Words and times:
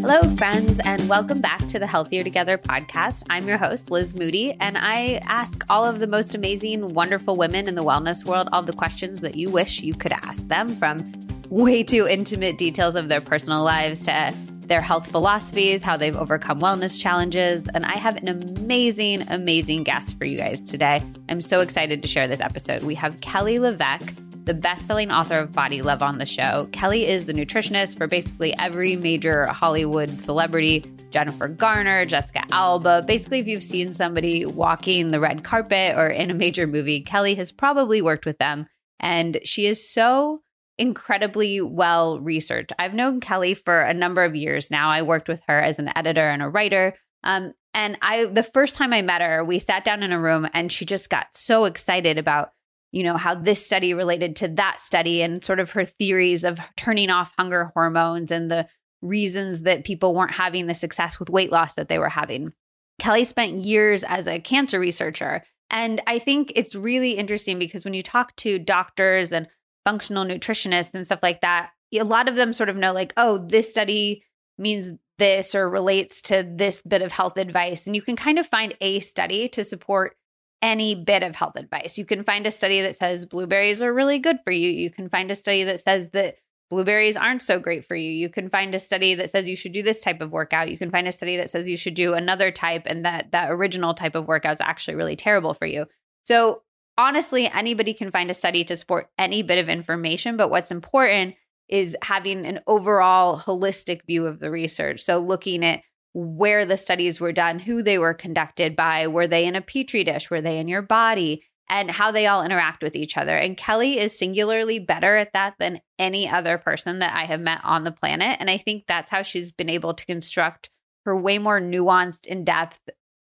Hello, 0.00 0.22
friends, 0.36 0.80
and 0.80 1.06
welcome 1.10 1.42
back 1.42 1.58
to 1.66 1.78
the 1.78 1.86
Healthier 1.86 2.24
Together 2.24 2.56
podcast. 2.56 3.22
I'm 3.28 3.46
your 3.46 3.58
host, 3.58 3.90
Liz 3.90 4.16
Moody, 4.16 4.54
and 4.58 4.78
I 4.78 5.20
ask 5.26 5.62
all 5.68 5.84
of 5.84 5.98
the 5.98 6.06
most 6.06 6.34
amazing, 6.34 6.94
wonderful 6.94 7.36
women 7.36 7.68
in 7.68 7.74
the 7.74 7.84
wellness 7.84 8.24
world 8.24 8.48
all 8.50 8.62
the 8.62 8.72
questions 8.72 9.20
that 9.20 9.34
you 9.34 9.50
wish 9.50 9.80
you 9.82 9.92
could 9.92 10.12
ask 10.12 10.48
them 10.48 10.74
from 10.76 11.12
way 11.50 11.82
too 11.82 12.08
intimate 12.08 12.56
details 12.56 12.94
of 12.96 13.10
their 13.10 13.20
personal 13.20 13.62
lives 13.62 14.00
to 14.04 14.34
their 14.60 14.80
health 14.80 15.06
philosophies, 15.10 15.82
how 15.82 15.98
they've 15.98 16.16
overcome 16.16 16.60
wellness 16.60 16.98
challenges. 16.98 17.62
And 17.74 17.84
I 17.84 17.98
have 17.98 18.16
an 18.16 18.28
amazing, 18.28 19.28
amazing 19.28 19.84
guest 19.84 20.16
for 20.16 20.24
you 20.24 20.38
guys 20.38 20.62
today. 20.62 21.02
I'm 21.28 21.42
so 21.42 21.60
excited 21.60 22.02
to 22.02 22.08
share 22.08 22.26
this 22.26 22.40
episode. 22.40 22.84
We 22.84 22.94
have 22.94 23.20
Kelly 23.20 23.58
LeVeque 23.58 24.14
the 24.44 24.54
best 24.54 24.86
selling 24.86 25.10
author 25.10 25.38
of 25.38 25.52
Body 25.52 25.82
Love 25.82 26.02
on 26.02 26.18
the 26.18 26.26
show. 26.26 26.68
Kelly 26.72 27.06
is 27.06 27.26
the 27.26 27.32
nutritionist 27.32 27.98
for 27.98 28.06
basically 28.06 28.56
every 28.58 28.96
major 28.96 29.46
Hollywood 29.46 30.20
celebrity 30.20 30.84
Jennifer 31.10 31.48
Garner, 31.48 32.04
Jessica 32.04 32.44
Alba. 32.50 33.02
Basically, 33.06 33.40
if 33.40 33.46
you've 33.46 33.62
seen 33.62 33.92
somebody 33.92 34.46
walking 34.46 35.10
the 35.10 35.20
red 35.20 35.44
carpet 35.44 35.96
or 35.96 36.06
in 36.06 36.30
a 36.30 36.34
major 36.34 36.66
movie, 36.66 37.00
Kelly 37.00 37.34
has 37.34 37.52
probably 37.52 38.00
worked 38.00 38.26
with 38.26 38.38
them. 38.38 38.66
And 39.00 39.40
she 39.44 39.66
is 39.66 39.90
so 39.92 40.42
incredibly 40.78 41.60
well 41.60 42.20
researched. 42.20 42.72
I've 42.78 42.94
known 42.94 43.20
Kelly 43.20 43.54
for 43.54 43.80
a 43.80 43.92
number 43.92 44.24
of 44.24 44.36
years 44.36 44.70
now. 44.70 44.90
I 44.90 45.02
worked 45.02 45.28
with 45.28 45.42
her 45.48 45.60
as 45.60 45.78
an 45.78 45.90
editor 45.96 46.28
and 46.28 46.42
a 46.42 46.48
writer. 46.48 46.94
Um, 47.22 47.52
and 47.74 47.98
I, 48.02 48.24
the 48.26 48.42
first 48.42 48.76
time 48.76 48.92
I 48.92 49.02
met 49.02 49.20
her, 49.20 49.44
we 49.44 49.58
sat 49.58 49.84
down 49.84 50.02
in 50.02 50.12
a 50.12 50.20
room 50.20 50.48
and 50.54 50.72
she 50.72 50.84
just 50.84 51.10
got 51.10 51.26
so 51.32 51.66
excited 51.66 52.18
about 52.18 52.50
you 52.92 53.02
know, 53.02 53.16
how 53.16 53.34
this 53.34 53.64
study 53.64 53.94
related 53.94 54.36
to 54.36 54.48
that 54.48 54.80
study 54.80 55.22
and 55.22 55.44
sort 55.44 55.60
of 55.60 55.70
her 55.70 55.84
theories 55.84 56.44
of 56.44 56.58
turning 56.76 57.10
off 57.10 57.32
hunger 57.38 57.70
hormones 57.74 58.30
and 58.30 58.50
the 58.50 58.66
reasons 59.02 59.62
that 59.62 59.84
people 59.84 60.14
weren't 60.14 60.32
having 60.32 60.66
the 60.66 60.74
success 60.74 61.18
with 61.18 61.30
weight 61.30 61.50
loss 61.50 61.74
that 61.74 61.88
they 61.88 61.98
were 61.98 62.08
having. 62.08 62.52
Kelly 62.98 63.24
spent 63.24 63.64
years 63.64 64.02
as 64.04 64.26
a 64.26 64.40
cancer 64.40 64.78
researcher. 64.78 65.42
And 65.70 66.02
I 66.06 66.18
think 66.18 66.52
it's 66.56 66.74
really 66.74 67.12
interesting 67.12 67.58
because 67.58 67.84
when 67.84 67.94
you 67.94 68.02
talk 68.02 68.34
to 68.36 68.58
doctors 68.58 69.32
and 69.32 69.48
functional 69.84 70.24
nutritionists 70.24 70.94
and 70.94 71.06
stuff 71.06 71.20
like 71.22 71.40
that, 71.40 71.70
a 71.92 72.02
lot 72.02 72.28
of 72.28 72.36
them 72.36 72.52
sort 72.52 72.68
of 72.68 72.76
know, 72.76 72.92
like, 72.92 73.12
oh, 73.16 73.38
this 73.38 73.70
study 73.70 74.22
means 74.58 74.90
this 75.18 75.54
or 75.54 75.68
relates 75.68 76.22
to 76.22 76.46
this 76.48 76.82
bit 76.82 77.02
of 77.02 77.12
health 77.12 77.36
advice. 77.36 77.86
And 77.86 77.94
you 77.94 78.02
can 78.02 78.16
kind 78.16 78.38
of 78.38 78.46
find 78.46 78.74
a 78.80 79.00
study 79.00 79.48
to 79.50 79.64
support 79.64 80.16
any 80.62 80.94
bit 80.94 81.22
of 81.22 81.34
health 81.34 81.56
advice. 81.56 81.96
You 81.98 82.04
can 82.04 82.24
find 82.24 82.46
a 82.46 82.50
study 82.50 82.82
that 82.82 82.96
says 82.96 83.26
blueberries 83.26 83.82
are 83.82 83.92
really 83.92 84.18
good 84.18 84.38
for 84.44 84.52
you. 84.52 84.68
You 84.68 84.90
can 84.90 85.08
find 85.08 85.30
a 85.30 85.36
study 85.36 85.64
that 85.64 85.80
says 85.80 86.10
that 86.10 86.36
blueberries 86.70 87.16
aren't 87.16 87.42
so 87.42 87.58
great 87.58 87.84
for 87.84 87.96
you. 87.96 88.10
You 88.10 88.28
can 88.28 88.48
find 88.48 88.74
a 88.74 88.78
study 88.78 89.14
that 89.16 89.30
says 89.30 89.48
you 89.48 89.56
should 89.56 89.72
do 89.72 89.82
this 89.82 90.02
type 90.02 90.20
of 90.20 90.32
workout. 90.32 90.70
You 90.70 90.78
can 90.78 90.90
find 90.90 91.08
a 91.08 91.12
study 91.12 91.36
that 91.36 91.50
says 91.50 91.68
you 91.68 91.76
should 91.76 91.94
do 91.94 92.14
another 92.14 92.50
type 92.50 92.82
and 92.86 93.04
that 93.04 93.32
that 93.32 93.50
original 93.50 93.94
type 93.94 94.14
of 94.14 94.28
workout 94.28 94.54
is 94.54 94.60
actually 94.60 94.94
really 94.94 95.16
terrible 95.16 95.54
for 95.54 95.66
you. 95.66 95.86
So, 96.24 96.62
honestly, 96.96 97.48
anybody 97.48 97.94
can 97.94 98.10
find 98.10 98.30
a 98.30 98.34
study 98.34 98.62
to 98.64 98.76
support 98.76 99.08
any 99.18 99.42
bit 99.42 99.58
of 99.58 99.68
information, 99.68 100.36
but 100.36 100.50
what's 100.50 100.70
important 100.70 101.34
is 101.68 101.96
having 102.02 102.46
an 102.46 102.60
overall 102.66 103.38
holistic 103.38 104.04
view 104.06 104.26
of 104.26 104.38
the 104.40 104.50
research. 104.50 105.02
So, 105.02 105.18
looking 105.18 105.64
at 105.64 105.82
where 106.12 106.64
the 106.64 106.76
studies 106.76 107.20
were 107.20 107.32
done, 107.32 107.58
who 107.58 107.82
they 107.82 107.98
were 107.98 108.14
conducted 108.14 108.74
by, 108.74 109.06
were 109.06 109.26
they 109.26 109.44
in 109.44 109.56
a 109.56 109.60
petri 109.60 110.04
dish, 110.04 110.30
were 110.30 110.40
they 110.40 110.58
in 110.58 110.68
your 110.68 110.82
body, 110.82 111.42
and 111.68 111.90
how 111.90 112.10
they 112.10 112.26
all 112.26 112.44
interact 112.44 112.82
with 112.82 112.96
each 112.96 113.16
other. 113.16 113.36
And 113.36 113.56
Kelly 113.56 113.98
is 113.98 114.18
singularly 114.18 114.80
better 114.80 115.16
at 115.16 115.32
that 115.34 115.54
than 115.60 115.80
any 116.00 116.28
other 116.28 116.58
person 116.58 116.98
that 116.98 117.14
I 117.14 117.26
have 117.26 117.40
met 117.40 117.60
on 117.62 117.84
the 117.84 117.92
planet. 117.92 118.38
And 118.40 118.50
I 118.50 118.58
think 118.58 118.84
that's 118.86 119.10
how 119.10 119.22
she's 119.22 119.52
been 119.52 119.68
able 119.68 119.94
to 119.94 120.06
construct 120.06 120.68
her 121.06 121.16
way 121.16 121.38
more 121.38 121.60
nuanced, 121.60 122.26
in 122.26 122.44
depth, 122.44 122.80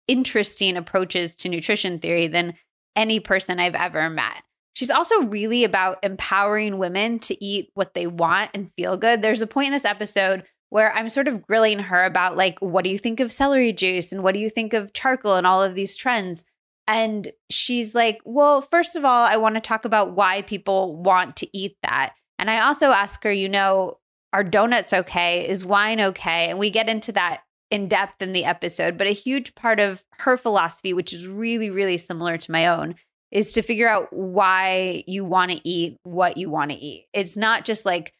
interesting 0.08 0.76
approaches 0.78 1.36
to 1.36 1.48
nutrition 1.50 1.98
theory 1.98 2.26
than 2.26 2.54
any 2.96 3.20
person 3.20 3.60
I've 3.60 3.74
ever 3.74 4.08
met. 4.08 4.42
She's 4.74 4.90
also 4.90 5.22
really 5.24 5.64
about 5.64 5.98
empowering 6.02 6.78
women 6.78 7.18
to 7.20 7.44
eat 7.44 7.70
what 7.74 7.92
they 7.92 8.06
want 8.06 8.50
and 8.54 8.72
feel 8.72 8.96
good. 8.96 9.20
There's 9.20 9.42
a 9.42 9.46
point 9.46 9.66
in 9.66 9.72
this 9.72 9.84
episode 9.84 10.44
where 10.72 10.90
I'm 10.94 11.10
sort 11.10 11.28
of 11.28 11.42
grilling 11.42 11.80
her 11.80 12.02
about 12.02 12.34
like, 12.34 12.58
what 12.60 12.82
do 12.82 12.88
you 12.88 12.98
think 12.98 13.20
of 13.20 13.30
celery 13.30 13.74
juice 13.74 14.10
and 14.10 14.22
what 14.22 14.32
do 14.32 14.40
you 14.40 14.48
think 14.48 14.72
of 14.72 14.94
charcoal 14.94 15.34
and 15.34 15.46
all 15.46 15.62
of 15.62 15.74
these 15.74 15.94
trends? 15.94 16.44
And 16.88 17.30
she's 17.50 17.94
like, 17.94 18.22
well, 18.24 18.62
first 18.62 18.96
of 18.96 19.04
all, 19.04 19.26
I 19.26 19.36
want 19.36 19.56
to 19.56 19.60
talk 19.60 19.84
about 19.84 20.14
why 20.14 20.40
people 20.40 20.96
want 20.96 21.36
to 21.36 21.48
eat 21.54 21.76
that. 21.82 22.14
And 22.38 22.50
I 22.50 22.60
also 22.60 22.90
ask 22.90 23.22
her, 23.22 23.30
you 23.30 23.50
know, 23.50 23.98
are 24.32 24.42
donuts 24.42 24.94
okay? 24.94 25.46
Is 25.46 25.62
wine 25.62 26.00
okay? 26.00 26.48
And 26.48 26.58
we 26.58 26.70
get 26.70 26.88
into 26.88 27.12
that 27.12 27.42
in 27.70 27.86
depth 27.86 28.22
in 28.22 28.32
the 28.32 28.46
episode. 28.46 28.96
But 28.96 29.08
a 29.08 29.12
huge 29.12 29.54
part 29.54 29.78
of 29.78 30.02
her 30.20 30.38
philosophy, 30.38 30.94
which 30.94 31.12
is 31.12 31.28
really, 31.28 31.68
really 31.68 31.98
similar 31.98 32.38
to 32.38 32.50
my 32.50 32.68
own, 32.68 32.94
is 33.30 33.52
to 33.52 33.62
figure 33.62 33.90
out 33.90 34.10
why 34.10 35.04
you 35.06 35.22
want 35.22 35.50
to 35.50 35.68
eat 35.68 35.98
what 36.04 36.38
you 36.38 36.48
want 36.48 36.70
to 36.70 36.78
eat. 36.78 37.08
It's 37.12 37.36
not 37.36 37.66
just 37.66 37.84
like, 37.84 38.14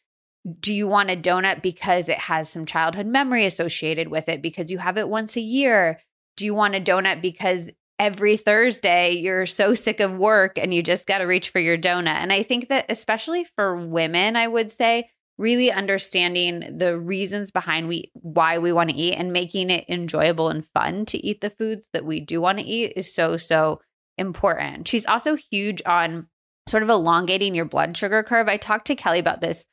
do 0.59 0.73
you 0.73 0.87
want 0.87 1.09
a 1.09 1.15
donut 1.15 1.61
because 1.61 2.09
it 2.09 2.17
has 2.17 2.49
some 2.49 2.65
childhood 2.65 3.07
memory 3.07 3.45
associated 3.45 4.09
with 4.09 4.27
it 4.27 4.41
because 4.41 4.71
you 4.71 4.77
have 4.77 4.97
it 4.97 5.07
once 5.07 5.37
a 5.37 5.41
year? 5.41 6.01
Do 6.35 6.45
you 6.45 6.53
want 6.53 6.75
a 6.75 6.81
donut 6.81 7.21
because 7.21 7.71
every 7.97 8.35
Thursday 8.35 9.13
you're 9.13 9.45
so 9.45 9.73
sick 9.73 9.99
of 9.99 10.17
work 10.17 10.57
and 10.57 10.73
you 10.73 10.83
just 10.83 11.07
got 11.07 11.19
to 11.19 11.25
reach 11.25 11.49
for 11.49 11.59
your 11.59 11.77
donut? 11.77 12.07
And 12.07 12.33
I 12.33 12.43
think 12.43 12.67
that 12.69 12.85
especially 12.89 13.45
for 13.55 13.75
women, 13.75 14.35
I 14.35 14.47
would 14.47 14.71
say 14.71 15.09
really 15.37 15.71
understanding 15.71 16.77
the 16.77 16.99
reasons 16.99 17.51
behind 17.51 17.87
we 17.87 18.11
why 18.13 18.59
we 18.59 18.71
want 18.71 18.89
to 18.89 18.95
eat 18.95 19.15
and 19.15 19.33
making 19.33 19.69
it 19.69 19.85
enjoyable 19.89 20.49
and 20.49 20.65
fun 20.65 21.05
to 21.05 21.25
eat 21.25 21.41
the 21.41 21.49
foods 21.49 21.87
that 21.93 22.05
we 22.05 22.19
do 22.19 22.39
want 22.39 22.59
to 22.59 22.65
eat 22.65 22.93
is 22.95 23.13
so 23.13 23.37
so 23.37 23.81
important. 24.17 24.87
She's 24.87 25.07
also 25.07 25.35
huge 25.35 25.81
on 25.85 26.27
sort 26.67 26.83
of 26.83 26.89
elongating 26.89 27.55
your 27.55 27.65
blood 27.65 27.97
sugar 27.97 28.21
curve. 28.21 28.47
I 28.47 28.57
talked 28.57 28.87
to 28.87 28.95
Kelly 28.95 29.19
about 29.19 29.41
this 29.41 29.65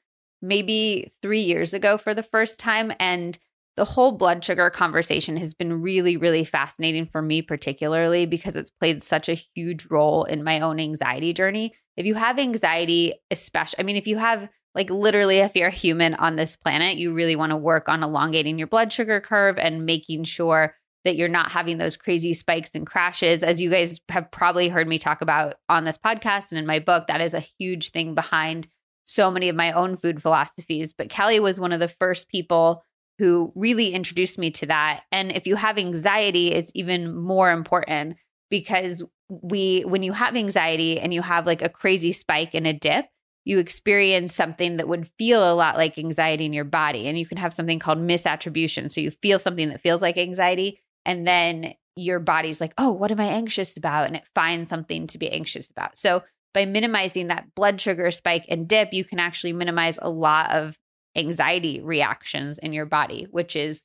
maybe 0.43 1.13
three 1.23 1.41
years 1.41 1.75
ago 1.75 1.99
for 1.99 2.15
the 2.15 2.23
first 2.23 2.59
time. 2.59 2.93
And 2.99 3.39
the 3.77 3.85
whole 3.85 4.13
blood 4.13 4.45
sugar 4.45 4.69
conversation 4.71 5.37
has 5.37 5.55
been 5.55 5.81
really, 5.81 6.17
really 6.17 6.45
fascinating 6.45 7.07
for 7.07 7.23
me, 7.23 7.41
particularly 7.43 8.27
because 8.27 8.57
it's 8.57 8.71
played 8.71 9.03
such 9.03 9.29
a 9.29 9.35
huge 9.35 9.87
role 9.91 10.25
in 10.25 10.45
my 10.45 10.61
own 10.61 10.81
anxiety 10.81 11.33
journey. 11.33 11.73
If 11.97 12.07
you 12.07 12.15
have 12.15 12.39
anxiety, 12.39 13.15
especially, 13.31 13.81
I 13.81 13.83
mean, 13.85 13.97
if 13.97 14.07
you 14.07 14.19
have 14.19 14.49
like 14.75 14.91
literally, 14.91 15.39
if 15.39 15.57
you're 15.57 15.69
a 15.69 15.73
human 15.73 16.15
on 16.15 16.37
this 16.37 16.57
planet, 16.57 16.97
you 16.97 17.13
really 17.13 17.37
want 17.37 17.51
to 17.51 17.57
work 17.57 17.89
on 17.89 18.03
elongating 18.03 18.59
your 18.59 18.69
blood 18.69 18.93
sugar 18.93 19.21
curve 19.21 19.59
and 19.59 19.85
making 19.85 20.25
sure 20.25 20.75
that 21.05 21.17
you're 21.17 21.29
not 21.29 21.51
having 21.51 21.79
those 21.79 21.97
crazy 21.97 22.35
spikes 22.35 22.71
and 22.75 22.87
crashes. 22.87 23.43
As 23.43 23.61
you 23.61 23.71
guys 23.71 24.01
have 24.11 24.31
probably 24.31 24.69
heard 24.69 24.87
me 24.87 24.99
talk 24.99 25.23
about 25.23 25.55
on 25.69 25.85
this 25.85 25.99
podcast 25.99 26.51
and 26.51 26.59
in 26.59 26.67
my 26.67 26.79
book, 26.79 27.07
that 27.07 27.21
is 27.21 27.35
a 27.35 27.41
huge 27.41 27.91
thing 27.91 28.15
behind 28.15 28.69
so 29.07 29.31
many 29.31 29.49
of 29.49 29.57
my 29.57 29.73
own 29.73 29.97
food 29.97 30.23
philosophies. 30.23 30.93
But 30.93 31.09
Kelly 31.09 31.41
was 31.41 31.61
one 31.61 31.73
of 31.73 31.81
the 31.81 31.89
first 31.89 32.29
people 32.29 32.85
who 33.19 33.53
really 33.55 33.93
introduced 33.93 34.39
me 34.39 34.51
to 34.53 34.67
that. 34.67 35.03
And 35.13 35.31
if 35.31 35.47
you 35.47 35.57
have 35.57 35.79
anxiety, 35.79 36.53
it's 36.53 36.73
even 36.75 37.15
more 37.15 37.51
important 37.51 38.17
because 38.51 39.03
we, 39.29 39.83
when 39.83 40.03
you 40.03 40.13
have 40.13 40.35
anxiety 40.37 40.99
and 40.99 41.13
you 41.13 41.23
have 41.23 41.47
like 41.47 41.63
a 41.63 41.69
crazy 41.69 42.13
spike 42.13 42.55
and 42.55 42.67
a 42.67 42.73
dip, 42.73 43.07
you 43.45 43.59
experience 43.59 44.35
something 44.35 44.77
that 44.77 44.89
would 44.89 45.09
feel 45.19 45.51
a 45.51 45.55
lot 45.55 45.77
like 45.77 45.99
anxiety 45.99 46.47
in 46.47 46.53
your 46.53 46.65
body. 46.65 47.07
And 47.07 47.19
you 47.19 47.27
can 47.27 47.39
have 47.39 47.55
something 47.55 47.79
called 47.79 47.99
misattribution. 47.99 48.93
So 48.93 49.01
you 49.01 49.11
feel 49.11 49.39
something 49.39 49.69
that 49.69 49.81
feels 49.81 50.03
like 50.03 50.19
anxiety, 50.19 50.79
and 51.05 51.27
then 51.27 51.75
your 51.97 52.21
body's 52.21 52.61
like, 52.61 52.73
oh, 52.79 52.91
what 52.91 53.11
am 53.11 53.21
I 53.21 53.27
anxious 53.27 53.77
about? 53.77 54.07
And 54.07 54.17
it 54.17 54.25
finds 54.35 54.71
something 54.71 55.07
to 55.09 55.19
be 55.19 55.31
anxious 55.31 55.71
about. 55.71 55.99
So 55.99 56.23
by 56.53 56.67
minimizing 56.67 57.29
that 57.29 57.55
blood 57.55 57.81
sugar 57.81 58.11
spike 58.11 58.45
and 58.49 58.69
dip, 58.69 58.93
you 58.93 59.05
can 59.05 59.19
actually 59.19 59.53
minimize 59.53 59.99
a 60.01 60.11
lot 60.11 60.51
of 60.51 60.79
anxiety 61.17 61.81
reactions 61.81 62.59
in 62.59 62.73
your 62.73 62.87
body, 62.87 63.27
which 63.31 63.57
is 63.57 63.85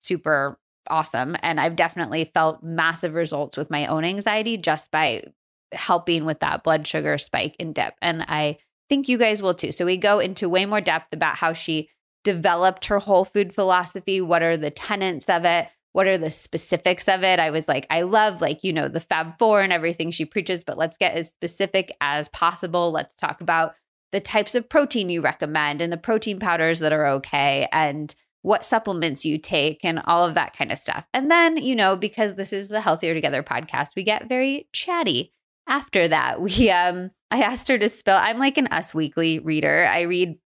super 0.00 0.58
awesome. 0.88 1.36
And 1.42 1.60
I've 1.60 1.76
definitely 1.76 2.30
felt 2.32 2.62
massive 2.62 3.14
results 3.14 3.56
with 3.56 3.70
my 3.70 3.86
own 3.86 4.04
anxiety 4.04 4.56
just 4.56 4.90
by 4.90 5.24
helping 5.72 6.24
with 6.24 6.40
that 6.40 6.64
blood 6.64 6.86
sugar 6.86 7.18
spike 7.18 7.56
and 7.60 7.74
dip. 7.74 7.94
And 8.02 8.22
I 8.22 8.58
think 8.88 9.08
you 9.08 9.18
guys 9.18 9.40
will 9.40 9.54
too. 9.54 9.72
So 9.72 9.84
we 9.86 9.96
go 9.96 10.18
into 10.18 10.48
way 10.48 10.66
more 10.66 10.80
depth 10.80 11.12
about 11.12 11.36
how 11.36 11.52
she 11.52 11.90
developed 12.24 12.86
her 12.86 12.98
whole 12.98 13.24
food 13.24 13.54
philosophy, 13.54 14.20
what 14.20 14.42
are 14.42 14.56
the 14.56 14.70
tenets 14.70 15.28
of 15.28 15.44
it, 15.44 15.68
what 15.92 16.06
are 16.06 16.18
the 16.18 16.30
specifics 16.30 17.08
of 17.08 17.24
it? 17.24 17.40
I 17.40 17.50
was 17.50 17.66
like, 17.66 17.86
I 17.90 18.02
love 18.02 18.40
like, 18.40 18.62
you 18.62 18.72
know, 18.72 18.88
the 18.88 19.00
Fab 19.00 19.38
Four 19.38 19.62
and 19.62 19.72
everything 19.72 20.10
she 20.10 20.24
preaches, 20.24 20.62
but 20.62 20.78
let's 20.78 20.96
get 20.96 21.14
as 21.14 21.28
specific 21.28 21.94
as 22.00 22.28
possible. 22.28 22.92
Let's 22.92 23.14
talk 23.14 23.40
about 23.40 23.74
the 24.12 24.20
types 24.20 24.54
of 24.54 24.68
protein 24.68 25.08
you 25.08 25.20
recommend 25.20 25.80
and 25.80 25.92
the 25.92 25.96
protein 25.96 26.38
powders 26.38 26.80
that 26.80 26.92
are 26.92 27.06
okay 27.06 27.68
and 27.72 28.14
what 28.42 28.64
supplements 28.64 29.24
you 29.24 29.38
take 29.38 29.84
and 29.84 30.00
all 30.06 30.26
of 30.26 30.34
that 30.34 30.56
kind 30.56 30.72
of 30.72 30.78
stuff. 30.78 31.04
And 31.12 31.30
then, 31.30 31.56
you 31.56 31.76
know, 31.76 31.96
because 31.96 32.34
this 32.34 32.52
is 32.52 32.68
the 32.68 32.80
Healthier 32.80 33.14
Together 33.14 33.42
podcast, 33.42 33.90
we 33.96 34.02
get 34.02 34.28
very 34.28 34.68
chatty 34.72 35.32
after 35.68 36.08
that. 36.08 36.40
We 36.50 36.70
um 36.70 37.10
I 37.30 37.42
asked 37.42 37.68
her 37.68 37.78
to 37.78 37.88
spill 37.88 38.16
I'm 38.16 38.38
like 38.38 38.58
an 38.58 38.68
Us 38.68 38.94
Weekly 38.94 39.38
reader. 39.38 39.86
I 39.86 40.02
read 40.02 40.38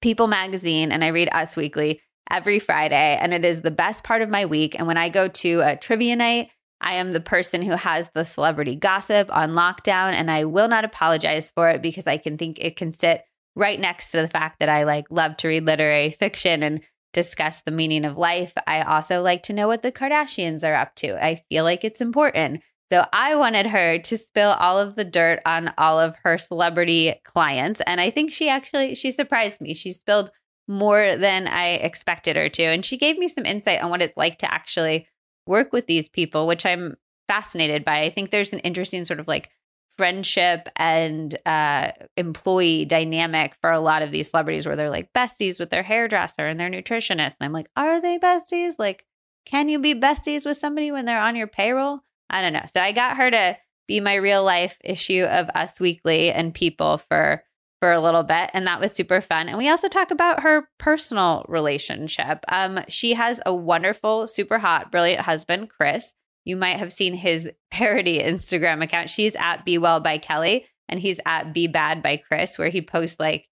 People 0.00 0.26
magazine 0.26 0.92
and 0.92 1.04
I 1.04 1.08
read 1.08 1.28
Us 1.32 1.56
Weekly 1.56 2.00
every 2.30 2.58
Friday, 2.58 3.18
and 3.20 3.32
it 3.32 3.44
is 3.44 3.60
the 3.60 3.70
best 3.70 4.04
part 4.04 4.22
of 4.22 4.28
my 4.28 4.46
week. 4.46 4.76
And 4.78 4.86
when 4.86 4.96
I 4.96 5.08
go 5.08 5.28
to 5.28 5.60
a 5.60 5.76
trivia 5.76 6.16
night, 6.16 6.50
I 6.80 6.94
am 6.94 7.12
the 7.12 7.20
person 7.20 7.62
who 7.62 7.72
has 7.72 8.10
the 8.14 8.24
celebrity 8.24 8.74
gossip 8.74 9.34
on 9.34 9.52
lockdown, 9.52 10.12
and 10.12 10.30
I 10.30 10.44
will 10.44 10.68
not 10.68 10.84
apologize 10.84 11.50
for 11.54 11.68
it 11.68 11.82
because 11.82 12.06
I 12.06 12.18
can 12.18 12.36
think 12.36 12.58
it 12.58 12.76
can 12.76 12.92
sit 12.92 13.24
right 13.54 13.80
next 13.80 14.10
to 14.10 14.20
the 14.20 14.28
fact 14.28 14.60
that 14.60 14.68
I 14.68 14.84
like 14.84 15.06
love 15.10 15.36
to 15.38 15.48
read 15.48 15.64
literary 15.64 16.10
fiction 16.10 16.62
and 16.62 16.82
discuss 17.12 17.62
the 17.62 17.72
meaning 17.72 18.04
of 18.04 18.18
life. 18.18 18.52
I 18.66 18.82
also 18.82 19.22
like 19.22 19.42
to 19.44 19.54
know 19.54 19.66
what 19.66 19.82
the 19.82 19.90
Kardashians 19.90 20.68
are 20.68 20.74
up 20.74 20.94
to. 20.96 21.16
I 21.24 21.42
feel 21.48 21.64
like 21.64 21.82
it's 21.82 22.02
important. 22.02 22.62
So 22.92 23.04
I 23.12 23.34
wanted 23.34 23.66
her 23.66 23.98
to 23.98 24.16
spill 24.16 24.50
all 24.50 24.78
of 24.78 24.94
the 24.94 25.04
dirt 25.04 25.40
on 25.44 25.72
all 25.76 25.98
of 25.98 26.14
her 26.22 26.38
celebrity 26.38 27.14
clients 27.24 27.80
and 27.86 28.00
I 28.00 28.10
think 28.10 28.32
she 28.32 28.48
actually 28.48 28.94
she 28.94 29.10
surprised 29.10 29.60
me. 29.60 29.74
She 29.74 29.92
spilled 29.92 30.30
more 30.68 31.16
than 31.16 31.46
I 31.46 31.74
expected 31.74 32.36
her 32.36 32.48
to 32.48 32.62
and 32.62 32.84
she 32.84 32.98
gave 32.98 33.18
me 33.18 33.28
some 33.28 33.46
insight 33.46 33.82
on 33.82 33.90
what 33.90 34.02
it's 34.02 34.16
like 34.16 34.38
to 34.38 34.52
actually 34.52 35.08
work 35.46 35.72
with 35.72 35.86
these 35.86 36.08
people, 36.08 36.46
which 36.46 36.66
I'm 36.66 36.96
fascinated 37.28 37.84
by. 37.84 38.02
I 38.02 38.10
think 38.10 38.30
there's 38.30 38.52
an 38.52 38.58
interesting 38.60 39.04
sort 39.04 39.20
of 39.20 39.28
like 39.28 39.50
friendship 39.96 40.68
and 40.76 41.36
uh, 41.46 41.92
employee 42.16 42.84
dynamic 42.84 43.54
for 43.60 43.70
a 43.70 43.80
lot 43.80 44.02
of 44.02 44.10
these 44.10 44.30
celebrities 44.30 44.66
where 44.66 44.76
they're 44.76 44.90
like 44.90 45.12
besties 45.12 45.58
with 45.58 45.70
their 45.70 45.82
hairdresser 45.82 46.46
and 46.46 46.60
their 46.60 46.70
nutritionist. 46.70 47.34
And 47.40 47.42
I'm 47.42 47.52
like, 47.52 47.70
are 47.76 48.00
they 48.00 48.18
besties? 48.18 48.74
Like, 48.78 49.06
can 49.46 49.68
you 49.68 49.78
be 49.78 49.94
besties 49.94 50.44
with 50.44 50.56
somebody 50.56 50.90
when 50.90 51.04
they're 51.04 51.20
on 51.20 51.36
your 51.36 51.46
payroll? 51.46 52.00
I 52.28 52.42
don't 52.42 52.52
know. 52.52 52.64
So 52.72 52.80
I 52.80 52.92
got 52.92 53.16
her 53.16 53.30
to 53.30 53.56
be 53.86 54.00
my 54.00 54.14
real 54.16 54.42
life 54.42 54.78
issue 54.84 55.22
of 55.22 55.48
Us 55.50 55.78
Weekly 55.80 56.32
and 56.32 56.52
people 56.52 56.98
for 56.98 57.44
for 57.86 57.92
a 57.92 58.00
little 58.00 58.24
bit 58.24 58.50
and 58.52 58.66
that 58.66 58.80
was 58.80 58.90
super 58.90 59.20
fun. 59.20 59.48
And 59.48 59.56
we 59.56 59.68
also 59.68 59.86
talk 59.86 60.10
about 60.10 60.42
her 60.42 60.68
personal 60.76 61.46
relationship. 61.48 62.44
Um 62.48 62.80
she 62.88 63.14
has 63.14 63.40
a 63.46 63.54
wonderful 63.54 64.26
super 64.26 64.58
hot 64.58 64.90
brilliant 64.90 65.20
husband 65.20 65.70
chris. 65.70 66.12
You 66.44 66.56
might 66.56 66.78
have 66.78 66.92
seen 66.92 67.14
his 67.14 67.48
parody 67.70 68.18
instagram 68.18 68.82
account. 68.82 69.08
She's 69.08 69.36
at 69.36 69.64
be 69.64 69.78
well 69.78 70.00
by 70.00 70.18
kelly 70.18 70.66
and 70.88 70.98
he's 70.98 71.20
at 71.26 71.54
be 71.54 71.68
bad 71.68 72.02
by 72.02 72.16
chris 72.16 72.58
where 72.58 72.70
he 72.70 72.82
posts 72.82 73.20
like 73.20 73.46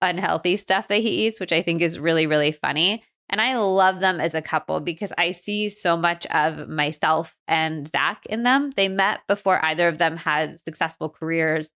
unhealthy 0.00 0.56
stuff 0.56 0.86
that 0.86 1.00
he 1.00 1.26
eats 1.26 1.40
which 1.40 1.52
i 1.52 1.60
think 1.60 1.82
is 1.82 1.98
really 1.98 2.28
really 2.28 2.52
funny. 2.52 3.02
And 3.28 3.40
I 3.40 3.56
love 3.56 3.98
them 3.98 4.20
as 4.20 4.36
a 4.36 4.42
couple 4.42 4.78
because 4.78 5.12
I 5.18 5.32
see 5.32 5.70
so 5.70 5.96
much 5.96 6.24
of 6.26 6.68
myself 6.68 7.34
and 7.48 7.90
Zach 7.90 8.26
in 8.26 8.44
them. 8.44 8.70
They 8.76 8.88
met 8.88 9.22
before 9.26 9.64
either 9.64 9.88
of 9.88 9.98
them 9.98 10.18
had 10.18 10.60
successful 10.60 11.08
careers 11.08 11.72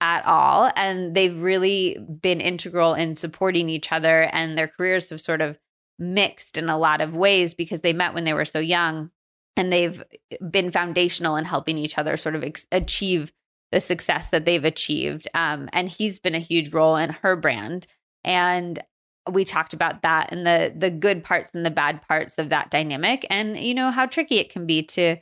at 0.00 0.24
all. 0.26 0.70
And 0.76 1.14
they've 1.14 1.40
really 1.40 1.98
been 1.98 2.40
integral 2.40 2.94
in 2.94 3.16
supporting 3.16 3.68
each 3.68 3.92
other. 3.92 4.24
And 4.32 4.56
their 4.56 4.68
careers 4.68 5.10
have 5.10 5.20
sort 5.20 5.40
of 5.40 5.58
mixed 5.98 6.58
in 6.58 6.68
a 6.68 6.78
lot 6.78 7.00
of 7.00 7.16
ways 7.16 7.54
because 7.54 7.80
they 7.80 7.92
met 7.92 8.14
when 8.14 8.24
they 8.24 8.34
were 8.34 8.44
so 8.44 8.58
young. 8.58 9.10
And 9.56 9.72
they've 9.72 10.02
been 10.50 10.70
foundational 10.70 11.36
in 11.36 11.46
helping 11.46 11.78
each 11.78 11.96
other 11.96 12.16
sort 12.16 12.34
of 12.34 12.44
ex- 12.44 12.66
achieve 12.70 13.32
the 13.72 13.80
success 13.80 14.28
that 14.30 14.44
they've 14.44 14.64
achieved. 14.64 15.28
Um, 15.34 15.68
and 15.72 15.88
he's 15.88 16.18
been 16.18 16.34
a 16.34 16.40
huge 16.40 16.72
role 16.72 16.96
in 16.96 17.10
her 17.10 17.36
brand. 17.36 17.86
And 18.22 18.82
we 19.30 19.44
talked 19.44 19.74
about 19.74 20.02
that 20.02 20.30
and 20.30 20.46
the 20.46 20.72
the 20.76 20.90
good 20.90 21.24
parts 21.24 21.50
and 21.54 21.66
the 21.66 21.70
bad 21.70 22.00
parts 22.06 22.38
of 22.38 22.50
that 22.50 22.70
dynamic 22.70 23.26
and 23.30 23.58
you 23.58 23.74
know 23.74 23.90
how 23.90 24.06
tricky 24.06 24.38
it 24.38 24.50
can 24.50 24.66
be 24.66 24.82
to 24.82 25.16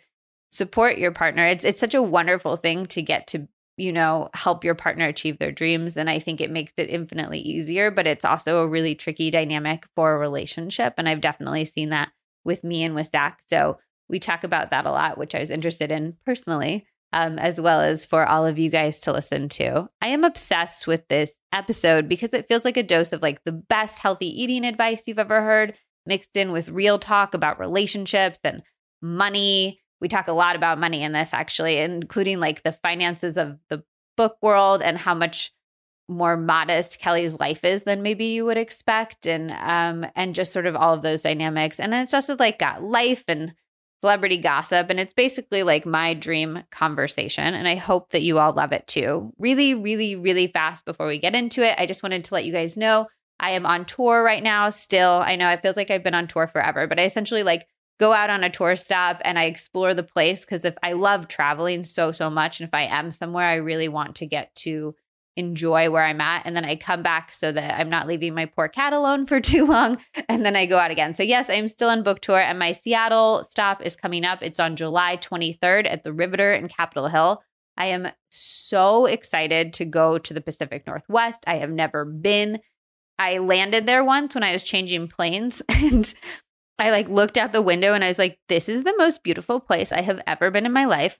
support 0.52 0.98
your 0.98 1.10
partner 1.10 1.46
it's 1.46 1.64
it's 1.64 1.80
such 1.80 1.94
a 1.94 2.02
wonderful 2.02 2.56
thing 2.56 2.86
to 2.86 3.02
get 3.02 3.26
to 3.26 3.48
you 3.76 3.92
know, 3.92 4.28
help 4.34 4.64
your 4.64 4.74
partner 4.74 5.06
achieve 5.06 5.38
their 5.38 5.52
dreams. 5.52 5.96
And 5.96 6.08
I 6.08 6.18
think 6.18 6.40
it 6.40 6.50
makes 6.50 6.72
it 6.76 6.90
infinitely 6.90 7.40
easier, 7.40 7.90
but 7.90 8.06
it's 8.06 8.24
also 8.24 8.58
a 8.58 8.68
really 8.68 8.94
tricky 8.94 9.30
dynamic 9.30 9.86
for 9.96 10.14
a 10.14 10.18
relationship. 10.18 10.94
And 10.96 11.08
I've 11.08 11.20
definitely 11.20 11.64
seen 11.64 11.90
that 11.90 12.10
with 12.44 12.62
me 12.62 12.84
and 12.84 12.94
with 12.94 13.10
Zach. 13.10 13.42
So 13.48 13.78
we 14.08 14.20
talk 14.20 14.44
about 14.44 14.70
that 14.70 14.86
a 14.86 14.90
lot, 14.90 15.18
which 15.18 15.34
I 15.34 15.40
was 15.40 15.50
interested 15.50 15.90
in 15.90 16.16
personally, 16.24 16.86
um, 17.12 17.38
as 17.38 17.60
well 17.60 17.80
as 17.80 18.06
for 18.06 18.26
all 18.26 18.46
of 18.46 18.58
you 18.58 18.70
guys 18.70 19.00
to 19.02 19.12
listen 19.12 19.48
to. 19.50 19.88
I 20.00 20.08
am 20.08 20.24
obsessed 20.24 20.86
with 20.86 21.08
this 21.08 21.36
episode 21.52 22.08
because 22.08 22.34
it 22.34 22.46
feels 22.46 22.64
like 22.64 22.76
a 22.76 22.82
dose 22.82 23.12
of 23.12 23.22
like 23.22 23.42
the 23.44 23.52
best 23.52 23.98
healthy 23.98 24.42
eating 24.42 24.64
advice 24.64 25.02
you've 25.06 25.18
ever 25.18 25.42
heard, 25.42 25.74
mixed 26.06 26.36
in 26.36 26.52
with 26.52 26.68
real 26.68 26.98
talk 26.98 27.34
about 27.34 27.58
relationships 27.58 28.38
and 28.44 28.62
money 29.02 29.80
we 30.04 30.08
talk 30.08 30.28
a 30.28 30.32
lot 30.34 30.54
about 30.54 30.78
money 30.78 31.02
in 31.02 31.12
this 31.12 31.32
actually, 31.32 31.78
including 31.78 32.38
like 32.38 32.62
the 32.62 32.72
finances 32.72 33.38
of 33.38 33.58
the 33.70 33.82
book 34.18 34.36
world 34.42 34.82
and 34.82 34.98
how 34.98 35.14
much 35.14 35.50
more 36.10 36.36
modest 36.36 37.00
Kelly's 37.00 37.40
life 37.40 37.64
is 37.64 37.84
than 37.84 38.02
maybe 38.02 38.26
you 38.26 38.44
would 38.44 38.58
expect 38.58 39.26
and 39.26 39.50
um 39.52 40.06
and 40.14 40.34
just 40.34 40.52
sort 40.52 40.66
of 40.66 40.76
all 40.76 40.92
of 40.92 41.00
those 41.00 41.22
dynamics 41.22 41.80
and 41.80 41.90
then 41.90 42.02
it's 42.02 42.12
just 42.12 42.28
like 42.38 42.58
got 42.58 42.82
life 42.82 43.24
and 43.28 43.54
celebrity 44.02 44.36
gossip 44.36 44.90
and 44.90 45.00
it's 45.00 45.14
basically 45.14 45.62
like 45.62 45.86
my 45.86 46.12
dream 46.12 46.62
conversation 46.70 47.54
and 47.54 47.66
I 47.66 47.76
hope 47.76 48.10
that 48.10 48.20
you 48.20 48.38
all 48.38 48.52
love 48.52 48.72
it 48.72 48.86
too. 48.86 49.32
Really 49.38 49.72
really 49.74 50.16
really 50.16 50.48
fast 50.48 50.84
before 50.84 51.06
we 51.06 51.18
get 51.18 51.34
into 51.34 51.62
it, 51.62 51.76
I 51.78 51.86
just 51.86 52.02
wanted 52.02 52.24
to 52.24 52.34
let 52.34 52.44
you 52.44 52.52
guys 52.52 52.76
know 52.76 53.06
I 53.40 53.52
am 53.52 53.64
on 53.64 53.86
tour 53.86 54.22
right 54.22 54.42
now 54.42 54.68
still. 54.68 55.22
I 55.24 55.36
know 55.36 55.48
it 55.48 55.62
feels 55.62 55.78
like 55.78 55.90
I've 55.90 56.04
been 56.04 56.14
on 56.14 56.26
tour 56.26 56.46
forever, 56.46 56.86
but 56.86 57.00
I 57.00 57.04
essentially 57.04 57.42
like 57.42 57.66
go 57.98 58.12
out 58.12 58.30
on 58.30 58.44
a 58.44 58.50
tour 58.50 58.76
stop 58.76 59.20
and 59.24 59.38
I 59.38 59.44
explore 59.44 59.94
the 59.94 60.02
place 60.02 60.44
because 60.44 60.64
if 60.64 60.74
I 60.82 60.92
love 60.92 61.28
traveling 61.28 61.84
so 61.84 62.12
so 62.12 62.30
much 62.30 62.60
and 62.60 62.68
if 62.68 62.74
I 62.74 62.82
am 62.82 63.10
somewhere 63.10 63.46
I 63.46 63.56
really 63.56 63.88
want 63.88 64.16
to 64.16 64.26
get 64.26 64.54
to 64.56 64.94
enjoy 65.36 65.90
where 65.90 66.04
I'm 66.04 66.20
at 66.20 66.42
and 66.44 66.56
then 66.56 66.64
I 66.64 66.76
come 66.76 67.02
back 67.02 67.32
so 67.32 67.50
that 67.50 67.78
I'm 67.78 67.90
not 67.90 68.06
leaving 68.06 68.34
my 68.34 68.46
poor 68.46 68.68
cat 68.68 68.92
alone 68.92 69.26
for 69.26 69.40
too 69.40 69.66
long 69.66 69.98
and 70.28 70.44
then 70.44 70.56
I 70.56 70.66
go 70.66 70.78
out 70.78 70.90
again. 70.90 71.14
So 71.14 71.22
yes, 71.22 71.50
I'm 71.50 71.68
still 71.68 71.88
on 71.88 72.02
book 72.02 72.20
tour 72.20 72.38
and 72.38 72.58
my 72.58 72.72
Seattle 72.72 73.44
stop 73.44 73.82
is 73.82 73.96
coming 73.96 74.24
up. 74.24 74.42
It's 74.42 74.60
on 74.60 74.76
July 74.76 75.16
23rd 75.16 75.86
at 75.90 76.04
the 76.04 76.12
Riveter 76.12 76.52
in 76.52 76.68
Capitol 76.68 77.08
Hill. 77.08 77.42
I 77.76 77.86
am 77.86 78.08
so 78.30 79.06
excited 79.06 79.72
to 79.74 79.84
go 79.84 80.18
to 80.18 80.34
the 80.34 80.40
Pacific 80.40 80.86
Northwest. 80.86 81.42
I 81.46 81.56
have 81.56 81.70
never 81.70 82.04
been. 82.04 82.60
I 83.18 83.38
landed 83.38 83.86
there 83.86 84.04
once 84.04 84.34
when 84.34 84.44
I 84.44 84.52
was 84.52 84.64
changing 84.64 85.08
planes 85.08 85.62
and 85.68 86.12
I 86.78 86.90
like 86.90 87.08
looked 87.08 87.38
out 87.38 87.52
the 87.52 87.62
window 87.62 87.94
and 87.94 88.02
I 88.02 88.08
was 88.08 88.18
like, 88.18 88.38
this 88.48 88.68
is 88.68 88.84
the 88.84 88.94
most 88.96 89.22
beautiful 89.22 89.60
place 89.60 89.92
I 89.92 90.00
have 90.00 90.20
ever 90.26 90.50
been 90.50 90.66
in 90.66 90.72
my 90.72 90.84
life. 90.84 91.18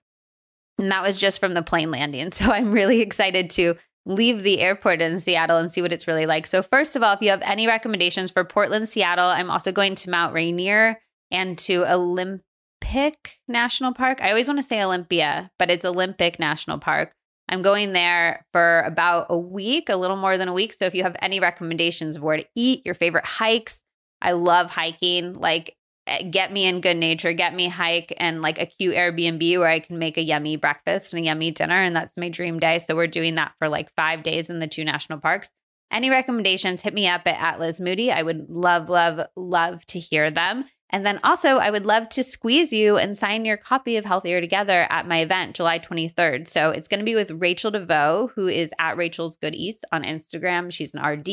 And 0.79 0.91
that 0.91 1.03
was 1.03 1.17
just 1.17 1.39
from 1.39 1.55
the 1.55 1.63
plane 1.63 1.91
landing. 1.91 2.31
So 2.33 2.51
I'm 2.51 2.73
really 2.73 3.01
excited 3.01 3.51
to 3.51 3.77
leave 4.07 4.43
the 4.43 4.61
airport 4.61 5.01
in 5.01 5.21
Seattle 5.21 5.59
and 5.59 5.73
see 5.73 5.83
what 5.83 5.93
it's 5.93 6.07
really 6.07 6.27
like. 6.27 6.47
So, 6.47 6.63
first 6.63 6.97
of 6.97 7.03
all, 7.03 7.15
if 7.15 7.23
you 7.23 7.31
have 7.31 7.43
any 7.43 7.67
recommendations 7.67 8.31
for 8.31 8.45
Portland, 8.45 8.89
Seattle, 8.89 9.29
I'm 9.29 9.51
also 9.51 9.73
going 9.73 9.95
to 9.97 10.11
Mount 10.11 10.35
Rainier 10.35 11.01
and 11.31 11.57
to 11.59 11.91
Olympic 11.91 13.39
National 13.49 13.95
Park. 13.95 14.21
I 14.21 14.31
always 14.31 14.49
want 14.49 14.59
to 14.59 14.63
say 14.63 14.83
Olympia, 14.83 15.51
but 15.59 15.71
it's 15.71 15.85
Olympic 15.85 16.39
National 16.39 16.79
Park. 16.79 17.13
I'm 17.49 17.63
going 17.63 17.93
there 17.93 18.45
for 18.53 18.81
about 18.81 19.27
a 19.31 19.39
week, 19.39 19.89
a 19.89 19.97
little 19.97 20.17
more 20.17 20.39
than 20.39 20.49
a 20.49 20.53
week. 20.53 20.73
So, 20.73 20.85
if 20.87 20.95
you 20.95 21.03
have 21.03 21.17
any 21.23 21.41
recommendations 21.41 22.17
of 22.17 22.23
where 22.23 22.39
to 22.39 22.47
eat, 22.55 22.85
your 22.85 22.95
favorite 22.95 23.27
hikes, 23.27 23.83
I 24.25 24.33
love 24.33 24.71
hiking. 24.71 25.35
Like, 25.35 25.77
eh, 26.07 26.23
get 26.25 26.53
me 26.53 26.65
in 26.65 26.81
good 26.81 26.97
nature, 26.97 27.33
get 27.33 27.55
me 27.55 27.69
hike 27.69 28.13
and 28.17 28.43
like 28.43 28.59
a 28.61 28.67
cute 28.67 28.97
Airbnb 28.97 29.59
where 29.59 29.69
I 29.69 29.81
can 29.81 29.99
make 29.99 30.17
a 30.17 30.23
yummy 30.23 30.57
breakfast 30.57 31.13
and 31.13 31.23
a 31.23 31.27
yummy 31.27 31.51
dinner. 31.53 31.75
And 31.75 31.95
that's 31.95 32.17
my 32.17 32.31
dream 32.31 32.59
day. 32.59 32.79
So 32.79 32.97
we're 32.97 33.07
doing 33.07 33.37
that 33.37 33.53
for 33.59 33.69
like 33.69 33.95
five 33.95 34.23
days 34.23 34.51
in 34.51 34.59
the 34.59 34.67
two 34.67 34.85
national 34.85 35.21
parks. 35.21 35.51
Any 35.93 36.11
recommendations, 36.11 36.81
hit 36.81 36.95
me 36.95 37.07
up 37.07 37.23
at, 37.27 37.41
at 37.41 37.61
Liz 37.61 37.81
Moody. 37.81 38.11
I 38.11 38.23
would 38.23 38.49
love, 38.49 38.89
love, 38.89 39.29
love 39.37 39.85
to 39.87 40.01
hear 40.01 40.31
them. 40.31 40.65
And 40.91 41.05
then 41.05 41.19
also, 41.25 41.59
I 41.59 41.71
would 41.71 41.87
love 41.87 42.09
to 42.11 42.23
squeeze 42.23 42.73
you 42.73 42.97
and 42.97 43.17
sign 43.17 43.45
your 43.45 43.57
copy 43.57 43.97
of 43.97 44.05
Healthier 44.05 44.41
Together 44.41 44.87
at 44.91 45.09
my 45.09 45.19
event, 45.19 45.57
July 45.57 45.79
23rd. 45.79 46.47
So 46.47 46.71
it's 46.71 46.89
going 46.89 47.01
to 47.01 47.05
be 47.05 47.15
with 47.15 47.31
Rachel 47.33 47.71
DeVoe, 47.71 48.31
who 48.35 48.49
is 48.49 48.73
at 48.79 48.97
Rachel's 48.97 49.37
Good 49.37 49.55
Eats 49.55 49.83
on 49.91 50.05
Instagram. 50.05 50.73
She's 50.73 50.95
an 50.95 51.05
RD. 51.05 51.29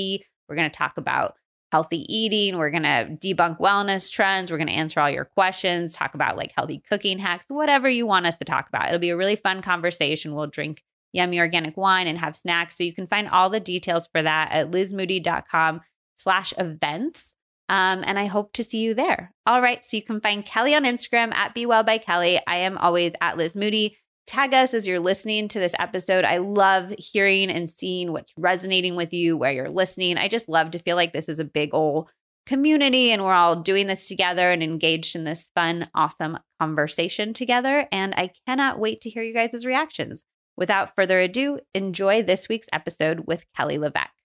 We're 0.47 0.55
going 0.55 0.69
to 0.69 0.75
talk 0.75 0.97
about 0.97 1.35
healthy 1.71 2.05
eating. 2.13 2.57
We're 2.57 2.69
going 2.69 2.83
to 2.83 3.17
debunk 3.19 3.59
wellness 3.59 4.11
trends. 4.11 4.51
We're 4.51 4.57
going 4.57 4.67
to 4.67 4.73
answer 4.73 4.99
all 4.99 5.09
your 5.09 5.25
questions, 5.25 5.93
talk 5.93 6.13
about 6.13 6.37
like 6.37 6.53
healthy 6.55 6.83
cooking 6.89 7.17
hacks, 7.17 7.45
whatever 7.47 7.89
you 7.89 8.05
want 8.05 8.25
us 8.25 8.35
to 8.37 8.45
talk 8.45 8.67
about. 8.67 8.87
It'll 8.87 8.99
be 8.99 9.09
a 9.09 9.17
really 9.17 9.35
fun 9.35 9.61
conversation. 9.61 10.35
We'll 10.35 10.47
drink 10.47 10.83
yummy 11.13 11.39
organic 11.39 11.77
wine 11.77 12.07
and 12.07 12.17
have 12.17 12.35
snacks. 12.35 12.77
So 12.77 12.83
you 12.83 12.93
can 12.93 13.07
find 13.07 13.27
all 13.27 13.49
the 13.49 13.59
details 13.59 14.07
for 14.07 14.21
that 14.21 14.51
at 14.51 14.71
lizmoody.com 14.71 15.81
slash 16.17 16.53
events. 16.57 17.35
Um, 17.69 18.03
and 18.05 18.19
I 18.19 18.25
hope 18.25 18.51
to 18.53 18.65
see 18.65 18.79
you 18.79 18.93
there. 18.93 19.33
All 19.45 19.61
right. 19.61 19.83
So 19.85 19.95
you 19.95 20.03
can 20.03 20.19
find 20.19 20.45
Kelly 20.45 20.75
on 20.75 20.83
Instagram 20.83 21.33
at 21.33 21.53
Be 21.53 21.65
Well 21.65 21.83
by 21.83 21.97
Kelly. 21.97 22.39
I 22.45 22.57
am 22.57 22.77
always 22.77 23.13
at 23.21 23.37
Liz 23.37 23.55
Moody. 23.55 23.97
Tag 24.27 24.53
us 24.53 24.73
as 24.73 24.87
you're 24.87 24.99
listening 24.99 25.47
to 25.49 25.59
this 25.59 25.75
episode. 25.77 26.23
I 26.23 26.37
love 26.37 26.93
hearing 26.97 27.49
and 27.49 27.69
seeing 27.69 28.11
what's 28.11 28.31
resonating 28.37 28.95
with 28.95 29.13
you, 29.13 29.35
where 29.35 29.51
you're 29.51 29.69
listening. 29.69 30.17
I 30.17 30.27
just 30.27 30.47
love 30.47 30.71
to 30.71 30.79
feel 30.79 30.95
like 30.95 31.11
this 31.11 31.27
is 31.27 31.39
a 31.39 31.45
big 31.45 31.73
old 31.73 32.09
community 32.45 33.11
and 33.11 33.23
we're 33.23 33.33
all 33.33 33.55
doing 33.55 33.87
this 33.87 34.07
together 34.07 34.51
and 34.51 34.63
engaged 34.63 35.15
in 35.15 35.23
this 35.23 35.49
fun, 35.55 35.89
awesome 35.93 36.37
conversation 36.59 37.33
together. 37.33 37.87
And 37.91 38.13
I 38.15 38.31
cannot 38.47 38.79
wait 38.79 39.01
to 39.01 39.09
hear 39.09 39.23
you 39.23 39.33
guys' 39.33 39.65
reactions. 39.65 40.23
Without 40.57 40.95
further 40.95 41.19
ado, 41.19 41.59
enjoy 41.73 42.23
this 42.23 42.47
week's 42.47 42.67
episode 42.71 43.23
with 43.27 43.45
Kelly 43.55 43.77
LeVeque. 43.77 44.20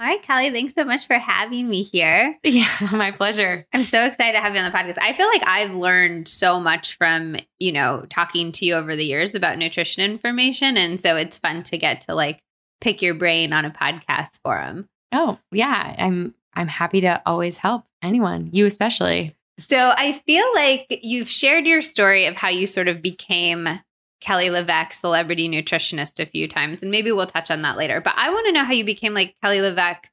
All 0.00 0.06
right, 0.06 0.22
Kelly, 0.22 0.50
thanks 0.50 0.74
so 0.74 0.84
much 0.84 1.06
for 1.06 1.14
having 1.14 1.68
me 1.68 1.82
here. 1.82 2.36
Yeah, 2.42 2.68
my 2.92 3.12
pleasure. 3.12 3.66
I'm 3.72 3.84
so 3.84 4.04
excited 4.04 4.32
to 4.32 4.40
have 4.40 4.54
you 4.54 4.60
on 4.60 4.70
the 4.70 4.76
podcast. 4.76 4.98
I 5.00 5.12
feel 5.12 5.28
like 5.28 5.42
I've 5.46 5.74
learned 5.74 6.26
so 6.26 6.58
much 6.58 6.96
from, 6.96 7.36
you 7.60 7.70
know, 7.70 8.04
talking 8.10 8.50
to 8.52 8.64
you 8.64 8.74
over 8.74 8.96
the 8.96 9.04
years 9.04 9.34
about 9.34 9.58
nutrition 9.58 10.02
information. 10.02 10.76
And 10.76 11.00
so 11.00 11.16
it's 11.16 11.38
fun 11.38 11.62
to 11.64 11.78
get 11.78 12.00
to 12.02 12.14
like 12.14 12.40
pick 12.80 13.00
your 13.00 13.14
brain 13.14 13.52
on 13.52 13.64
a 13.64 13.70
podcast 13.70 14.40
forum. 14.44 14.88
Oh, 15.12 15.38
yeah. 15.52 15.94
I'm 15.98 16.34
I'm 16.54 16.68
happy 16.68 17.02
to 17.02 17.22
always 17.24 17.58
help 17.58 17.84
anyone, 18.02 18.50
you 18.52 18.66
especially. 18.66 19.36
So 19.58 19.94
I 19.96 20.20
feel 20.26 20.46
like 20.54 20.86
you've 21.02 21.28
shared 21.28 21.66
your 21.66 21.82
story 21.82 22.26
of 22.26 22.34
how 22.34 22.48
you 22.48 22.66
sort 22.66 22.88
of 22.88 23.02
became 23.02 23.68
Kelly 24.22 24.46
LeVeque, 24.50 24.92
celebrity 24.92 25.48
nutritionist, 25.48 26.20
a 26.20 26.26
few 26.26 26.46
times, 26.46 26.80
and 26.80 26.92
maybe 26.92 27.10
we'll 27.10 27.26
touch 27.26 27.50
on 27.50 27.62
that 27.62 27.76
later. 27.76 28.00
But 28.00 28.14
I 28.16 28.30
want 28.30 28.46
to 28.46 28.52
know 28.52 28.64
how 28.64 28.72
you 28.72 28.84
became 28.84 29.14
like 29.14 29.34
Kelly 29.42 29.58
LeVeque, 29.58 30.04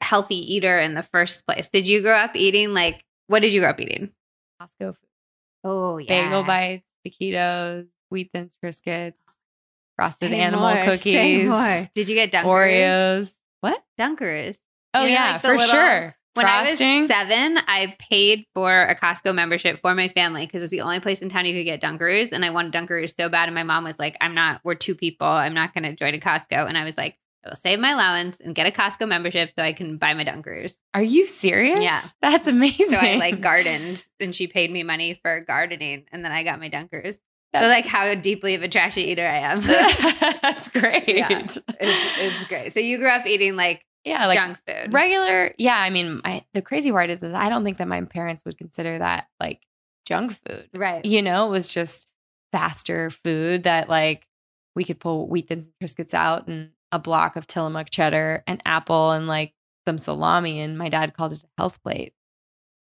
healthy 0.00 0.54
eater 0.54 0.80
in 0.80 0.94
the 0.94 1.04
first 1.04 1.46
place. 1.46 1.68
Did 1.68 1.86
you 1.86 2.02
grow 2.02 2.16
up 2.16 2.34
eating 2.34 2.74
like 2.74 3.04
what 3.28 3.40
did 3.42 3.52
you 3.54 3.60
grow 3.60 3.70
up 3.70 3.80
eating? 3.80 4.10
Costco 4.60 4.96
food. 4.96 5.08
Oh 5.62 5.98
yeah, 5.98 6.08
Bagel 6.08 6.42
bites, 6.42 6.84
taquitos, 7.06 7.86
wheat 8.10 8.30
thins 8.34 8.56
Triscuits, 8.62 9.14
frosted 9.96 10.30
Say 10.30 10.40
animal 10.40 10.74
more, 10.74 10.82
cookies. 10.82 11.88
Did 11.94 12.08
you 12.08 12.16
get 12.16 12.32
Dunkers? 12.32 12.44
Oreos. 12.44 13.34
What? 13.60 13.80
Dunkers. 13.98 14.58
Oh 14.92 15.02
You 15.02 15.06
know, 15.06 15.12
yeah, 15.12 15.32
like 15.34 15.40
for 15.42 15.56
little- 15.56 15.66
sure. 15.66 16.16
When 16.34 16.46
Frosting. 16.46 16.86
I 16.86 17.00
was 17.00 17.08
seven, 17.08 17.58
I 17.66 17.96
paid 17.98 18.44
for 18.54 18.82
a 18.82 18.94
Costco 18.94 19.34
membership 19.34 19.80
for 19.80 19.94
my 19.94 20.08
family 20.08 20.46
because 20.46 20.62
it 20.62 20.66
was 20.66 20.70
the 20.70 20.82
only 20.82 21.00
place 21.00 21.20
in 21.20 21.28
town 21.28 21.44
you 21.44 21.54
could 21.54 21.64
get 21.64 21.80
Dunkers. 21.80 22.30
And 22.30 22.44
I 22.44 22.50
wanted 22.50 22.72
Dunkers 22.72 23.14
so 23.16 23.28
bad. 23.28 23.48
And 23.48 23.54
my 23.54 23.64
mom 23.64 23.82
was 23.84 23.98
like, 23.98 24.16
I'm 24.20 24.34
not, 24.34 24.60
we're 24.62 24.76
two 24.76 24.94
people. 24.94 25.26
I'm 25.26 25.54
not 25.54 25.74
going 25.74 25.84
to 25.84 25.94
join 25.94 26.14
a 26.14 26.18
Costco. 26.18 26.68
And 26.68 26.78
I 26.78 26.84
was 26.84 26.96
like, 26.96 27.16
I 27.44 27.48
will 27.48 27.56
save 27.56 27.80
my 27.80 27.90
allowance 27.92 28.38
and 28.38 28.54
get 28.54 28.66
a 28.66 28.70
Costco 28.70 29.08
membership 29.08 29.50
so 29.56 29.62
I 29.62 29.72
can 29.72 29.96
buy 29.96 30.14
my 30.14 30.24
Dunkers. 30.24 30.74
Are 30.94 31.02
you 31.02 31.26
serious? 31.26 31.80
Yeah. 31.80 32.00
That's 32.22 32.46
amazing. 32.46 32.90
So 32.90 32.96
I 32.96 33.16
like 33.16 33.40
gardened 33.40 34.06
and 34.20 34.32
she 34.34 34.46
paid 34.46 34.70
me 34.70 34.82
money 34.84 35.18
for 35.22 35.40
gardening. 35.40 36.04
And 36.12 36.24
then 36.24 36.30
I 36.32 36.44
got 36.44 36.60
my 36.60 36.70
Dunkers. 36.70 37.16
so, 37.56 37.62
like, 37.62 37.86
how 37.86 38.14
deeply 38.14 38.54
of 38.54 38.62
a 38.62 38.68
trashy 38.68 39.10
eater 39.10 39.26
I 39.26 39.38
am. 39.38 39.60
That's 40.42 40.68
great. 40.80 41.08
Yeah. 41.08 41.26
it's, 41.40 41.58
it's 41.80 42.44
great. 42.48 42.72
So, 42.72 42.78
you 42.78 42.98
grew 42.98 43.08
up 43.08 43.26
eating 43.26 43.56
like, 43.56 43.84
Yeah, 44.04 44.26
like 44.26 44.38
junk 44.38 44.58
food. 44.66 44.92
regular. 44.94 45.52
Yeah, 45.58 45.76
I 45.78 45.90
mean, 45.90 46.20
I, 46.24 46.44
the 46.54 46.62
crazy 46.62 46.90
part 46.90 47.10
is, 47.10 47.22
is 47.22 47.34
I 47.34 47.48
don't 47.48 47.64
think 47.64 47.78
that 47.78 47.88
my 47.88 48.00
parents 48.02 48.44
would 48.44 48.56
consider 48.56 48.98
that 48.98 49.28
like 49.38 49.60
junk 50.06 50.38
food. 50.46 50.68
Right. 50.74 51.04
You 51.04 51.22
know, 51.22 51.46
it 51.46 51.50
was 51.50 51.68
just 51.72 52.06
faster 52.52 53.10
food 53.10 53.64
that 53.64 53.88
like 53.88 54.26
we 54.74 54.84
could 54.84 54.98
pull 55.00 55.28
wheat 55.28 55.48
thins 55.48 55.64
and 55.64 55.72
Triscuits 55.88 56.14
out 56.14 56.48
and 56.48 56.70
a 56.92 56.98
block 56.98 57.36
of 57.36 57.46
Tillamook 57.46 57.88
cheddar, 57.90 58.42
and 58.46 58.60
apple, 58.64 59.12
and 59.12 59.26
like 59.28 59.52
some 59.86 59.98
salami. 59.98 60.60
And 60.60 60.76
my 60.78 60.88
dad 60.88 61.14
called 61.14 61.32
it 61.34 61.42
a 61.44 61.48
health 61.60 61.80
plate. 61.82 62.14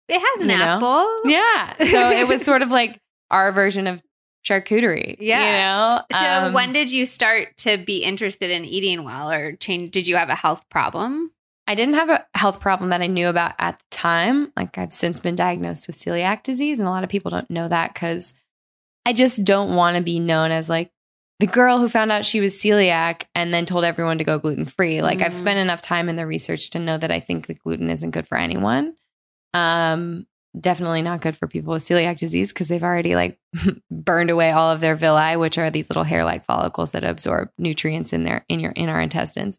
It 0.09 0.21
has 0.21 0.45
an 0.45 0.50
You 0.50 0.59
know? 0.59 0.65
apple. 0.65 1.21
Yeah, 1.25 1.75
so 1.91 2.11
it 2.11 2.29
was 2.29 2.43
sort 2.43 2.62
of 2.62 2.71
like 2.71 3.00
our 3.31 3.50
version 3.53 3.87
of 3.87 4.03
charcuterie. 4.49 5.17
Yeah. 5.21 5.45
you 5.45 5.52
know. 5.62 6.02
So 6.21 6.47
Um, 6.49 6.52
when 6.52 6.73
did 6.73 6.90
you 6.90 7.05
start 7.07 7.57
to 7.59 7.76
be 7.78 8.02
interested 8.02 8.50
in 8.50 8.64
eating 8.64 9.05
well 9.05 9.31
or 9.31 9.52
change 9.57 9.90
did 9.93 10.07
you 10.07 10.17
have 10.17 10.28
a 10.31 10.35
health 10.35 10.64
problem? 10.71 11.31
I 11.67 11.75
didn't 11.75 11.95
have 11.97 12.09
a 12.09 12.26
health 12.35 12.61
problem 12.61 12.90
that 12.90 13.02
I 13.02 13.07
knew 13.09 13.28
about 13.28 13.52
at 13.59 13.78
the 13.78 13.85
time. 13.90 14.52
Like 14.57 14.78
I've 14.78 14.93
since 14.93 15.21
been 15.21 15.37
diagnosed 15.37 15.87
with 15.87 15.97
celiac 15.97 16.43
disease, 16.43 16.78
and 16.78 16.88
a 16.88 16.90
lot 16.90 17.05
of 17.05 17.11
people 17.11 17.31
don't 17.31 17.50
know 17.50 17.69
that 17.69 17.93
because 17.93 18.33
I 19.05 19.12
just 19.12 19.45
don't 19.45 19.75
want 19.75 19.97
to 19.97 20.02
be 20.02 20.19
known 20.19 20.50
as 20.50 20.69
like 20.71 20.90
the 21.40 21.47
girl 21.47 21.78
who 21.78 21.88
found 21.88 22.11
out 22.11 22.25
she 22.25 22.40
was 22.40 22.55
celiac 22.57 23.25
and 23.35 23.52
then 23.55 23.64
told 23.67 23.85
everyone 23.85 24.19
to 24.19 24.25
go 24.25 24.38
gluten 24.38 24.64
free. 24.64 25.02
Like 25.02 25.21
I've 25.23 25.33
Mhm. 25.33 25.38
spent 25.38 25.59
enough 25.59 25.83
time 25.83 26.09
in 26.09 26.17
the 26.17 26.26
research 26.26 26.71
to 26.71 26.78
know 26.78 26.97
that 26.97 27.11
I 27.12 27.21
think 27.21 27.47
the 27.47 27.55
gluten 27.55 27.90
isn't 27.90 28.11
good 28.12 28.26
for 28.26 28.38
anyone. 28.38 28.95
Um, 29.55 30.26
definitely 30.59 31.02
not 31.02 31.21
good 31.21 31.37
for 31.37 31.47
people 31.47 31.73
with 31.73 31.85
celiac 31.85 32.19
disease 32.19 32.52
because 32.52 32.69
they've 32.69 32.83
already 32.83 33.14
like 33.14 33.38
burned 33.90 34.31
away 34.31 34.50
all 34.50 34.71
of 34.71 34.81
their 34.81 34.97
villi, 34.97 35.37
which 35.37 35.59
are 35.59 35.71
these 35.71 35.88
little 35.90 36.05
hair-like 36.05 36.45
follicles 36.45 36.93
that 36.93 37.05
absorb 37.05 37.50
nutrients 37.59 38.12
in 38.12 38.25
their 38.25 38.45
in 38.49 38.61
your 38.61 38.73
in 38.73 38.88
our 38.88 39.00
intestines. 39.00 39.59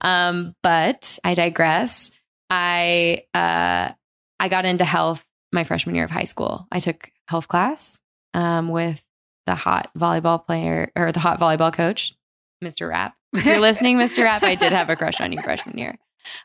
Um, 0.00 0.54
but 0.62 1.18
I 1.24 1.34
digress. 1.34 2.10
I 2.50 3.24
uh, 3.34 3.90
I 4.38 4.48
got 4.48 4.64
into 4.64 4.84
health 4.84 5.24
my 5.52 5.64
freshman 5.64 5.94
year 5.94 6.04
of 6.04 6.10
high 6.10 6.24
school. 6.24 6.66
I 6.70 6.80
took 6.80 7.10
health 7.28 7.48
class 7.48 8.00
um, 8.34 8.68
with 8.68 9.02
the 9.46 9.54
hot 9.54 9.90
volleyball 9.96 10.44
player 10.44 10.90
or 10.96 11.12
the 11.12 11.20
hot 11.20 11.40
volleyball 11.40 11.72
coach, 11.72 12.14
Mr. 12.62 12.88
Rapp. 12.88 13.14
If 13.32 13.44
you're 13.46 13.60
listening, 13.60 13.96
Mr. 13.98 14.24
Rapp, 14.24 14.42
I 14.42 14.54
did 14.54 14.72
have 14.72 14.90
a 14.90 14.96
crush 14.96 15.20
on 15.20 15.32
you 15.32 15.40
freshman 15.42 15.78
year. 15.78 15.96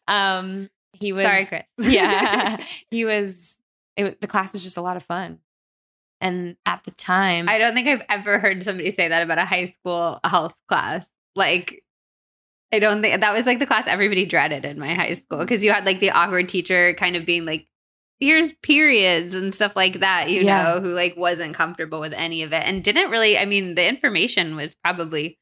Um, 0.07 0.69
he 0.93 1.13
was 1.13 1.23
Sorry, 1.23 1.45
Chris. 1.45 1.63
yeah, 1.79 2.57
he 2.91 3.05
was. 3.05 3.57
It, 4.07 4.21
the 4.21 4.27
class 4.27 4.53
was 4.53 4.63
just 4.63 4.77
a 4.77 4.81
lot 4.81 4.97
of 4.97 5.03
fun, 5.03 5.39
and 6.19 6.55
at 6.65 6.83
the 6.83 6.91
time, 6.91 7.47
I 7.49 7.57
don't 7.57 7.73
think 7.73 7.87
I've 7.87 8.03
ever 8.09 8.39
heard 8.39 8.63
somebody 8.63 8.91
say 8.91 9.07
that 9.07 9.21
about 9.23 9.37
a 9.39 9.45
high 9.45 9.65
school 9.65 10.19
health 10.23 10.53
class. 10.69 11.05
Like 11.35 11.83
I 12.73 12.79
don't 12.79 13.01
think 13.01 13.19
that 13.21 13.33
was 13.33 13.45
like 13.45 13.59
the 13.59 13.65
class 13.65 13.85
everybody 13.87 14.25
dreaded 14.25 14.65
in 14.65 14.79
my 14.79 14.93
high 14.95 15.13
school 15.13 15.39
because 15.39 15.63
you 15.63 15.71
had 15.71 15.85
like 15.85 15.99
the 15.99 16.11
awkward 16.11 16.47
teacher 16.49 16.93
kind 16.93 17.15
of 17.15 17.25
being 17.25 17.45
like 17.45 17.67
here's 18.19 18.51
periods 18.61 19.33
and 19.33 19.53
stuff 19.53 19.75
like 19.75 19.99
that, 20.01 20.29
you 20.29 20.43
Yeah. 20.43 20.61
know, 20.63 20.79
who 20.79 20.89
like 20.93 21.17
wasn't 21.17 21.55
comfortable 21.55 21.99
with 21.99 22.13
any 22.13 22.43
of 22.43 22.53
it 22.53 22.63
and 22.65 22.83
didn't 22.83 23.09
really 23.09 23.37
I 23.37 23.45
mean 23.45 23.75
the 23.75 23.85
information 23.87 24.55
was 24.55 24.75
probably 24.75 25.37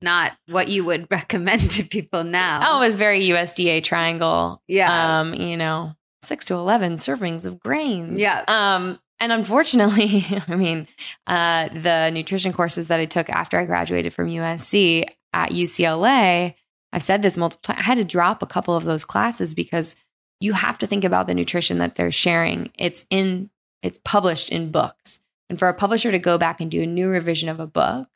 not 0.00 0.32
what 0.48 0.68
you 0.68 0.84
would 0.84 1.06
recommend 1.10 1.70
to 1.72 1.82
people 1.84 2.24
now. 2.24 2.60
oh, 2.64 2.76
it 2.82 2.86
was 2.86 2.96
very 2.96 3.28
USDA 3.28 3.82
triangle. 3.82 4.62
yeah. 4.68 5.20
um, 5.20 5.34
you 5.34 5.56
know, 5.56 5.92
six 6.22 6.44
to 6.46 6.54
11 6.54 6.94
servings 6.94 7.46
of 7.46 7.60
grains. 7.60 8.20
Yeah. 8.20 8.44
Um, 8.48 9.00
and 9.20 9.32
unfortunately, 9.32 10.26
I 10.48 10.56
mean, 10.56 10.88
uh, 11.26 11.68
the 11.68 12.10
nutrition 12.10 12.52
courses 12.52 12.88
that 12.88 13.00
I 13.00 13.06
took 13.06 13.30
after 13.30 13.58
I 13.58 13.64
graduated 13.66 14.12
from 14.12 14.28
USC 14.28 15.04
at 15.32 15.50
UCLA, 15.50 16.54
I've 16.92 17.02
said 17.02 17.22
this 17.22 17.36
multiple 17.36 17.62
times, 17.62 17.80
I 17.80 17.82
had 17.84 17.98
to 17.98 18.04
drop 18.04 18.42
a 18.42 18.46
couple 18.46 18.76
of 18.76 18.84
those 18.84 19.04
classes 19.04 19.54
because 19.54 19.96
you 20.40 20.52
have 20.54 20.76
to 20.78 20.86
think 20.86 21.04
about 21.04 21.26
the 21.26 21.34
nutrition 21.34 21.78
that 21.78 21.94
they're 21.94 22.10
sharing. 22.10 22.70
It's 22.78 23.04
in, 23.10 23.50
it's 23.82 23.98
published 24.04 24.50
in 24.50 24.70
books. 24.70 25.20
And 25.48 25.58
for 25.58 25.68
a 25.68 25.74
publisher 25.74 26.10
to 26.10 26.18
go 26.18 26.38
back 26.38 26.60
and 26.60 26.70
do 26.70 26.82
a 26.82 26.86
new 26.86 27.08
revision 27.08 27.48
of 27.48 27.60
a 27.60 27.66
book 27.66 28.08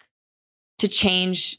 to 0.79 0.89
change 0.89 1.59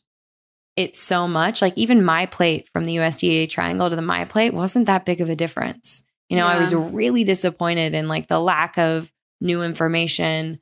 it 0.75 0.95
so 0.95 1.27
much, 1.27 1.61
like 1.61 1.73
even 1.77 2.03
my 2.03 2.25
plate 2.25 2.67
from 2.73 2.83
the 2.83 2.97
USDA 2.97 3.49
triangle 3.49 3.89
to 3.89 3.95
the 3.95 4.01
my 4.01 4.25
plate 4.25 4.53
wasn't 4.53 4.85
that 4.85 5.05
big 5.05 5.21
of 5.21 5.29
a 5.29 5.35
difference. 5.35 6.03
You 6.29 6.37
know, 6.37 6.45
I 6.45 6.59
was 6.59 6.73
really 6.73 7.23
disappointed 7.23 7.93
in 7.93 8.07
like 8.07 8.27
the 8.27 8.39
lack 8.39 8.77
of 8.77 9.11
new 9.39 9.63
information 9.63 10.59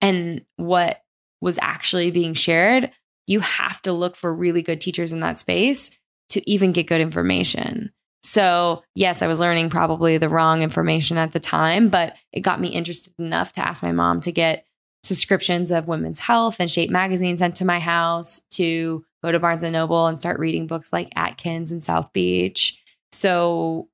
and 0.00 0.44
what 0.56 1.02
was 1.40 1.58
actually 1.62 2.10
being 2.10 2.34
shared. 2.34 2.90
You 3.26 3.40
have 3.40 3.80
to 3.82 3.92
look 3.92 4.16
for 4.16 4.34
really 4.34 4.62
good 4.62 4.80
teachers 4.80 5.12
in 5.12 5.20
that 5.20 5.38
space 5.38 5.90
to 6.30 6.50
even 6.50 6.72
get 6.72 6.86
good 6.86 7.00
information. 7.00 7.92
So, 8.22 8.82
yes, 8.94 9.22
I 9.22 9.26
was 9.26 9.40
learning 9.40 9.70
probably 9.70 10.16
the 10.18 10.30
wrong 10.30 10.62
information 10.62 11.18
at 11.18 11.32
the 11.32 11.40
time, 11.40 11.88
but 11.88 12.16
it 12.32 12.40
got 12.40 12.60
me 12.60 12.68
interested 12.68 13.12
enough 13.18 13.52
to 13.52 13.66
ask 13.66 13.82
my 13.82 13.92
mom 13.92 14.20
to 14.22 14.32
get 14.32 14.66
subscriptions 15.02 15.70
of 15.70 15.88
Women's 15.88 16.18
Health 16.18 16.56
and 16.58 16.70
Shape 16.70 16.90
magazine 16.90 17.36
sent 17.36 17.56
to 17.56 17.66
my 17.66 17.78
house, 17.78 18.40
to 18.52 19.04
go 19.22 19.30
to 19.30 19.38
Barnes 19.38 19.62
and 19.62 19.74
Noble 19.74 20.06
and 20.06 20.18
start 20.18 20.40
reading 20.40 20.66
books 20.66 20.92
like 20.92 21.12
Atkins 21.14 21.70
and 21.70 21.84
South 21.84 22.12
Beach. 22.14 22.78
So 23.12 23.88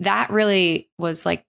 that 0.00 0.30
really 0.30 0.88
was 0.98 1.24
like, 1.26 1.44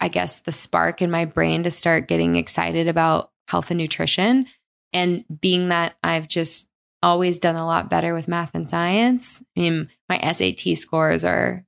I 0.00 0.08
guess, 0.08 0.40
the 0.40 0.52
spark 0.52 1.00
in 1.02 1.10
my 1.10 1.24
brain 1.24 1.62
to 1.64 1.70
start 1.70 2.08
getting 2.08 2.36
excited 2.36 2.88
about 2.88 3.30
health 3.48 3.70
and 3.70 3.78
nutrition. 3.78 4.46
And 4.92 5.24
being 5.40 5.68
that 5.68 5.96
I've 6.02 6.28
just 6.28 6.68
always 7.02 7.38
done 7.38 7.56
a 7.56 7.66
lot 7.66 7.90
better 7.90 8.14
with 8.14 8.28
math 8.28 8.54
and 8.54 8.68
science, 8.68 9.42
I 9.56 9.60
mean, 9.60 9.88
my 10.08 10.18
SAT 10.32 10.76
scores 10.78 11.24
are 11.24 11.64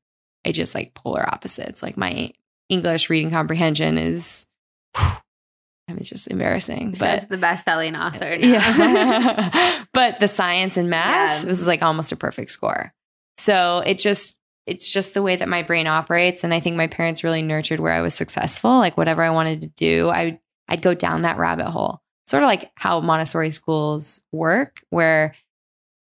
I 0.46 0.52
just 0.52 0.74
like 0.74 0.94
polar 0.94 1.28
opposites. 1.28 1.82
Like 1.82 1.96
my 1.96 2.32
English 2.68 3.10
reading 3.10 3.30
comprehension 3.30 3.98
is, 3.98 4.46
I 4.94 5.18
mean, 5.88 5.98
it's 5.98 6.08
just 6.08 6.28
embarrassing. 6.28 6.94
Says 6.94 7.20
But 7.22 7.28
the 7.30 7.38
best 7.38 7.64
selling 7.64 7.96
author. 7.96 8.36
now. 8.38 8.46
yeah. 8.46 9.84
but 9.92 10.20
the 10.20 10.28
science 10.28 10.76
and 10.76 10.88
math, 10.88 11.40
Yeah. 11.42 11.48
this 11.48 11.60
is 11.60 11.66
like 11.66 11.82
almost 11.82 12.12
a 12.12 12.16
perfect 12.16 12.50
score. 12.50 12.94
So 13.36 13.82
it 13.84 13.98
just, 13.98 14.36
it's 14.68 14.92
just 14.92 15.14
the 15.14 15.22
way 15.22 15.34
that 15.34 15.48
my 15.48 15.62
brain 15.62 15.86
operates. 15.86 16.44
And 16.44 16.52
I 16.52 16.60
think 16.60 16.76
my 16.76 16.86
parents 16.86 17.24
really 17.24 17.40
nurtured 17.40 17.80
where 17.80 17.92
I 17.92 18.02
was 18.02 18.14
successful. 18.14 18.78
Like 18.78 18.96
whatever 18.96 19.22
I 19.22 19.30
wanted 19.30 19.62
to 19.62 19.68
do, 19.68 20.10
I, 20.10 20.38
I'd 20.68 20.82
go 20.82 20.92
down 20.92 21.22
that 21.22 21.38
rabbit 21.38 21.70
hole. 21.70 22.02
Sort 22.26 22.42
of 22.42 22.46
like 22.48 22.70
how 22.74 23.00
Montessori 23.00 23.50
schools 23.50 24.20
work, 24.30 24.82
where 24.90 25.34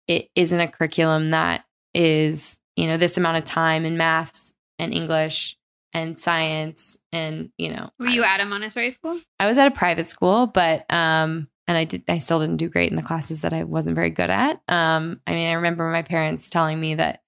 it 0.06 0.28
isn't 0.36 0.60
a 0.60 0.68
curriculum 0.68 1.26
that 1.26 1.64
is, 1.94 2.60
you 2.76 2.86
know, 2.86 2.96
this 2.96 3.16
amount 3.16 3.38
of 3.38 3.44
time 3.44 3.84
in 3.84 3.96
maths 3.96 4.54
and 4.78 4.94
English 4.94 5.58
and 5.92 6.16
science 6.16 6.96
and, 7.10 7.50
you 7.58 7.70
know, 7.70 7.90
Were 7.98 8.06
you 8.06 8.22
at 8.22 8.40
a 8.40 8.44
Montessori 8.44 8.90
school? 8.90 9.20
I 9.40 9.46
was 9.46 9.58
at 9.58 9.66
a 9.66 9.72
private 9.72 10.08
school, 10.08 10.46
but 10.46 10.86
um, 10.88 11.48
and 11.66 11.76
I 11.76 11.84
did 11.84 12.04
I 12.08 12.18
still 12.18 12.38
didn't 12.38 12.58
do 12.58 12.68
great 12.68 12.90
in 12.90 12.96
the 12.96 13.02
classes 13.02 13.40
that 13.40 13.52
I 13.52 13.64
wasn't 13.64 13.96
very 13.96 14.10
good 14.10 14.30
at. 14.30 14.60
Um, 14.68 15.20
I 15.26 15.32
mean, 15.32 15.48
I 15.48 15.54
remember 15.54 15.90
my 15.90 16.02
parents 16.02 16.48
telling 16.48 16.80
me 16.80 16.94
that 16.94 17.21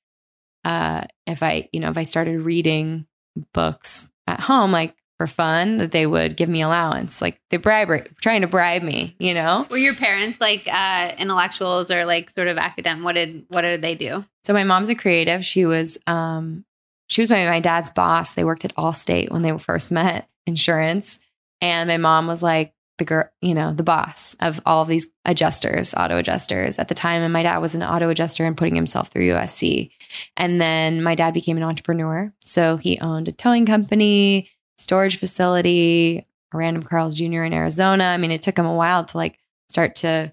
uh, 0.65 1.03
if 1.27 1.43
I, 1.43 1.69
you 1.73 1.81
know, 1.81 1.91
if 1.91 1.99
I 1.99 2.03
started 2.05 2.41
reading 2.41 3.07
books 3.53 4.11
at 4.27 4.41
home, 4.41 4.73
like 4.73 4.95
for 5.19 5.27
fun, 5.27 5.79
that 5.79 5.93
they 5.93 6.07
would 6.07 6.37
give 6.37 6.49
me 6.49 6.63
allowance. 6.63 7.23
Like 7.23 7.41
they 7.51 7.57
bribe, 7.57 8.09
trying 8.21 8.41
to 8.41 8.47
bribe 8.47 8.83
me, 8.83 9.15
you 9.19 9.35
know? 9.35 9.67
Were 9.71 9.77
your 9.77 9.95
parents 9.95 10.41
like 10.41 10.67
uh, 10.67 11.13
intellectuals 11.19 11.91
or 11.91 12.05
like 12.05 12.31
sort 12.31 12.49
of 12.49 12.59
academic? 12.59 13.05
What 13.05 13.13
did, 13.13 13.45
what 13.49 13.63
did 13.63 13.83
they 13.83 13.95
do? 13.95 14.25
So 14.43 14.53
my 14.53 14.65
mom's 14.65 14.91
a 14.91 14.95
creative. 14.95 15.45
She 15.45 15.67
was, 15.67 15.99
um, 16.07 16.65
she 17.09 17.21
was 17.23 17.31
my, 17.31 17.47
my 17.47 17.61
dad's 17.61 17.91
boss. 17.91 18.33
They 18.33 18.45
worked 18.45 18.65
at 18.65 18.75
Allstate 18.77 19.31
when 19.31 19.43
they 19.43 19.57
first 19.59 19.93
met 19.93 20.29
insurance. 20.47 21.21
And 21.61 21.89
my 21.89 21.97
mom 21.97 22.27
was 22.27 22.43
like, 22.43 22.73
the 22.99 23.05
girl, 23.05 23.29
you 23.41 23.55
know, 23.55 23.73
the 23.73 23.83
boss 23.83 24.37
of 24.41 24.61
all 24.65 24.83
of 24.83 24.89
these 24.89 25.07
adjusters, 25.25 25.95
auto 25.95 26.17
adjusters 26.17 26.79
at 26.79 26.89
the 26.89 26.95
time. 26.95 27.23
And 27.23 27.33
my 27.33 27.43
dad 27.43 27.59
was 27.59 27.75
an 27.75 27.83
auto 27.83 28.09
adjuster 28.09 28.45
and 28.45 28.57
putting 28.57 28.75
himself 28.75 29.09
through 29.09 29.29
USC. 29.31 29.91
And 30.37 30.61
then 30.61 31.03
my 31.03 31.15
dad 31.15 31.35
became 31.35 31.57
an 31.57 31.63
entrepreneur. 31.63 32.33
So 32.41 32.77
he 32.77 33.01
owned 33.01 33.29
a 33.29 33.33
towing 33.33 33.67
company, 33.67 34.49
storage 34.79 35.19
facility, 35.19 36.27
a 36.53 36.57
random 36.57 36.85
Carl's 36.85 37.17
Jr. 37.17 37.43
in 37.43 37.53
Arizona. 37.53 38.05
I 38.05 38.17
mean, 38.17 38.31
it 38.31 38.43
took 38.43 38.59
him 38.59 38.67
a 38.67 38.75
while 38.75 39.05
to 39.05 39.17
like 39.17 39.39
start 39.69 39.97
to 39.97 40.33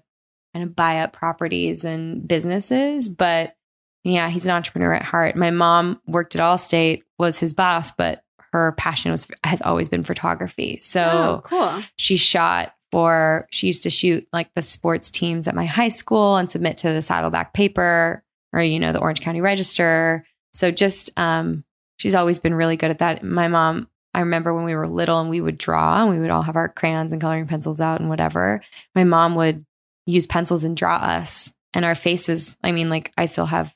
kind 0.54 0.64
of 0.64 0.76
buy 0.76 1.00
up 1.00 1.12
properties 1.12 1.84
and 1.84 2.26
businesses. 2.26 3.08
But 3.08 3.56
yeah, 4.04 4.28
he's 4.28 4.44
an 4.44 4.50
entrepreneur 4.50 4.94
at 4.94 5.02
heart. 5.02 5.36
My 5.36 5.50
mom 5.50 6.00
worked 6.06 6.36
at 6.36 6.42
Allstate, 6.42 7.02
was 7.18 7.38
his 7.38 7.54
boss, 7.54 7.92
but 7.92 8.22
her 8.52 8.72
passion 8.72 9.10
was 9.10 9.26
has 9.44 9.62
always 9.62 9.88
been 9.88 10.04
photography. 10.04 10.78
So 10.80 11.42
oh, 11.44 11.48
cool. 11.48 11.82
She 11.96 12.16
shot 12.16 12.74
for 12.90 13.48
she 13.50 13.66
used 13.66 13.82
to 13.84 13.90
shoot 13.90 14.26
like 14.32 14.52
the 14.54 14.62
sports 14.62 15.10
teams 15.10 15.48
at 15.48 15.54
my 15.54 15.64
high 15.64 15.88
school 15.88 16.36
and 16.36 16.50
submit 16.50 16.76
to 16.78 16.92
the 16.92 17.02
Saddleback 17.02 17.54
paper 17.54 18.22
or 18.52 18.62
you 18.62 18.78
know 18.78 18.92
the 18.92 19.00
Orange 19.00 19.20
County 19.20 19.40
Register. 19.40 20.26
So 20.52 20.70
just 20.70 21.10
um 21.18 21.64
she's 21.98 22.14
always 22.14 22.38
been 22.38 22.54
really 22.54 22.76
good 22.76 22.90
at 22.90 22.98
that. 22.98 23.22
My 23.24 23.48
mom 23.48 23.88
I 24.14 24.20
remember 24.20 24.52
when 24.54 24.64
we 24.64 24.74
were 24.74 24.86
little 24.86 25.20
and 25.20 25.30
we 25.30 25.40
would 25.40 25.56
draw 25.56 26.02
and 26.02 26.10
we 26.10 26.20
would 26.20 26.30
all 26.30 26.42
have 26.42 26.56
our 26.56 26.68
crayons 26.68 27.12
and 27.12 27.22
coloring 27.22 27.46
pencils 27.46 27.80
out 27.80 28.00
and 28.00 28.10
whatever. 28.10 28.60
My 28.94 29.04
mom 29.04 29.34
would 29.36 29.64
use 30.04 30.26
pencils 30.26 30.64
and 30.64 30.76
draw 30.76 30.96
us 30.96 31.54
and 31.72 31.86
our 31.86 31.94
faces. 31.94 32.58
I 32.62 32.72
mean, 32.72 32.90
like 32.90 33.12
I 33.16 33.24
still 33.24 33.46
have 33.46 33.74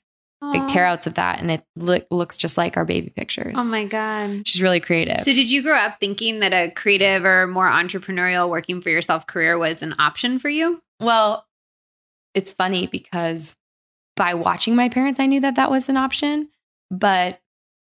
big 0.53 0.63
tearouts 0.63 1.07
of 1.07 1.15
that 1.15 1.41
and 1.41 1.51
it 1.51 1.65
lo- 1.77 2.01
looks 2.11 2.37
just 2.37 2.59
like 2.59 2.77
our 2.77 2.85
baby 2.85 3.11
pictures. 3.11 3.55
Oh 3.57 3.65
my 3.65 3.85
god. 3.85 4.47
She's 4.47 4.61
really 4.61 4.81
creative. 4.81 5.21
So 5.21 5.33
did 5.33 5.51
you 5.51 5.63
grow 5.63 5.77
up 5.77 5.99
thinking 5.99 6.41
that 6.41 6.53
a 6.53 6.71
creative 6.71 7.25
or 7.25 7.47
more 7.47 7.71
entrepreneurial 7.71 8.49
working 8.49 8.83
for 8.83 8.91
yourself 8.91 9.27
career 9.27 9.59
was 9.59 9.83
an 9.83 9.95
option 9.99 10.39
for 10.39 10.49
you? 10.49 10.83
Well, 11.01 11.47
it's 12.35 12.51
funny 12.51 12.87
because 12.87 13.57
by 14.15 14.35
watching 14.35 14.77
my 14.77 14.89
parents 14.89 15.19
I 15.19 15.27
knew 15.27 15.41
that 15.41 15.57
that 15.57 15.71
was 15.71 15.89
an 15.89 15.97
option, 15.97 16.49
but 16.91 17.41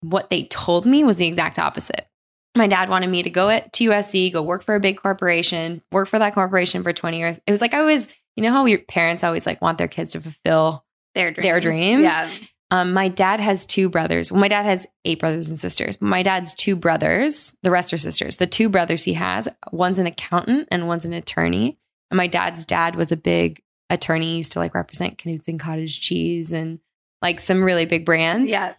what 0.01 0.29
they 0.29 0.43
told 0.45 0.85
me 0.85 1.03
was 1.03 1.17
the 1.17 1.27
exact 1.27 1.57
opposite. 1.57 2.07
My 2.55 2.67
dad 2.67 2.89
wanted 2.89 3.09
me 3.09 3.23
to 3.23 3.29
go 3.29 3.49
at 3.49 3.73
to 3.73 3.89
USC, 3.89 4.31
go 4.31 4.41
work 4.41 4.63
for 4.63 4.75
a 4.75 4.79
big 4.79 4.97
corporation, 5.01 5.81
work 5.91 6.07
for 6.07 6.19
that 6.19 6.33
corporation 6.33 6.83
for 6.83 6.93
20 6.93 7.17
years. 7.17 7.37
It 7.45 7.51
was 7.51 7.61
like 7.61 7.73
I 7.73 7.81
was, 7.81 8.09
you 8.35 8.43
know 8.43 8.51
how 8.51 8.65
your 8.65 8.79
parents 8.79 9.23
always 9.23 9.45
like 9.45 9.61
want 9.61 9.77
their 9.77 9.87
kids 9.87 10.11
to 10.11 10.21
fulfill 10.21 10.83
their 11.17 11.31
dreams. 11.31 11.43
their 11.43 11.59
dreams. 11.59 12.03
Yeah. 12.03 12.29
Um, 12.69 12.91
my 12.93 13.07
dad 13.07 13.39
has 13.39 13.65
two 13.65 13.89
brothers. 13.89 14.31
Well, 14.31 14.41
my 14.41 14.49
dad 14.49 14.65
has 14.65 14.85
eight 15.05 15.19
brothers 15.19 15.49
and 15.49 15.57
sisters. 15.57 16.01
My 16.01 16.21
dad's 16.21 16.53
two 16.53 16.75
brothers. 16.75 17.55
The 17.63 17.71
rest 17.71 17.93
are 17.93 17.97
sisters. 17.97 18.37
The 18.37 18.47
two 18.47 18.67
brothers 18.69 19.03
he 19.03 19.13
has, 19.13 19.47
one's 19.71 19.99
an 19.99 20.05
accountant 20.05 20.67
and 20.69 20.85
one's 20.87 21.05
an 21.05 21.13
attorney. 21.13 21.77
And 22.11 22.17
my 22.17 22.27
dad's 22.27 22.65
dad 22.65 22.95
was 22.97 23.11
a 23.11 23.17
big 23.17 23.61
attorney. 23.89 24.31
He 24.31 24.37
used 24.37 24.51
to 24.53 24.59
like 24.59 24.75
represent 24.75 25.17
Knudsen 25.25 25.57
Cottage 25.59 26.01
Cheese 26.01 26.51
and 26.51 26.79
like 27.21 27.39
some 27.39 27.63
really 27.63 27.85
big 27.85 28.05
brands. 28.05 28.51
Yeah. 28.51 28.73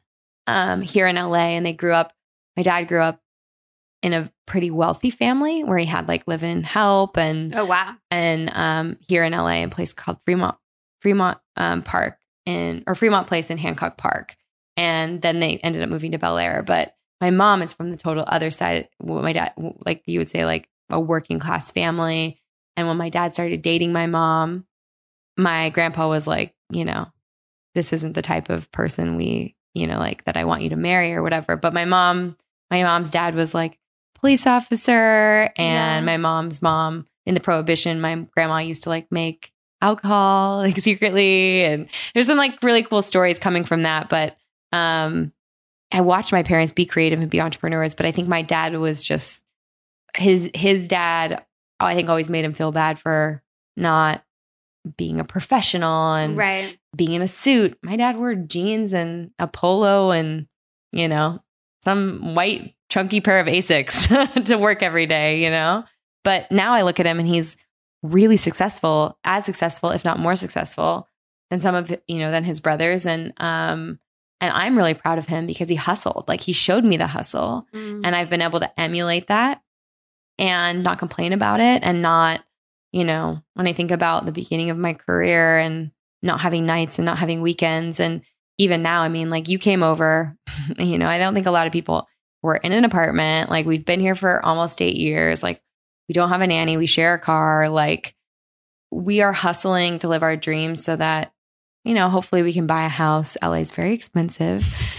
Um, 0.47 0.81
here 0.83 1.07
in 1.07 1.17
LA, 1.17 1.57
and 1.57 1.65
they 1.65 1.73
grew 1.75 1.93
up. 1.93 2.13
My 2.57 2.63
dad 2.63 2.89
grew 2.89 3.01
up 3.03 3.21
in 4.03 4.13
a 4.13 4.31
pretty 4.47 4.71
wealthy 4.71 5.11
family 5.11 5.65
where 5.65 5.79
he 5.79 5.85
had 5.87 6.09
like 6.09 6.27
live 6.29 6.43
in 6.43 6.63
help 6.63 7.17
and 7.19 7.55
Oh 7.55 7.65
wow. 7.65 7.95
and 8.11 8.51
um, 8.55 8.97
here 9.09 9.25
in 9.25 9.33
LA, 9.33 9.65
a 9.65 9.67
place 9.69 9.93
called 9.93 10.19
Fremont 10.25 10.57
Fremont 11.03 11.39
um, 11.57 11.83
Park 11.83 12.19
in 12.49 12.83
or 12.87 12.95
Fremont 12.95 13.27
Place 13.29 13.51
in 13.51 13.59
Hancock 13.59 13.99
Park, 13.99 14.37
and 14.77 15.21
then 15.21 15.39
they 15.39 15.59
ended 15.59 15.83
up 15.83 15.91
moving 15.91 16.13
to 16.13 16.19
Bel 16.19 16.39
Air. 16.39 16.63
But 16.63 16.95
my 17.21 17.31
mom 17.31 17.63
is 17.63 17.73
from 17.75 17.91
the 17.91 17.97
total 17.97 18.25
other 18.27 18.51
side. 18.51 18.89
My 19.03 19.33
dad, 19.33 19.53
like 19.85 20.03
you 20.07 20.19
would 20.19 20.31
say, 20.31 20.45
like 20.45 20.69
a 20.91 20.99
working 20.99 21.39
class 21.39 21.71
family. 21.71 22.41
And 22.77 22.89
when 22.89 22.97
my 22.97 23.11
dad 23.11 23.35
started 23.35 23.61
dating 23.61 23.93
my 23.93 24.07
mom, 24.07 24.65
my 25.37 25.69
grandpa 25.71 26.09
was 26.09 26.27
like, 26.27 26.55
you 26.71 26.85
know, 26.85 27.09
this 27.75 27.93
isn't 27.93 28.15
the 28.15 28.23
type 28.23 28.49
of 28.51 28.71
person 28.73 29.17
we, 29.17 29.57
you 29.75 29.87
know, 29.87 29.99
like 29.99 30.25
that 30.25 30.37
I 30.37 30.45
want 30.45 30.63
you 30.63 30.71
to 30.71 30.77
marry 30.77 31.13
or 31.13 31.23
whatever. 31.23 31.57
But 31.57 31.75
my 31.75 31.85
mom, 31.85 32.37
my 32.71 32.83
mom's 32.83 33.11
dad 33.11 33.35
was 33.35 33.53
like 33.53 33.79
police 34.15 34.47
officer, 34.47 35.51
and 35.57 36.07
Yeah. 36.07 36.13
my 36.13 36.17
mom's 36.17 36.63
mom 36.63 37.07
in 37.27 37.35
the 37.35 37.41
prohibition, 37.41 38.01
my 38.01 38.15
grandma 38.35 38.59
used 38.59 38.85
to 38.85 38.89
like 38.89 39.13
make 39.13 39.53
alcohol 39.83 40.57
like 40.63 40.77
secretly 40.79 41.63
and 41.65 41.89
there's 42.15 42.27
some 42.27 42.37
like 42.39 42.61
really 42.63 42.83
cool 42.83 43.03
stories 43.03 43.39
coming 43.39 43.65
from 43.65 43.83
that 43.83 44.09
but 44.09 44.37
um 44.73 45.33
i 45.93 46.01
watched 46.01 46.33
my 46.33 46.43
parents 46.43 46.73
be 46.73 46.85
creative 46.85 47.21
and 47.21 47.31
be 47.31 47.41
entrepreneurs 47.41 47.95
but 47.95 48.05
i 48.07 48.11
think 48.13 48.27
my 48.29 48.43
dad 48.43 48.75
was 48.77 49.03
just 49.05 49.43
his 50.17 50.51
his 50.55 50.89
dad 50.89 51.45
i 51.81 51.95
think 51.95 52.09
always 52.09 52.29
made 52.29 52.45
him 52.45 52.55
feel 52.55 52.73
bad 52.73 52.99
for 52.99 53.43
not 53.77 54.25
being 54.97 55.21
a 55.21 55.25
professional 55.25 56.15
and 56.15 56.37
Right. 56.37 56.79
being 56.97 57.13
in 57.13 57.23
a 57.23 57.29
suit 57.29 57.79
my 57.83 57.97
dad 57.97 58.17
wore 58.17 58.35
jeans 58.35 58.93
and 58.93 59.31
a 59.39 59.47
polo 59.47 60.11
and 60.11 60.47
you 60.93 61.07
know 61.09 61.41
some 61.85 62.35
white 62.35 62.75
chunky 62.91 63.21
pair 63.21 63.39
of 63.39 63.47
asics 63.47 64.45
to 64.47 64.57
work 64.57 64.83
every 64.83 65.07
day 65.07 65.43
you 65.45 65.51
know 65.51 65.85
but 66.25 66.51
now 66.51 66.73
i 66.75 66.83
look 66.83 66.99
at 66.99 67.07
him 67.07 67.19
and 67.19 67.29
he's 67.29 67.57
really 68.03 68.37
successful, 68.37 69.19
as 69.25 69.45
successful, 69.45 69.91
if 69.91 70.05
not 70.05 70.19
more 70.19 70.37
successful 70.37 71.09
than 71.51 71.61
some 71.61 71.75
of 71.75 71.91
you 72.07 72.19
know 72.19 72.31
than 72.31 72.45
his 72.45 72.61
brothers. 72.61 73.07
And 73.07 73.33
um, 73.39 73.99
and 74.41 74.53
I'm 74.53 74.77
really 74.77 74.95
proud 74.95 75.19
of 75.19 75.27
him 75.27 75.47
because 75.47 75.69
he 75.69 75.75
hustled. 75.77 76.27
Like 76.29 76.41
he 76.41 76.53
showed 76.53 76.85
me 76.85 76.97
the 76.97 77.07
hustle, 77.07 77.67
Mm. 77.75 78.03
and 78.05 78.15
I've 78.17 78.31
been 78.31 78.43
able 78.43 78.61
to 78.61 78.81
emulate 78.81 79.27
that 79.29 79.61
and 80.39 80.83
not 80.85 80.99
complain 80.99 81.33
about 81.33 81.61
it, 81.61 81.83
and 81.83 82.03
not 82.03 82.43
you 82.93 83.05
know 83.05 83.43
when 83.55 83.67
I 83.67 83.73
think 83.73 83.91
about 83.91 84.25
the 84.27 84.33
beginning 84.33 84.71
of 84.71 84.79
my 84.79 84.95
career 84.95 85.59
and 85.59 85.91
not 86.23 86.41
having 86.41 86.67
nights 86.67 86.99
and 86.99 87.07
not 87.07 87.19
having 87.19 87.41
weekends, 87.43 88.01
and 88.01 88.23
even 88.59 88.83
now, 88.83 89.03
I 89.03 89.09
mean, 89.09 89.31
like 89.31 89.49
you 89.49 89.59
came 89.59 89.83
over, 89.85 90.37
you 90.79 90.99
know, 90.99 91.09
I 91.09 91.19
don't 91.19 91.35
think 91.35 91.47
a 91.47 91.51
lot 91.53 91.67
of 91.67 91.73
people 91.73 92.09
were 92.43 92.57
in 92.57 92.73
an 92.73 92.85
apartment. 92.85 93.51
Like 93.51 93.67
we've 93.67 93.85
been 93.85 94.01
here 94.01 94.15
for 94.17 94.45
almost 94.45 94.83
eight 94.83 94.97
years. 94.97 95.43
Like 95.43 95.61
we 96.09 96.13
don't 96.13 96.31
have 96.31 96.41
a 96.41 96.47
nanny. 96.47 96.77
We 96.77 96.87
share 96.87 97.15
a 97.15 97.19
car. 97.19 97.69
Like 97.69 98.15
we 98.91 99.21
are 99.21 99.33
hustling 99.33 99.99
to 100.01 100.09
live 100.09 100.23
our 100.23 100.37
dreams 100.37 100.83
so 100.83 100.97
that, 100.97 101.33
you 101.85 101.95
know, 101.95 102.09
hopefully 102.09 102.43
we 102.43 102.53
can 102.53 102.67
buy 102.67 102.85
a 102.85 102.91
house. 102.91 103.37
LA 103.43 103.55
is 103.55 103.73
very 103.73 103.95
expensive. 103.95 104.67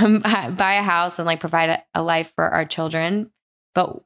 Um, 0.00 0.20
buy 0.56 0.74
a 0.74 0.82
house 0.82 1.18
and 1.18 1.26
like 1.26 1.40
provide 1.40 1.68
a, 1.68 1.82
a 1.94 2.02
life 2.02 2.32
for 2.34 2.48
our 2.48 2.64
children. 2.64 3.30
But 3.74 4.00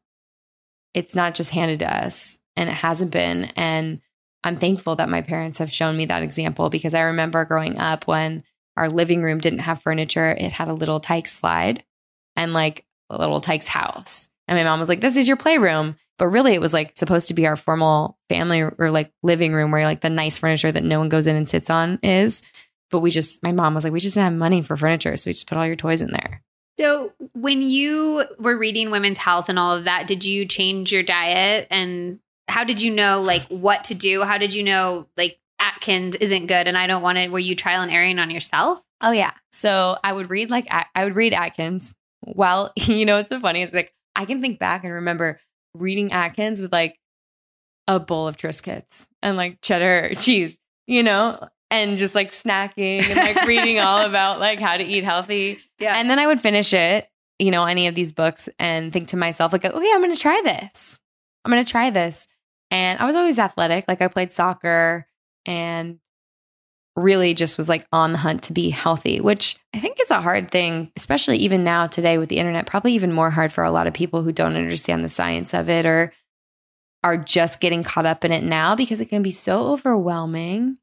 it's 0.92 1.14
not 1.14 1.34
just 1.34 1.50
handed 1.50 1.78
to 1.78 2.04
us 2.04 2.40
and 2.56 2.68
it 2.68 2.72
hasn't 2.72 3.12
been. 3.12 3.44
And 3.54 4.00
I'm 4.42 4.56
thankful 4.56 4.96
that 4.96 5.08
my 5.08 5.20
parents 5.20 5.58
have 5.58 5.72
shown 5.72 5.96
me 5.96 6.06
that 6.06 6.24
example 6.24 6.68
because 6.68 6.94
I 6.94 7.02
remember 7.02 7.44
growing 7.44 7.78
up 7.78 8.08
when 8.08 8.42
our 8.76 8.88
living 8.88 9.22
room 9.22 9.38
didn't 9.38 9.60
have 9.60 9.82
furniture, 9.82 10.30
it 10.32 10.50
had 10.50 10.66
a 10.66 10.74
little 10.74 10.98
tyke 10.98 11.28
slide 11.28 11.84
and 12.34 12.52
like 12.52 12.84
a 13.10 13.18
Little 13.18 13.40
Tikes 13.40 13.68
house. 13.68 14.28
And 14.48 14.58
my 14.58 14.64
mom 14.64 14.78
was 14.78 14.88
like, 14.88 15.00
This 15.00 15.16
is 15.16 15.28
your 15.28 15.36
playroom. 15.36 15.96
But 16.18 16.28
really, 16.28 16.54
it 16.54 16.60
was 16.60 16.72
like 16.72 16.96
supposed 16.96 17.28
to 17.28 17.34
be 17.34 17.46
our 17.46 17.56
formal 17.56 18.18
family 18.28 18.62
or 18.62 18.90
like 18.90 19.12
living 19.22 19.52
room 19.52 19.70
where 19.70 19.84
like 19.84 20.02
the 20.02 20.10
nice 20.10 20.38
furniture 20.38 20.70
that 20.70 20.84
no 20.84 20.98
one 20.98 21.08
goes 21.08 21.26
in 21.26 21.36
and 21.36 21.48
sits 21.48 21.70
on 21.70 21.98
is. 22.02 22.42
But 22.90 23.00
we 23.00 23.10
just, 23.10 23.42
my 23.42 23.52
mom 23.52 23.74
was 23.74 23.84
like, 23.84 23.92
We 23.92 24.00
just 24.00 24.14
didn't 24.14 24.32
have 24.32 24.38
money 24.38 24.62
for 24.62 24.76
furniture. 24.76 25.16
So 25.16 25.28
we 25.28 25.32
just 25.32 25.48
put 25.48 25.58
all 25.58 25.66
your 25.66 25.76
toys 25.76 26.02
in 26.02 26.12
there. 26.12 26.42
So, 26.78 27.12
when 27.34 27.62
you 27.62 28.24
were 28.38 28.56
reading 28.56 28.90
women's 28.90 29.18
health 29.18 29.48
and 29.48 29.58
all 29.58 29.76
of 29.76 29.84
that, 29.84 30.06
did 30.06 30.24
you 30.24 30.46
change 30.46 30.90
your 30.90 31.02
diet? 31.02 31.66
And 31.70 32.18
how 32.48 32.64
did 32.64 32.80
you 32.80 32.94
know, 32.94 33.20
like, 33.20 33.42
what 33.48 33.84
to 33.84 33.94
do? 33.94 34.22
How 34.22 34.38
did 34.38 34.54
you 34.54 34.62
know, 34.62 35.06
like, 35.16 35.38
Atkins 35.58 36.16
isn't 36.16 36.46
good 36.46 36.66
and 36.66 36.76
I 36.76 36.86
don't 36.86 37.02
want 37.02 37.18
it? 37.18 37.30
Were 37.30 37.38
you 37.38 37.54
trial 37.54 37.82
and 37.82 37.92
erroring 37.92 38.18
on 38.18 38.30
yourself? 38.30 38.80
Oh, 39.00 39.12
yeah. 39.12 39.32
So 39.52 39.98
I 40.02 40.12
would 40.12 40.30
read 40.30 40.50
like, 40.50 40.66
I 40.70 41.04
would 41.04 41.14
read 41.14 41.34
Atkins. 41.34 41.94
Well, 42.24 42.72
you 42.76 43.04
know, 43.04 43.18
it's 43.18 43.28
so 43.28 43.38
funny. 43.38 43.62
It's 43.62 43.74
like, 43.74 43.92
I 44.14 44.24
can 44.24 44.40
think 44.40 44.58
back 44.58 44.84
and 44.84 44.92
remember 44.92 45.40
reading 45.74 46.12
Atkins 46.12 46.60
with 46.60 46.72
like 46.72 46.98
a 47.88 47.98
bowl 47.98 48.28
of 48.28 48.36
Triscuits 48.36 49.08
and 49.22 49.36
like 49.36 49.60
cheddar 49.62 50.14
cheese, 50.18 50.58
you 50.86 51.02
know, 51.02 51.48
and 51.70 51.96
just 51.96 52.14
like 52.14 52.30
snacking 52.30 53.02
and 53.02 53.16
like 53.16 53.46
reading 53.46 53.78
all 53.78 54.00
about 54.06 54.40
like 54.40 54.60
how 54.60 54.76
to 54.76 54.84
eat 54.84 55.04
healthy. 55.04 55.60
Yeah. 55.78 55.96
And 55.96 56.08
then 56.08 56.18
I 56.18 56.26
would 56.26 56.40
finish 56.40 56.72
it, 56.72 57.08
you 57.38 57.50
know, 57.50 57.64
any 57.64 57.86
of 57.86 57.94
these 57.94 58.12
books 58.12 58.48
and 58.58 58.92
think 58.92 59.08
to 59.08 59.16
myself, 59.16 59.52
like, 59.52 59.64
okay, 59.64 59.92
I'm 59.92 60.00
going 60.00 60.14
to 60.14 60.20
try 60.20 60.40
this. 60.44 61.00
I'm 61.44 61.50
going 61.50 61.64
to 61.64 61.70
try 61.70 61.90
this. 61.90 62.28
And 62.70 62.98
I 63.00 63.04
was 63.04 63.16
always 63.16 63.38
athletic. 63.38 63.86
Like 63.88 64.00
I 64.00 64.08
played 64.08 64.32
soccer 64.32 65.06
and 65.44 65.98
really 66.96 67.34
just 67.34 67.56
was 67.56 67.68
like 67.68 67.86
on 67.92 68.12
the 68.12 68.18
hunt 68.18 68.42
to 68.44 68.52
be 68.52 68.70
healthy, 68.70 69.20
which 69.20 69.56
I 69.74 69.78
think 69.78 69.98
is 70.00 70.10
a 70.10 70.20
hard 70.20 70.50
thing, 70.50 70.92
especially 70.96 71.38
even 71.38 71.64
now 71.64 71.86
today 71.86 72.18
with 72.18 72.28
the 72.28 72.38
internet, 72.38 72.66
probably 72.66 72.92
even 72.92 73.12
more 73.12 73.30
hard 73.30 73.52
for 73.52 73.64
a 73.64 73.70
lot 73.70 73.86
of 73.86 73.94
people 73.94 74.22
who 74.22 74.32
don't 74.32 74.56
understand 74.56 75.04
the 75.04 75.08
science 75.08 75.54
of 75.54 75.68
it 75.68 75.86
or 75.86 76.12
are 77.02 77.16
just 77.16 77.60
getting 77.60 77.82
caught 77.82 78.06
up 78.06 78.24
in 78.24 78.32
it 78.32 78.44
now 78.44 78.76
because 78.76 79.00
it 79.00 79.06
can 79.06 79.22
be 79.22 79.30
so 79.30 79.72
overwhelming 79.72 80.78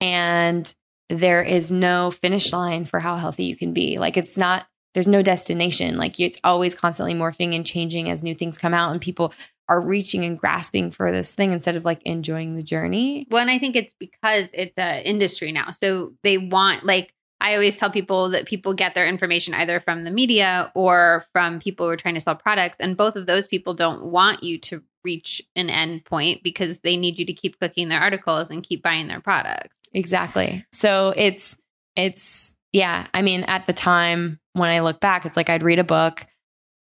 and 0.00 0.74
there 1.10 1.42
is 1.42 1.72
no 1.72 2.10
finish 2.10 2.52
line 2.52 2.84
for 2.84 3.00
how 3.00 3.16
healthy 3.16 3.44
you 3.44 3.56
can 3.56 3.72
be. 3.72 3.98
Like 3.98 4.16
it's 4.16 4.36
not 4.36 4.66
there's 4.94 5.06
no 5.06 5.22
destination. 5.22 5.96
Like 5.96 6.18
it's 6.18 6.38
always 6.42 6.74
constantly 6.74 7.14
morphing 7.14 7.54
and 7.54 7.64
changing 7.64 8.08
as 8.08 8.22
new 8.22 8.34
things 8.34 8.58
come 8.58 8.74
out 8.74 8.90
and 8.92 9.00
people 9.00 9.32
are 9.68 9.80
reaching 9.80 10.24
and 10.24 10.38
grasping 10.38 10.90
for 10.90 11.12
this 11.12 11.32
thing 11.32 11.52
instead 11.52 11.76
of 11.76 11.84
like 11.84 12.02
enjoying 12.04 12.54
the 12.54 12.62
journey. 12.62 13.26
Well, 13.30 13.42
and 13.42 13.50
I 13.50 13.58
think 13.58 13.76
it's 13.76 13.94
because 13.94 14.48
it's 14.54 14.78
an 14.78 15.02
industry 15.02 15.52
now. 15.52 15.70
So 15.72 16.14
they 16.22 16.38
want 16.38 16.84
like 16.84 17.14
I 17.40 17.54
always 17.54 17.76
tell 17.76 17.90
people 17.90 18.30
that 18.30 18.46
people 18.46 18.74
get 18.74 18.94
their 18.94 19.06
information 19.06 19.54
either 19.54 19.78
from 19.78 20.04
the 20.04 20.10
media 20.10 20.72
or 20.74 21.24
from 21.32 21.60
people 21.60 21.86
who 21.86 21.92
are 21.92 21.96
trying 21.96 22.14
to 22.14 22.20
sell 22.20 22.34
products. 22.34 22.78
And 22.80 22.96
both 22.96 23.14
of 23.14 23.26
those 23.26 23.46
people 23.46 23.74
don't 23.74 24.06
want 24.06 24.42
you 24.42 24.58
to 24.58 24.82
reach 25.04 25.40
an 25.54 25.70
end 25.70 26.04
point 26.04 26.42
because 26.42 26.78
they 26.78 26.96
need 26.96 27.18
you 27.18 27.24
to 27.26 27.32
keep 27.32 27.58
clicking 27.58 27.88
their 27.88 28.00
articles 28.00 28.50
and 28.50 28.64
keep 28.64 28.82
buying 28.82 29.06
their 29.06 29.20
products. 29.20 29.76
Exactly. 29.92 30.66
So 30.72 31.14
it's, 31.16 31.56
it's, 31.94 32.56
yeah. 32.72 33.06
I 33.14 33.22
mean, 33.22 33.44
at 33.44 33.66
the 33.66 33.72
time 33.72 34.40
when 34.54 34.70
I 34.70 34.80
look 34.80 34.98
back, 34.98 35.24
it's 35.24 35.36
like 35.36 35.48
I'd 35.48 35.62
read 35.62 35.78
a 35.78 35.84
book, 35.84 36.26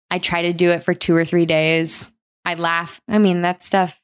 I 0.09 0.17
try 0.17 0.43
to 0.43 0.53
do 0.53 0.71
it 0.71 0.83
for 0.83 0.95
two 0.95 1.15
or 1.15 1.23
three 1.23 1.45
days. 1.45 2.11
I 2.47 2.53
laugh. 2.53 3.01
I 3.09 3.17
mean, 3.17 3.41
that 3.41 3.61
stuff. 3.61 4.01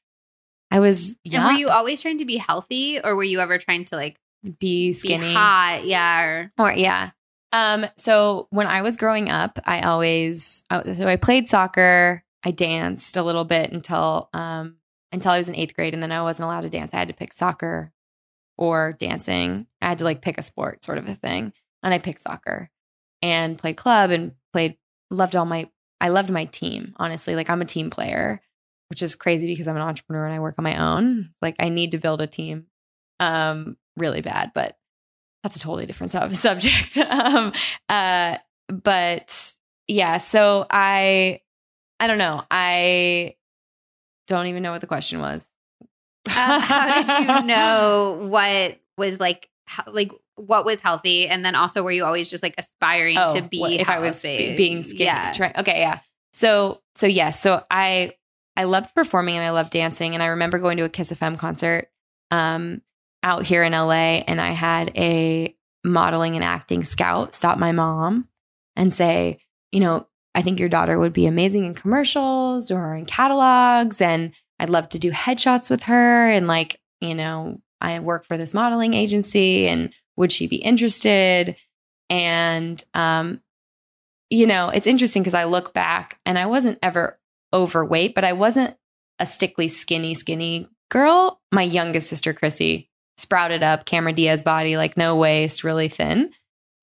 I 0.70 0.82
was. 0.82 1.16
And 1.32 1.46
were 1.46 1.52
you 1.54 1.70
always 1.70 2.02
trying 2.02 2.18
to 2.18 2.26
be 2.26 2.36
healthy, 2.36 3.00
or 3.02 3.16
were 3.16 3.24
you 3.24 3.40
ever 3.40 3.58
trying 3.58 3.86
to 3.86 3.96
like 3.96 4.20
be 4.60 4.92
skinny, 4.92 5.30
be 5.30 5.34
hot? 5.34 5.86
Yeah, 5.86 6.22
or, 6.22 6.52
or 6.60 6.74
yeah. 6.74 7.12
Um. 7.54 7.86
So 7.96 8.48
when 8.50 8.68
I 8.68 8.82
was 8.82 8.98
growing 8.98 9.30
up, 9.30 9.60
I 9.64 9.84
always 9.84 10.64
so 10.70 11.08
I 11.08 11.16
played 11.16 11.48
soccer. 11.48 12.22
I 12.44 12.52
danced 12.52 13.16
a 13.16 13.24
little 13.24 13.46
bit 13.46 13.72
until 13.72 14.30
um 14.34 14.76
until 15.14 15.32
I 15.32 15.38
was 15.38 15.48
in 15.48 15.56
eighth 15.56 15.74
grade, 15.74 15.94
and 15.94 16.04
then 16.04 16.12
I 16.12 16.22
wasn't 16.22 16.48
allowed 16.48 16.64
to 16.64 16.70
dance. 16.70 16.94
I 16.94 16.98
had 16.98 17.08
to 17.08 17.14
pick 17.14 17.32
soccer 17.32 17.94
or 18.58 18.92
dancing. 19.00 19.68
I 19.82 19.88
had 19.88 20.00
to 20.00 20.04
like 20.04 20.22
pick 20.22 20.38
a 20.38 20.44
sport, 20.44 20.84
sort 20.84 20.98
of 20.98 21.08
a 21.08 21.16
thing, 21.16 21.54
and 21.82 21.94
I 21.94 21.98
picked 21.98 22.20
soccer 22.20 22.70
and 23.22 23.58
played 23.58 23.78
club 23.78 24.12
and 24.12 24.34
played. 24.52 24.76
Loved 25.10 25.38
all 25.38 25.46
my. 25.46 25.70
I 26.04 26.10
loved 26.10 26.30
my 26.30 26.44
team. 26.46 26.94
Honestly, 26.98 27.34
like 27.34 27.50
I'm 27.50 27.62
a 27.62 27.66
team 27.66 27.90
player, 27.90 28.42
which 28.90 29.02
is 29.02 29.16
crazy 29.16 29.48
because 29.48 29.70
I'm 29.70 29.78
an 29.78 29.82
entrepreneur 29.82 30.26
and 30.26 30.36
I 30.36 30.40
work 30.40 30.56
on 30.58 30.64
my 30.64 30.76
own. 30.76 31.34
Like 31.42 31.56
I 31.60 31.70
need 31.70 31.92
to 31.92 31.98
build 31.98 32.20
a 32.20 32.28
team, 32.28 32.66
um, 33.22 33.78
really 33.96 34.20
bad, 34.20 34.52
but 34.54 34.78
that's 35.42 35.56
a 35.56 35.60
totally 35.60 35.86
different 35.86 36.12
subject. 36.36 36.98
um, 36.98 37.54
uh, 37.88 38.38
but 38.68 39.54
yeah, 39.88 40.18
so 40.18 40.68
I 40.70 41.40
I 42.02 42.08
don't 42.08 42.18
know. 42.18 42.44
I 42.52 43.36
don't 44.28 44.48
even 44.48 44.62
know 44.62 44.74
what 44.74 44.82
the 44.82 44.88
question 44.88 45.22
was. 45.22 45.50
uh, 46.28 46.60
how 46.60 47.02
did 47.02 47.28
you 47.28 47.44
know 47.48 48.28
what 48.30 48.78
was 48.98 49.22
like, 49.22 49.50
how, 49.66 49.84
like 49.88 50.12
what 50.36 50.66
was 50.66 50.80
healthy, 50.80 51.28
and 51.28 51.46
then 51.46 51.56
also 51.56 51.84
were 51.84 51.92
you 51.92 52.06
always 52.06 52.30
just 52.30 52.44
like 52.44 52.56
aspiring 52.58 53.18
oh, 53.18 53.34
to 53.36 53.42
be? 53.42 53.60
What, 53.60 53.74
if 53.74 53.90
I 53.90 54.00
was 54.00 54.22
b- 54.22 54.56
being 54.56 54.82
skinny, 54.82 55.06
yeah. 55.06 55.52
Okay, 55.58 55.80
yeah. 55.80 56.00
So, 56.32 56.82
so 56.96 57.06
yes, 57.08 57.16
yeah, 57.16 57.30
so 57.30 57.66
I 57.70 58.14
I 58.56 58.64
loved 58.66 58.94
performing 58.96 59.36
and 59.36 59.46
I 59.46 59.52
loved 59.52 59.72
dancing, 59.72 60.14
and 60.14 60.24
I 60.24 60.28
remember 60.28 60.60
going 60.60 60.78
to 60.78 60.84
a 60.84 60.90
Kiss 60.90 61.12
FM 61.12 61.38
concert 61.38 61.90
um, 62.32 62.82
out 63.22 63.46
here 63.46 63.64
in 63.64 63.74
LA, 63.74 64.24
and 64.28 64.42
I 64.42 64.52
had 64.52 64.92
a 64.96 65.56
modeling 65.84 66.36
and 66.36 66.44
acting 66.44 66.84
scout 66.84 67.34
stop 67.34 67.58
my 67.58 67.72
mom 67.72 68.28
and 68.76 68.94
say, 68.94 69.40
you 69.72 69.80
know, 69.80 70.08
I 70.36 70.42
think 70.42 70.60
your 70.60 70.70
daughter 70.70 70.98
would 70.98 71.14
be 71.14 71.26
amazing 71.26 71.66
in 71.66 71.74
commercials 71.74 72.72
or 72.72 72.96
in 72.96 73.06
catalogs. 73.06 74.02
And 74.02 74.34
I'd 74.60 74.70
love 74.70 74.90
to 74.90 75.00
do 75.00 75.12
headshots 75.12 75.70
with 75.70 75.84
her. 75.84 76.30
And 76.30 76.48
like, 76.48 76.80
you 77.02 77.14
know, 77.14 77.62
I 77.82 78.00
work 78.00 78.26
for 78.26 78.38
this 78.38 78.54
modeling 78.54 78.94
agency 78.94 79.68
and 79.68 79.94
would 80.16 80.32
she 80.32 80.48
be 80.48 80.58
interested? 80.58 81.56
And, 82.10 82.84
um, 82.94 83.42
you 84.30 84.48
know, 84.48 84.70
it's 84.70 84.88
interesting 84.88 85.24
because 85.24 85.34
I 85.34 85.46
look 85.46 85.74
back 85.74 86.20
and 86.26 86.38
I 86.38 86.46
wasn't 86.46 86.80
ever 86.82 87.20
overweight, 87.54 88.16
but 88.16 88.24
I 88.24 88.34
wasn't 88.34 88.76
a 89.20 89.26
stickly, 89.26 89.68
skinny, 89.68 90.14
skinny 90.14 90.68
girl. 90.90 91.40
My 91.52 91.64
youngest 91.64 92.10
sister, 92.10 92.34
Chrissy, 92.34 92.90
sprouted 93.18 93.64
up 93.64 93.86
Cameron 93.86 94.16
Diaz 94.16 94.44
body, 94.44 94.76
like 94.76 94.98
no 94.98 95.16
waist, 95.16 95.64
really 95.64 95.88
thin 95.88 96.32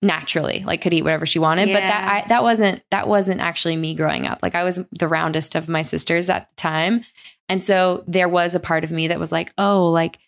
naturally 0.03 0.63
like 0.67 0.81
could 0.81 0.95
eat 0.95 1.03
whatever 1.03 1.27
she 1.27 1.39
wanted 1.39 1.69
yeah. 1.69 1.75
but 1.75 1.81
that 1.81 2.09
I, 2.09 2.29
that 2.29 2.43
wasn't 2.43 2.83
that 2.91 3.07
wasn't 3.07 3.41
actually 3.41 3.77
me 3.77 3.95
growing 3.95 4.27
up 4.27 4.39
like 4.43 4.55
i 4.55 4.65
was 4.65 4.81
the 4.93 5.09
roundest 5.09 5.55
of 5.55 5.69
my 5.69 5.83
sisters 5.83 6.31
at 6.31 6.49
the 6.49 6.57
time 6.57 7.05
and 7.51 7.63
so 7.63 8.03
there 8.07 8.29
was 8.29 8.55
a 8.55 8.61
part 8.61 8.83
of 8.83 8.91
me 8.91 9.09
that 9.09 9.21
was 9.21 9.31
like 9.31 9.53
oh 9.59 9.91
like 9.91 10.19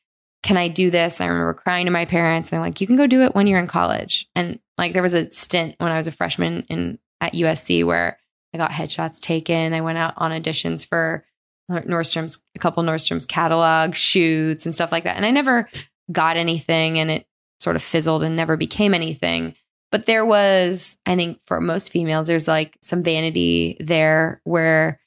can 0.43 0.57
i 0.57 0.69
do 0.69 0.91
this? 0.91 1.21
I 1.21 1.27
remember 1.27 1.55
crying 1.55 1.87
to 1.87 1.93
my 1.93 2.05
parents 2.05 2.53
and 2.53 2.61
like 2.61 2.81
you 2.81 2.87
can 2.87 2.97
go 2.97 3.07
do 3.07 3.23
it 3.23 3.35
when 3.35 3.47
you're 3.47 3.61
in 3.61 3.67
college. 3.67 4.29
And 4.35 4.59
like 4.79 4.93
there 4.93 5.03
was 5.03 5.15
a 5.15 5.31
stint 5.31 5.77
when 5.79 5.93
i 5.93 5.97
was 5.97 6.07
a 6.07 6.13
freshman 6.13 6.65
in 6.69 6.99
at 7.21 7.35
usc 7.35 7.85
where 7.85 8.19
i 8.55 8.59
got 8.59 8.71
headshots 8.71 9.21
taken. 9.21 9.73
I 9.73 9.81
went 9.81 9.99
out 9.99 10.15
on 10.17 10.33
auditions 10.33 10.87
for 10.87 11.25
nordstrom's 11.71 12.39
a 12.55 12.59
couple 12.59 12.83
nordstrom's 12.83 13.25
catalog 13.25 13.95
shoots 13.95 14.67
and 14.67 14.75
stuff 14.75 14.93
like 14.93 15.05
that. 15.05 15.17
And 15.17 15.25
i 15.25 15.31
never 15.31 15.69
got 16.11 16.37
anything 16.37 16.99
and 16.99 17.11
it 17.11 17.27
sort 17.61 17.77
of 17.77 17.83
fizzled 17.83 18.23
and 18.23 18.37
never 18.37 18.57
became 18.57 18.93
anything. 18.93 19.55
But 19.91 20.07
there 20.07 20.25
was, 20.25 20.97
I 21.07 21.17
think 21.17 21.41
for 21.47 21.61
most 21.61 21.93
females, 21.93 22.27
there's 22.27 22.49
like 22.49 22.77
some 22.81 23.03
vanity 23.03 23.77
there 23.79 24.41
where 24.45 25.01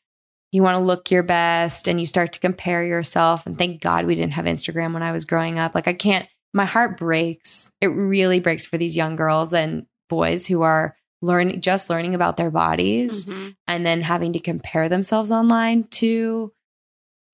you 0.55 0.63
want 0.63 0.75
to 0.75 0.85
look 0.85 1.11
your 1.11 1.21
best 1.21 1.89
and 1.89 1.99
you 1.99 2.07
start 2.07 2.31
to 2.31 2.39
compare 2.39 2.81
yourself. 2.83 3.45
And 3.45 3.57
thank 3.57 3.81
God 3.81 4.05
we 4.05 4.15
didn't 4.15 4.33
have 4.33 4.45
Instagram 4.45 4.93
when 4.93 5.03
I 5.03 5.11
was 5.11 5.25
growing 5.25 5.59
up. 5.59 5.75
Like 5.75 5.87
I 5.87 5.93
can't, 5.93 6.27
my 6.53 6.63
heart 6.63 6.97
breaks. 6.97 7.73
It 7.81 7.87
really 7.87 8.39
breaks 8.39 8.65
for 8.65 8.77
these 8.77 8.95
young 8.95 9.17
girls 9.17 9.53
and 9.53 9.85
boys 10.07 10.47
who 10.47 10.61
are 10.61 10.95
learning, 11.21 11.59
just 11.59 11.89
learning 11.89 12.15
about 12.15 12.37
their 12.37 12.51
bodies 12.51 13.25
mm-hmm. 13.25 13.49
and 13.67 13.85
then 13.85 14.01
having 14.01 14.31
to 14.31 14.39
compare 14.39 14.87
themselves 14.87 15.29
online 15.29 15.83
to, 15.83 16.53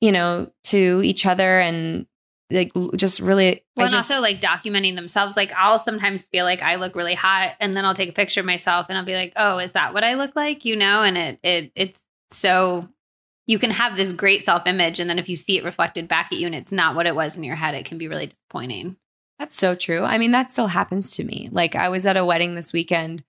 you 0.01 0.11
know, 0.11 0.51
to 0.63 1.01
each 1.03 1.27
other 1.27 1.59
and 1.59 2.07
like 2.49 2.71
just 2.95 3.19
really 3.19 3.63
well, 3.77 3.85
and 3.85 3.91
just, 3.91 4.11
also 4.11 4.21
like 4.21 4.41
documenting 4.41 4.95
themselves 4.95 5.37
like 5.37 5.53
i'll 5.53 5.79
sometimes 5.79 6.23
feel 6.23 6.43
like 6.43 6.61
i 6.61 6.75
look 6.75 6.97
really 6.97 7.15
hot 7.15 7.53
and 7.61 7.77
then 7.77 7.85
i'll 7.85 7.93
take 7.93 8.09
a 8.09 8.11
picture 8.11 8.41
of 8.41 8.45
myself 8.45 8.87
and 8.89 8.97
i'll 8.97 9.05
be 9.05 9.13
like 9.13 9.31
oh 9.37 9.57
is 9.57 9.71
that 9.71 9.93
what 9.93 10.03
i 10.03 10.15
look 10.15 10.35
like 10.35 10.65
you 10.65 10.75
know 10.75 11.01
and 11.01 11.17
it 11.17 11.39
it 11.43 11.71
it's 11.75 12.03
so 12.29 12.89
you 13.51 13.59
can 13.59 13.71
have 13.71 13.97
this 13.97 14.13
great 14.13 14.45
self-image 14.45 15.01
and 15.01 15.09
then 15.09 15.19
if 15.19 15.27
you 15.27 15.35
see 15.35 15.57
it 15.57 15.65
reflected 15.65 16.07
back 16.07 16.29
at 16.31 16.37
you 16.37 16.45
and 16.45 16.55
it's 16.55 16.71
not 16.71 16.95
what 16.95 17.05
it 17.05 17.13
was 17.13 17.35
in 17.35 17.43
your 17.43 17.57
head 17.57 17.75
it 17.75 17.83
can 17.83 17.97
be 17.97 18.07
really 18.07 18.27
disappointing. 18.27 18.95
That's 19.37 19.57
so 19.57 19.75
true. 19.75 20.03
I 20.03 20.17
mean 20.17 20.31
that 20.31 20.51
still 20.51 20.67
happens 20.67 21.11
to 21.17 21.23
me. 21.25 21.49
Like 21.51 21.75
i 21.75 21.89
was 21.89 22.05
at 22.05 22.15
a 22.15 22.25
wedding 22.25 22.55
this 22.55 22.71
weekend 22.71 23.25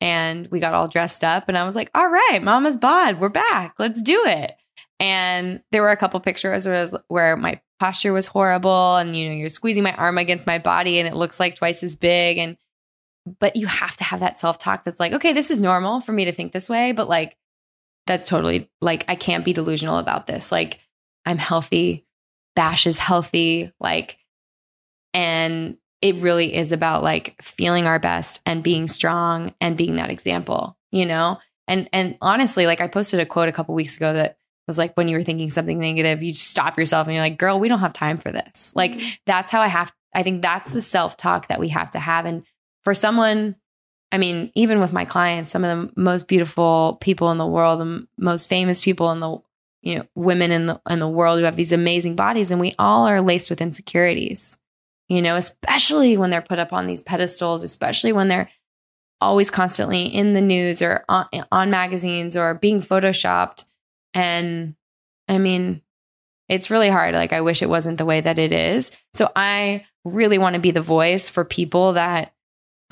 and 0.00 0.46
we 0.48 0.60
got 0.60 0.74
all 0.74 0.88
dressed 0.88 1.24
up 1.24 1.48
and 1.48 1.56
i 1.56 1.64
was 1.64 1.74
like 1.74 1.90
all 1.94 2.06
right 2.06 2.40
mama's 2.42 2.76
bod 2.76 3.18
we're 3.18 3.30
back. 3.30 3.74
Let's 3.78 4.02
do 4.02 4.22
it. 4.26 4.52
And 5.00 5.62
there 5.72 5.82
were 5.82 5.90
a 5.90 5.96
couple 5.96 6.20
pictures 6.20 6.66
where, 6.66 6.80
was, 6.80 6.96
where 7.08 7.36
my 7.36 7.60
posture 7.80 8.12
was 8.12 8.26
horrible 8.26 8.96
and 8.96 9.16
you 9.16 9.28
know 9.28 9.34
you're 9.34 9.48
squeezing 9.48 9.82
my 9.82 9.94
arm 9.94 10.18
against 10.18 10.46
my 10.46 10.58
body 10.58 10.98
and 10.98 11.08
it 11.08 11.16
looks 11.16 11.40
like 11.40 11.56
twice 11.56 11.82
as 11.82 11.96
big 11.96 12.36
and 12.38 12.58
but 13.40 13.56
you 13.56 13.66
have 13.66 13.96
to 13.96 14.04
have 14.04 14.20
that 14.20 14.38
self-talk 14.38 14.84
that's 14.84 15.00
like 15.00 15.12
okay 15.12 15.32
this 15.32 15.50
is 15.50 15.58
normal 15.58 16.00
for 16.00 16.12
me 16.12 16.24
to 16.24 16.32
think 16.32 16.52
this 16.52 16.68
way 16.68 16.92
but 16.92 17.08
like 17.08 17.36
that's 18.06 18.26
totally 18.26 18.70
like 18.80 19.04
I 19.08 19.14
can't 19.14 19.44
be 19.44 19.52
delusional 19.52 19.98
about 19.98 20.26
this 20.26 20.52
like 20.52 20.78
I'm 21.24 21.38
healthy 21.38 22.06
bash 22.54 22.86
is 22.86 22.98
healthy 22.98 23.72
like 23.80 24.18
and 25.14 25.76
it 26.00 26.16
really 26.16 26.54
is 26.54 26.72
about 26.72 27.02
like 27.02 27.40
feeling 27.42 27.86
our 27.86 27.98
best 27.98 28.40
and 28.44 28.62
being 28.62 28.88
strong 28.88 29.54
and 29.60 29.76
being 29.76 29.96
that 29.96 30.10
example 30.10 30.76
you 30.90 31.06
know 31.06 31.38
and 31.68 31.88
and 31.92 32.16
honestly 32.20 32.66
like 32.66 32.80
I 32.80 32.88
posted 32.88 33.20
a 33.20 33.26
quote 33.26 33.48
a 33.48 33.52
couple 33.52 33.74
weeks 33.74 33.96
ago 33.96 34.12
that 34.12 34.36
was 34.66 34.78
like 34.78 34.96
when 34.96 35.08
you 35.08 35.16
were 35.16 35.24
thinking 35.24 35.50
something 35.50 35.78
negative, 35.78 36.22
you 36.22 36.32
stop 36.32 36.78
yourself 36.78 37.06
and 37.06 37.14
you're 37.14 37.22
like, 37.22 37.38
girl, 37.38 37.58
we 37.58 37.68
don't 37.68 37.80
have 37.80 37.92
time 37.92 38.18
for 38.18 38.30
this. 38.30 38.72
Like, 38.74 38.92
mm-hmm. 38.92 39.08
that's 39.26 39.50
how 39.50 39.60
I 39.60 39.66
have, 39.66 39.92
I 40.14 40.22
think 40.22 40.42
that's 40.42 40.72
the 40.72 40.80
self 40.80 41.16
talk 41.16 41.48
that 41.48 41.60
we 41.60 41.68
have 41.68 41.90
to 41.90 41.98
have. 41.98 42.26
And 42.26 42.44
for 42.84 42.94
someone, 42.94 43.56
I 44.12 44.18
mean, 44.18 44.52
even 44.54 44.80
with 44.80 44.92
my 44.92 45.04
clients, 45.04 45.50
some 45.50 45.64
of 45.64 45.76
the 45.76 46.00
most 46.00 46.28
beautiful 46.28 46.98
people 47.00 47.30
in 47.30 47.38
the 47.38 47.46
world, 47.46 47.80
the 47.80 48.06
most 48.18 48.48
famous 48.48 48.80
people 48.80 49.10
in 49.10 49.20
the, 49.20 49.38
you 49.82 49.98
know, 49.98 50.06
women 50.14 50.52
in 50.52 50.66
the, 50.66 50.80
in 50.88 50.98
the 50.98 51.08
world 51.08 51.38
who 51.38 51.44
have 51.44 51.56
these 51.56 51.72
amazing 51.72 52.14
bodies, 52.14 52.50
and 52.50 52.60
we 52.60 52.74
all 52.78 53.06
are 53.06 53.20
laced 53.20 53.50
with 53.50 53.60
insecurities, 53.60 54.58
you 55.08 55.22
know, 55.22 55.36
especially 55.36 56.16
when 56.16 56.30
they're 56.30 56.42
put 56.42 56.58
up 56.58 56.72
on 56.72 56.86
these 56.86 57.00
pedestals, 57.00 57.62
especially 57.62 58.12
when 58.12 58.28
they're 58.28 58.50
always 59.20 59.50
constantly 59.50 60.04
in 60.04 60.34
the 60.34 60.40
news 60.40 60.82
or 60.82 61.04
on, 61.08 61.26
on 61.50 61.70
magazines 61.70 62.36
or 62.36 62.54
being 62.54 62.80
photoshopped 62.80 63.64
and 64.14 64.74
I 65.28 65.38
mean, 65.38 65.82
it's 66.48 66.70
really 66.70 66.88
hard. 66.88 67.14
Like, 67.14 67.32
I 67.32 67.40
wish 67.40 67.62
it 67.62 67.68
wasn't 67.68 67.98
the 67.98 68.04
way 68.04 68.20
that 68.20 68.38
it 68.38 68.52
is. 68.52 68.92
So 69.14 69.30
I 69.34 69.84
really 70.04 70.38
want 70.38 70.54
to 70.54 70.60
be 70.60 70.70
the 70.70 70.80
voice 70.80 71.28
for 71.30 71.44
people 71.44 71.94
that 71.94 72.31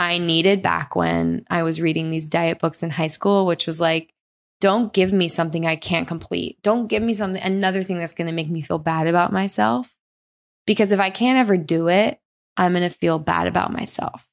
I 0.00 0.16
needed 0.16 0.62
back 0.62 0.96
when 0.96 1.44
I 1.50 1.62
was 1.62 1.78
reading 1.78 2.08
these 2.08 2.30
diet 2.30 2.58
books 2.58 2.82
in 2.82 2.88
high 2.88 3.08
school, 3.08 3.44
which 3.44 3.66
was 3.66 3.82
like, 3.82 4.14
don't 4.58 4.94
give 4.94 5.12
me 5.12 5.28
something 5.28 5.66
I 5.66 5.76
can't 5.76 6.08
complete. 6.08 6.56
Don't 6.62 6.86
give 6.86 7.02
me 7.02 7.12
something, 7.12 7.42
another 7.42 7.82
thing 7.82 7.98
that's 7.98 8.14
going 8.14 8.26
to 8.26 8.32
make 8.32 8.48
me 8.48 8.62
feel 8.62 8.78
bad 8.78 9.06
about 9.06 9.30
myself. 9.30 9.94
Because 10.66 10.90
if 10.90 11.00
I 11.00 11.10
can't 11.10 11.36
ever 11.38 11.58
do 11.58 11.88
it, 11.88 12.18
I'm 12.56 12.72
going 12.72 12.88
to 12.88 12.94
feel 12.94 13.18
bad 13.18 13.46
about 13.46 13.74
myself. 13.74 14.26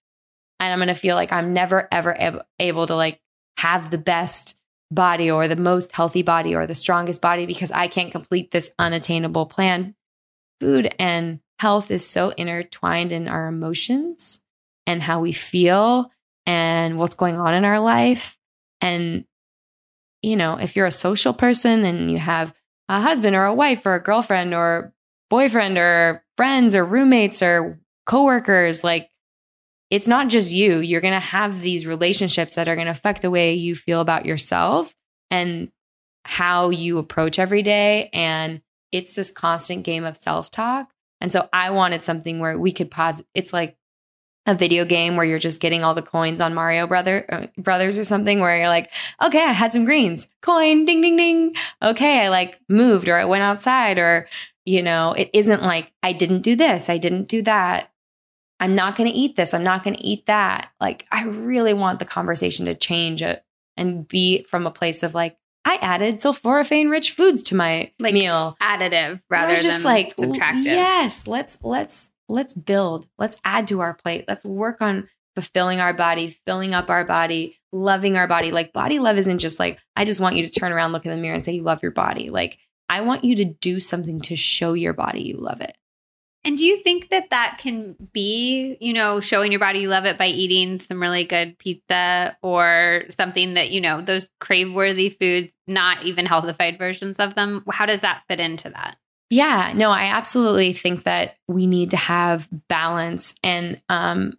And 0.62 0.72
I'm 0.72 0.80
going 0.80 0.88
to 0.88 0.96
feel 0.96 1.18
like 1.18 1.34
I'm 1.34 1.54
never, 1.54 1.90
ever 1.92 2.46
able 2.60 2.88
to 2.88 2.96
like 2.96 3.20
have 3.58 3.90
the 3.90 3.98
best 3.98 4.56
body 4.90 5.30
or 5.30 5.50
the 5.50 5.58
most 5.58 5.92
healthy 5.92 6.22
body 6.22 6.56
or 6.56 6.66
the 6.66 6.76
strongest 6.76 7.22
body 7.22 7.46
because 7.46 7.74
I 7.74 7.90
can't 7.90 8.14
complete 8.14 8.52
this 8.52 8.72
unattainable 8.80 9.48
plan. 9.48 9.96
Food 10.62 10.96
and 10.98 11.42
health 11.60 11.92
is 11.92 12.08
so 12.08 12.30
intertwined 12.30 13.12
in 13.12 13.28
our 13.28 13.48
emotions 13.48 14.40
and 14.88 15.04
how 15.04 15.20
we 15.20 15.34
feel 15.34 16.10
and 16.48 16.98
what's 16.98 17.14
going 17.14 17.36
on 17.36 17.54
in 17.54 17.66
our 17.66 17.80
life. 17.80 18.38
And, 18.82 19.26
you 20.24 20.36
know, 20.36 20.56
if 20.58 20.76
you're 20.76 20.86
a 20.88 20.92
social 20.92 21.34
person 21.34 21.86
and 21.86 22.10
you 22.10 22.18
have 22.18 22.54
a 22.90 23.02
husband 23.02 23.36
or 23.36 23.46
a 23.46 23.54
wife 23.54 23.86
or 23.86 23.94
a 23.94 24.02
girlfriend 24.02 24.54
or 24.54 24.94
boyfriend 25.30 25.78
or 25.78 26.24
friends 26.38 26.74
or 26.74 26.86
roommates 26.86 27.44
or 27.44 27.80
coworkers, 28.06 28.84
like 28.84 29.10
it's 29.90 30.08
not 30.08 30.30
just 30.30 30.52
you. 30.52 30.80
You're 30.80 31.02
going 31.02 31.14
to 31.14 31.20
have 31.20 31.62
these 31.62 31.86
relationships 31.86 32.56
that 32.56 32.68
are 32.68 32.76
going 32.76 32.88
to 32.88 32.92
affect 32.92 33.22
the 33.22 33.32
way 33.32 33.54
you 33.54 33.76
feel 33.76 34.02
about 34.02 34.26
yourself 34.26 34.96
and 35.30 35.70
how 36.24 36.70
you 36.70 36.98
approach 36.98 37.40
every 37.40 37.62
day. 37.62 38.10
And 38.14 38.62
it's 38.92 39.16
this 39.16 39.32
constant 39.32 39.84
game 39.84 40.06
of 40.06 40.18
self 40.18 40.50
talk. 40.50 40.90
And 41.20 41.32
so 41.32 41.50
I 41.52 41.72
wanted 41.72 42.04
something 42.04 42.40
where 42.40 42.58
we 42.58 42.72
could 42.72 42.92
pause. 42.92 43.24
It's 43.34 43.52
like 43.52 43.76
a 44.48 44.56
video 44.56 44.86
game 44.86 45.18
where 45.18 45.26
you're 45.26 45.38
just 45.38 45.60
getting 45.60 45.84
all 45.84 45.94
the 45.94 46.02
coins 46.02 46.42
on 46.42 46.54
Mario 46.54 46.88
Brother 46.88 47.26
uh, 47.30 47.62
Brothers 47.62 47.98
or 47.98 48.06
something 48.06 48.40
where 48.40 48.58
you're 48.58 48.70
like, 48.70 48.92
okay, 49.22 49.44
I 49.44 49.52
had 49.52 49.74
some 49.74 49.86
greens, 49.86 50.28
coin, 50.42 50.86
ding, 50.86 51.02
ding, 51.02 51.18
ding. 51.18 51.54
Okay, 51.84 52.26
I 52.26 52.30
like 52.30 52.60
moved 52.70 53.10
or 53.10 53.18
I 53.20 53.26
went 53.26 53.44
outside 53.44 54.00
or, 54.00 54.28
you 54.66 54.82
know, 54.82 55.12
it 55.12 55.30
isn't 55.34 55.62
like 55.62 55.92
I 56.02 56.14
didn't 56.14 56.42
do 56.42 56.56
this, 56.56 56.90
I 56.90 56.98
didn't 56.98 57.28
do 57.28 57.42
that. 57.44 57.92
I'm 58.60 58.74
not 58.74 58.96
going 58.96 59.08
to 59.08 59.16
eat 59.16 59.36
this. 59.36 59.54
I'm 59.54 59.64
not 59.64 59.84
going 59.84 59.96
to 59.96 60.04
eat 60.04 60.26
that. 60.26 60.70
Like, 60.82 61.06
I 61.12 61.26
really 61.26 61.76
want 61.76 62.00
the 62.00 62.06
conversation 62.06 62.66
to 62.66 62.74
change 62.74 63.22
it 63.22 63.44
and 63.76 64.08
be 64.08 64.44
from 64.44 64.66
a 64.66 64.72
place 64.72 65.04
of 65.04 65.14
like, 65.14 65.38
I 65.64 65.76
added 65.76 66.16
sulforaphane 66.16 66.90
rich 66.90 67.12
foods 67.12 67.44
to 67.44 67.56
my 67.56 67.92
like 68.00 68.16
meal. 68.16 68.58
Additive 68.60 69.22
rather 69.30 69.54
just 69.56 69.84
than 69.84 69.84
like 69.84 70.16
subtractive. 70.16 70.64
Yes. 70.64 71.28
Let's, 71.28 71.60
let's, 71.62 72.12
let's 72.28 72.54
build. 72.54 73.08
Let's 73.18 73.38
add 73.44 73.68
to 73.68 73.80
our 73.82 73.94
plate. 73.94 74.26
Let's 74.28 74.44
work 74.44 74.82
on 74.82 75.10
fulfilling 75.36 75.80
our 75.80 75.94
body, 75.94 76.38
filling 76.46 76.74
up 76.74 76.90
our 76.90 77.06
body, 77.06 77.60
loving 77.72 78.18
our 78.18 78.28
body. 78.28 78.52
Like, 78.52 78.74
body 78.74 79.00
love 79.00 79.18
isn't 79.18 79.38
just 79.38 79.60
like, 79.60 79.80
I 79.96 80.04
just 80.04 80.20
want 80.20 80.36
you 80.36 80.48
to 80.48 80.60
turn 80.60 80.72
around, 80.72 80.92
look 80.92 81.06
in 81.06 81.12
the 81.12 81.18
mirror, 81.18 81.36
and 81.36 81.46
say 81.46 81.54
you 81.54 81.64
love 81.64 81.84
your 81.84 81.92
body. 81.92 82.30
Like, 82.30 82.58
I 82.90 83.02
want 83.02 83.24
you 83.24 83.36
to 83.36 83.46
do 83.46 83.80
something 83.80 84.22
to 84.22 84.36
show 84.36 84.74
your 84.74 84.94
body 84.94 85.22
you 85.22 85.38
love 85.38 85.62
it. 85.62 85.76
And 86.44 86.58
do 86.58 86.64
you 86.64 86.78
think 86.78 87.10
that 87.10 87.30
that 87.32 87.58
can 87.60 87.96
be, 88.14 88.78
you 88.80 88.94
know, 88.94 89.20
showing 89.20 89.52
your 89.52 89.60
body 89.60 89.80
you 89.80 89.90
love 89.90 90.06
it 90.06 90.18
by 90.18 90.28
eating 90.28 90.80
some 90.80 91.02
really 91.02 91.26
good 91.26 91.60
pizza 91.60 92.38
or 92.42 93.04
something 93.10 93.56
that, 93.56 93.70
you 93.72 93.82
know, 93.82 94.02
those 94.02 94.30
crave 94.40 94.72
worthy 94.72 95.10
foods, 95.10 95.52
not 95.68 96.06
even 96.06 96.26
healthified 96.26 96.78
versions 96.78 97.20
of 97.20 97.36
them? 97.36 97.64
How 97.70 97.86
does 97.86 98.02
that 98.02 98.24
fit 98.30 98.40
into 98.40 98.70
that? 98.70 98.98
Yeah, 99.30 99.74
no, 99.76 99.92
I 99.92 100.06
absolutely 100.06 100.74
think 100.74 101.04
that 101.04 101.36
we 101.48 101.68
need 101.68 101.92
to 101.92 101.98
have 101.98 102.48
balance 102.68 103.36
and 103.44 103.82
um 103.90 104.34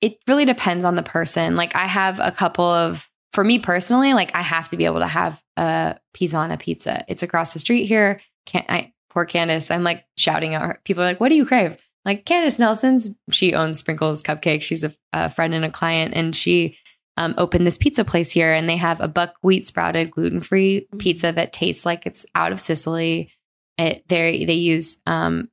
it 0.00 0.18
really 0.26 0.44
depends 0.44 0.84
on 0.84 0.96
the 0.96 1.02
person. 1.02 1.54
Like 1.54 1.76
I 1.76 1.86
have 1.86 2.18
a 2.18 2.32
couple 2.32 2.64
of 2.64 3.08
for 3.32 3.44
me 3.44 3.58
personally, 3.58 4.14
like 4.14 4.34
I 4.34 4.42
have 4.42 4.68
to 4.70 4.76
be 4.76 4.84
able 4.84 4.98
to 4.98 5.06
have 5.06 5.42
a 5.56 5.96
Pizzana 6.14 6.58
pizza. 6.58 7.04
It's 7.08 7.22
across 7.22 7.52
the 7.52 7.60
street 7.60 7.86
here. 7.86 8.20
Can't 8.44 8.66
I 8.68 8.92
poor 9.12 9.24
Candace. 9.24 9.70
I'm 9.70 9.84
like 9.84 10.04
shouting 10.16 10.54
at 10.54 10.62
her. 10.62 10.80
People 10.84 11.02
are 11.02 11.06
like, 11.06 11.20
what 11.20 11.28
do 11.28 11.34
you 11.34 11.46
crave? 11.46 11.76
Like 12.04 12.24
Candace 12.24 12.58
Nelson's, 12.58 13.10
she 13.30 13.54
owns 13.54 13.78
Sprinkles 13.78 14.22
Cupcakes. 14.22 14.62
She's 14.62 14.84
a, 14.84 14.92
a 15.12 15.30
friend 15.30 15.54
and 15.54 15.64
a 15.64 15.70
client, 15.70 16.14
and 16.14 16.34
she 16.34 16.76
um, 17.16 17.34
opened 17.38 17.66
this 17.66 17.78
pizza 17.78 18.04
place 18.04 18.32
here, 18.32 18.52
and 18.52 18.68
they 18.68 18.76
have 18.76 19.00
a 19.00 19.06
buckwheat 19.06 19.66
sprouted 19.66 20.10
gluten 20.10 20.40
free 20.40 20.80
mm-hmm. 20.80 20.98
pizza 20.98 21.30
that 21.30 21.52
tastes 21.52 21.86
like 21.86 22.06
it's 22.06 22.26
out 22.34 22.50
of 22.50 22.60
Sicily. 22.60 23.30
It, 23.78 24.06
they 24.08 24.44
they 24.44 24.54
use 24.54 24.98
um, 25.06 25.50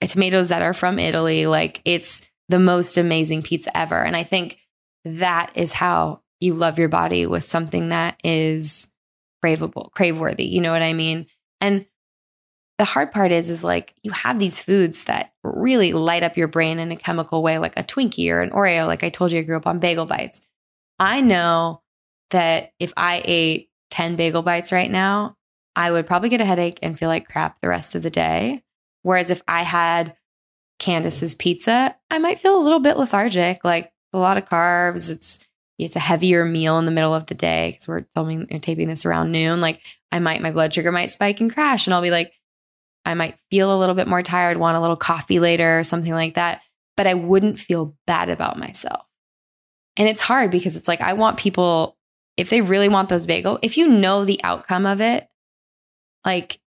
tomatoes 0.00 0.48
that 0.48 0.62
are 0.62 0.74
from 0.74 0.98
Italy. 0.98 1.46
Like 1.46 1.80
it's 1.84 2.22
the 2.48 2.58
most 2.58 2.96
amazing 2.96 3.42
pizza 3.42 3.76
ever, 3.76 4.02
and 4.02 4.16
I 4.16 4.22
think 4.24 4.58
that 5.04 5.52
is 5.54 5.72
how 5.72 6.20
you 6.40 6.54
love 6.54 6.78
your 6.78 6.88
body 6.88 7.26
with 7.26 7.44
something 7.44 7.90
that 7.90 8.20
is 8.24 8.90
craveable, 9.44 9.90
crave 9.92 10.18
worthy. 10.18 10.44
You 10.44 10.60
know 10.60 10.72
what 10.72 10.82
I 10.82 10.92
mean? 10.92 11.26
And 11.60 11.86
the 12.78 12.84
hard 12.86 13.12
part 13.12 13.30
is 13.30 13.50
is 13.50 13.62
like 13.62 13.94
you 14.02 14.10
have 14.10 14.38
these 14.38 14.60
foods 14.60 15.04
that 15.04 15.32
really 15.44 15.92
light 15.92 16.22
up 16.22 16.36
your 16.36 16.48
brain 16.48 16.78
in 16.80 16.90
a 16.90 16.96
chemical 16.96 17.42
way 17.42 17.58
like 17.58 17.78
a 17.78 17.84
twinkie 17.84 18.28
or 18.28 18.40
an 18.40 18.50
oreo 18.50 18.88
like 18.88 19.04
i 19.04 19.08
told 19.08 19.30
you 19.30 19.38
i 19.38 19.42
grew 19.42 19.56
up 19.56 19.68
on 19.68 19.78
bagel 19.78 20.04
bites 20.06 20.40
i 20.98 21.20
know 21.20 21.80
that 22.30 22.72
if 22.80 22.92
i 22.96 23.22
ate 23.24 23.70
10 23.90 24.16
bagel 24.16 24.42
bites 24.42 24.72
right 24.72 24.90
now 24.90 25.36
i 25.76 25.90
would 25.90 26.06
probably 26.06 26.28
get 26.28 26.40
a 26.40 26.44
headache 26.44 26.78
and 26.82 26.98
feel 26.98 27.08
like 27.08 27.28
crap 27.28 27.60
the 27.60 27.68
rest 27.68 27.94
of 27.94 28.02
the 28.02 28.10
day. 28.10 28.62
Whereas 29.02 29.30
if 29.30 29.42
i 29.48 29.62
had 29.62 30.16
candace's 30.78 31.34
pizza 31.34 31.94
i 32.10 32.18
might 32.18 32.40
feel 32.40 32.56
a 32.56 32.64
little 32.64 32.80
bit 32.80 32.96
lethargic 32.96 33.64
like 33.64 33.92
a 34.12 34.18
lot 34.18 34.36
of 34.36 34.44
carbs. 34.44 35.10
It's 35.10 35.38
it's 35.78 35.96
a 35.96 36.00
heavier 36.00 36.44
meal 36.44 36.78
in 36.78 36.84
the 36.84 36.90
middle 36.90 37.14
of 37.14 37.26
the 37.26 37.34
day 37.34 37.72
because 37.72 37.88
we're 37.88 38.04
filming 38.14 38.46
and 38.50 38.62
taping 38.62 38.88
this 38.88 39.06
around 39.06 39.32
noon. 39.32 39.60
Like 39.60 39.80
i 40.10 40.18
might 40.18 40.42
my 40.42 40.52
blood 40.52 40.74
sugar 40.74 40.92
might 40.92 41.10
spike 41.10 41.40
and 41.40 41.52
crash 41.52 41.86
and 41.86 41.94
i'll 41.94 42.02
be 42.02 42.10
like 42.10 42.32
I 43.04 43.14
might 43.14 43.38
feel 43.50 43.74
a 43.74 43.78
little 43.78 43.94
bit 43.94 44.06
more 44.06 44.22
tired, 44.22 44.56
want 44.56 44.76
a 44.76 44.80
little 44.80 44.96
coffee 44.96 45.38
later 45.38 45.78
or 45.78 45.84
something 45.84 46.12
like 46.12 46.34
that, 46.34 46.60
but 46.96 47.06
I 47.06 47.14
wouldn't 47.14 47.58
feel 47.58 47.96
bad 48.06 48.28
about 48.28 48.58
myself. 48.58 49.06
And 49.96 50.08
it's 50.08 50.20
hard 50.20 50.50
because 50.50 50.76
it's 50.76 50.88
like, 50.88 51.00
I 51.00 51.12
want 51.12 51.36
people, 51.36 51.96
if 52.36 52.48
they 52.48 52.60
really 52.60 52.88
want 52.88 53.08
those 53.08 53.26
bagel, 53.26 53.58
if 53.62 53.76
you 53.76 53.88
know 53.88 54.24
the 54.24 54.42
outcome 54.44 54.86
of 54.86 55.00
it, 55.00 55.28
like 56.24 56.60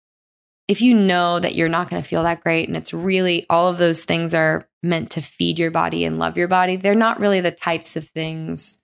if 0.68 0.82
you 0.82 0.94
know 0.94 1.40
that 1.40 1.56
you're 1.56 1.70
not 1.70 1.90
going 1.90 2.02
to 2.02 2.08
feel 2.08 2.24
that 2.24 2.42
great 2.42 2.68
and 2.68 2.76
it's 2.76 2.94
really 2.94 3.46
all 3.50 3.68
of 3.68 3.78
those 3.78 4.04
things 4.04 4.34
are 4.34 4.68
meant 4.82 5.12
to 5.12 5.22
feed 5.22 5.60
your 5.60 5.72
body 5.72 6.06
and 6.06 6.18
love 6.18 6.38
your 6.38 6.48
body, 6.48 6.76
they're 6.76 6.96
not 6.96 7.20
really 7.20 7.40
the 7.40 7.52
types 7.52 7.96
of 7.96 8.08
things 8.08 8.80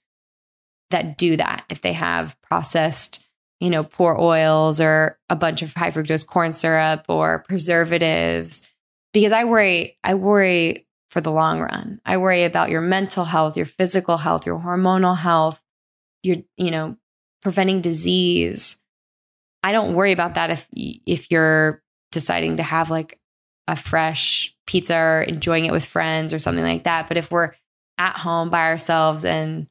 that 0.92 1.18
do 1.18 1.38
that 1.38 1.66
if 1.70 1.82
they 1.82 1.94
have 1.94 2.40
processed 2.42 3.24
you 3.62 3.70
know, 3.70 3.84
poor 3.84 4.18
oils 4.20 4.82
or 4.82 5.20
a 5.30 5.36
bunch 5.36 5.62
of 5.62 5.74
high 5.74 5.92
fructose 5.92 6.26
corn 6.26 6.52
syrup 6.52 7.06
or 7.08 7.46
preservatives 7.48 8.64
because 9.14 9.32
I 9.32 9.44
worry 9.44 9.98
I 10.04 10.16
worry 10.16 10.88
for 11.12 11.22
the 11.22 11.32
long 11.32 11.62
run. 11.62 12.02
I 12.04 12.18
worry 12.18 12.44
about 12.44 12.72
your 12.72 12.82
mental 12.82 13.24
health, 13.24 13.56
your 13.56 13.68
physical 13.68 14.18
health, 14.18 14.48
your 14.48 14.60
hormonal 14.60 15.16
health, 15.16 15.62
your 16.24 16.38
you 16.58 16.72
know, 16.72 16.98
preventing 17.44 17.82
disease. 17.82 18.78
I 19.64 19.72
don't 19.72 19.94
worry 19.94 20.12
about 20.12 20.36
that 20.36 20.50
if 20.50 20.68
if 20.74 21.32
you're 21.32 21.82
deciding 22.12 22.58
to 22.58 22.64
have 22.64 22.90
like 22.90 23.20
a 23.68 23.76
fresh 23.76 24.56
pizza 24.68 24.96
or 24.96 25.22
enjoying 25.22 25.66
it 25.66 25.72
with 25.72 25.86
friends 25.86 26.34
or 26.34 26.40
something 26.40 26.64
like 26.64 26.84
that, 26.84 27.08
but 27.08 27.18
if 27.18 27.32
we're 27.32 27.54
at 27.98 28.18
home 28.18 28.50
by 28.50 28.62
ourselves 28.62 29.24
and 29.24 29.68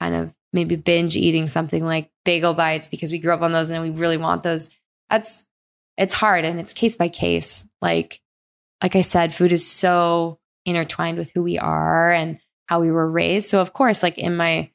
kind 0.00 0.14
of 0.14 0.34
maybe 0.52 0.76
binge 0.76 1.16
eating 1.16 1.48
something 1.48 1.84
like 1.84 2.10
bagel 2.24 2.54
bites 2.54 2.88
because 2.88 3.12
we 3.12 3.18
grew 3.18 3.32
up 3.32 3.42
on 3.42 3.52
those 3.52 3.70
and 3.70 3.82
we 3.82 3.90
really 3.90 4.16
want 4.16 4.42
those. 4.42 4.70
That's 5.10 5.46
it's 5.96 6.14
hard 6.14 6.44
and 6.44 6.58
it's 6.58 6.72
case 6.72 6.96
by 6.96 7.08
case. 7.08 7.66
Like 7.82 8.20
like 8.82 8.96
I 8.96 9.02
said, 9.02 9.34
food 9.34 9.52
is 9.52 9.66
so 9.66 10.38
intertwined 10.64 11.18
with 11.18 11.30
who 11.30 11.42
we 11.42 11.58
are 11.58 12.12
and 12.12 12.38
how 12.66 12.80
we 12.80 12.90
were 12.90 13.08
raised. 13.08 13.48
So 13.48 13.60
of 13.60 13.72
course, 13.72 14.02
like 14.02 14.18
in 14.18 14.36
my 14.36 14.70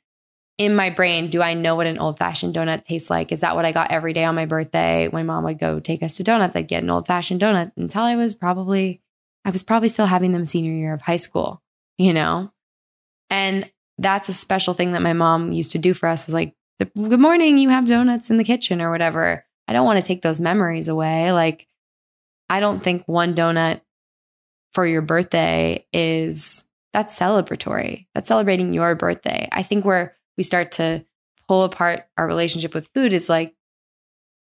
in 0.58 0.76
my 0.76 0.90
brain, 0.90 1.30
do 1.30 1.42
I 1.42 1.54
know 1.54 1.76
what 1.76 1.88
an 1.88 1.98
old 1.98 2.20
fashioned 2.20 2.56
donut 2.56 2.84
tastes 2.84 3.10
like? 3.10 3.32
Is 3.32 3.42
that 3.42 3.56
what 3.56 3.66
I 3.66 3.72
got 3.72 3.92
every 3.92 4.14
day 4.14 4.24
on 4.24 4.36
my 4.36 4.46
birthday? 4.46 5.10
My 5.12 5.24
mom 5.24 5.44
would 5.46 5.60
go 5.60 5.80
take 5.80 6.04
us 6.04 6.18
to 6.18 6.24
donuts. 6.24 6.56
I'd 6.56 6.68
get 6.68 6.84
an 6.84 6.90
old 6.90 7.08
fashioned 7.08 7.42
donut 7.42 7.72
until 7.78 8.04
I 8.04 8.16
was 8.16 8.36
probably, 8.36 9.02
I 9.44 9.50
was 9.50 9.64
probably 9.64 9.90
still 9.90 10.06
having 10.06 10.34
them 10.34 10.46
senior 10.46 10.74
year 10.74 10.94
of 10.94 11.02
high 11.02 11.18
school, 11.18 11.64
you 11.98 12.14
know? 12.14 12.52
And 13.30 13.72
that's 13.98 14.30
a 14.30 14.34
special 14.34 14.74
thing 14.74 14.92
that 14.92 15.02
my 15.02 15.14
mom 15.14 15.52
used 15.52 15.72
to 15.72 15.80
do 15.80 15.94
for 15.94 16.08
us 16.08 16.28
is 16.28 16.34
like, 16.34 16.54
good 16.80 17.20
morning, 17.20 17.58
you 17.58 17.70
have 17.70 17.88
donuts 17.88 18.30
in 18.30 18.38
the 18.38 18.44
kitchen 18.44 18.82
or 18.82 18.92
whatever. 18.92 19.46
I 19.68 19.74
don't 19.74 19.86
want 19.86 20.02
to 20.02 20.06
take 20.06 20.22
those 20.22 20.42
memories 20.42 20.88
away. 20.88 21.32
Like, 21.32 21.68
I 22.50 22.60
don't 22.60 22.84
think 22.84 23.04
one 23.06 23.34
donut 23.36 23.82
for 24.74 24.86
your 24.86 25.02
birthday 25.02 25.86
is 25.94 26.66
that's 26.94 27.18
celebratory. 27.18 28.08
That's 28.14 28.28
celebrating 28.28 28.74
your 28.74 28.96
birthday. 28.96 29.48
I 29.52 29.64
think 29.64 29.86
where 29.86 30.18
we 30.38 30.44
start 30.44 30.72
to 30.74 31.06
pull 31.48 31.63
apart 31.63 32.08
our 32.17 32.28
relationship 32.28 32.74
with 32.74 32.89
food 32.94 33.13
is 33.13 33.30
like 33.30 33.56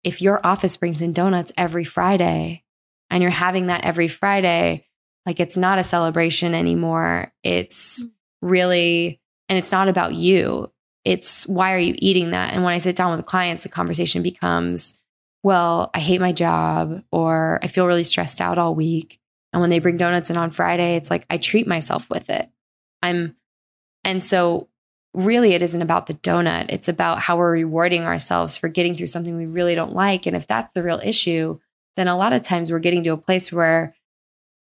if 0.02 0.20
your 0.20 0.44
office 0.46 0.76
brings 0.76 1.00
in 1.00 1.12
donuts 1.12 1.52
every 1.56 1.84
Friday 1.84 2.62
and 3.10 3.22
you're 3.22 3.30
having 3.30 3.66
that 3.66 3.84
every 3.84 4.08
Friday, 4.08 4.86
Like 5.26 5.40
it's 5.40 5.56
not 5.56 5.78
a 5.78 5.84
celebration 5.84 6.54
anymore. 6.54 7.32
It's 7.42 8.04
mm. 8.04 8.10
really, 8.42 9.20
and 9.48 9.58
it's 9.58 9.72
not 9.72 9.88
about 9.88 10.14
you. 10.14 10.70
It's 11.04 11.46
why 11.46 11.72
are 11.72 11.78
you 11.78 11.94
eating 11.98 12.30
that? 12.30 12.54
And 12.54 12.64
when 12.64 12.74
I 12.74 12.78
sit 12.78 12.96
down 12.96 13.16
with 13.16 13.26
clients, 13.26 13.62
the 13.62 13.68
conversation 13.68 14.22
becomes, 14.22 14.94
well, 15.42 15.90
I 15.94 16.00
hate 16.00 16.20
my 16.20 16.32
job 16.32 17.02
or 17.10 17.58
I 17.62 17.66
feel 17.66 17.86
really 17.86 18.04
stressed 18.04 18.40
out 18.40 18.58
all 18.58 18.74
week. 18.74 19.18
And 19.52 19.60
when 19.60 19.70
they 19.70 19.78
bring 19.78 19.96
donuts 19.96 20.30
in 20.30 20.36
on 20.36 20.50
Friday, 20.50 20.96
it's 20.96 21.10
like 21.10 21.26
I 21.30 21.38
treat 21.38 21.66
myself 21.66 22.08
with 22.10 22.30
it. 22.30 22.46
I'm, 23.02 23.36
and 24.02 24.24
so 24.24 24.68
really 25.14 25.54
it 25.54 25.62
isn't 25.62 25.82
about 25.82 26.06
the 26.06 26.14
donut. 26.14 26.66
It's 26.68 26.88
about 26.88 27.20
how 27.20 27.36
we're 27.36 27.52
rewarding 27.52 28.02
ourselves 28.02 28.56
for 28.56 28.68
getting 28.68 28.96
through 28.96 29.06
something 29.06 29.36
we 29.36 29.46
really 29.46 29.74
don't 29.74 29.94
like. 29.94 30.26
And 30.26 30.36
if 30.36 30.46
that's 30.46 30.72
the 30.72 30.82
real 30.82 31.00
issue, 31.02 31.58
then 31.96 32.08
a 32.08 32.16
lot 32.16 32.32
of 32.32 32.42
times 32.42 32.70
we're 32.70 32.80
getting 32.80 33.04
to 33.04 33.12
a 33.12 33.16
place 33.16 33.52
where 33.52 33.94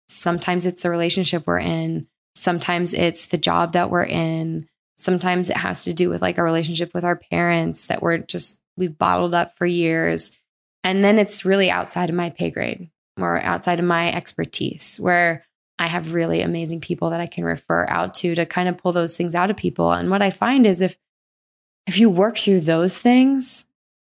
sometimes 0.08 0.65
it's 0.65 0.84
the 0.84 0.89
relationship 0.89 1.45
we're 1.45 1.60
in, 1.60 2.08
sometimes 2.36 2.93
it's 2.93 3.26
the 3.26 3.38
job 3.38 3.73
that 3.73 3.89
we're 3.89 4.06
in, 4.06 4.67
sometimes 4.97 5.50
it 5.50 5.58
has 5.58 5.84
to 5.84 5.93
do 5.93 6.10
with 6.10 6.21
like 6.21 6.38
a 6.38 6.43
relationship 6.43 6.93
with 6.93 7.04
our 7.04 7.15
parents 7.15 7.86
that 7.88 8.02
we're 8.02 8.19
just, 8.19 8.60
we've 8.78 8.97
bottled 8.97 9.34
up 9.34 9.58
for 9.58 9.65
years. 9.65 10.32
And 10.84 11.04
then 11.04 11.19
it's 11.19 11.43
really 11.43 11.69
outside 11.71 12.10
of 12.10 12.15
my 12.15 12.30
pay 12.30 12.52
grade 12.52 12.89
or 13.19 13.41
outside 13.41 13.80
of 13.80 13.86
my 13.86 14.13
expertise 14.13 14.97
where 14.97 15.43
I 15.80 15.88
have 15.88 16.13
really 16.13 16.42
amazing 16.42 16.82
people 16.82 17.10
that 17.12 17.20
I 17.20 17.28
can 17.28 17.44
refer 17.44 17.86
out 17.88 18.13
to 18.16 18.36
to 18.36 18.46
kind 18.46 18.68
of 18.68 18.78
pull 18.78 18.92
those 18.92 19.16
things 19.16 19.36
out 19.36 19.52
of 19.52 19.58
people. 19.58 19.92
And 19.92 20.10
what 20.10 20.22
I 20.22 20.32
find 20.32 20.66
is 20.66 20.82
if 20.82 20.98
if 21.86 21.98
you 21.98 22.10
work 22.10 22.38
through 22.38 22.62
those 22.62 22.98
things, 22.98 23.66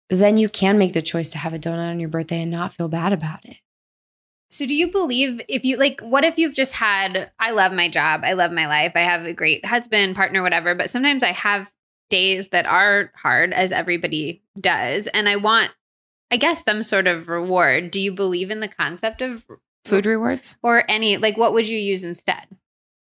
then 0.09 0.38
you 0.38 0.48
can 0.48 0.79
make 0.79 0.92
the 0.92 1.02
choice 1.02 1.31
to 1.31 1.38
have 1.38 1.52
a 1.52 1.59
donut 1.59 1.90
on 1.90 2.00
your 2.00 2.09
birthday 2.09 2.42
and 2.42 2.50
not 2.50 2.72
feel 2.72 2.88
bad 2.88 3.12
about 3.12 3.44
it. 3.44 3.59
So, 4.50 4.64
do 4.66 4.74
you 4.74 4.90
believe 4.90 5.40
if 5.48 5.64
you 5.64 5.76
like, 5.76 6.00
what 6.00 6.24
if 6.24 6.38
you've 6.38 6.55
just 6.55 6.72
had, 6.72 7.31
I 7.38 7.50
love 7.50 7.72
my 7.72 7.88
job, 7.88 8.22
I 8.24 8.35
love 8.35 8.52
my 8.52 8.66
life, 8.66 8.92
I 8.94 9.00
have 9.00 9.24
a 9.24 9.33
great 9.33 9.66
husband, 9.66 10.14
partner, 10.14 10.42
whatever, 10.42 10.74
but 10.74 10.88
sometimes 10.88 11.22
I 11.22 11.33
have 11.33 11.70
days 12.09 12.48
that 12.48 12.64
are 12.64 13.12
hard, 13.16 13.52
as 13.52 13.72
everybody 13.72 14.42
does, 14.59 15.09
and 15.09 15.29
I 15.29 15.37
want, 15.37 15.72
I 16.31 16.37
guess, 16.37 16.64
some 16.64 16.85
sort 16.85 17.09
of 17.09 17.29
reward. 17.29 17.90
Do 17.90 18.00
you 18.00 18.12
believe 18.12 18.50
in 18.50 18.61
the 18.61 18.68
concept 18.68 19.20
of 19.20 19.44
food 19.87 20.07
rewards 20.07 20.57
or 20.62 20.85
any, 20.88 21.16
like, 21.16 21.37
what 21.37 21.53
would 21.53 21.68
you 21.68 21.79
use 21.79 22.03
instead? 22.03 22.46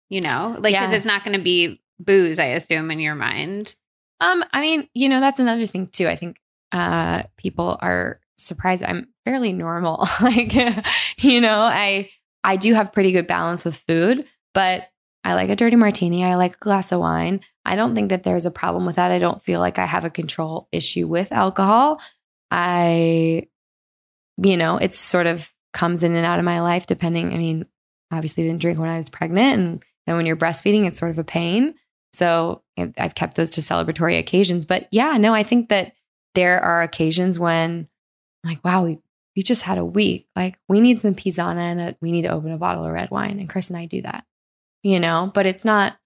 You 0.09 0.21
know, 0.21 0.55
like, 0.59 0.73
because 0.73 0.91
yeah. 0.91 0.97
it's 0.97 1.05
not 1.05 1.23
going 1.23 1.37
to 1.37 1.43
be 1.43 1.81
booze, 1.99 2.39
I 2.39 2.45
assume, 2.45 2.91
in 2.91 2.99
your 2.99 3.15
mind. 3.15 3.75
Um, 4.19 4.43
I 4.53 4.61
mean, 4.61 4.87
you 4.93 5.09
know, 5.09 5.19
that's 5.19 5.39
another 5.39 5.65
thing 5.65 5.87
too. 5.87 6.07
I 6.07 6.15
think 6.15 6.37
uh, 6.71 7.23
people 7.37 7.77
are 7.81 8.19
surprised 8.37 8.83
I'm 8.83 9.07
fairly 9.25 9.53
normal. 9.53 10.07
like, 10.21 10.53
you 11.17 11.41
know, 11.41 11.61
I 11.61 12.09
I 12.43 12.57
do 12.57 12.73
have 12.73 12.93
pretty 12.93 13.11
good 13.11 13.27
balance 13.27 13.63
with 13.63 13.77
food, 13.87 14.25
but 14.53 14.89
I 15.23 15.35
like 15.35 15.49
a 15.49 15.55
dirty 15.55 15.77
martini. 15.77 16.25
I 16.25 16.35
like 16.35 16.55
a 16.55 16.59
glass 16.59 16.91
of 16.91 16.99
wine. 16.99 17.41
I 17.63 17.75
don't 17.75 17.95
think 17.95 18.09
that 18.09 18.23
there's 18.23 18.45
a 18.45 18.51
problem 18.51 18.85
with 18.85 18.97
that. 18.97 19.11
I 19.11 19.19
don't 19.19 19.41
feel 19.41 19.59
like 19.59 19.79
I 19.79 19.85
have 19.85 20.03
a 20.03 20.09
control 20.09 20.67
issue 20.71 21.07
with 21.07 21.31
alcohol. 21.31 22.01
I, 22.51 23.47
you 24.37 24.57
know, 24.57 24.77
it's 24.77 24.97
sort 24.99 25.27
of 25.27 25.49
comes 25.73 26.03
in 26.03 26.15
and 26.15 26.25
out 26.25 26.39
of 26.39 26.45
my 26.45 26.61
life 26.61 26.85
depending. 26.85 27.33
I 27.33 27.37
mean, 27.37 27.65
obviously 28.11 28.43
didn't 28.43 28.61
drink 28.61 28.79
when 28.79 28.89
I 28.89 28.97
was 28.97 29.09
pregnant. 29.09 29.59
And 29.59 29.83
then 30.05 30.15
when 30.15 30.25
you're 30.25 30.35
breastfeeding, 30.35 30.85
it's 30.85 30.99
sort 30.99 31.11
of 31.11 31.17
a 31.17 31.23
pain. 31.23 31.75
So 32.13 32.61
I've 32.77 33.15
kept 33.15 33.35
those 33.35 33.49
to 33.51 33.61
celebratory 33.61 34.19
occasions. 34.19 34.65
But 34.65 34.87
yeah, 34.91 35.17
no, 35.17 35.33
I 35.33 35.43
think 35.43 35.69
that 35.69 35.93
there 36.35 36.59
are 36.61 36.81
occasions 36.81 37.39
when 37.39 37.87
like, 38.43 38.63
wow, 38.63 38.85
we, 38.85 38.99
just 39.41 39.63
had 39.63 39.79
a 39.79 39.85
week. 39.85 40.27
Like, 40.35 40.59
we 40.69 40.79
need 40.79 41.01
some 41.01 41.15
Pizzana 41.15 41.57
and 41.57 41.81
a, 41.81 41.95
we 42.01 42.11
need 42.11 42.21
to 42.21 42.31
open 42.31 42.51
a 42.51 42.57
bottle 42.57 42.85
of 42.85 42.91
red 42.91 43.09
wine. 43.09 43.39
And 43.39 43.49
Chris 43.49 43.69
and 43.69 43.77
I 43.77 43.85
do 43.85 44.03
that, 44.03 44.25
you 44.83 44.99
know, 44.99 45.31
but 45.33 45.47
it's 45.47 45.65
not 45.65 45.97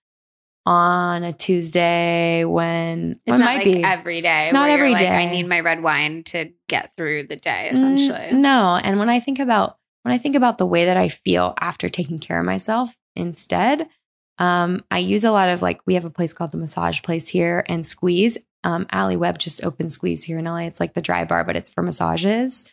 on 0.68 1.24
a 1.24 1.32
Tuesday 1.32 2.44
when 2.44 3.22
it's 3.26 3.32
well, 3.32 3.40
it 3.40 3.46
might 3.46 3.56
like 3.56 3.64
be 3.64 3.84
every 3.86 4.20
day. 4.20 4.44
It's 4.44 4.54
not 4.54 4.70
every 4.70 4.90
like, 4.90 5.00
day. 5.00 5.08
I 5.08 5.32
need 5.32 5.48
my 5.48 5.62
red 5.62 5.82
wine 5.82 6.24
to 6.26 6.52
get 6.68 6.92
through 6.98 7.28
the 7.28 7.38
day, 7.38 7.70
essentially. 7.72 8.38
no. 8.38 8.76
And 8.76 9.00
when 9.00 9.08
I 9.08 9.22
think 9.22 9.40
about, 9.40 9.78
when 10.04 10.14
I 10.14 10.18
think 10.18 10.36
about 10.36 10.58
the 10.58 10.66
way 10.66 10.84
that 10.84 10.98
I 10.98 11.08
feel 11.08 11.54
after 11.62 11.88
taking 11.88 12.20
care 12.20 12.38
of 12.38 12.46
myself 12.46 12.98
instead, 13.16 13.88
um, 14.40 14.84
I 14.92 14.98
use 14.98 15.24
a 15.24 15.32
lot 15.32 15.48
of 15.48 15.62
like, 15.62 15.80
we 15.86 15.94
have 15.94 16.04
a 16.04 16.10
place 16.10 16.34
called 16.34 16.52
the 16.52 16.58
massage 16.58 17.02
place 17.02 17.30
here 17.30 17.64
and 17.70 17.86
squeeze. 17.86 18.38
Um, 18.66 18.88
Alli 18.92 19.16
Webb 19.16 19.40
just 19.40 19.64
opened 19.64 19.94
Squeeze 19.94 20.26
here 20.26 20.38
in 20.38 20.44
LA. 20.44 20.66
It's 20.66 20.82
like 20.82 20.96
the 20.96 21.02
Drybar, 21.02 21.46
but 21.46 21.56
it's 21.56 21.70
for 21.70 21.82
massages. 21.82 22.66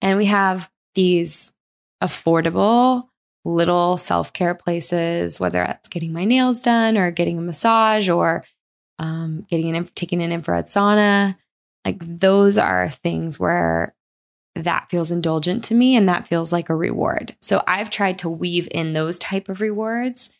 And 0.00 0.16
we 0.16 0.24
have 0.24 0.70
these 0.94 1.52
affordable 2.02 3.08
little 3.46 3.96
self 3.96 4.32
care 4.32 4.54
places, 4.54 5.38
whether 5.38 5.58
that's 5.58 5.88
getting 5.88 6.12
my 6.12 6.24
nails 6.24 6.60
done 6.60 6.98
or 6.98 7.10
getting 7.10 7.38
a 7.38 7.42
massage 7.42 8.08
or 8.08 8.44
um, 8.98 9.46
getting 9.48 9.74
an 9.74 9.88
taking 9.94 10.20
an 10.20 10.32
infrared 10.32 10.66
sauna. 10.66 11.36
Like 11.84 11.98
those 12.00 12.58
are 12.58 12.90
things 12.90 13.38
where 13.38 13.94
that 14.56 14.88
feels 14.90 15.12
indulgent 15.12 15.64
to 15.64 15.74
me 15.74 15.96
and 15.96 16.08
that 16.08 16.26
feels 16.26 16.52
like 16.52 16.70
a 16.70 16.74
reward. 16.74 17.36
So 17.40 17.62
I've 17.66 17.90
tried 17.90 18.18
to 18.20 18.28
weave 18.28 18.66
in 18.70 18.94
those 18.94 19.18
type 19.18 19.48
of 19.48 19.60
rewards 19.60 20.30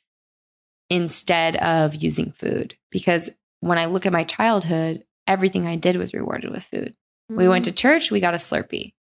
instead 0.89 1.57
of 1.57 1.95
using 1.95 2.33
food 2.33 2.77
because 2.91 3.31
when 3.61 3.79
I 3.79 3.87
look 3.87 4.07
at 4.07 4.13
my 4.13 4.25
childhood, 4.25 5.05
everything 5.27 5.67
I 5.67 5.77
did 5.77 5.97
was 5.97 6.15
rewarded 6.15 6.51
with 6.51 6.65
food. 6.65 6.95
Mm-hmm. 7.31 7.37
We 7.37 7.49
went 7.49 7.67
to 7.67 7.73
mm. 7.73 7.77
church, 7.77 8.11
we 8.11 8.21
got 8.21 8.35
a 8.35 8.39
Slurpee. 8.39 8.95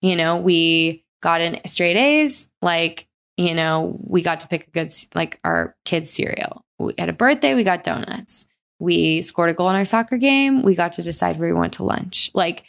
You 0.00 0.16
know, 0.16 0.36
we 0.36 1.04
got 1.22 1.40
in 1.40 1.60
straight 1.66 1.96
A's, 1.96 2.48
like, 2.60 3.06
you 3.36 3.54
know, 3.54 3.98
we 4.02 4.22
got 4.22 4.40
to 4.40 4.48
pick 4.48 4.68
a 4.68 4.70
good, 4.70 4.92
like 5.14 5.40
our 5.44 5.76
kids' 5.84 6.12
cereal. 6.12 6.64
We 6.78 6.92
had 6.98 7.08
a 7.08 7.14
birthday, 7.14 7.54
we 7.54 7.64
got 7.64 7.84
donuts. 7.84 8.46
We 8.78 9.22
scored 9.22 9.50
a 9.50 9.54
goal 9.54 9.70
in 9.70 9.76
our 9.76 9.84
soccer 9.84 10.18
game, 10.18 10.58
we 10.58 10.74
got 10.74 10.92
to 10.92 11.02
decide 11.02 11.38
where 11.38 11.54
we 11.54 11.58
went 11.58 11.74
to 11.74 11.84
lunch. 11.84 12.30
Like, 12.34 12.64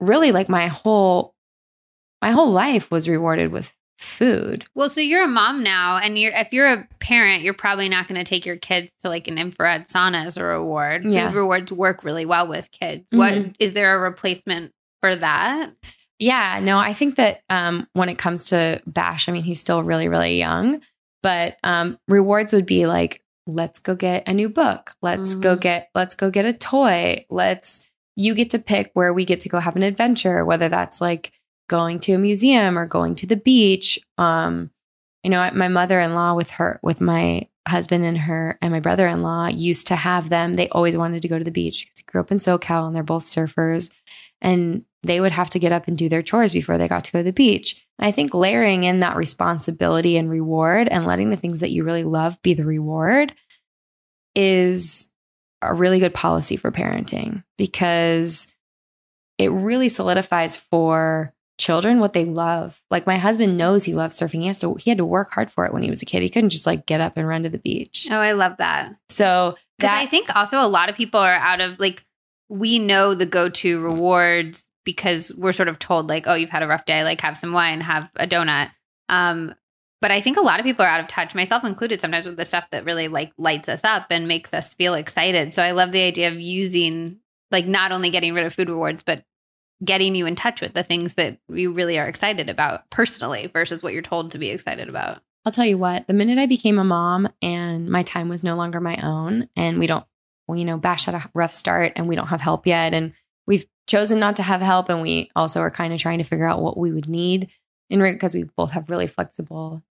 really, 0.00 0.32
like 0.32 0.48
my 0.48 0.68
whole, 0.68 1.34
my 2.22 2.30
whole 2.30 2.50
life 2.50 2.90
was 2.90 3.08
rewarded 3.08 3.52
with 3.52 3.76
food. 3.98 4.64
Well, 4.74 4.88
so 4.88 5.00
you're 5.00 5.24
a 5.24 5.28
mom 5.28 5.62
now, 5.62 5.98
and 5.98 6.18
you're 6.18 6.32
if 6.32 6.52
you're 6.52 6.72
a 6.72 6.88
parent, 7.00 7.42
you're 7.42 7.54
probably 7.54 7.88
not 7.88 8.08
going 8.08 8.18
to 8.18 8.28
take 8.28 8.46
your 8.46 8.56
kids 8.56 8.90
to 9.00 9.08
like 9.08 9.28
an 9.28 9.38
infrared 9.38 9.88
sauna 9.88 10.24
as 10.24 10.36
a 10.36 10.44
reward. 10.44 11.04
Yeah. 11.04 11.28
Food 11.28 11.36
rewards 11.36 11.72
work 11.72 12.04
really 12.04 12.24
well 12.24 12.46
with 12.46 12.70
kids. 12.70 13.04
Mm-hmm. 13.12 13.18
What 13.18 13.56
is 13.58 13.72
there 13.72 13.96
a 13.96 13.98
replacement 13.98 14.72
for 15.00 15.14
that? 15.14 15.72
Yeah, 16.18 16.58
no, 16.60 16.78
I 16.78 16.94
think 16.94 17.16
that 17.16 17.42
um, 17.48 17.86
when 17.92 18.08
it 18.08 18.18
comes 18.18 18.46
to 18.46 18.82
Bash, 18.86 19.28
I 19.28 19.32
mean, 19.32 19.44
he's 19.44 19.60
still 19.60 19.82
really, 19.82 20.08
really 20.08 20.36
young, 20.36 20.80
but 21.22 21.58
um, 21.62 21.98
rewards 22.08 22.52
would 22.52 22.66
be 22.66 22.86
like, 22.86 23.22
let's 23.46 23.78
go 23.78 23.94
get 23.94 24.28
a 24.28 24.34
new 24.34 24.48
book. 24.48 24.94
Let's 25.00 25.32
mm-hmm. 25.32 25.40
go 25.40 25.56
get, 25.56 25.90
let's 25.94 26.14
go 26.14 26.30
get 26.30 26.44
a 26.44 26.52
toy. 26.52 27.24
Let's, 27.30 27.80
you 28.16 28.34
get 28.34 28.50
to 28.50 28.58
pick 28.58 28.90
where 28.94 29.12
we 29.12 29.24
get 29.24 29.40
to 29.40 29.48
go 29.48 29.60
have 29.60 29.76
an 29.76 29.84
adventure, 29.84 30.44
whether 30.44 30.68
that's 30.68 31.00
like 31.00 31.32
going 31.68 32.00
to 32.00 32.12
a 32.12 32.18
museum 32.18 32.76
or 32.78 32.86
going 32.86 33.14
to 33.16 33.26
the 33.26 33.36
beach. 33.36 33.98
Um, 34.18 34.70
you 35.22 35.30
know, 35.30 35.50
my 35.54 35.68
mother-in-law 35.68 36.34
with 36.34 36.50
her, 36.50 36.80
with 36.82 37.00
my 37.00 37.48
husband 37.68 38.04
and 38.04 38.18
her 38.18 38.58
and 38.60 38.72
my 38.72 38.80
brother-in-law 38.80 39.48
used 39.48 39.86
to 39.88 39.96
have 39.96 40.30
them. 40.30 40.54
They 40.54 40.68
always 40.70 40.96
wanted 40.96 41.22
to 41.22 41.28
go 41.28 41.38
to 41.38 41.44
the 41.44 41.50
beach 41.50 41.84
because 41.84 41.98
he 41.98 42.04
grew 42.04 42.20
up 42.20 42.32
in 42.32 42.38
SoCal 42.38 42.86
and 42.86 42.96
they're 42.96 43.02
both 43.02 43.24
surfers. 43.24 43.90
And 44.40 44.84
they 45.02 45.20
would 45.20 45.32
have 45.32 45.48
to 45.50 45.58
get 45.58 45.72
up 45.72 45.88
and 45.88 45.96
do 45.96 46.08
their 46.08 46.22
chores 46.22 46.52
before 46.52 46.76
they 46.78 46.88
got 46.88 47.04
to 47.04 47.12
go 47.12 47.20
to 47.20 47.24
the 47.24 47.32
beach. 47.32 47.84
And 47.98 48.06
I 48.06 48.10
think 48.10 48.34
layering 48.34 48.84
in 48.84 49.00
that 49.00 49.16
responsibility 49.16 50.16
and 50.16 50.28
reward 50.28 50.88
and 50.88 51.06
letting 51.06 51.30
the 51.30 51.36
things 51.36 51.60
that 51.60 51.70
you 51.70 51.84
really 51.84 52.04
love 52.04 52.40
be 52.42 52.54
the 52.54 52.64
reward 52.64 53.34
is 54.34 55.08
a 55.62 55.74
really 55.74 55.98
good 55.98 56.14
policy 56.14 56.56
for 56.56 56.70
parenting 56.70 57.42
because 57.56 58.48
it 59.38 59.50
really 59.50 59.88
solidifies 59.88 60.56
for 60.56 61.34
children 61.58 61.98
what 61.98 62.12
they 62.12 62.24
love. 62.24 62.80
Like 62.90 63.06
my 63.06 63.18
husband 63.18 63.58
knows 63.58 63.84
he 63.84 63.94
loves 63.94 64.18
surfing. 64.18 64.42
He 64.42 64.46
has 64.46 64.60
to 64.60 64.74
he 64.74 64.90
had 64.90 64.98
to 64.98 65.04
work 65.04 65.32
hard 65.32 65.50
for 65.50 65.64
it 65.64 65.72
when 65.72 65.82
he 65.82 65.90
was 65.90 66.02
a 66.02 66.06
kid. 66.06 66.22
He 66.22 66.30
couldn't 66.30 66.50
just 66.50 66.66
like 66.66 66.86
get 66.86 67.00
up 67.00 67.16
and 67.16 67.26
run 67.26 67.42
to 67.42 67.48
the 67.48 67.58
beach. 67.58 68.06
Oh, 68.10 68.16
I 68.16 68.32
love 68.32 68.56
that. 68.58 68.94
So 69.08 69.56
that 69.80 69.96
I 69.96 70.06
think 70.06 70.34
also 70.34 70.60
a 70.60 70.68
lot 70.68 70.88
of 70.88 70.96
people 70.96 71.20
are 71.20 71.34
out 71.34 71.60
of 71.60 71.78
like 71.80 72.04
we 72.48 72.78
know 72.78 73.14
the 73.14 73.26
go-to 73.26 73.80
rewards 73.80 74.67
because 74.88 75.30
we're 75.36 75.52
sort 75.52 75.68
of 75.68 75.78
told 75.78 76.08
like, 76.08 76.26
oh, 76.26 76.32
you've 76.32 76.48
had 76.48 76.62
a 76.62 76.66
rough 76.66 76.86
day, 76.86 77.04
like 77.04 77.20
have 77.20 77.36
some 77.36 77.52
wine, 77.52 77.82
have 77.82 78.08
a 78.16 78.26
donut. 78.26 78.70
Um, 79.10 79.54
but 80.00 80.10
I 80.10 80.22
think 80.22 80.38
a 80.38 80.40
lot 80.40 80.60
of 80.60 80.64
people 80.64 80.82
are 80.82 80.88
out 80.88 81.00
of 81.00 81.08
touch, 81.08 81.34
myself 81.34 81.62
included, 81.62 82.00
sometimes 82.00 82.24
with 82.24 82.38
the 82.38 82.46
stuff 82.46 82.64
that 82.72 82.86
really 82.86 83.06
like 83.06 83.30
lights 83.36 83.68
us 83.68 83.84
up 83.84 84.06
and 84.08 84.26
makes 84.26 84.54
us 84.54 84.72
feel 84.72 84.94
excited. 84.94 85.52
So 85.52 85.62
I 85.62 85.72
love 85.72 85.92
the 85.92 86.00
idea 86.00 86.28
of 86.28 86.40
using 86.40 87.18
like 87.50 87.66
not 87.66 87.92
only 87.92 88.08
getting 88.08 88.32
rid 88.32 88.46
of 88.46 88.54
food 88.54 88.70
rewards, 88.70 89.02
but 89.02 89.24
getting 89.84 90.14
you 90.14 90.24
in 90.24 90.36
touch 90.36 90.62
with 90.62 90.72
the 90.72 90.82
things 90.82 91.12
that 91.14 91.36
you 91.52 91.70
really 91.70 91.98
are 91.98 92.08
excited 92.08 92.48
about 92.48 92.88
personally 92.88 93.50
versus 93.52 93.82
what 93.82 93.92
you're 93.92 94.00
told 94.00 94.32
to 94.32 94.38
be 94.38 94.48
excited 94.48 94.88
about. 94.88 95.20
I'll 95.44 95.52
tell 95.52 95.66
you 95.66 95.76
what, 95.76 96.06
the 96.06 96.14
minute 96.14 96.38
I 96.38 96.46
became 96.46 96.78
a 96.78 96.84
mom 96.84 97.28
and 97.42 97.90
my 97.90 98.04
time 98.04 98.30
was 98.30 98.42
no 98.42 98.56
longer 98.56 98.80
my 98.80 98.96
own, 99.02 99.50
and 99.54 99.78
we 99.78 99.86
don't, 99.86 100.06
well, 100.46 100.56
you 100.56 100.64
know, 100.64 100.78
Bash 100.78 101.04
had 101.04 101.14
a 101.14 101.30
rough 101.34 101.52
start 101.52 101.92
and 101.96 102.08
we 102.08 102.16
don't 102.16 102.28
have 102.28 102.40
help 102.40 102.66
yet. 102.66 102.94
And 102.94 103.12
we've 103.48 103.66
chosen 103.88 104.20
not 104.20 104.36
to 104.36 104.42
have 104.44 104.60
help. 104.60 104.88
And 104.88 105.02
we 105.02 105.30
also 105.34 105.60
are 105.60 105.70
kind 105.70 105.92
of 105.92 105.98
trying 105.98 106.18
to 106.18 106.24
figure 106.24 106.46
out 106.46 106.62
what 106.62 106.76
we 106.76 106.92
would 106.92 107.08
need 107.08 107.48
in 107.90 108.00
because 108.00 108.34
we 108.34 108.44
both 108.44 108.70
have 108.72 108.90
really 108.90 109.08
flexible 109.08 109.82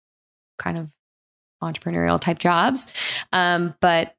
kind 0.59 0.77
of 0.77 0.89
entrepreneurial 1.61 2.21
type 2.21 2.39
jobs. 2.39 2.87
Um, 3.33 3.73
but 3.81 4.15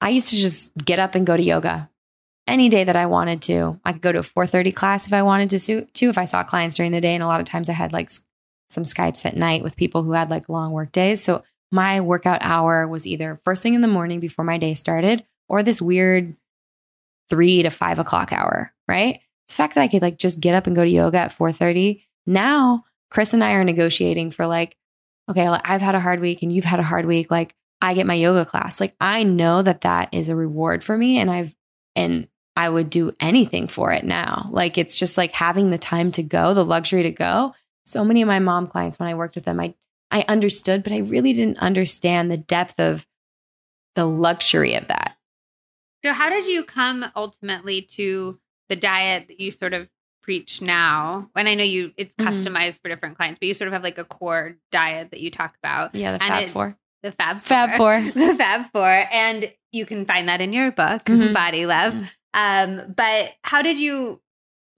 I 0.00 0.10
used 0.10 0.28
to 0.28 0.36
just 0.36 0.70
get 0.76 0.98
up 0.98 1.14
and 1.14 1.26
go 1.26 1.36
to 1.36 1.42
yoga 1.42 1.88
any 2.46 2.68
day 2.68 2.84
that 2.84 2.96
I 2.96 3.06
wanted 3.06 3.40
to. 3.42 3.80
I 3.84 3.92
could 3.92 4.02
go 4.02 4.12
to 4.12 4.18
a 4.18 4.22
4:30 4.22 4.74
class 4.74 5.06
if 5.06 5.12
I 5.12 5.22
wanted 5.22 5.50
to 5.50 5.86
too 5.86 6.10
if 6.10 6.18
I 6.18 6.26
saw 6.26 6.42
clients 6.42 6.76
during 6.76 6.92
the 6.92 7.00
day 7.00 7.14
and 7.14 7.22
a 7.22 7.26
lot 7.26 7.40
of 7.40 7.46
times 7.46 7.68
I 7.68 7.72
had 7.72 7.92
like 7.92 8.10
some 8.68 8.84
Skypes 8.84 9.24
at 9.24 9.36
night 9.36 9.62
with 9.62 9.76
people 9.76 10.02
who 10.02 10.12
had 10.12 10.28
like 10.28 10.48
long 10.48 10.72
work 10.72 10.92
days. 10.92 11.22
So 11.22 11.42
my 11.70 12.00
workout 12.00 12.40
hour 12.42 12.86
was 12.86 13.06
either 13.06 13.40
first 13.44 13.62
thing 13.62 13.74
in 13.74 13.80
the 13.80 13.88
morning 13.88 14.20
before 14.20 14.44
my 14.44 14.58
day 14.58 14.74
started 14.74 15.24
or 15.48 15.62
this 15.62 15.80
weird 15.80 16.36
three 17.32 17.62
to 17.62 17.70
five 17.70 17.98
o'clock 17.98 18.30
hour, 18.30 18.74
right? 18.86 19.20
It's 19.46 19.54
the 19.54 19.62
fact 19.62 19.74
that 19.76 19.80
I 19.80 19.88
could 19.88 20.02
like 20.02 20.18
just 20.18 20.38
get 20.38 20.54
up 20.54 20.66
and 20.66 20.76
go 20.76 20.84
to 20.84 20.90
yoga 20.90 21.16
at 21.16 21.32
4:30. 21.32 22.02
Now 22.26 22.84
Chris 23.10 23.32
and 23.32 23.42
I 23.42 23.52
are 23.52 23.64
negotiating 23.64 24.32
for 24.32 24.46
like, 24.46 24.76
okay, 25.30 25.46
I've 25.46 25.80
had 25.80 25.94
a 25.94 26.00
hard 26.00 26.20
week 26.20 26.42
and 26.42 26.52
you've 26.52 26.66
had 26.66 26.78
a 26.78 26.82
hard 26.82 27.06
week. 27.06 27.30
Like 27.30 27.54
I 27.80 27.94
get 27.94 28.06
my 28.06 28.14
yoga 28.14 28.44
class. 28.44 28.80
Like 28.80 28.94
I 29.00 29.22
know 29.22 29.62
that 29.62 29.80
that 29.80 30.12
is 30.12 30.28
a 30.28 30.36
reward 30.36 30.84
for 30.84 30.96
me 30.96 31.18
and 31.18 31.30
I've, 31.30 31.54
and 31.96 32.28
I 32.54 32.68
would 32.68 32.90
do 32.90 33.12
anything 33.18 33.66
for 33.66 33.92
it 33.92 34.04
now. 34.04 34.46
Like 34.50 34.76
it's 34.76 34.98
just 34.98 35.16
like 35.16 35.32
having 35.32 35.70
the 35.70 35.78
time 35.78 36.12
to 36.12 36.22
go, 36.22 36.52
the 36.52 36.64
luxury 36.64 37.02
to 37.04 37.10
go. 37.10 37.54
So 37.86 38.04
many 38.04 38.20
of 38.20 38.28
my 38.28 38.40
mom 38.40 38.66
clients, 38.66 38.98
when 38.98 39.08
I 39.08 39.14
worked 39.14 39.36
with 39.36 39.44
them, 39.44 39.58
I, 39.58 39.74
I 40.10 40.24
understood, 40.28 40.82
but 40.82 40.92
I 40.92 40.98
really 40.98 41.32
didn't 41.32 41.58
understand 41.58 42.30
the 42.30 42.36
depth 42.36 42.78
of 42.78 43.06
the 43.94 44.04
luxury 44.04 44.74
of 44.74 44.88
that. 44.88 45.16
So, 46.04 46.12
how 46.12 46.30
did 46.30 46.46
you 46.46 46.64
come 46.64 47.04
ultimately 47.14 47.82
to 47.82 48.38
the 48.68 48.76
diet 48.76 49.28
that 49.28 49.38
you 49.40 49.50
sort 49.50 49.74
of 49.74 49.88
preach 50.22 50.62
now 50.62 51.28
and 51.34 51.48
i 51.48 51.54
know 51.54 51.64
you 51.64 51.92
it's 51.96 52.14
mm-hmm. 52.14 52.28
customized 52.28 52.52
mm-hmm. 52.54 52.82
for 52.82 52.88
different 52.88 53.16
clients 53.16 53.38
but 53.40 53.48
you 53.48 53.54
sort 53.54 53.66
of 53.66 53.72
have 53.72 53.82
like 53.82 53.98
a 53.98 54.04
core 54.04 54.56
diet 54.70 55.10
that 55.10 55.20
you 55.20 55.30
talk 55.30 55.54
about 55.62 55.94
yeah 55.94 56.12
the 56.12 56.18
fab 56.20 56.42
it, 56.44 56.50
four 56.50 56.76
the 57.02 57.12
fab 57.12 57.42
four, 57.42 57.48
fab 57.48 57.76
four 57.76 58.00
the 58.14 58.34
fab 58.36 58.70
four 58.72 59.06
and 59.10 59.52
you 59.72 59.84
can 59.84 60.06
find 60.06 60.28
that 60.28 60.40
in 60.40 60.52
your 60.52 60.70
book 60.70 61.04
mm-hmm. 61.04 61.32
body 61.32 61.66
love 61.66 61.92
mm-hmm. 61.92 62.04
um 62.34 62.94
but 62.96 63.30
how 63.42 63.62
did 63.62 63.78
you 63.78 64.20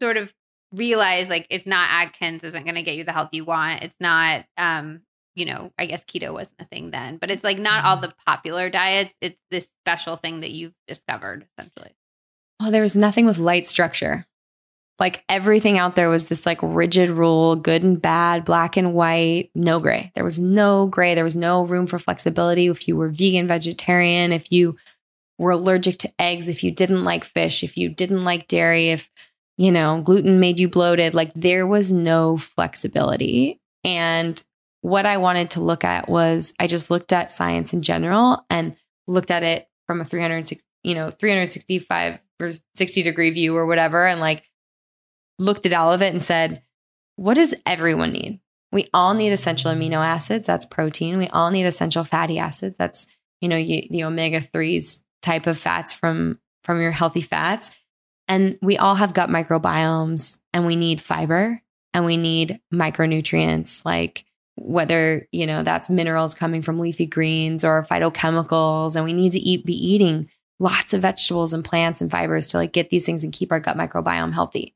sort 0.00 0.16
of 0.16 0.32
realize 0.72 1.28
like 1.28 1.46
it's 1.50 1.66
not 1.66 1.88
atkins 1.90 2.42
isn't 2.42 2.64
going 2.64 2.74
to 2.74 2.82
get 2.82 2.96
you 2.96 3.04
the 3.04 3.12
health 3.12 3.28
you 3.32 3.44
want 3.44 3.82
it's 3.82 3.96
not 4.00 4.44
um 4.56 5.02
you 5.34 5.44
know 5.44 5.72
i 5.78 5.86
guess 5.86 6.04
keto 6.04 6.32
wasn't 6.32 6.60
a 6.60 6.64
thing 6.64 6.90
then 6.90 7.16
but 7.16 7.30
it's 7.30 7.44
like 7.44 7.58
not 7.58 7.84
all 7.84 7.96
mm-hmm. 7.96 8.06
the 8.06 8.14
popular 8.26 8.70
diets 8.70 9.14
it's 9.20 9.38
this 9.50 9.68
special 9.82 10.16
thing 10.16 10.40
that 10.40 10.50
you've 10.50 10.74
discovered 10.86 11.46
essentially 11.58 11.94
well 12.60 12.70
there 12.70 12.82
was 12.82 12.96
nothing 12.96 13.26
with 13.26 13.38
light 13.38 13.66
structure 13.66 14.24
like 14.98 15.24
everything 15.28 15.78
out 15.78 15.96
there 15.96 16.08
was 16.08 16.28
this 16.28 16.46
like 16.46 16.60
rigid 16.62 17.10
rule, 17.10 17.56
good 17.56 17.82
and 17.82 18.00
bad, 18.00 18.44
black 18.44 18.76
and 18.76 18.94
white, 18.94 19.50
no 19.54 19.80
gray. 19.80 20.12
There 20.14 20.24
was 20.24 20.38
no 20.38 20.86
gray. 20.86 21.14
There 21.14 21.24
was 21.24 21.36
no 21.36 21.64
room 21.64 21.86
for 21.86 21.98
flexibility. 21.98 22.68
If 22.68 22.86
you 22.86 22.96
were 22.96 23.08
vegan, 23.08 23.48
vegetarian, 23.48 24.32
if 24.32 24.52
you 24.52 24.76
were 25.36 25.50
allergic 25.50 25.98
to 25.98 26.12
eggs, 26.20 26.46
if 26.46 26.62
you 26.62 26.70
didn't 26.70 27.02
like 27.02 27.24
fish, 27.24 27.64
if 27.64 27.76
you 27.76 27.88
didn't 27.88 28.22
like 28.22 28.46
dairy, 28.46 28.90
if, 28.90 29.10
you 29.56 29.72
know, 29.72 30.00
gluten 30.00 30.38
made 30.38 30.60
you 30.60 30.68
bloated, 30.68 31.12
like 31.12 31.32
there 31.34 31.66
was 31.66 31.92
no 31.92 32.36
flexibility. 32.36 33.60
And 33.82 34.40
what 34.84 35.06
I 35.06 35.16
wanted 35.16 35.52
to 35.52 35.62
look 35.62 35.82
at 35.82 36.10
was 36.10 36.52
I 36.60 36.66
just 36.66 36.90
looked 36.90 37.10
at 37.10 37.30
science 37.30 37.72
in 37.72 37.80
general 37.80 38.44
and 38.50 38.76
looked 39.06 39.30
at 39.30 39.42
it 39.42 39.66
from 39.86 40.02
a 40.02 40.04
360, 40.04 40.62
you 40.82 40.94
know, 40.94 41.10
365 41.10 42.18
or 42.38 42.50
60 42.74 43.02
degree 43.02 43.30
view 43.30 43.56
or 43.56 43.64
whatever. 43.64 44.06
And 44.06 44.20
like, 44.20 44.42
looked 45.38 45.64
at 45.64 45.72
all 45.72 45.90
of 45.90 46.02
it 46.02 46.12
and 46.12 46.22
said, 46.22 46.62
what 47.16 47.32
does 47.32 47.54
everyone 47.64 48.12
need? 48.12 48.40
We 48.72 48.88
all 48.92 49.14
need 49.14 49.32
essential 49.32 49.72
amino 49.72 50.04
acids. 50.04 50.44
That's 50.44 50.66
protein. 50.66 51.16
We 51.16 51.28
all 51.28 51.50
need 51.50 51.64
essential 51.64 52.04
fatty 52.04 52.38
acids. 52.38 52.76
That's, 52.76 53.06
you 53.40 53.48
know, 53.48 53.56
the 53.56 54.04
omega 54.04 54.42
3s 54.42 54.98
type 55.22 55.46
of 55.46 55.56
fats 55.56 55.94
from, 55.94 56.40
from 56.62 56.82
your 56.82 56.90
healthy 56.90 57.22
fats. 57.22 57.70
And 58.28 58.58
we 58.60 58.76
all 58.76 58.96
have 58.96 59.14
gut 59.14 59.30
microbiomes 59.30 60.36
and 60.52 60.66
we 60.66 60.76
need 60.76 61.00
fiber 61.00 61.62
and 61.94 62.04
we 62.04 62.18
need 62.18 62.60
micronutrients 62.70 63.82
like 63.86 64.26
whether, 64.56 65.26
you 65.32 65.46
know, 65.46 65.62
that's 65.62 65.90
minerals 65.90 66.34
coming 66.34 66.62
from 66.62 66.78
leafy 66.78 67.06
greens 67.06 67.64
or 67.64 67.84
phytochemicals. 67.84 68.96
And 68.96 69.04
we 69.04 69.12
need 69.12 69.32
to 69.32 69.40
eat, 69.40 69.64
be 69.64 69.74
eating 69.74 70.30
lots 70.58 70.92
of 70.92 71.02
vegetables 71.02 71.52
and 71.52 71.64
plants 71.64 72.00
and 72.00 72.10
fibers 72.10 72.48
to 72.48 72.58
like 72.58 72.72
get 72.72 72.90
these 72.90 73.04
things 73.04 73.24
and 73.24 73.32
keep 73.32 73.50
our 73.50 73.60
gut 73.60 73.76
microbiome 73.76 74.32
healthy. 74.32 74.74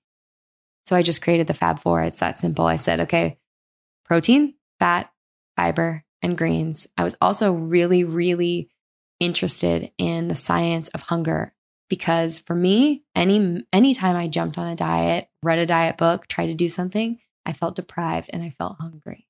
So 0.87 0.97
I 0.97 1.03
just 1.03 1.23
created 1.23 1.47
the 1.47 1.55
Fab 1.55 1.81
Four. 1.81 2.03
It's 2.03 2.19
that 2.21 2.39
simple. 2.39 2.67
I 2.67 2.77
said, 2.77 3.01
okay, 3.01 3.39
protein, 4.05 4.55
fat, 4.79 5.13
fiber, 5.55 6.05
and 6.23 6.37
greens. 6.37 6.87
I 6.97 7.05
was 7.05 7.17
also 7.21 7.53
really, 7.53 8.05
really 8.05 8.71
interested 9.21 9.93
in 9.99 10.29
the 10.29 10.35
science 10.35 10.89
of 10.89 11.03
hunger 11.03 11.53
because 11.89 12.39
for 12.39 12.55
me, 12.55 13.05
any 13.15 13.65
anytime 13.73 14.17
I 14.17 14.29
jumped 14.29 14.59
on 14.59 14.67
a 14.67 14.77
diet, 14.77 15.29
read 15.43 15.59
a 15.59 15.67
diet 15.67 15.97
book, 15.97 16.27
tried 16.27 16.47
to 16.47 16.55
do 16.55 16.69
something, 16.69 17.19
I 17.45 17.53
felt 17.53 17.77
deprived 17.77 18.31
and 18.33 18.43
I 18.43 18.51
felt 18.51 18.77
hungry. 18.81 19.28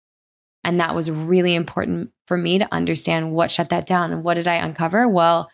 And 0.64 0.80
that 0.80 0.94
was 0.94 1.10
really 1.10 1.54
important 1.54 2.12
for 2.26 2.36
me 2.36 2.58
to 2.58 2.68
understand 2.72 3.32
what 3.32 3.50
shut 3.50 3.70
that 3.70 3.86
down. 3.86 4.12
And 4.12 4.22
what 4.22 4.34
did 4.34 4.46
I 4.46 4.56
uncover? 4.56 5.08
Well, 5.08 5.50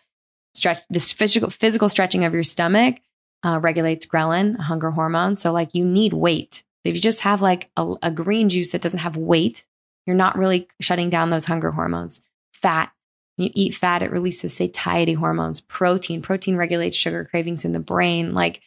stretch 0.53 0.79
this 0.89 1.11
physical 1.11 1.49
physical 1.49 1.89
stretching 1.89 2.25
of 2.25 2.33
your 2.33 2.43
stomach 2.43 2.97
uh, 3.45 3.59
regulates 3.59 4.05
ghrelin, 4.05 4.57
hunger 4.57 4.91
hormone. 4.91 5.35
So, 5.35 5.51
like, 5.51 5.75
you 5.75 5.85
need 5.85 6.13
weight. 6.13 6.63
If 6.83 6.95
you 6.95 7.01
just 7.01 7.21
have 7.21 7.41
like 7.41 7.69
a, 7.77 7.95
a 8.01 8.11
green 8.11 8.49
juice 8.49 8.69
that 8.69 8.81
doesn't 8.81 8.99
have 8.99 9.17
weight, 9.17 9.65
you're 10.05 10.15
not 10.15 10.37
really 10.37 10.67
shutting 10.81 11.09
down 11.09 11.29
those 11.29 11.45
hunger 11.45 11.71
hormones. 11.71 12.21
Fat, 12.53 12.91
you 13.37 13.49
eat 13.53 13.75
fat, 13.75 14.01
it 14.01 14.11
releases 14.11 14.55
satiety 14.55 15.13
hormones. 15.13 15.61
Protein, 15.61 16.21
protein 16.21 16.55
regulates 16.55 16.95
sugar 16.95 17.25
cravings 17.25 17.65
in 17.65 17.73
the 17.73 17.79
brain. 17.79 18.33
Like, 18.33 18.61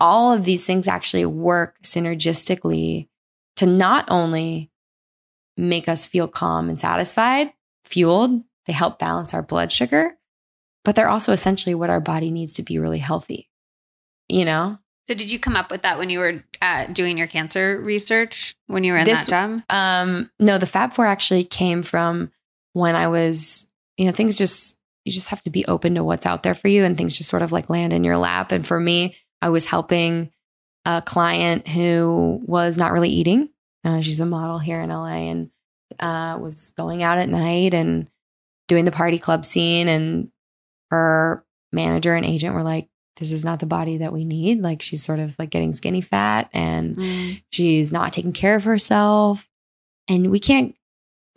all 0.00 0.32
of 0.32 0.44
these 0.44 0.64
things 0.64 0.86
actually 0.86 1.26
work 1.26 1.76
synergistically 1.82 3.08
to 3.56 3.66
not 3.66 4.04
only 4.08 4.70
make 5.58 5.88
us 5.88 6.06
feel 6.06 6.28
calm 6.28 6.68
and 6.68 6.78
satisfied, 6.78 7.52
fueled, 7.84 8.42
they 8.66 8.72
help 8.72 8.98
balance 8.98 9.34
our 9.34 9.42
blood 9.42 9.72
sugar, 9.72 10.16
but 10.84 10.94
they're 10.94 11.08
also 11.08 11.32
essentially 11.32 11.74
what 11.74 11.90
our 11.90 12.00
body 12.00 12.30
needs 12.30 12.54
to 12.54 12.62
be 12.62 12.78
really 12.78 12.98
healthy 12.98 13.48
you 14.28 14.44
know? 14.44 14.78
So 15.06 15.14
did 15.14 15.30
you 15.30 15.38
come 15.38 15.56
up 15.56 15.70
with 15.70 15.82
that 15.82 15.98
when 15.98 16.10
you 16.10 16.18
were 16.18 16.44
uh, 16.60 16.86
doing 16.86 17.16
your 17.16 17.26
cancer 17.26 17.80
research 17.82 18.54
when 18.66 18.84
you 18.84 18.92
were 18.92 18.98
in 18.98 19.06
this, 19.06 19.24
that 19.24 19.28
job? 19.28 19.62
Um, 19.70 20.30
no, 20.38 20.58
the 20.58 20.66
Fab 20.66 20.92
Four 20.92 21.06
actually 21.06 21.44
came 21.44 21.82
from 21.82 22.30
when 22.74 22.94
I 22.94 23.08
was, 23.08 23.66
you 23.96 24.04
know, 24.04 24.12
things 24.12 24.36
just 24.36 24.78
you 25.04 25.12
just 25.12 25.30
have 25.30 25.40
to 25.42 25.50
be 25.50 25.64
open 25.64 25.94
to 25.94 26.04
what's 26.04 26.26
out 26.26 26.42
there 26.42 26.54
for 26.54 26.68
you, 26.68 26.84
and 26.84 26.96
things 26.98 27.16
just 27.16 27.30
sort 27.30 27.40
of 27.40 27.52
like 27.52 27.70
land 27.70 27.94
in 27.94 28.04
your 28.04 28.18
lap. 28.18 28.52
And 28.52 28.66
for 28.66 28.78
me, 28.78 29.16
I 29.40 29.48
was 29.48 29.64
helping 29.64 30.30
a 30.84 31.00
client 31.00 31.66
who 31.66 32.42
was 32.44 32.76
not 32.76 32.92
really 32.92 33.08
eating. 33.08 33.48
Uh, 33.84 34.00
she's 34.00 34.20
a 34.20 34.26
model 34.26 34.58
here 34.58 34.80
in 34.80 34.90
LA, 34.90 35.30
and 35.30 35.50
uh, 36.00 36.38
was 36.40 36.70
going 36.76 37.02
out 37.02 37.18
at 37.18 37.28
night 37.28 37.74
and 37.74 38.10
doing 38.66 38.84
the 38.84 38.92
party 38.92 39.18
club 39.18 39.44
scene, 39.44 39.88
and 39.88 40.30
her 40.90 41.44
manager 41.72 42.14
and 42.14 42.24
agent 42.24 42.54
were 42.54 42.62
like, 42.62 42.88
this 43.18 43.32
is 43.32 43.44
not 43.44 43.60
the 43.60 43.66
body 43.66 43.98
that 43.98 44.12
we 44.12 44.24
need. 44.24 44.60
Like 44.60 44.80
she's 44.80 45.02
sort 45.02 45.18
of 45.18 45.38
like 45.38 45.50
getting 45.50 45.72
skinny 45.72 46.00
fat 46.00 46.48
and 46.52 46.96
mm. 46.96 47.42
she's 47.50 47.92
not 47.92 48.12
taking 48.12 48.32
care 48.32 48.54
of 48.54 48.64
herself. 48.64 49.48
And 50.06 50.30
we 50.30 50.40
can't, 50.40 50.74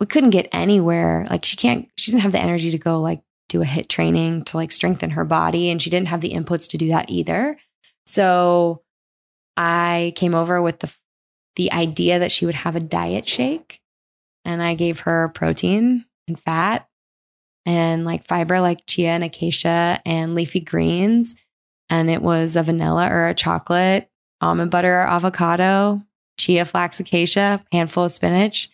we 0.00 0.06
couldn't 0.06 0.30
get 0.30 0.48
anywhere. 0.52 1.26
Like 1.28 1.44
she 1.44 1.56
can't, 1.56 1.88
she 1.96 2.10
didn't 2.10 2.22
have 2.22 2.32
the 2.32 2.40
energy 2.40 2.70
to 2.70 2.78
go 2.78 3.00
like 3.00 3.22
do 3.48 3.62
a 3.62 3.66
HIIT 3.66 3.88
training 3.88 4.44
to 4.44 4.56
like 4.56 4.72
strengthen 4.72 5.10
her 5.10 5.24
body. 5.24 5.70
And 5.70 5.82
she 5.82 5.90
didn't 5.90 6.08
have 6.08 6.20
the 6.20 6.32
inputs 6.32 6.68
to 6.70 6.78
do 6.78 6.88
that 6.88 7.10
either. 7.10 7.58
So 8.06 8.82
I 9.56 10.12
came 10.16 10.34
over 10.34 10.62
with 10.62 10.80
the, 10.80 10.92
the 11.56 11.72
idea 11.72 12.18
that 12.18 12.32
she 12.32 12.46
would 12.46 12.54
have 12.54 12.76
a 12.76 12.80
diet 12.80 13.28
shake 13.28 13.80
and 14.44 14.62
I 14.62 14.74
gave 14.74 15.00
her 15.00 15.28
protein 15.28 16.04
and 16.26 16.38
fat 16.38 16.88
and 17.64 18.04
like 18.04 18.26
fiber 18.26 18.60
like 18.60 18.86
chia 18.86 19.10
and 19.10 19.24
acacia 19.24 20.00
and 20.04 20.34
leafy 20.34 20.60
greens 20.60 21.36
and 21.92 22.08
it 22.08 22.22
was 22.22 22.56
a 22.56 22.62
vanilla 22.62 23.08
or 23.10 23.28
a 23.28 23.34
chocolate, 23.34 24.08
almond 24.40 24.70
butter 24.70 24.94
or 24.94 25.06
avocado, 25.06 26.00
chia 26.38 26.64
flax 26.64 27.00
acacia, 27.00 27.62
handful 27.70 28.04
of 28.04 28.12
spinach. 28.12 28.70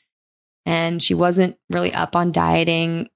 And 0.64 1.02
she 1.02 1.14
wasn't 1.14 1.58
really 1.68 1.92
up 1.92 2.14
on 2.14 2.30
dieting, 2.30 3.08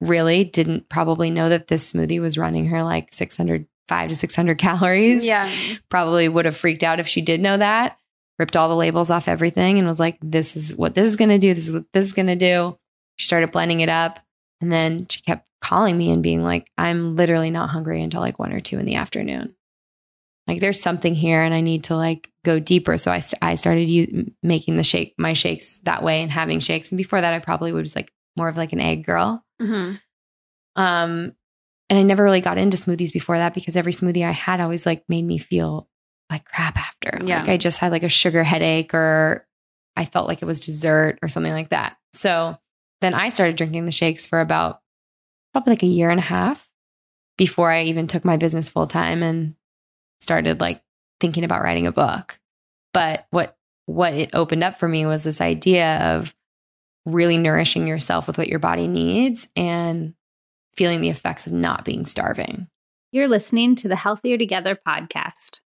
really 0.00 0.44
didn't 0.44 0.88
probably 0.88 1.30
know 1.30 1.50
that 1.50 1.66
this 1.66 1.92
smoothie 1.92 2.22
was 2.22 2.38
running 2.38 2.66
her 2.68 2.82
like 2.82 3.12
600, 3.12 3.66
five 3.86 4.08
to 4.08 4.16
600 4.16 4.56
calories. 4.58 5.26
Yeah. 5.26 5.52
Probably 5.90 6.26
would 6.26 6.46
have 6.46 6.56
freaked 6.56 6.82
out 6.82 6.98
if 6.98 7.06
she 7.06 7.20
did 7.20 7.42
know 7.42 7.58
that. 7.58 7.98
Ripped 8.40 8.56
all 8.56 8.70
the 8.70 8.74
labels 8.74 9.10
off 9.10 9.28
everything 9.28 9.78
and 9.78 9.86
was 9.86 10.00
like, 10.00 10.16
this 10.22 10.56
is 10.56 10.74
what 10.74 10.94
this 10.94 11.06
is 11.06 11.16
going 11.16 11.28
to 11.28 11.36
do. 11.36 11.52
This 11.52 11.66
is 11.66 11.72
what 11.72 11.84
this 11.92 12.06
is 12.06 12.14
going 12.14 12.28
to 12.28 12.36
do. 12.36 12.78
She 13.16 13.26
started 13.26 13.52
blending 13.52 13.80
it 13.80 13.90
up. 13.90 14.18
And 14.62 14.72
then 14.72 15.06
she 15.08 15.20
kept 15.20 15.46
calling 15.60 15.98
me 15.98 16.10
and 16.10 16.22
being 16.22 16.42
like, 16.42 16.66
I'm 16.78 17.16
literally 17.16 17.50
not 17.50 17.68
hungry 17.68 18.02
until 18.02 18.22
like 18.22 18.38
one 18.38 18.54
or 18.54 18.60
two 18.60 18.78
in 18.78 18.86
the 18.86 18.94
afternoon. 18.94 19.54
Like 20.46 20.60
there's 20.60 20.80
something 20.80 21.14
here 21.14 21.42
and 21.42 21.52
I 21.52 21.60
need 21.60 21.84
to 21.84 21.96
like 21.96 22.30
go 22.42 22.58
deeper. 22.58 22.96
So 22.96 23.12
I, 23.12 23.18
st- 23.18 23.42
I 23.42 23.56
started 23.56 23.90
u- 23.90 24.32
making 24.42 24.78
the 24.78 24.82
shake, 24.82 25.12
my 25.18 25.34
shakes 25.34 25.78
that 25.80 26.02
way 26.02 26.22
and 26.22 26.32
having 26.32 26.60
shakes. 26.60 26.90
And 26.90 26.96
before 26.96 27.20
that, 27.20 27.34
I 27.34 27.40
probably 27.40 27.72
was 27.72 27.94
like 27.94 28.10
more 28.38 28.48
of 28.48 28.56
like 28.56 28.72
an 28.72 28.80
egg 28.80 29.04
girl. 29.04 29.44
Mm-hmm. 29.60 29.96
Um, 30.82 31.36
and 31.90 31.98
I 31.98 32.02
never 32.04 32.24
really 32.24 32.40
got 32.40 32.56
into 32.56 32.78
smoothies 32.78 33.12
before 33.12 33.36
that 33.36 33.52
because 33.52 33.76
every 33.76 33.92
smoothie 33.92 34.26
I 34.26 34.30
had 34.30 34.62
always 34.62 34.86
like 34.86 35.04
made 35.10 35.26
me 35.26 35.36
feel 35.36 35.89
like 36.30 36.44
crap 36.44 36.76
after. 36.76 37.20
Yeah. 37.24 37.40
Like 37.40 37.48
I 37.48 37.56
just 37.56 37.78
had 37.78 37.92
like 37.92 38.02
a 38.02 38.08
sugar 38.08 38.42
headache 38.42 38.94
or 38.94 39.46
I 39.96 40.04
felt 40.04 40.28
like 40.28 40.42
it 40.42 40.46
was 40.46 40.60
dessert 40.60 41.18
or 41.22 41.28
something 41.28 41.52
like 41.52 41.70
that. 41.70 41.96
So 42.12 42.58
then 43.00 43.14
I 43.14 43.28
started 43.28 43.56
drinking 43.56 43.86
the 43.86 43.92
shakes 43.92 44.26
for 44.26 44.40
about 44.40 44.80
probably 45.52 45.72
like 45.72 45.82
a 45.82 45.86
year 45.86 46.10
and 46.10 46.20
a 46.20 46.24
half 46.24 46.70
before 47.36 47.70
I 47.70 47.84
even 47.84 48.06
took 48.06 48.24
my 48.24 48.36
business 48.36 48.68
full 48.68 48.86
time 48.86 49.22
and 49.22 49.54
started 50.20 50.60
like 50.60 50.82
thinking 51.20 51.44
about 51.44 51.62
writing 51.62 51.86
a 51.86 51.92
book. 51.92 52.38
But 52.92 53.26
what 53.30 53.56
what 53.86 54.14
it 54.14 54.30
opened 54.32 54.62
up 54.62 54.76
for 54.76 54.88
me 54.88 55.06
was 55.06 55.24
this 55.24 55.40
idea 55.40 56.16
of 56.16 56.34
really 57.06 57.38
nourishing 57.38 57.88
yourself 57.88 58.26
with 58.26 58.38
what 58.38 58.48
your 58.48 58.58
body 58.58 58.86
needs 58.86 59.48
and 59.56 60.14
feeling 60.76 61.00
the 61.00 61.08
effects 61.08 61.46
of 61.46 61.52
not 61.52 61.84
being 61.84 62.04
starving. 62.04 62.68
You're 63.10 63.26
listening 63.26 63.74
to 63.76 63.88
the 63.88 63.96
Healthier 63.96 64.38
Together 64.38 64.78
podcast. 64.86 65.60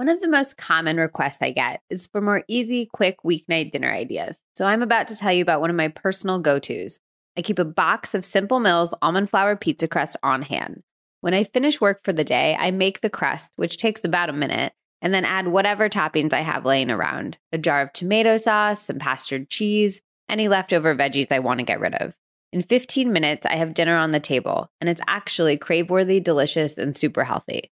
One 0.00 0.08
of 0.08 0.22
the 0.22 0.30
most 0.30 0.56
common 0.56 0.96
requests 0.96 1.42
I 1.42 1.50
get 1.50 1.82
is 1.90 2.06
for 2.06 2.22
more 2.22 2.42
easy, 2.48 2.86
quick 2.86 3.18
weeknight 3.22 3.70
dinner 3.70 3.92
ideas. 3.92 4.40
So 4.56 4.64
I'm 4.64 4.80
about 4.80 5.08
to 5.08 5.14
tell 5.14 5.30
you 5.30 5.42
about 5.42 5.60
one 5.60 5.68
of 5.68 5.76
my 5.76 5.88
personal 5.88 6.38
go 6.38 6.58
tos. 6.58 6.98
I 7.36 7.42
keep 7.42 7.58
a 7.58 7.66
box 7.66 8.14
of 8.14 8.24
Simple 8.24 8.60
Mills 8.60 8.94
almond 9.02 9.28
flour 9.28 9.56
pizza 9.56 9.86
crust 9.86 10.16
on 10.22 10.40
hand. 10.40 10.84
When 11.20 11.34
I 11.34 11.44
finish 11.44 11.82
work 11.82 12.02
for 12.02 12.14
the 12.14 12.24
day, 12.24 12.56
I 12.58 12.70
make 12.70 13.02
the 13.02 13.10
crust, 13.10 13.52
which 13.56 13.76
takes 13.76 14.02
about 14.02 14.30
a 14.30 14.32
minute, 14.32 14.72
and 15.02 15.12
then 15.12 15.26
add 15.26 15.48
whatever 15.48 15.90
toppings 15.90 16.32
I 16.32 16.40
have 16.40 16.64
laying 16.64 16.90
around 16.90 17.36
a 17.52 17.58
jar 17.58 17.82
of 17.82 17.92
tomato 17.92 18.38
sauce, 18.38 18.86
some 18.86 18.98
pastured 18.98 19.50
cheese, 19.50 20.00
any 20.30 20.48
leftover 20.48 20.94
veggies 20.94 21.30
I 21.30 21.40
want 21.40 21.60
to 21.60 21.66
get 21.66 21.78
rid 21.78 21.92
of. 21.96 22.16
In 22.54 22.62
15 22.62 23.12
minutes, 23.12 23.44
I 23.44 23.56
have 23.56 23.74
dinner 23.74 23.98
on 23.98 24.12
the 24.12 24.18
table, 24.18 24.70
and 24.80 24.88
it's 24.88 25.02
actually 25.06 25.58
crave 25.58 25.90
worthy, 25.90 26.20
delicious, 26.20 26.78
and 26.78 26.96
super 26.96 27.22
healthy. 27.22 27.70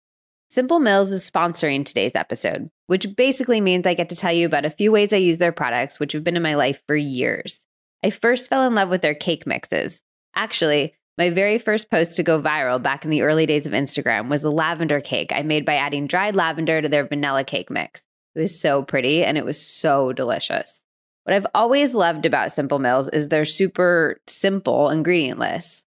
Simple 0.50 0.80
Mills 0.80 1.12
is 1.12 1.30
sponsoring 1.30 1.84
today's 1.84 2.16
episode, 2.16 2.70
which 2.88 3.18
basically 3.18 3.60
means 3.60 3.86
I 3.86 3.93
get 3.93 4.08
to 4.10 4.16
tell 4.16 4.32
you 4.32 4.45
about 4.45 4.64
a 4.64 4.70
few 4.70 4.93
ways 4.93 5.12
I 5.12 5.18
use 5.18 5.39
their 5.39 5.52
products, 5.52 6.00
which 6.00 6.14
have 6.14 6.24
been 6.24 6.38
in 6.38 6.41
my 6.41 6.56
life 6.56 6.82
for 6.88 6.95
years. 6.95 7.66
I 8.02 8.12
first 8.12 8.50
fell 8.50 8.66
in 8.66 8.74
love 8.74 8.88
with 8.88 9.02
their 9.02 9.14
cake 9.14 9.45
mixes. 9.45 10.02
Actually, 10.36 10.95
my 11.18 11.32
very 11.32 11.58
first 11.58 11.91
post 11.91 12.16
to 12.16 12.24
go 12.24 12.41
viral 12.41 12.82
back 12.82 13.04
in 13.04 13.12
the 13.12 13.24
early 13.24 13.45
days 13.45 13.66
of 13.66 13.74
Instagram 13.74 14.30
was 14.30 14.45
a 14.45 14.50
lavender 14.50 15.02
cake 15.02 15.34
I 15.34 15.41
made 15.41 15.66
by 15.66 15.76
adding 15.76 16.08
dried 16.08 16.36
lavender 16.36 16.82
to 16.82 16.88
their 16.88 17.06
vanilla 17.06 17.43
cake 17.43 17.70
mix. 17.70 18.04
It 18.34 18.39
was 18.39 18.58
so 18.58 18.84
pretty 18.84 19.26
and 19.26 19.38
it 19.38 19.43
was 19.43 19.60
so 19.60 20.14
delicious. 20.14 20.82
What 21.26 21.36
I've 21.36 21.48
always 21.54 21.93
loved 21.93 22.26
about 22.26 22.54
Simple 22.54 22.80
Mills 22.80 23.10
is 23.10 23.28
their 23.28 23.43
super 23.43 24.22
simple 24.28 24.89
ingredient 24.89 25.39
list. 25.39 25.86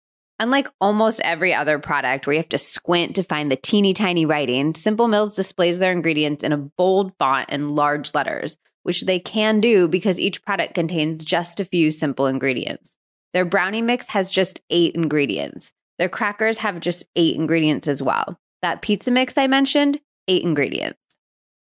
Unlike 0.41 0.69
almost 0.81 1.21
every 1.23 1.53
other 1.53 1.77
product 1.77 2.25
where 2.25 2.33
you 2.33 2.39
have 2.39 2.49
to 2.49 2.57
squint 2.57 3.15
to 3.15 3.23
find 3.23 3.51
the 3.51 3.55
teeny 3.55 3.93
tiny 3.93 4.25
writing, 4.25 4.73
Simple 4.73 5.07
Mills 5.07 5.35
displays 5.35 5.77
their 5.77 5.91
ingredients 5.91 6.43
in 6.43 6.51
a 6.51 6.57
bold 6.57 7.15
font 7.19 7.45
and 7.49 7.75
large 7.75 8.15
letters, 8.15 8.57
which 8.81 9.03
they 9.03 9.19
can 9.19 9.61
do 9.61 9.87
because 9.87 10.19
each 10.19 10.43
product 10.43 10.73
contains 10.73 11.23
just 11.23 11.59
a 11.59 11.65
few 11.65 11.91
simple 11.91 12.25
ingredients. 12.25 12.97
Their 13.33 13.45
brownie 13.45 13.83
mix 13.83 14.07
has 14.07 14.31
just 14.31 14.61
eight 14.71 14.95
ingredients. 14.95 15.73
Their 15.99 16.09
crackers 16.09 16.57
have 16.57 16.79
just 16.79 17.03
eight 17.15 17.35
ingredients 17.35 17.87
as 17.87 18.01
well. 18.01 18.39
That 18.63 18.81
pizza 18.81 19.11
mix 19.11 19.37
I 19.37 19.45
mentioned, 19.45 19.99
eight 20.27 20.41
ingredients. 20.41 20.97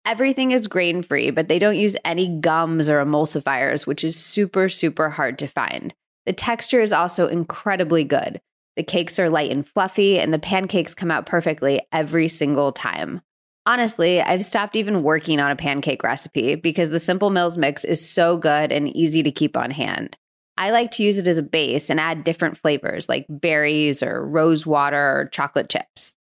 Everything 0.05 0.51
is 0.51 0.67
grain 0.67 1.01
free, 1.01 1.31
but 1.31 1.47
they 1.47 1.59
don't 1.59 1.77
use 1.77 1.95
any 2.03 2.27
gums 2.27 2.89
or 2.89 3.01
emulsifiers, 3.01 3.87
which 3.87 4.03
is 4.03 4.17
super, 4.17 4.67
super 4.67 5.11
hard 5.11 5.39
to 5.39 5.47
find. 5.47 5.93
The 6.25 6.33
texture 6.33 6.81
is 6.81 6.91
also 6.91 7.27
incredibly 7.27 8.03
good. 8.03 8.41
The 8.75 8.83
cakes 8.83 9.19
are 9.19 9.29
light 9.29 9.51
and 9.51 9.67
fluffy, 9.67 10.19
and 10.19 10.33
the 10.33 10.39
pancakes 10.39 10.93
come 10.93 11.11
out 11.11 11.25
perfectly 11.25 11.81
every 11.91 12.27
single 12.27 12.71
time. 12.71 13.21
Honestly, 13.65 14.21
I've 14.21 14.45
stopped 14.45 14.75
even 14.75 15.01
working 15.01 15.39
on 15.39 15.49
a 15.49 15.55
pancake 15.55 16.03
recipe 16.03 16.55
because 16.55 16.89
the 16.89 16.99
Simple 16.99 17.29
Mills 17.29 17.57
mix 17.57 17.83
is 17.83 18.07
so 18.07 18.37
good 18.37 18.71
and 18.71 18.95
easy 18.95 19.23
to 19.23 19.31
keep 19.31 19.57
on 19.57 19.71
hand. 19.71 20.17
I 20.57 20.71
like 20.71 20.91
to 20.91 21.03
use 21.03 21.17
it 21.17 21.27
as 21.27 21.37
a 21.37 21.43
base 21.43 21.89
and 21.89 21.99
add 21.99 22.23
different 22.23 22.57
flavors 22.57 23.09
like 23.09 23.25
berries 23.29 24.03
or 24.03 24.25
rose 24.25 24.65
water 24.65 25.19
or 25.19 25.29
chocolate 25.31 25.69
chips. 25.69 26.13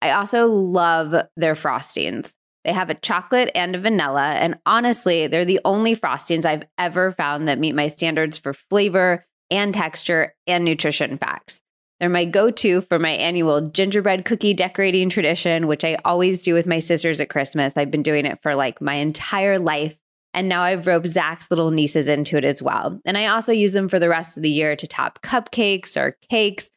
I 0.00 0.10
also 0.10 0.46
love 0.48 1.14
their 1.36 1.54
frostings. 1.54 2.34
They 2.64 2.72
have 2.72 2.90
a 2.90 2.94
chocolate 2.94 3.50
and 3.54 3.74
a 3.74 3.80
vanilla, 3.80 4.32
and 4.34 4.58
honestly, 4.66 5.26
they're 5.26 5.44
the 5.44 5.60
only 5.64 5.96
frostings 5.96 6.44
I've 6.44 6.64
ever 6.78 7.10
found 7.10 7.48
that 7.48 7.58
meet 7.58 7.74
my 7.74 7.88
standards 7.88 8.38
for 8.38 8.52
flavor 8.52 9.26
and 9.50 9.74
texture 9.74 10.34
and 10.46 10.64
nutrition 10.64 11.18
facts. 11.18 11.61
They're 12.02 12.10
my 12.10 12.24
go 12.24 12.50
to 12.50 12.80
for 12.80 12.98
my 12.98 13.10
annual 13.10 13.60
gingerbread 13.60 14.24
cookie 14.24 14.54
decorating 14.54 15.08
tradition, 15.08 15.68
which 15.68 15.84
I 15.84 15.98
always 16.04 16.42
do 16.42 16.52
with 16.52 16.66
my 16.66 16.80
sisters 16.80 17.20
at 17.20 17.28
Christmas. 17.28 17.76
I've 17.76 17.92
been 17.92 18.02
doing 18.02 18.26
it 18.26 18.42
for 18.42 18.56
like 18.56 18.80
my 18.80 18.94
entire 18.94 19.60
life. 19.60 19.96
And 20.34 20.48
now 20.48 20.62
I've 20.62 20.88
roped 20.88 21.06
Zach's 21.06 21.48
little 21.48 21.70
nieces 21.70 22.08
into 22.08 22.36
it 22.36 22.44
as 22.44 22.60
well. 22.60 22.98
And 23.04 23.16
I 23.16 23.26
also 23.26 23.52
use 23.52 23.72
them 23.72 23.88
for 23.88 24.00
the 24.00 24.08
rest 24.08 24.36
of 24.36 24.42
the 24.42 24.50
year 24.50 24.74
to 24.74 24.86
top 24.88 25.22
cupcakes 25.22 25.96
or 25.96 26.16
cakes. 26.28 26.70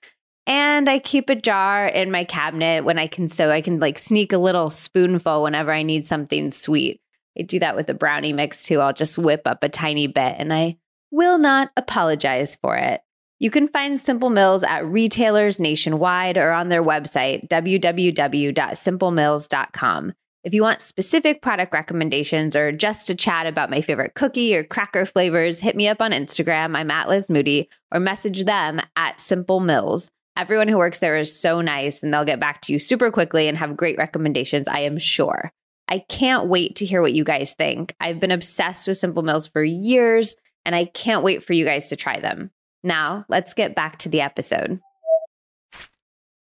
And 0.46 0.88
I 0.88 1.00
keep 1.00 1.32
a 1.32 1.36
jar 1.36 1.88
in 1.88 2.12
my 2.12 2.24
cabinet 2.24 2.86
when 2.86 3.00
I 3.00 3.08
can, 3.08 3.28
so 3.28 3.50
I 3.50 3.62
can 3.62 3.80
like 3.80 3.98
sneak 3.98 4.32
a 4.32 4.38
little 4.38 4.70
spoonful 4.70 5.42
whenever 5.42 5.72
I 5.72 5.82
need 5.82 6.06
something 6.06 6.52
sweet. 6.52 7.02
I 7.36 7.42
do 7.42 7.58
that 7.62 7.76
with 7.76 7.88
the 7.88 7.96
brownie 7.96 8.34
mix 8.34 8.66
too. 8.66 8.80
I'll 8.80 8.94
just 8.94 9.18
whip 9.18 9.42
up 9.48 9.64
a 9.64 9.70
tiny 9.70 10.06
bit 10.06 10.36
and 10.38 10.54
I 10.54 10.78
will 11.10 11.40
not 11.40 11.72
apologize 11.76 12.56
for 12.58 12.78
it. 12.78 13.02
You 13.40 13.52
can 13.52 13.68
find 13.68 14.00
Simple 14.00 14.30
Mills 14.30 14.64
at 14.64 14.86
retailers 14.86 15.60
nationwide 15.60 16.38
or 16.38 16.52
on 16.52 16.70
their 16.70 16.84
website, 16.84 17.50
www.simplemills.com. 17.50 20.14
If 20.46 20.54
you 20.54 20.62
want 20.62 20.80
specific 20.80 21.42
product 21.42 21.74
recommendations 21.74 22.56
or 22.56 22.72
just 22.72 23.08
to 23.08 23.16
chat 23.16 23.48
about 23.48 23.72
my 23.72 23.82
favorite 23.82 24.14
cookie 24.14 24.56
or 24.56 24.64
cracker 24.64 25.06
flavors, 25.06 25.60
hit 25.60 25.76
me 25.76 25.88
up 25.88 26.02
on 26.02 26.12
Instagram. 26.12 26.78
I'm 26.78 26.92
at 26.92 27.10
Liz 27.10 27.30
Moody 27.30 27.68
or 27.92 28.00
message 28.00 28.46
them 28.46 28.80
at 28.96 29.20
Simple 29.20 29.60
Mills. 29.60 30.12
Everyone 30.38 30.68
who 30.68 30.78
works 30.78 31.00
there 31.00 31.18
is 31.18 31.38
so 31.38 31.62
nice 31.62 32.04
and 32.04 32.14
they'll 32.14 32.26
get 32.26 32.40
back 32.40 32.62
to 32.62 32.74
you 32.74 32.80
super 32.80 33.10
quickly 33.10 33.48
and 33.48 33.58
have 33.58 33.76
great 33.76 33.98
recommendations, 33.98 34.68
I 34.68 34.82
am 34.82 34.98
sure. 34.98 35.52
I 35.88 36.00
can't 36.00 36.48
wait 36.48 36.76
to 36.78 36.86
hear 36.86 37.02
what 37.02 37.14
you 37.14 37.24
guys 37.24 37.54
think. 37.54 37.96
I've 38.00 38.20
been 38.20 38.32
obsessed 38.32 38.88
with 38.88 38.98
Simple 38.98 39.24
Mills 39.24 39.48
for 39.48 39.64
years 39.64 40.36
and 40.64 40.76
I 40.76 40.86
can't 40.86 41.24
wait 41.24 41.44
for 41.44 41.54
you 41.54 41.66
guys 41.66 41.90
to 41.90 41.96
try 41.96 42.20
them. 42.20 42.52
Now, 42.86 43.26
let's 43.28 43.54
get 43.54 43.76
back 43.76 43.98
to 44.00 44.10
the 44.10 44.22
episode. 44.22 44.80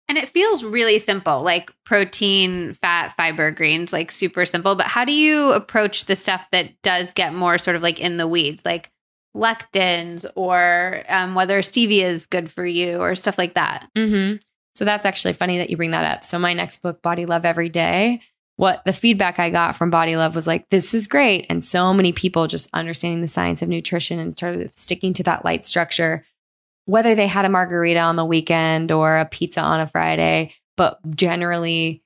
And 0.09 0.17
it 0.17 0.27
feels 0.27 0.65
really 0.65 0.97
simple, 0.97 1.41
like 1.41 1.71
protein, 1.85 2.73
fat, 2.73 3.15
fiber, 3.15 3.49
greens, 3.49 3.93
like 3.93 4.11
super 4.11 4.45
simple. 4.45 4.75
But 4.75 4.87
how 4.87 5.05
do 5.05 5.13
you 5.13 5.53
approach 5.53 6.03
the 6.03 6.17
stuff 6.17 6.45
that 6.51 6.81
does 6.81 7.13
get 7.13 7.33
more 7.33 7.57
sort 7.57 7.77
of 7.77 7.81
like 7.81 8.01
in 8.01 8.17
the 8.17 8.27
weeds, 8.27 8.65
like 8.65 8.91
lectins 9.33 10.25
or 10.35 11.03
um, 11.07 11.33
whether 11.33 11.61
stevia 11.61 12.09
is 12.09 12.25
good 12.25 12.51
for 12.51 12.65
you 12.65 12.97
or 12.97 13.15
stuff 13.15 13.37
like 13.37 13.53
that? 13.53 13.87
Mm-hmm. 13.97 14.37
So 14.75 14.83
that's 14.83 15.05
actually 15.05 15.33
funny 15.33 15.59
that 15.59 15.69
you 15.69 15.77
bring 15.77 15.91
that 15.91 16.03
up. 16.03 16.25
So 16.25 16.37
my 16.37 16.53
next 16.53 16.81
book, 16.81 17.01
Body 17.01 17.25
Love 17.25 17.45
Every 17.45 17.69
Day, 17.69 18.21
what 18.57 18.83
the 18.83 18.93
feedback 18.93 19.39
I 19.39 19.49
got 19.49 19.77
from 19.77 19.91
Body 19.91 20.17
Love 20.17 20.35
was 20.35 20.45
like, 20.45 20.69
this 20.69 20.93
is 20.93 21.07
great. 21.07 21.45
And 21.49 21.63
so 21.63 21.93
many 21.93 22.11
people 22.11 22.47
just 22.47 22.69
understanding 22.73 23.21
the 23.21 23.27
science 23.29 23.61
of 23.61 23.69
nutrition 23.69 24.19
and 24.19 24.37
sort 24.37 24.55
of 24.55 24.73
sticking 24.73 25.13
to 25.13 25.23
that 25.23 25.45
light 25.45 25.63
structure 25.63 26.25
whether 26.85 27.15
they 27.15 27.27
had 27.27 27.45
a 27.45 27.49
margarita 27.49 27.99
on 27.99 28.15
the 28.15 28.25
weekend 28.25 28.91
or 28.91 29.17
a 29.17 29.25
pizza 29.25 29.61
on 29.61 29.79
a 29.79 29.87
Friday, 29.87 30.53
but 30.77 30.99
generally 31.15 32.03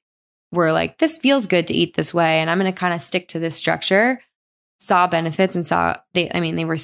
were 0.52 0.72
like, 0.72 0.98
this 0.98 1.18
feels 1.18 1.48
good 1.48 1.68
to 1.68 1.74
eat 1.74 1.96
this 1.96 2.14
way. 2.14 2.40
And 2.40 2.50
I'm 2.50 2.60
going 2.60 2.72
to 2.72 2.78
kind 2.78 2.94
of 2.94 3.02
stick 3.02 3.28
to 3.30 3.40
this 3.40 3.56
structure. 3.56 4.22
Saw 4.80 5.08
benefits 5.08 5.56
and 5.56 5.66
saw 5.66 5.98
they, 6.14 6.30
I 6.34 6.40
mean, 6.40 6.56
they 6.56 6.66
were 6.66 6.78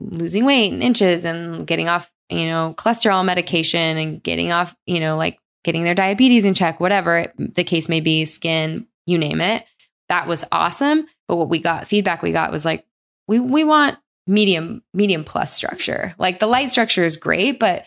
losing 0.00 0.44
weight 0.44 0.72
and 0.72 0.82
inches 0.82 1.24
and 1.24 1.66
getting 1.66 1.88
off, 1.88 2.12
you 2.28 2.46
know, 2.46 2.74
cholesterol 2.76 3.24
medication 3.24 3.96
and 3.96 4.22
getting 4.22 4.52
off, 4.52 4.74
you 4.86 5.00
know, 5.00 5.16
like 5.16 5.38
getting 5.64 5.84
their 5.84 5.94
diabetes 5.94 6.44
in 6.44 6.54
check, 6.54 6.80
whatever 6.80 7.32
the 7.38 7.64
case 7.64 7.88
may 7.88 8.00
be, 8.00 8.24
skin, 8.24 8.86
you 9.06 9.18
name 9.18 9.40
it. 9.40 9.64
That 10.08 10.26
was 10.26 10.44
awesome. 10.50 11.06
But 11.28 11.36
what 11.36 11.48
we 11.48 11.60
got 11.60 11.86
feedback 11.86 12.22
we 12.22 12.32
got 12.32 12.50
was 12.50 12.64
like, 12.64 12.84
we, 13.28 13.38
we 13.38 13.62
want 13.62 13.96
medium 14.26 14.82
medium 14.94 15.24
plus 15.24 15.52
structure. 15.54 16.14
Like 16.18 16.40
the 16.40 16.46
light 16.46 16.70
structure 16.70 17.04
is 17.04 17.16
great, 17.16 17.58
but 17.58 17.84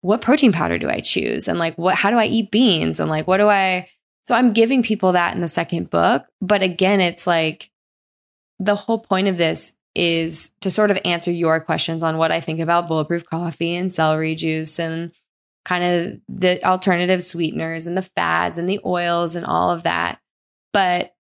what 0.00 0.22
protein 0.22 0.52
powder 0.52 0.78
do 0.78 0.88
I 0.88 1.00
choose? 1.00 1.48
And 1.48 1.58
like 1.58 1.76
what 1.76 1.94
how 1.94 2.10
do 2.10 2.18
I 2.18 2.26
eat 2.26 2.50
beans? 2.50 3.00
And 3.00 3.10
like 3.10 3.26
what 3.26 3.38
do 3.38 3.48
I 3.48 3.88
so 4.24 4.34
I'm 4.34 4.52
giving 4.52 4.82
people 4.82 5.12
that 5.12 5.34
in 5.34 5.40
the 5.40 5.48
second 5.48 5.90
book, 5.90 6.26
but 6.40 6.62
again 6.62 7.00
it's 7.00 7.26
like 7.26 7.70
the 8.58 8.74
whole 8.74 8.98
point 8.98 9.28
of 9.28 9.36
this 9.36 9.72
is 9.94 10.50
to 10.60 10.70
sort 10.70 10.90
of 10.90 10.98
answer 11.04 11.30
your 11.30 11.58
questions 11.60 12.02
on 12.02 12.18
what 12.18 12.30
I 12.30 12.40
think 12.40 12.60
about 12.60 12.88
bulletproof 12.88 13.24
coffee 13.24 13.74
and 13.74 13.92
celery 13.92 14.34
juice 14.34 14.78
and 14.78 15.10
kind 15.64 15.84
of 15.84 16.20
the 16.28 16.64
alternative 16.64 17.24
sweeteners 17.24 17.86
and 17.86 17.96
the 17.96 18.02
fads 18.02 18.58
and 18.58 18.68
the 18.68 18.80
oils 18.84 19.34
and 19.34 19.44
all 19.44 19.70
of 19.70 19.82
that. 19.82 20.20
But 20.72 21.14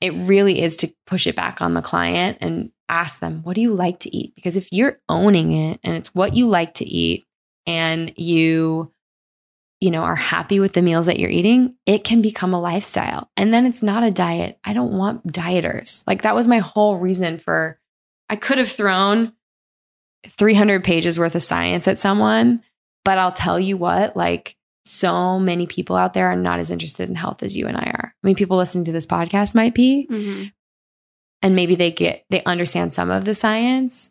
it 0.00 0.10
really 0.10 0.60
is 0.60 0.76
to 0.76 0.92
push 1.06 1.26
it 1.26 1.36
back 1.36 1.62
on 1.62 1.74
the 1.74 1.80
client 1.80 2.38
and 2.40 2.70
ask 2.88 3.20
them, 3.20 3.42
what 3.42 3.54
do 3.54 3.60
you 3.60 3.74
like 3.74 4.00
to 4.00 4.16
eat? 4.16 4.34
Because 4.34 4.56
if 4.56 4.72
you're 4.72 4.98
owning 5.08 5.52
it 5.52 5.80
and 5.82 5.94
it's 5.94 6.14
what 6.14 6.34
you 6.34 6.48
like 6.48 6.74
to 6.74 6.84
eat 6.84 7.24
and 7.66 8.12
you 8.16 8.90
you 9.80 9.90
know 9.90 10.02
are 10.02 10.16
happy 10.16 10.60
with 10.60 10.72
the 10.72 10.82
meals 10.82 11.06
that 11.06 11.18
you're 11.18 11.30
eating, 11.30 11.74
it 11.86 12.04
can 12.04 12.22
become 12.22 12.54
a 12.54 12.60
lifestyle. 12.60 13.30
And 13.36 13.52
then 13.52 13.66
it's 13.66 13.82
not 13.82 14.02
a 14.02 14.10
diet. 14.10 14.58
I 14.64 14.72
don't 14.72 14.96
want 14.96 15.26
dieters. 15.26 16.02
Like 16.06 16.22
that 16.22 16.34
was 16.34 16.48
my 16.48 16.58
whole 16.58 16.96
reason 16.96 17.38
for 17.38 17.78
I 18.28 18.36
could 18.36 18.58
have 18.58 18.70
thrown 18.70 19.32
300 20.26 20.82
pages 20.82 21.18
worth 21.18 21.34
of 21.34 21.42
science 21.42 21.86
at 21.86 21.98
someone, 21.98 22.62
but 23.04 23.18
I'll 23.18 23.32
tell 23.32 23.60
you 23.60 23.76
what, 23.76 24.16
like 24.16 24.56
so 24.84 25.38
many 25.38 25.66
people 25.66 25.96
out 25.96 26.14
there 26.14 26.28
are 26.28 26.36
not 26.36 26.60
as 26.60 26.70
interested 26.70 27.08
in 27.08 27.14
health 27.14 27.42
as 27.42 27.56
you 27.56 27.66
and 27.66 27.76
I 27.76 27.84
are. 27.84 28.14
I 28.22 28.26
mean, 28.26 28.36
people 28.36 28.56
listening 28.56 28.84
to 28.86 28.92
this 28.92 29.06
podcast 29.06 29.54
might 29.54 29.74
be, 29.74 30.06
mm-hmm. 30.10 30.44
And 31.44 31.54
maybe 31.54 31.74
they 31.74 31.90
get, 31.90 32.24
they 32.30 32.42
understand 32.44 32.94
some 32.94 33.10
of 33.10 33.26
the 33.26 33.34
science, 33.34 34.10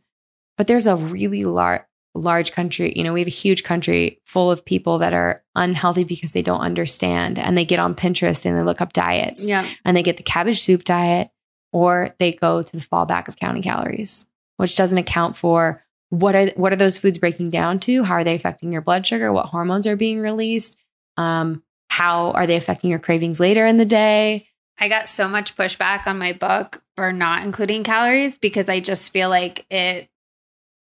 but 0.56 0.68
there's 0.68 0.86
a 0.86 0.96
really 0.96 1.44
large, 1.44 1.82
large 2.14 2.52
country. 2.52 2.94
You 2.96 3.04
know, 3.04 3.12
we 3.12 3.22
have 3.22 3.28
a 3.28 3.32
huge 3.32 3.64
country 3.64 4.22
full 4.24 4.52
of 4.52 4.64
people 4.64 5.00
that 5.00 5.16
are 5.16 5.44
unhealthy 5.56 6.04
because 6.04 6.34
they 6.34 6.44
don't 6.44 6.60
understand 6.60 7.40
and 7.40 7.58
they 7.58 7.66
get 7.66 7.80
on 7.80 7.96
Pinterest 7.96 8.46
and 8.46 8.56
they 8.56 8.62
look 8.62 8.82
up 8.82 8.94
diets. 8.94 9.48
Yeah. 9.48 9.68
And 9.84 9.98
they 9.98 10.04
get 10.04 10.18
the 10.18 10.24
cabbage 10.24 10.62
soup 10.62 10.84
diet 10.84 11.32
or 11.72 12.16
they 12.20 12.34
go 12.34 12.62
to 12.62 12.72
the 12.72 12.86
fallback 12.86 13.28
of 13.28 13.36
counting 13.36 13.64
calories, 13.64 14.28
which 14.58 14.76
doesn't 14.76 15.00
account 15.00 15.36
for 15.36 15.84
what 16.10 16.36
are 16.36 16.52
what 16.56 16.72
are 16.72 16.76
those 16.76 17.00
foods 17.00 17.18
breaking 17.18 17.50
down 17.50 17.80
to? 17.80 18.04
How 18.04 18.14
are 18.14 18.24
they 18.24 18.36
affecting 18.36 18.72
your 18.72 18.84
blood 18.84 19.08
sugar? 19.08 19.34
What 19.34 19.48
hormones 19.48 19.88
are 19.88 19.96
being 19.96 20.20
released? 20.20 20.78
Um, 21.18 21.64
how 21.88 22.30
are 22.34 22.46
they 22.46 22.58
affecting 22.58 22.92
your 22.92 23.00
cravings 23.00 23.40
later 23.40 23.66
in 23.66 23.78
the 23.78 23.86
day? 23.86 24.50
I 24.78 24.88
got 24.88 25.10
so 25.10 25.28
much 25.28 25.56
pushback 25.56 26.06
on 26.06 26.20
my 26.20 26.34
book 26.34 26.83
for 26.96 27.12
not 27.12 27.44
including 27.44 27.84
calories 27.84 28.38
because 28.38 28.70
I 28.70 28.80
just 28.80 29.12
feel 29.12 29.30
like 29.30 29.66
it 29.70 30.10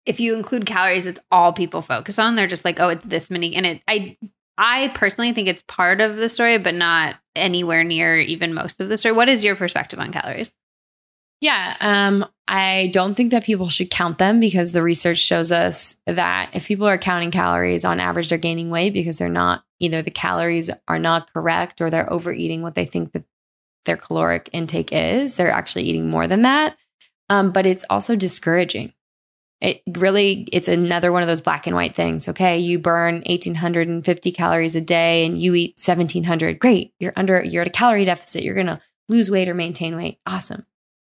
if 0.05 0.19
you 0.19 0.35
include 0.35 0.65
calories, 0.65 1.05
it's 1.05 1.21
all 1.31 1.53
people 1.53 1.81
focus 1.81 2.19
on. 2.19 2.35
They're 2.35 2.45
just 2.45 2.65
like, 2.65 2.79
oh, 2.79 2.89
it's 2.89 3.05
this 3.05 3.29
many. 3.29 3.55
And 3.55 3.65
it 3.65 3.81
I 3.87 4.17
I 4.57 4.89
personally 4.89 5.33
think 5.33 5.47
it's 5.47 5.63
part 5.67 6.01
of 6.01 6.17
the 6.17 6.29
story, 6.29 6.57
but 6.57 6.75
not 6.75 7.15
anywhere 7.35 7.83
near 7.83 8.19
even 8.19 8.53
most 8.53 8.79
of 8.79 8.89
the 8.89 8.97
story. 8.97 9.13
What 9.13 9.29
is 9.29 9.43
your 9.43 9.55
perspective 9.55 9.99
on 9.99 10.11
calories? 10.11 10.53
Yeah, 11.41 11.75
um, 11.81 12.25
I 12.47 12.89
don't 12.93 13.15
think 13.15 13.31
that 13.31 13.43
people 13.43 13.67
should 13.67 13.89
count 13.89 14.17
them 14.17 14.39
because 14.39 14.71
the 14.71 14.81
research 14.81 15.17
shows 15.17 15.51
us 15.51 15.97
that 16.07 16.51
if 16.53 16.67
people 16.67 16.87
are 16.87 16.97
counting 16.97 17.31
calories, 17.31 17.83
on 17.83 17.99
average, 17.99 18.29
they're 18.29 18.37
gaining 18.37 18.69
weight 18.69 18.93
because 18.93 19.17
they're 19.17 19.27
not 19.27 19.65
either 19.79 20.01
the 20.01 20.09
calories 20.09 20.69
are 20.87 20.99
not 20.99 21.33
correct 21.33 21.81
or 21.81 21.89
they're 21.89 22.11
overeating 22.11 22.61
what 22.61 22.75
they 22.75 22.85
think 22.85 23.11
that 23.11 23.25
their 23.85 23.97
caloric 23.97 24.49
intake 24.53 24.89
is. 24.91 25.35
They're 25.35 25.51
actually 25.51 25.83
eating 25.83 26.09
more 26.09 26.27
than 26.27 26.43
that. 26.43 26.77
Um, 27.29 27.51
but 27.51 27.65
it's 27.65 27.85
also 27.89 28.15
discouraging. 28.15 28.93
It 29.61 29.81
really, 29.87 30.47
it's 30.51 30.67
another 30.67 31.11
one 31.11 31.23
of 31.23 31.27
those 31.27 31.39
black 31.39 31.67
and 31.67 31.75
white 31.75 31.95
things. 31.95 32.27
Okay, 32.27 32.59
you 32.59 32.79
burn 32.79 33.23
1850 33.25 34.31
calories 34.33 34.75
a 34.75 34.81
day 34.81 35.25
and 35.25 35.41
you 35.41 35.55
eat 35.55 35.75
1700. 35.77 36.59
Great. 36.59 36.93
You're 36.99 37.13
under, 37.15 37.41
you're 37.43 37.61
at 37.61 37.67
a 37.67 37.71
calorie 37.71 38.03
deficit. 38.03 38.43
You're 38.43 38.55
going 38.55 38.67
to 38.67 38.81
lose 39.07 39.31
weight 39.31 39.47
or 39.47 39.53
maintain 39.53 39.95
weight. 39.95 40.19
Awesome. 40.25 40.65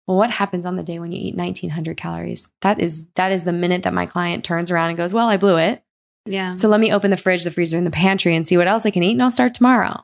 Well, 0.07 0.18
what 0.18 0.32
happens 0.32 0.66
on 0.66 0.76
the 0.76 0.84
day 0.84 0.99
when 0.99 1.14
you 1.14 1.20
eat 1.20 1.36
1900 1.36 1.95
calories? 1.95 2.51
That 2.61 2.80
is 2.80 3.07
that 3.16 3.32
is 3.32 3.45
the 3.45 3.53
minute 3.53 3.84
that 3.84 3.93
my 3.93 4.05
client 4.05 4.43
turns 4.43 4.70
around 4.70 4.89
and 4.89 4.97
goes, 4.97 5.14
"Well, 5.14 5.30
I 5.30 5.38
blew 5.38 5.57
it." 5.57 5.82
Yeah. 6.26 6.55
So 6.55 6.68
let 6.68 6.82
me 6.82 6.91
open 6.91 7.09
the 7.09 7.18
fridge, 7.18 7.43
the 7.43 7.51
freezer, 7.51 7.78
and 7.78 7.88
the 7.88 7.91
pantry 7.91 8.36
and 8.36 8.45
see 8.45 8.57
what 8.57 8.68
else 8.68 8.86
I 8.86 8.91
can 8.91 9.03
eat 9.03 9.14
and 9.14 9.24
I'll 9.24 9.32
start 9.32 9.53
tomorrow. 9.53 10.03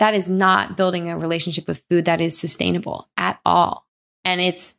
That 0.00 0.14
is 0.14 0.28
not 0.30 0.78
building 0.78 1.10
a 1.10 1.18
relationship 1.18 1.68
with 1.68 1.84
food 1.90 2.06
that 2.06 2.22
is 2.22 2.36
sustainable 2.36 3.08
at 3.18 3.38
all. 3.44 3.86
And 4.24 4.40
it's 4.40 4.74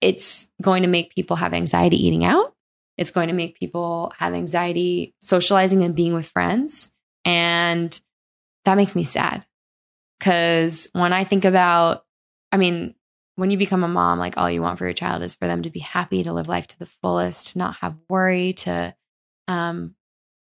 it's 0.00 0.48
going 0.60 0.82
to 0.82 0.88
make 0.88 1.14
people 1.14 1.36
have 1.36 1.54
anxiety 1.54 1.96
eating 2.04 2.24
out. 2.24 2.52
It's 2.98 3.12
going 3.12 3.28
to 3.28 3.32
make 3.32 3.58
people 3.58 4.12
have 4.18 4.34
anxiety 4.34 5.14
socializing 5.20 5.82
and 5.82 5.94
being 5.94 6.14
with 6.14 6.26
friends. 6.26 6.92
And 7.24 7.98
that 8.64 8.74
makes 8.74 8.96
me 8.96 9.04
sad. 9.04 9.46
Cause 10.20 10.88
when 10.92 11.12
I 11.12 11.22
think 11.22 11.44
about, 11.44 12.04
I 12.50 12.56
mean, 12.56 12.94
when 13.36 13.50
you 13.50 13.56
become 13.56 13.84
a 13.84 13.88
mom, 13.88 14.18
like 14.18 14.36
all 14.36 14.50
you 14.50 14.62
want 14.62 14.78
for 14.78 14.84
your 14.84 14.94
child 14.94 15.22
is 15.22 15.36
for 15.36 15.46
them 15.46 15.62
to 15.62 15.70
be 15.70 15.80
happy, 15.80 16.24
to 16.24 16.32
live 16.32 16.48
life 16.48 16.66
to 16.68 16.78
the 16.78 16.86
fullest, 16.86 17.52
to 17.52 17.58
not 17.58 17.76
have 17.76 17.96
worry, 18.08 18.52
to 18.54 18.94
um 19.46 19.94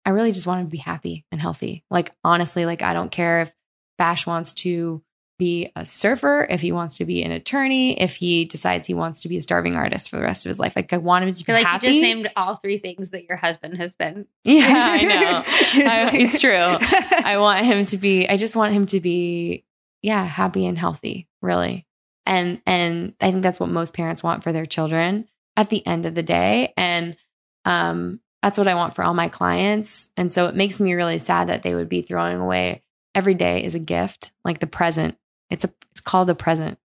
I 0.06 0.12
really 0.12 0.32
just 0.32 0.48
want 0.48 0.60
them 0.60 0.68
to 0.68 0.72
be 0.72 0.78
happy 0.78 1.26
and 1.32 1.42
healthy. 1.42 1.84
Like 1.90 2.14
honestly, 2.24 2.66
like 2.66 2.82
I 2.84 2.94
don't 2.94 3.12
care 3.12 3.42
if 3.42 3.54
Bash 4.00 4.26
wants 4.26 4.54
to 4.54 5.04
be 5.38 5.72
a 5.76 5.86
surfer, 5.86 6.46
if 6.50 6.62
he 6.62 6.72
wants 6.72 6.96
to 6.96 7.06
be 7.06 7.24
an 7.24 7.32
attorney, 7.32 8.00
if 8.02 8.16
he 8.16 8.46
decides 8.46 8.88
he 8.88 8.94
wants 8.94 9.22
to 9.22 9.30
be 9.30 9.38
a 9.38 9.42
starving 9.42 9.76
artist 9.76 10.10
for 10.10 10.16
the 10.16 10.24
rest 10.24 10.46
of 10.46 10.50
his 10.50 10.60
life. 10.60 10.76
Like 10.76 10.92
I 10.92 10.98
want 10.98 11.24
him 11.24 11.32
to 11.32 11.44
be 11.46 11.54
like 11.54 11.66
happy. 11.66 11.88
you 11.88 11.94
just 11.94 12.02
named 12.02 12.32
all 12.36 12.56
three 12.56 12.80
things 12.80 13.12
that 13.12 13.26
your 13.26 13.38
husband 13.38 13.78
has 13.78 13.96
been. 13.96 14.26
Yeah, 14.44 14.66
I 14.68 15.04
know. 15.06 15.44
I, 15.46 16.12
it's 16.14 16.42
true. 16.42 16.52
I 16.54 17.38
want 17.38 17.66
him 17.66 17.86
to 17.88 17.98
be. 17.98 18.28
I 18.28 18.36
just 18.38 18.56
want 18.56 18.74
him 18.74 18.88
to 18.88 19.00
be, 19.00 19.64
yeah, 20.02 20.24
happy 20.24 20.66
and 20.66 20.78
healthy. 20.78 21.28
Really, 21.42 21.86
and 22.26 22.62
and 22.66 23.14
I 23.22 23.32
think 23.32 23.44
that's 23.44 23.60
what 23.60 23.70
most 23.70 23.94
parents 23.94 24.24
want 24.24 24.44
for 24.44 24.52
their 24.52 24.66
children 24.66 25.28
at 25.56 25.70
the 25.70 25.86
end 25.86 26.06
of 26.06 26.16
the 26.16 26.24
day 26.24 26.74
and 26.78 27.18
um 27.66 28.22
that's 28.42 28.58
what 28.58 28.70
I 28.70 28.76
want 28.76 28.96
for 28.96 29.04
all 29.04 29.14
my 29.14 29.28
clients 29.28 30.10
and 30.16 30.32
so 30.32 30.46
it 30.46 30.56
makes 30.56 30.80
me 30.80 30.94
really 30.94 31.18
sad 31.18 31.50
that 31.50 31.64
they 31.64 31.76
would 31.76 31.90
be 31.90 32.02
throwing 32.02 32.40
away 32.40 32.82
every 33.16 33.34
day 33.34 33.64
is 33.64 33.76
a 33.76 33.80
gift 33.80 34.32
like 34.46 34.60
the 34.60 34.68
present 34.68 35.18
it's 35.50 35.64
a 35.64 35.70
it's 35.92 36.02
called 36.02 36.28
the 36.28 36.36
present 36.36 36.78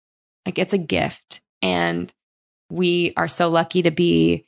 like 0.47 0.59
it's 0.59 0.73
a 0.73 0.79
gift 0.79 1.41
and 1.61 2.13
we 2.71 3.13
are 3.17 3.29
so 3.29 3.49
lucky 3.49 3.83
to 3.83 3.91
be 3.91 4.47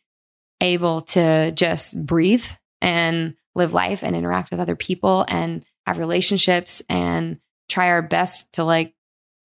able 0.61 1.01
to 1.01 1.51
just 1.53 2.07
breathe 2.07 2.47
and 2.81 3.35
live 3.55 3.75
life 3.75 4.03
and 4.03 4.17
interact 4.17 4.51
with 4.51 4.61
other 4.61 4.77
people 4.77 5.25
and 5.29 5.65
have 5.87 5.99
relationships 5.99 6.83
and 6.89 7.39
try 7.69 7.89
our 7.89 8.03
best 8.03 8.53
to 8.53 8.65
like 8.65 8.95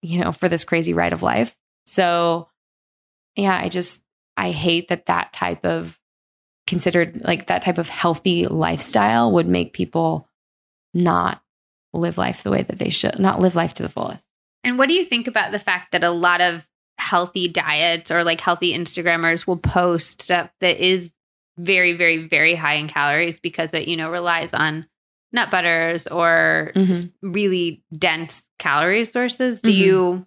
you 0.02 0.22
know, 0.22 0.32
for 0.32 0.48
this 0.48 0.64
crazy 0.64 0.94
ride 0.94 1.12
of 1.12 1.22
life. 1.22 1.56
So, 1.84 2.48
yeah, 3.36 3.58
I 3.58 3.68
just, 3.68 4.02
I 4.36 4.50
hate 4.50 4.88
that 4.88 5.06
that 5.06 5.32
type 5.32 5.64
of 5.64 5.98
considered 6.66 7.22
like 7.22 7.48
that 7.48 7.62
type 7.62 7.78
of 7.78 7.88
healthy 7.88 8.46
lifestyle 8.46 9.32
would 9.32 9.48
make 9.48 9.72
people 9.72 10.28
not 10.94 11.42
live 11.92 12.18
life 12.18 12.42
the 12.42 12.50
way 12.50 12.62
that 12.62 12.78
they 12.78 12.90
should, 12.90 13.18
not 13.18 13.40
live 13.40 13.54
life 13.54 13.74
to 13.74 13.82
the 13.82 13.88
fullest. 13.88 14.28
And 14.62 14.78
what 14.78 14.88
do 14.88 14.94
you 14.94 15.04
think 15.04 15.26
about 15.26 15.52
the 15.52 15.58
fact 15.58 15.92
that 15.92 16.04
a 16.04 16.10
lot 16.10 16.40
of 16.40 16.66
healthy 16.98 17.48
diets 17.48 18.10
or 18.10 18.22
like 18.22 18.40
healthy 18.40 18.76
Instagrammers 18.76 19.46
will 19.46 19.56
post 19.56 20.22
stuff 20.22 20.50
that 20.60 20.84
is 20.84 21.12
very, 21.58 21.96
very, 21.96 22.28
very 22.28 22.54
high 22.54 22.74
in 22.74 22.88
calories 22.88 23.40
because 23.40 23.72
it, 23.74 23.88
you 23.88 23.96
know, 23.96 24.10
relies 24.10 24.54
on 24.54 24.86
nut 25.32 25.50
butters 25.50 26.06
or 26.06 26.72
mm-hmm. 26.74 27.30
really 27.30 27.82
dense 27.96 28.48
calorie 28.58 29.04
sources. 29.04 29.62
Do 29.62 29.70
mm-hmm. 29.70 29.82
you, 29.82 30.26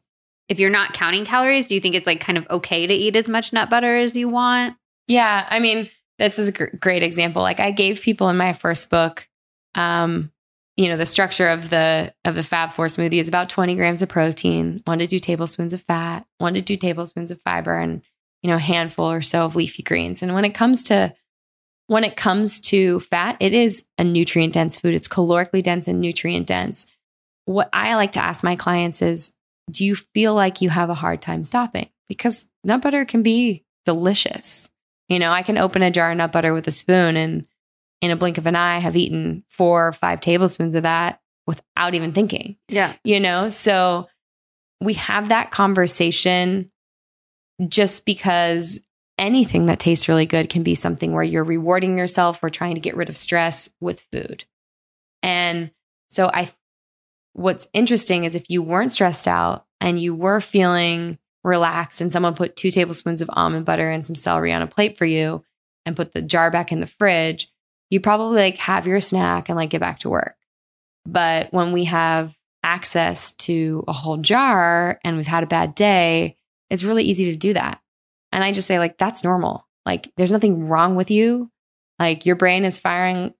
if 0.49 0.59
you're 0.59 0.69
not 0.69 0.93
counting 0.93 1.25
calories, 1.25 1.67
do 1.67 1.75
you 1.75 1.81
think 1.81 1.95
it's 1.95 2.07
like 2.07 2.19
kind 2.19 2.37
of 2.37 2.47
okay 2.49 2.87
to 2.87 2.93
eat 2.93 3.15
as 3.15 3.29
much 3.29 3.53
nut 3.53 3.69
butter 3.69 3.97
as 3.97 4.15
you 4.15 4.29
want? 4.29 4.75
Yeah. 5.07 5.45
I 5.49 5.59
mean, 5.59 5.89
this 6.19 6.39
is 6.39 6.49
a 6.49 6.51
gr- 6.51 6.75
great 6.79 7.03
example. 7.03 7.41
Like 7.41 7.59
I 7.59 7.71
gave 7.71 8.01
people 8.01 8.29
in 8.29 8.37
my 8.37 8.53
first 8.53 8.89
book, 8.89 9.27
um, 9.75 10.31
you 10.75 10.89
know, 10.89 10.97
the 10.97 11.05
structure 11.05 11.49
of 11.49 11.69
the 11.69 12.13
of 12.25 12.35
the 12.35 12.43
Fab 12.43 12.71
Four 12.71 12.87
smoothie 12.87 13.19
is 13.19 13.27
about 13.27 13.49
20 13.49 13.75
grams 13.75 14.01
of 14.01 14.09
protein, 14.09 14.81
one 14.85 14.99
to 14.99 15.07
two 15.07 15.19
tablespoons 15.19 15.73
of 15.73 15.81
fat, 15.81 16.25
one 16.39 16.55
to 16.55 16.61
two 16.61 16.77
tablespoons 16.77 17.31
of 17.31 17.41
fiber, 17.41 17.77
and 17.77 18.01
you 18.41 18.49
know, 18.49 18.55
a 18.55 18.59
handful 18.59 19.09
or 19.09 19.21
so 19.21 19.45
of 19.45 19.55
leafy 19.55 19.83
greens. 19.83 20.21
And 20.21 20.33
when 20.33 20.45
it 20.45 20.53
comes 20.53 20.83
to 20.85 21.13
when 21.87 22.03
it 22.03 22.15
comes 22.15 22.59
to 22.61 23.01
fat, 23.01 23.37
it 23.39 23.53
is 23.53 23.83
a 23.97 24.03
nutrient 24.03 24.53
dense 24.53 24.77
food. 24.77 24.95
It's 24.95 25.07
calorically 25.07 25.61
dense 25.61 25.87
and 25.87 26.01
nutrient 26.01 26.47
dense. 26.47 26.87
What 27.45 27.69
I 27.73 27.95
like 27.95 28.13
to 28.13 28.23
ask 28.23 28.43
my 28.43 28.55
clients 28.55 29.01
is 29.01 29.31
do 29.69 29.85
you 29.85 29.95
feel 29.95 30.33
like 30.33 30.61
you 30.61 30.69
have 30.69 30.89
a 30.89 30.95
hard 30.95 31.21
time 31.21 31.43
stopping? 31.43 31.89
Because 32.07 32.47
nut 32.63 32.81
butter 32.81 33.05
can 33.05 33.21
be 33.21 33.63
delicious. 33.85 34.69
You 35.07 35.19
know, 35.19 35.31
I 35.31 35.43
can 35.43 35.57
open 35.57 35.83
a 35.83 35.91
jar 35.91 36.11
of 36.11 36.17
nut 36.17 36.31
butter 36.31 36.53
with 36.53 36.67
a 36.67 36.71
spoon 36.71 37.15
and 37.15 37.45
in 38.01 38.11
a 38.11 38.15
blink 38.15 38.37
of 38.37 38.45
an 38.45 38.55
eye 38.55 38.79
have 38.79 38.95
eaten 38.95 39.43
four 39.49 39.87
or 39.87 39.93
five 39.93 40.19
tablespoons 40.19 40.75
of 40.75 40.83
that 40.83 41.21
without 41.47 41.93
even 41.93 42.11
thinking. 42.11 42.57
Yeah. 42.67 42.95
You 43.03 43.19
know, 43.19 43.49
so 43.49 44.07
we 44.81 44.93
have 44.95 45.29
that 45.29 45.51
conversation 45.51 46.71
just 47.67 48.05
because 48.05 48.79
anything 49.17 49.67
that 49.67 49.79
tastes 49.79 50.09
really 50.09 50.25
good 50.25 50.49
can 50.49 50.63
be 50.63 50.75
something 50.75 51.13
where 51.13 51.23
you're 51.23 51.43
rewarding 51.43 51.97
yourself 51.97 52.43
or 52.43 52.49
trying 52.49 52.75
to 52.75 52.81
get 52.81 52.95
rid 52.95 53.09
of 53.09 53.17
stress 53.17 53.69
with 53.79 54.01
food. 54.11 54.45
And 55.21 55.71
so 56.09 56.29
I 56.33 56.51
what's 57.33 57.67
interesting 57.73 58.25
is 58.25 58.35
if 58.35 58.49
you 58.49 58.61
weren't 58.61 58.91
stressed 58.91 59.27
out 59.27 59.65
and 59.81 59.99
you 59.99 60.13
were 60.13 60.39
feeling 60.39 61.17
relaxed 61.43 61.99
and 61.99 62.11
someone 62.11 62.35
put 62.35 62.55
2 62.55 62.71
tablespoons 62.71 63.21
of 63.21 63.29
almond 63.33 63.65
butter 63.65 63.89
and 63.89 64.05
some 64.05 64.15
celery 64.15 64.53
on 64.53 64.61
a 64.61 64.67
plate 64.67 64.97
for 64.97 65.05
you 65.05 65.43
and 65.85 65.95
put 65.95 66.13
the 66.13 66.21
jar 66.21 66.51
back 66.51 66.71
in 66.71 66.79
the 66.79 66.87
fridge, 66.87 67.51
you 67.93 67.99
probably 67.99 68.41
like 68.41 68.57
have 68.57 68.87
your 68.87 68.99
snack 68.99 69.49
and 69.49 69.55
like 69.55 69.69
get 69.69 69.79
back 69.79 69.99
to 69.99 70.09
work. 70.09 70.35
But 71.05 71.53
when 71.53 71.73
we 71.73 71.83
have 71.83 72.35
access 72.63 73.33
to 73.33 73.83
a 73.87 73.93
whole 73.93 74.17
jar 74.17 74.99
and 75.03 75.15
we've 75.15 75.27
had 75.27 75.43
a 75.43 75.47
bad 75.47 75.75
day, 75.75 76.35
it's 76.71 76.83
really 76.83 77.03
easy 77.03 77.25
to 77.25 77.37
do 77.37 77.53
that. 77.53 77.81
And 78.31 78.43
I 78.43 78.51
just 78.51 78.67
say, 78.67 78.79
like, 78.79 78.97
that's 78.97 79.23
normal. 79.23 79.67
Like, 79.85 80.11
there's 80.17 80.31
nothing 80.31 80.67
wrong 80.67 80.95
with 80.95 81.11
you. 81.11 81.51
Like, 81.99 82.25
your 82.25 82.35
brain 82.35 82.65
is 82.65 82.79
firing 82.79 83.35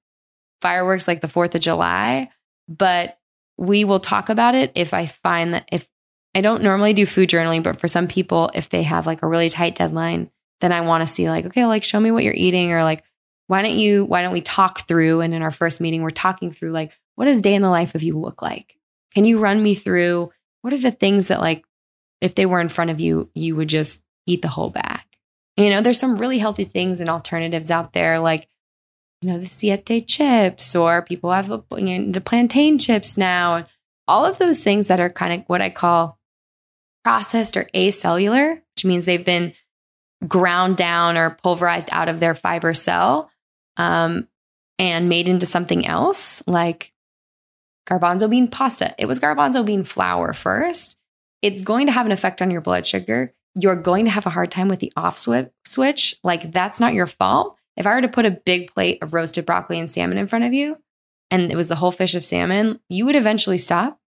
fireworks 0.61 1.07
like 1.07 1.21
the 1.21 1.27
4th 1.27 1.55
of 1.55 1.61
July, 1.61 2.29
but 2.69 3.17
we 3.57 3.85
will 3.85 3.99
talk 3.99 4.29
about 4.29 4.53
it 4.53 4.71
if 4.75 4.93
I 4.93 5.07
find 5.07 5.55
that 5.55 5.67
if 5.71 5.87
I 6.35 6.41
don't 6.41 6.61
normally 6.61 6.93
do 6.93 7.07
food 7.07 7.27
journaling, 7.27 7.63
but 7.63 7.79
for 7.79 7.87
some 7.87 8.07
people, 8.07 8.51
if 8.53 8.69
they 8.69 8.83
have 8.83 9.07
like 9.07 9.23
a 9.23 9.27
really 9.27 9.49
tight 9.49 9.73
deadline, 9.73 10.29
then 10.61 10.71
I 10.71 10.81
want 10.81 11.07
to 11.07 11.11
see, 11.11 11.27
like, 11.27 11.47
okay, 11.47 11.65
like, 11.65 11.83
show 11.83 11.99
me 11.99 12.11
what 12.11 12.23
you're 12.23 12.35
eating, 12.35 12.71
or 12.71 12.83
like, 12.83 13.03
why 13.47 13.61
don't 13.61 13.77
you, 13.77 14.05
why 14.05 14.21
don't 14.21 14.33
we 14.33 14.41
talk 14.41 14.87
through? 14.87 15.21
And 15.21 15.33
in 15.33 15.41
our 15.41 15.51
first 15.51 15.81
meeting, 15.81 16.01
we're 16.01 16.09
talking 16.09 16.51
through, 16.51 16.71
like, 16.71 16.91
what 17.15 17.25
does 17.25 17.41
day 17.41 17.53
in 17.53 17.61
the 17.61 17.69
life 17.69 17.95
of 17.95 18.03
you 18.03 18.17
look 18.17 18.41
like? 18.41 18.77
Can 19.13 19.25
you 19.25 19.39
run 19.39 19.61
me 19.61 19.75
through 19.75 20.31
what 20.61 20.73
are 20.73 20.77
the 20.77 20.91
things 20.91 21.27
that, 21.27 21.41
like, 21.41 21.63
if 22.21 22.35
they 22.35 22.45
were 22.45 22.61
in 22.61 22.69
front 22.69 22.89
of 22.89 22.99
you, 22.99 23.29
you 23.35 23.55
would 23.55 23.67
just 23.67 24.01
eat 24.25 24.41
the 24.41 24.47
whole 24.47 24.69
bag? 24.69 25.01
You 25.57 25.69
know, 25.69 25.81
there's 25.81 25.99
some 25.99 26.15
really 26.15 26.39
healthy 26.39 26.63
things 26.63 26.99
and 26.99 27.09
alternatives 27.09 27.69
out 27.69 27.93
there, 27.93 28.19
like, 28.19 28.47
you 29.21 29.29
know, 29.29 29.37
the 29.37 29.45
Siete 29.45 30.07
chips, 30.07 30.75
or 30.75 31.01
people 31.01 31.31
have 31.31 31.51
into 31.71 32.21
plantain 32.21 32.77
chips 32.77 33.17
now. 33.17 33.55
and 33.55 33.65
All 34.07 34.25
of 34.25 34.37
those 34.37 34.61
things 34.61 34.87
that 34.87 34.99
are 34.99 35.09
kind 35.09 35.33
of 35.41 35.47
what 35.47 35.61
I 35.61 35.69
call 35.69 36.17
processed 37.03 37.55
or 37.55 37.67
acellular, 37.75 38.61
which 38.75 38.85
means 38.85 39.05
they've 39.05 39.23
been 39.23 39.53
ground 40.27 40.77
down 40.77 41.17
or 41.17 41.37
pulverized 41.43 41.89
out 41.91 42.09
of 42.09 42.19
their 42.19 42.33
fiber 42.33 42.73
cell 42.73 43.29
um, 43.77 44.27
and 44.79 45.09
made 45.09 45.29
into 45.29 45.45
something 45.45 45.85
else, 45.85 46.41
like 46.47 46.93
garbanzo 47.87 48.29
bean 48.29 48.47
pasta. 48.47 48.95
It 48.97 49.05
was 49.05 49.19
garbanzo 49.19 49.65
bean 49.65 49.83
flour 49.83 50.33
first. 50.33 50.97
It's 51.41 51.61
going 51.61 51.87
to 51.87 51.91
have 51.91 52.05
an 52.05 52.11
effect 52.11 52.41
on 52.41 52.51
your 52.51 52.61
blood 52.61 52.87
sugar. 52.87 53.33
You're 53.55 53.75
going 53.75 54.05
to 54.05 54.11
have 54.11 54.25
a 54.25 54.31
hard 54.31 54.49
time 54.49 54.67
with 54.67 54.79
the 54.79 54.93
off 54.95 55.17
switch. 55.17 56.15
Like, 56.23 56.51
that's 56.51 56.79
not 56.79 56.93
your 56.93 57.07
fault. 57.07 57.57
If 57.75 57.85
I 57.85 57.93
were 57.93 58.01
to 58.01 58.07
put 58.07 58.25
a 58.25 58.31
big 58.31 58.73
plate 58.73 59.01
of 59.01 59.13
roasted 59.13 59.45
broccoli 59.45 59.79
and 59.79 59.91
salmon 59.91 60.17
in 60.17 60.27
front 60.27 60.45
of 60.45 60.53
you, 60.53 60.77
and 61.29 61.51
it 61.51 61.55
was 61.55 61.67
the 61.67 61.75
whole 61.75 61.91
fish 61.91 62.15
of 62.15 62.25
salmon, 62.25 62.79
you 62.89 63.05
would 63.05 63.15
eventually 63.15 63.57
stop. 63.57 63.99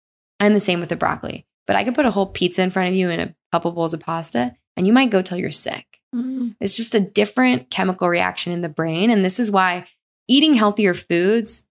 And 0.41 0.55
the 0.55 0.61
same 0.61 0.81
with 0.81 0.89
the 0.89 0.97
broccoli. 0.97 1.47
But 1.67 1.77
I 1.77 1.85
could 1.85 1.95
put 1.95 2.07
a 2.07 2.11
whole 2.11 2.27
pizza 2.27 2.63
in 2.63 2.71
front 2.71 2.89
of 2.89 2.95
you 2.95 3.09
and 3.09 3.21
a 3.23 3.35
couple 3.53 3.71
bowls 3.73 3.95
of 3.95 4.01
pasta, 4.01 4.55
and 4.77 4.87
you 4.87 4.93
might 4.93 5.11
go 5.11 5.23
till 5.23 5.39
you're 5.39 5.51
sick. 5.51 5.94
Mm-hmm. 6.15 6.51
It's 6.61 6.77
just 6.77 6.95
a 6.95 7.01
different 7.01 7.71
chemical 7.71 8.09
reaction 8.09 8.53
in 8.53 8.63
the 8.63 8.69
brain. 8.69 9.11
And 9.11 9.25
this 9.25 9.41
is 9.41 9.51
why 9.51 9.87
eating 10.29 10.55
healthier 10.55 10.95
foods, 10.95 11.65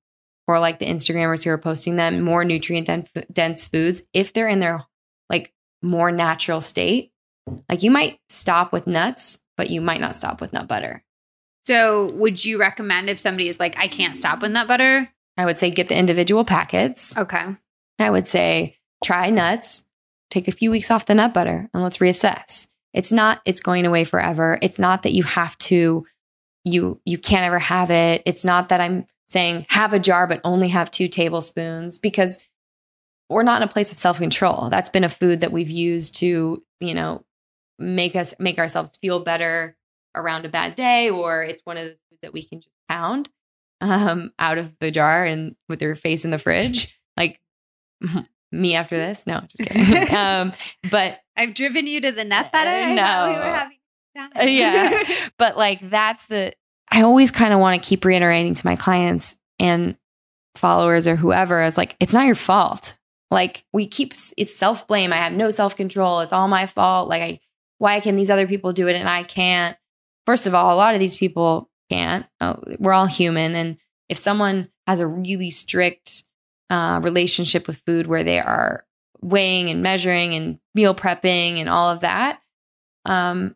or 0.47 0.59
like 0.59 0.79
the 0.79 0.85
Instagrammers 0.85 1.43
who 1.43 1.49
are 1.49 1.57
posting 1.57 1.95
them, 1.95 2.21
more 2.21 2.43
nutrient 2.43 2.89
dense 3.31 3.65
foods, 3.65 4.01
if 4.13 4.33
they're 4.33 4.49
in 4.49 4.59
their 4.59 4.83
like 5.29 5.53
more 5.81 6.11
natural 6.11 6.61
state, 6.61 7.11
like 7.69 7.83
you 7.83 7.91
might 7.91 8.19
stop 8.29 8.73
with 8.73 8.87
nuts, 8.87 9.39
but 9.57 9.69
you 9.69 9.81
might 9.81 10.01
not 10.01 10.15
stop 10.15 10.41
with 10.41 10.53
nut 10.53 10.67
butter. 10.67 11.03
So, 11.65 12.11
would 12.15 12.43
you 12.43 12.59
recommend 12.59 13.09
if 13.09 13.21
somebody 13.21 13.47
is 13.47 13.59
like, 13.59 13.77
I 13.77 13.87
can't 13.87 14.17
stop 14.17 14.41
with 14.41 14.51
nut 14.51 14.67
butter? 14.67 15.09
I 15.37 15.45
would 15.45 15.57
say 15.57 15.71
get 15.71 15.87
the 15.87 15.97
individual 15.97 16.43
packets. 16.43 17.17
Okay. 17.17 17.55
I 17.99 18.09
would 18.09 18.27
say 18.27 18.77
try 19.03 19.29
nuts, 19.29 19.83
take 20.29 20.47
a 20.47 20.51
few 20.51 20.71
weeks 20.71 20.91
off 20.91 21.05
the 21.05 21.15
nut 21.15 21.33
butter, 21.33 21.69
and 21.73 21.83
let's 21.83 21.99
reassess. 21.99 22.67
It's 22.93 23.11
not 23.11 23.41
it's 23.45 23.61
going 23.61 23.85
away 23.85 24.03
forever. 24.03 24.59
It's 24.61 24.79
not 24.79 25.03
that 25.03 25.13
you 25.13 25.23
have 25.23 25.57
to 25.59 26.05
you 26.63 26.99
you 27.05 27.17
can't 27.17 27.43
ever 27.43 27.59
have 27.59 27.91
it. 27.91 28.21
It's 28.25 28.45
not 28.45 28.69
that 28.69 28.81
I'm 28.81 29.05
saying 29.27 29.65
have 29.69 29.93
a 29.93 29.99
jar 29.99 30.27
but 30.27 30.41
only 30.43 30.69
have 30.69 30.91
2 30.91 31.07
tablespoons 31.07 31.97
because 31.97 32.39
we're 33.29 33.43
not 33.43 33.61
in 33.61 33.67
a 33.67 33.71
place 33.71 33.91
of 33.91 33.97
self-control. 33.97 34.69
That's 34.69 34.89
been 34.89 35.03
a 35.03 35.09
food 35.09 35.41
that 35.41 35.51
we've 35.51 35.71
used 35.71 36.15
to, 36.17 36.63
you 36.79 36.93
know, 36.93 37.25
make 37.79 38.15
us 38.15 38.33
make 38.39 38.59
ourselves 38.59 38.97
feel 39.01 39.19
better 39.19 39.75
around 40.15 40.45
a 40.45 40.49
bad 40.49 40.75
day 40.75 41.09
or 41.09 41.43
it's 41.43 41.61
one 41.65 41.77
of 41.77 41.85
those 41.85 41.97
foods 42.09 42.21
that 42.21 42.33
we 42.33 42.43
can 42.43 42.61
just 42.61 42.75
pound 42.87 43.29
um, 43.81 44.31
out 44.37 44.57
of 44.57 44.77
the 44.79 44.91
jar 44.91 45.25
and 45.25 45.55
with 45.67 45.81
your 45.81 45.95
face 45.95 46.23
in 46.23 46.31
the 46.31 46.37
fridge. 46.37 46.95
Like 47.17 47.39
me 48.51 48.75
after 48.75 48.95
this? 48.95 49.25
No, 49.27 49.41
just 49.41 49.69
kidding. 49.69 50.15
um, 50.15 50.53
but 50.89 51.19
I've 51.35 51.53
driven 51.53 51.87
you 51.87 52.01
to 52.01 52.11
the 52.11 52.23
nut 52.23 52.51
butter. 52.51 52.69
Uh, 52.69 52.93
no, 52.93 53.29
we 53.29 53.35
were 53.35 53.53
having 53.53 53.77
yeah, 54.15 55.03
but 55.37 55.57
like 55.57 55.89
that's 55.89 56.25
the. 56.27 56.53
I 56.91 57.01
always 57.01 57.31
kind 57.31 57.53
of 57.53 57.59
want 57.59 57.81
to 57.81 57.87
keep 57.87 58.05
reiterating 58.05 58.53
to 58.53 58.65
my 58.65 58.75
clients 58.75 59.35
and 59.59 59.97
followers 60.55 61.07
or 61.07 61.15
whoever 61.15 61.63
is 61.63 61.77
like, 61.77 61.95
it's 61.99 62.13
not 62.13 62.25
your 62.25 62.35
fault. 62.35 62.99
Like 63.31 63.65
we 63.73 63.87
keep 63.87 64.13
it's 64.37 64.55
self 64.55 64.87
blame. 64.87 65.11
I 65.11 65.17
have 65.17 65.33
no 65.33 65.49
self 65.49 65.75
control. 65.75 66.19
It's 66.19 66.33
all 66.33 66.47
my 66.47 66.67
fault. 66.67 67.09
Like 67.09 67.21
I, 67.21 67.39
why 67.79 67.99
can 67.99 68.15
these 68.15 68.29
other 68.29 68.47
people 68.47 68.73
do 68.73 68.87
it 68.87 68.95
and 68.95 69.09
I 69.09 69.23
can't? 69.23 69.75
First 70.25 70.45
of 70.45 70.53
all, 70.53 70.73
a 70.73 70.77
lot 70.77 70.93
of 70.93 70.99
these 70.99 71.15
people 71.15 71.69
can't. 71.89 72.25
Uh, 72.39 72.55
we're 72.79 72.93
all 72.93 73.07
human, 73.07 73.55
and 73.55 73.77
if 74.07 74.17
someone 74.17 74.69
has 74.85 74.99
a 74.99 75.07
really 75.07 75.49
strict 75.49 76.23
uh, 76.69 76.99
relationship 77.03 77.67
with 77.67 77.81
food 77.85 78.05
where 78.05 78.23
they 78.23 78.39
are 78.39 78.85
weighing 79.23 79.69
and 79.69 79.81
measuring 79.81 80.33
and 80.33 80.59
meal 80.75 80.93
prepping 80.93 81.59
and 81.59 81.69
all 81.69 81.89
of 81.89 82.01
that. 82.01 82.41
Um, 83.05 83.55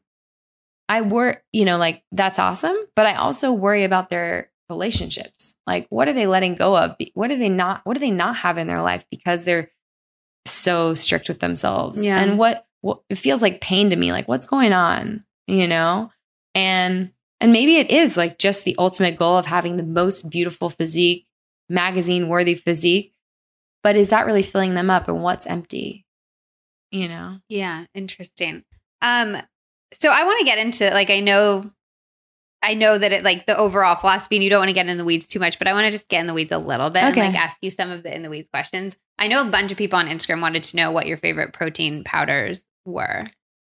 I 0.90 1.02
worry, 1.02 1.38
you 1.52 1.66
know, 1.66 1.78
like 1.78 2.04
that's 2.12 2.40
awesome, 2.40 2.78
but 2.96 3.06
I 3.06 3.16
also 3.16 3.52
worry 3.52 3.84
about 3.84 4.10
their 4.10 4.50
relationships. 4.70 5.56
Like, 5.66 5.88
what 5.90 6.08
are 6.08 6.14
they 6.14 6.28
letting 6.28 6.56
go 6.56 6.78
of? 6.78 6.96
What 7.14 7.32
are 7.32 7.38
they 7.38 7.50
not? 7.50 7.82
What 7.84 7.94
do 7.94 8.00
they 8.00 8.12
not 8.12 8.38
have 8.38 8.58
in 8.58 8.68
their 8.68 8.82
life 8.82 9.06
because 9.12 9.44
they're 9.44 9.70
so 10.46 10.96
strict 10.96 11.28
with 11.28 11.40
themselves? 11.40 12.06
Yeah. 12.06 12.20
And 12.20 12.38
what, 12.38 12.66
what 12.82 13.02
it 13.10 13.18
feels 13.18 13.42
like 13.42 13.62
pain 13.62 13.90
to 13.90 13.96
me. 13.96 14.12
Like, 14.12 14.28
what's 14.28 14.46
going 14.46 14.74
on? 14.74 15.26
You 15.48 15.68
know, 15.68 16.12
and 16.56 17.12
and 17.40 17.52
maybe 17.52 17.78
it 17.78 17.92
is 17.92 18.18
like 18.18 18.40
just 18.40 18.64
the 18.66 18.76
ultimate 18.80 19.18
goal 19.18 19.38
of 19.38 19.46
having 19.46 19.78
the 19.78 19.84
most 19.84 20.30
beautiful 20.30 20.70
physique 20.70 21.28
magazine 21.70 22.28
worthy 22.28 22.56
physique, 22.56 23.14
but 23.88 23.96
is 23.96 24.10
that 24.10 24.26
really 24.26 24.44
filling 24.44 24.74
them 24.74 24.90
up 24.90 25.08
and 25.08 25.24
what's 25.24 25.46
empty? 25.46 26.06
You 26.92 27.08
know? 27.08 27.38
Yeah, 27.48 27.86
interesting. 27.94 28.66
Um, 29.02 29.38
so 29.94 30.10
I 30.12 30.26
want 30.26 30.40
to 30.40 30.46
get 30.46 30.58
into 30.58 30.90
like 30.90 31.10
I 31.10 31.22
know 31.22 31.72
I 32.62 32.74
know 32.74 32.98
that 32.98 33.14
it 33.14 33.24
like 33.24 33.46
the 33.46 33.56
overall 33.56 33.96
philosophy 33.96 34.36
and 34.36 34.44
you 34.44 34.50
don't 34.50 34.60
want 34.60 34.68
to 34.68 34.74
get 34.74 34.90
in 34.90 34.98
the 34.98 35.06
weeds 35.06 35.26
too 35.26 35.40
much, 35.40 35.58
but 35.58 35.70
I 35.70 35.72
want 35.72 35.86
to 35.86 35.92
just 35.92 36.10
get 36.10 36.20
in 36.20 36.28
the 36.28 36.34
weeds 36.34 36.52
a 36.52 36.58
little 36.58 36.90
bit 36.90 37.06
okay. 37.06 37.22
and 37.22 37.34
like 37.34 37.42
ask 37.42 37.56
you 37.62 37.72
some 37.72 37.90
of 37.90 38.04
the 38.04 38.14
in 38.14 38.24
the 38.24 38.30
weeds 38.30 38.50
questions. 38.50 38.94
I 39.18 39.30
know 39.30 39.42
a 39.42 39.50
bunch 39.50 39.72
of 39.72 39.78
people 39.78 39.98
on 39.98 40.08
Instagram 40.08 40.42
wanted 40.42 40.64
to 40.64 40.76
know 40.76 40.92
what 40.92 41.08
your 41.08 41.18
favorite 41.18 41.54
protein 41.54 42.04
powders 42.04 42.66
were. 42.84 43.28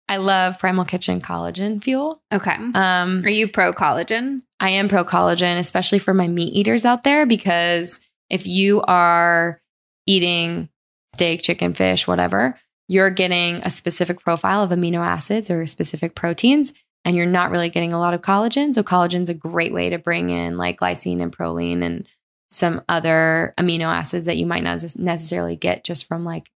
I 0.08 0.16
love 0.16 0.58
Primal 0.58 0.86
Kitchen 0.86 1.20
collagen 1.20 1.82
fuel. 1.82 2.22
Okay. 2.32 2.54
Um, 2.54 3.22
Are 3.22 3.28
you 3.28 3.48
pro 3.48 3.74
collagen? 3.74 4.40
I 4.60 4.70
am 4.70 4.88
pro 4.88 5.04
collagen, 5.04 5.58
especially 5.58 5.98
for 5.98 6.14
my 6.14 6.26
meat 6.26 6.54
eaters 6.54 6.86
out 6.86 7.04
there, 7.04 7.26
because 7.26 8.00
if 8.30 8.46
you 8.46 8.80
are 8.80 9.60
eating 10.06 10.68
steak, 11.12 11.42
chicken, 11.42 11.72
fish, 11.72 12.06
whatever, 12.06 12.58
you're 12.88 13.10
getting 13.10 13.56
a 13.56 13.70
specific 13.70 14.20
profile 14.20 14.62
of 14.62 14.70
amino 14.70 14.98
acids 14.98 15.50
or 15.50 15.66
specific 15.66 16.14
proteins, 16.14 16.72
and 17.04 17.16
you're 17.16 17.26
not 17.26 17.50
really 17.50 17.68
getting 17.68 17.92
a 17.92 17.98
lot 17.98 18.14
of 18.14 18.22
collagen. 18.22 18.74
So, 18.74 18.82
collagen 18.82 19.22
is 19.22 19.28
a 19.28 19.34
great 19.34 19.72
way 19.72 19.90
to 19.90 19.98
bring 19.98 20.30
in 20.30 20.56
like 20.56 20.80
glycine 20.80 21.20
and 21.20 21.36
proline 21.36 21.82
and 21.82 22.06
some 22.50 22.82
other 22.88 23.54
amino 23.58 23.86
acids 23.86 24.26
that 24.26 24.36
you 24.36 24.46
might 24.46 24.62
not 24.62 24.82
necessarily 24.96 25.56
get 25.56 25.84
just 25.84 26.06
from 26.06 26.24
like 26.24 26.50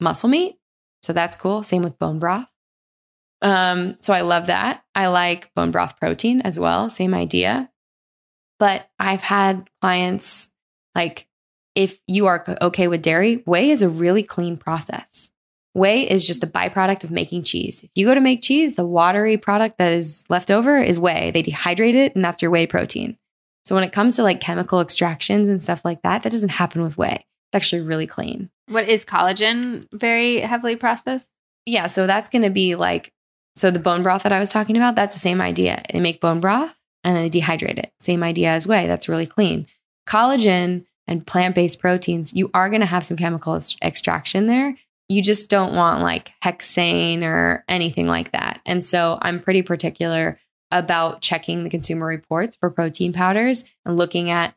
muscle 0.00 0.28
meat. 0.28 0.56
So, 1.02 1.12
that's 1.12 1.36
cool. 1.36 1.62
Same 1.62 1.82
with 1.82 1.98
bone 1.98 2.18
broth. 2.18 2.48
Um, 3.42 3.96
so 4.00 4.12
I 4.12 4.22
love 4.22 4.46
that. 4.46 4.82
I 4.94 5.08
like 5.08 5.52
bone 5.54 5.70
broth 5.70 5.98
protein 5.98 6.40
as 6.40 6.58
well, 6.58 6.90
same 6.90 7.14
idea. 7.14 7.70
But 8.58 8.88
I've 8.98 9.20
had 9.20 9.68
clients 9.82 10.50
like, 10.94 11.28
if 11.76 12.00
you 12.08 12.26
are 12.26 12.44
okay 12.60 12.88
with 12.88 13.02
dairy, 13.02 13.36
whey 13.46 13.70
is 13.70 13.82
a 13.82 13.88
really 13.88 14.24
clean 14.24 14.56
process. 14.56 15.30
Whey 15.74 16.08
is 16.08 16.26
just 16.26 16.42
a 16.42 16.46
byproduct 16.46 17.04
of 17.04 17.10
making 17.10 17.42
cheese. 17.42 17.82
If 17.82 17.90
you 17.94 18.06
go 18.06 18.14
to 18.14 18.20
make 18.20 18.40
cheese, 18.40 18.74
the 18.74 18.86
watery 18.86 19.36
product 19.36 19.76
that 19.76 19.92
is 19.92 20.24
left 20.30 20.50
over 20.50 20.78
is 20.78 20.98
whey. 20.98 21.30
They 21.32 21.42
dehydrate 21.42 21.94
it, 21.94 22.16
and 22.16 22.24
that's 22.24 22.40
your 22.40 22.50
whey 22.50 22.66
protein. 22.66 23.18
So 23.66 23.74
when 23.74 23.84
it 23.84 23.92
comes 23.92 24.16
to 24.16 24.22
like 24.22 24.40
chemical 24.40 24.80
extractions 24.80 25.50
and 25.50 25.62
stuff 25.62 25.84
like 25.84 26.00
that, 26.02 26.22
that 26.22 26.32
doesn't 26.32 26.48
happen 26.48 26.80
with 26.80 26.96
whey. 26.96 27.26
It's 27.52 27.56
actually 27.56 27.82
really 27.82 28.06
clean. 28.06 28.48
What 28.68 28.88
is 28.88 29.04
collagen 29.04 29.86
very 29.92 30.40
heavily 30.40 30.76
processed? 30.76 31.28
Yeah, 31.66 31.88
so 31.88 32.06
that's 32.06 32.30
going 32.30 32.42
to 32.42 32.50
be 32.50 32.74
like 32.74 33.12
so 33.54 33.70
the 33.70 33.78
bone 33.78 34.02
broth 34.02 34.22
that 34.22 34.32
I 34.32 34.38
was 34.38 34.50
talking 34.50 34.76
about, 34.76 34.94
that's 34.94 35.14
the 35.14 35.20
same 35.20 35.40
idea. 35.40 35.82
They 35.92 36.00
make 36.00 36.20
bone 36.20 36.40
broth 36.40 36.74
and 37.04 37.16
then 37.16 37.22
they 37.28 37.40
dehydrate 37.40 37.78
it. 37.78 37.92
Same 37.98 38.22
idea 38.22 38.50
as 38.50 38.66
whey. 38.66 38.86
That's 38.86 39.08
really 39.08 39.26
clean. 39.26 39.66
Collagen 40.06 40.84
and 41.08 41.26
plant-based 41.26 41.78
proteins, 41.78 42.32
you 42.32 42.50
are 42.54 42.68
going 42.68 42.80
to 42.80 42.86
have 42.86 43.04
some 43.04 43.16
chemical 43.16 43.58
extraction 43.82 44.46
there. 44.46 44.76
You 45.08 45.22
just 45.22 45.48
don't 45.48 45.74
want 45.74 46.02
like 46.02 46.32
hexane 46.42 47.22
or 47.22 47.64
anything 47.68 48.08
like 48.08 48.32
that. 48.32 48.60
And 48.66 48.84
so 48.84 49.18
I'm 49.22 49.40
pretty 49.40 49.62
particular 49.62 50.38
about 50.72 51.22
checking 51.22 51.62
the 51.62 51.70
consumer 51.70 52.06
reports 52.06 52.56
for 52.56 52.70
protein 52.70 53.12
powders 53.12 53.64
and 53.84 53.96
looking 53.96 54.30
at 54.30 54.56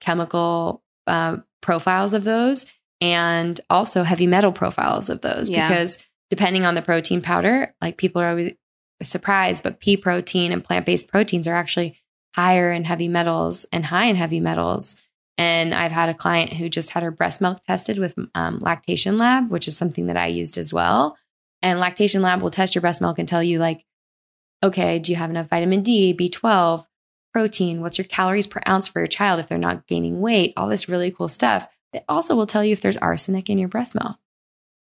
chemical 0.00 0.82
uh, 1.06 1.36
profiles 1.60 2.14
of 2.14 2.24
those 2.24 2.66
and 3.00 3.60
also 3.68 4.02
heavy 4.04 4.26
metal 4.26 4.52
profiles 4.52 5.10
of 5.10 5.20
those 5.20 5.48
yeah. 5.50 5.68
because 5.68 5.98
depending 6.30 6.64
on 6.64 6.74
the 6.74 6.82
protein 6.82 7.20
powder, 7.20 7.74
like 7.80 7.96
people 7.96 8.20
are 8.22 8.30
always 8.30 8.54
surprised, 9.02 9.62
but 9.62 9.80
pea 9.80 9.96
protein 9.96 10.52
and 10.52 10.64
plant 10.64 10.86
based 10.86 11.08
proteins 11.08 11.46
are 11.46 11.54
actually 11.54 11.98
higher 12.34 12.72
in 12.72 12.84
heavy 12.84 13.08
metals 13.08 13.66
and 13.72 13.86
high 13.86 14.06
in 14.06 14.16
heavy 14.16 14.40
metals. 14.40 14.96
And 15.38 15.72
I've 15.72 15.92
had 15.92 16.08
a 16.08 16.14
client 16.14 16.52
who 16.54 16.68
just 16.68 16.90
had 16.90 17.02
her 17.04 17.10
breast 17.12 17.40
milk 17.40 17.62
tested 17.64 17.98
with 17.98 18.14
um, 18.34 18.58
Lactation 18.58 19.16
Lab, 19.18 19.50
which 19.50 19.68
is 19.68 19.76
something 19.76 20.08
that 20.08 20.16
I 20.16 20.26
used 20.26 20.58
as 20.58 20.74
well. 20.74 21.16
And 21.62 21.78
Lactation 21.80 22.22
Lab 22.22 22.42
will 22.42 22.50
test 22.50 22.74
your 22.74 22.82
breast 22.82 23.00
milk 23.00 23.18
and 23.20 23.28
tell 23.28 23.42
you, 23.42 23.58
like, 23.60 23.84
okay, 24.64 24.98
do 24.98 25.12
you 25.12 25.16
have 25.16 25.30
enough 25.30 25.48
vitamin 25.48 25.82
D, 25.82 26.12
B12, 26.12 26.84
protein? 27.32 27.80
What's 27.80 27.98
your 27.98 28.04
calories 28.06 28.48
per 28.48 28.60
ounce 28.66 28.88
for 28.88 28.98
your 28.98 29.06
child 29.06 29.38
if 29.38 29.46
they're 29.48 29.58
not 29.58 29.86
gaining 29.86 30.20
weight? 30.20 30.52
All 30.56 30.68
this 30.68 30.88
really 30.88 31.10
cool 31.12 31.28
stuff. 31.28 31.68
It 31.92 32.04
also 32.08 32.34
will 32.34 32.46
tell 32.46 32.64
you 32.64 32.72
if 32.72 32.80
there's 32.80 32.96
arsenic 32.96 33.48
in 33.48 33.58
your 33.58 33.68
breast 33.68 33.94
milk. 33.94 34.16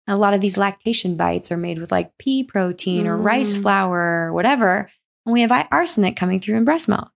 a 0.06 0.18
lot 0.18 0.34
of 0.34 0.42
these 0.42 0.58
lactation 0.58 1.16
bites 1.16 1.50
are 1.52 1.56
made 1.58 1.80
with 1.80 1.90
like 1.90 2.18
pea 2.18 2.44
protein 2.44 3.08
or 3.08 3.16
rice 3.18 3.58
Mm. 3.58 3.62
flour 3.62 4.26
or 4.28 4.34
whatever. 4.34 4.90
And 5.26 5.32
we 5.32 5.40
have 5.42 5.68
arsenic 5.72 6.18
coming 6.18 6.42
through 6.42 6.58
in 6.58 6.66
breast 6.66 6.90
milk. 6.90 7.10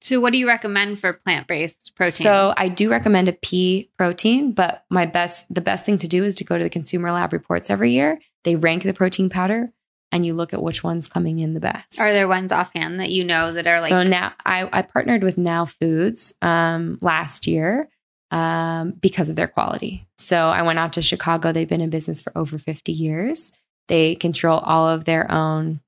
So, 0.00 0.20
what 0.20 0.32
do 0.32 0.38
you 0.38 0.46
recommend 0.46 1.00
for 1.00 1.12
plant 1.12 1.46
based 1.48 1.92
protein? 1.96 2.12
So 2.12 2.54
I 2.56 2.68
do 2.68 2.90
recommend 2.90 3.28
a 3.28 3.32
pea 3.32 3.90
protein, 3.96 4.52
but 4.52 4.84
my 4.90 5.06
best 5.06 5.52
the 5.52 5.60
best 5.60 5.84
thing 5.84 5.98
to 5.98 6.08
do 6.08 6.24
is 6.24 6.34
to 6.36 6.44
go 6.44 6.56
to 6.56 6.64
the 6.64 6.70
consumer 6.70 7.10
lab 7.12 7.32
reports 7.32 7.70
every 7.70 7.92
year. 7.92 8.20
They 8.44 8.56
rank 8.56 8.84
the 8.84 8.94
protein 8.94 9.28
powder 9.28 9.72
and 10.12 10.24
you 10.24 10.34
look 10.34 10.52
at 10.52 10.62
which 10.62 10.82
one's 10.82 11.08
coming 11.08 11.38
in 11.38 11.54
the 11.54 11.60
best. 11.60 12.00
are 12.00 12.12
there 12.12 12.28
ones 12.28 12.52
offhand 12.52 13.00
that 13.00 13.10
you 13.10 13.24
know 13.24 13.52
that 13.52 13.66
are 13.66 13.80
like, 13.80 13.88
so 13.88 14.02
now 14.02 14.32
I, 14.44 14.68
I 14.72 14.82
partnered 14.82 15.22
with 15.22 15.36
Now 15.36 15.64
Foods 15.64 16.32
um, 16.40 16.98
last 17.00 17.46
year 17.46 17.88
um, 18.30 18.92
because 18.92 19.28
of 19.28 19.36
their 19.36 19.48
quality. 19.48 20.06
So 20.16 20.48
I 20.48 20.62
went 20.62 20.78
out 20.78 20.94
to 20.94 21.02
Chicago. 21.02 21.52
They've 21.52 21.68
been 21.68 21.80
in 21.80 21.90
business 21.90 22.22
for 22.22 22.32
over 22.36 22.58
50 22.58 22.92
years. 22.92 23.52
They 23.88 24.14
control 24.14 24.58
all 24.58 24.88
of 24.88 25.04
their 25.04 25.30
own 25.30 25.80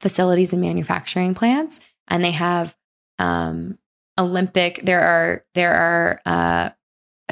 facilities 0.00 0.52
and 0.52 0.62
manufacturing 0.62 1.34
plants, 1.34 1.80
and 2.08 2.24
they 2.24 2.32
have 2.32 2.74
um, 3.20 3.78
Olympic. 4.18 4.80
There 4.82 5.00
are 5.00 5.44
there 5.54 5.74
are 5.74 6.20
uh, 6.26 6.70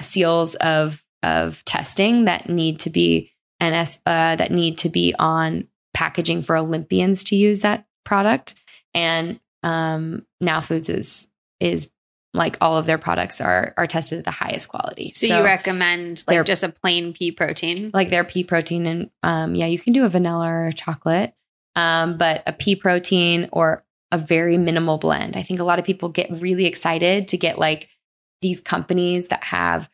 seals 0.01 0.55
of 0.57 1.03
of 1.23 1.65
testing 1.65 2.27
that 2.27 2.49
need 2.49 2.79
to 2.81 2.91
be 2.91 3.33
NS 3.63 3.99
uh, 4.07 4.37
that 4.37 4.53
need 4.53 4.79
to 4.79 4.89
be 4.89 5.15
on 5.19 5.67
packaging 5.95 6.43
for 6.43 6.57
Olympians 6.57 7.25
to 7.25 7.37
use 7.37 7.61
that 7.61 7.87
product. 8.05 8.55
And 8.95 9.41
um, 9.63 10.27
Now 10.41 10.61
Foods 10.61 10.89
is 10.89 11.29
is 11.59 11.91
like 12.35 12.59
all 12.61 12.77
of 12.77 12.87
their 12.87 12.99
products 12.99 13.41
are 13.41 13.75
are 13.77 13.87
tested 13.87 14.19
at 14.21 14.25
the 14.25 14.31
highest 14.31 14.69
quality. 14.69 15.13
so, 15.15 15.39
you 15.39 15.45
recommend 15.45 16.23
like 16.29 16.45
just 16.47 16.63
a 16.63 16.69
plain 16.69 17.13
pea 17.13 17.33
protein? 17.33 17.91
like 17.95 18.11
their 18.11 18.25
pea 18.25 18.45
protein 18.45 18.87
and 18.87 19.11
um, 19.23 19.55
yeah, 19.55 19.67
you 19.67 19.79
can 19.79 19.93
do 19.93 20.05
a 20.05 20.09
vanilla 20.09 20.47
or 20.47 20.73
chocolate, 20.73 21.33
um, 21.75 22.17
but 22.19 22.43
a 22.47 22.53
pea 22.53 22.77
protein 22.77 23.49
or 23.51 23.83
a 24.11 24.19
very 24.19 24.57
minimal 24.57 24.99
blend. 24.99 25.37
I 25.37 25.43
think 25.43 25.61
a 25.61 25.65
lot 25.65 25.79
of 25.79 25.85
people 25.85 26.09
get 26.09 26.31
really 26.41 26.67
excited 26.67 27.29
to 27.29 27.37
get 27.37 27.59
like 27.59 27.89
these 28.41 28.61
companies 28.61 29.29
that 29.29 29.45
have 29.45 29.89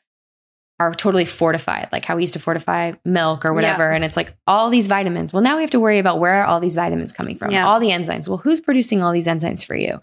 are 0.81 0.95
totally 0.95 1.25
fortified, 1.25 1.89
like 1.93 2.05
how 2.05 2.17
we 2.17 2.23
used 2.23 2.33
to 2.33 2.41
fortify 2.41 2.93
milk 3.05 3.45
or 3.45 3.55
whatever. 3.55 3.91
And 3.91 4.05
it's 4.05 4.17
like 4.17 4.37
all 4.47 4.71
these 4.71 4.89
vitamins. 4.89 5.33
Well, 5.33 5.43
now 5.43 5.57
we 5.57 5.63
have 5.63 5.71
to 5.71 5.81
worry 5.81 5.99
about 5.99 6.19
where 6.19 6.43
are 6.43 6.47
all 6.47 6.59
these 6.59 6.75
vitamins 6.75 7.13
coming 7.13 7.39
from? 7.39 7.53
Yeah. 7.53 7.67
All 7.67 7.79
the 7.79 7.91
enzymes. 7.91 8.29
Well, 8.29 8.39
who's 8.39 8.61
producing 8.61 9.01
all 9.01 9.13
these 9.13 9.27
enzymes 9.27 9.65
for 9.65 9.77
you? 9.77 10.01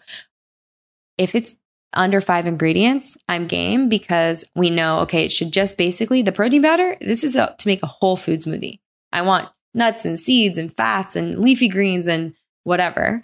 If 1.17 1.35
it's 1.35 1.55
under 1.93 2.21
five 2.21 2.47
ingredients, 2.47 3.17
I'm 3.27 3.47
game 3.47 3.89
because 3.89 4.45
we 4.55 4.69
know, 4.69 4.99
okay, 4.99 5.25
it 5.25 5.33
should 5.33 5.51
just 5.51 5.77
basically 5.77 6.21
the 6.21 6.31
protein 6.31 6.63
powder. 6.63 6.95
This 7.01 7.25
is 7.25 7.35
a, 7.35 7.53
to 7.57 7.67
make 7.67 7.83
a 7.83 7.87
whole 7.87 8.15
food 8.15 8.39
smoothie. 8.39 8.79
I 9.11 9.23
want 9.23 9.49
nuts 9.73 10.05
and 10.05 10.17
seeds 10.17 10.57
and 10.57 10.75
fats 10.75 11.17
and 11.17 11.39
leafy 11.39 11.67
greens 11.67 12.07
and 12.07 12.33
whatever. 12.63 13.23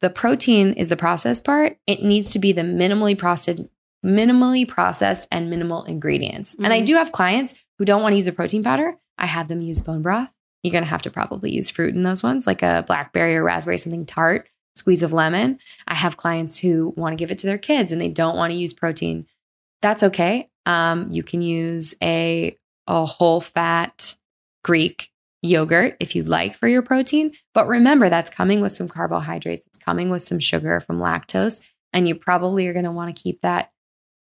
The 0.00 0.10
protein 0.10 0.72
is 0.74 0.88
the 0.88 0.96
processed 0.96 1.44
part. 1.44 1.76
It 1.86 2.02
needs 2.02 2.30
to 2.32 2.38
be 2.38 2.52
the 2.52 2.62
minimally 2.62 3.16
processed, 3.16 3.62
minimally 4.04 4.66
processed 4.66 5.28
and 5.30 5.50
minimal 5.50 5.84
ingredients. 5.84 6.54
And 6.58 6.72
I 6.72 6.80
Mhm. 6.80 6.86
do 6.86 6.94
have 6.96 7.12
clients 7.12 7.54
who 7.78 7.84
don't 7.84 8.02
want 8.02 8.12
to 8.12 8.16
use 8.16 8.26
a 8.26 8.32
protein 8.32 8.62
powder. 8.64 8.96
I 9.18 9.26
have 9.26 9.48
them 9.48 9.60
use 9.60 9.82
bone 9.82 10.00
broth. 10.02 10.34
You're 10.62 10.72
going 10.72 10.84
to 10.84 10.90
have 10.90 11.02
to 11.02 11.10
probably 11.10 11.52
use 11.52 11.70
fruit 11.70 11.94
in 11.94 12.02
those 12.02 12.22
ones, 12.22 12.46
like 12.46 12.62
a 12.62 12.84
blackberry 12.86 13.36
or 13.36 13.44
raspberry, 13.44 13.78
something 13.78 14.06
tart, 14.06 14.48
squeeze 14.74 15.02
of 15.02 15.12
lemon. 15.12 15.58
I 15.86 15.94
have 15.94 16.16
clients 16.16 16.58
who 16.58 16.94
want 16.96 17.12
to 17.12 17.16
give 17.16 17.30
it 17.30 17.38
to 17.38 17.46
their 17.46 17.58
kids 17.58 17.92
and 17.92 18.00
they 18.00 18.08
don't 18.08 18.36
want 18.36 18.52
to 18.52 18.58
use 18.58 18.72
protein. 18.72 19.26
That's 19.82 20.02
okay. 20.02 20.48
Um, 20.66 21.08
you 21.10 21.22
can 21.22 21.42
use 21.42 21.94
a, 22.02 22.56
a 22.86 23.04
whole 23.06 23.40
fat 23.40 24.14
Greek 24.62 25.10
yogurt 25.42 25.96
if 26.00 26.14
you'd 26.14 26.28
like 26.28 26.56
for 26.56 26.68
your 26.68 26.82
protein. 26.82 27.32
But 27.54 27.66
remember, 27.66 28.08
that's 28.08 28.30
coming 28.30 28.60
with 28.60 28.72
some 28.72 28.88
carbohydrates, 28.88 29.66
it's 29.66 29.78
coming 29.78 30.10
with 30.10 30.22
some 30.22 30.38
sugar 30.38 30.80
from 30.80 30.98
lactose. 30.98 31.60
And 31.92 32.06
you 32.06 32.14
probably 32.14 32.68
are 32.68 32.72
going 32.72 32.84
to 32.84 32.92
want 32.92 33.14
to 33.14 33.22
keep 33.22 33.40
that 33.40 33.72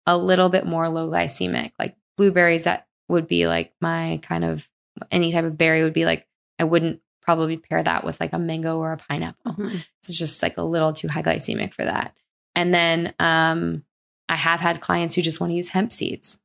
a 0.07 0.17
little 0.17 0.49
bit 0.49 0.65
more 0.65 0.89
low 0.89 1.11
glycemic. 1.11 1.73
Like 1.79 1.97
blueberries, 2.17 2.65
that 2.65 2.87
would 3.09 3.29
be 3.29 3.47
like 3.47 3.73
my 3.81 4.21
kind 4.23 4.45
of 4.45 4.69
any 5.11 5.33
type 5.33 5.45
of 5.45 5.59
berry 5.59 5.83
would 5.83 5.93
be 5.93 6.07
like, 6.07 6.27
I 6.59 6.65
wouldn't 6.65 7.01
probably 7.23 7.59
pair 7.59 7.83
that 7.83 8.05
with 8.05 8.19
like 8.21 8.33
a 8.33 8.39
mango 8.39 8.79
or 8.79 8.93
a 8.93 8.97
pineapple. 8.97 9.53
Mhm. 9.53 9.85
It's 10.03 10.19
just 10.19 10.43
like 10.43 10.57
a 10.57 10.63
little 10.63 10.93
too 10.95 11.09
high 11.09 11.23
glycemic 11.23 11.75
for 11.75 11.85
that. 11.85 12.17
And 12.55 12.73
then 12.73 13.15
um, 13.19 13.85
I 14.29 14.37
have 14.37 14.61
had 14.61 14.81
clients 14.81 15.15
who 15.15 15.23
just 15.23 15.41
want 15.41 15.51
to 15.51 15.57
use 15.57 15.69
hemp 15.69 15.93
seeds. 15.93 16.39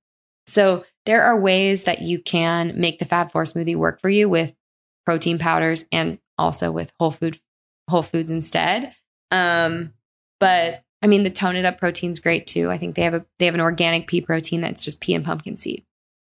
So 0.46 0.84
there 1.06 1.24
are 1.24 1.40
ways 1.40 1.84
that 1.84 2.02
you 2.02 2.20
can 2.20 2.74
make 2.76 3.00
the 3.00 3.06
Fab 3.06 3.32
Four 3.32 3.44
smoothie 3.44 3.78
work 3.78 4.02
for 4.02 4.10
you 4.10 4.28
with 4.28 4.54
protein 5.06 5.38
powders 5.40 5.86
and 5.92 6.20
also 6.38 6.72
with 6.72 6.92
whole 7.00 7.12
food 7.12 7.40
whole 7.90 8.02
foods 8.04 8.32
instead. 8.32 8.94
Um, 9.32 9.94
but 10.40 10.84
I 11.02 11.08
mean, 11.08 11.24
the 11.24 11.30
Tone 11.30 11.56
It 11.56 11.66
Up 11.66 11.78
protein's 11.78 12.20
great 12.20 12.48
too. 12.48 12.70
I 12.72 12.78
think 12.78 12.96
they 12.96 13.02
have 13.04 13.14
a 13.14 13.26
they 13.40 13.46
have 13.46 13.56
an 13.56 13.62
organic 13.62 14.08
pea 14.08 14.22
protein 14.22 14.62
that's 14.62 14.84
just 14.86 15.02
pea 15.02 15.14
and 15.16 15.26
pumpkin 15.26 15.56
seed. 15.58 15.84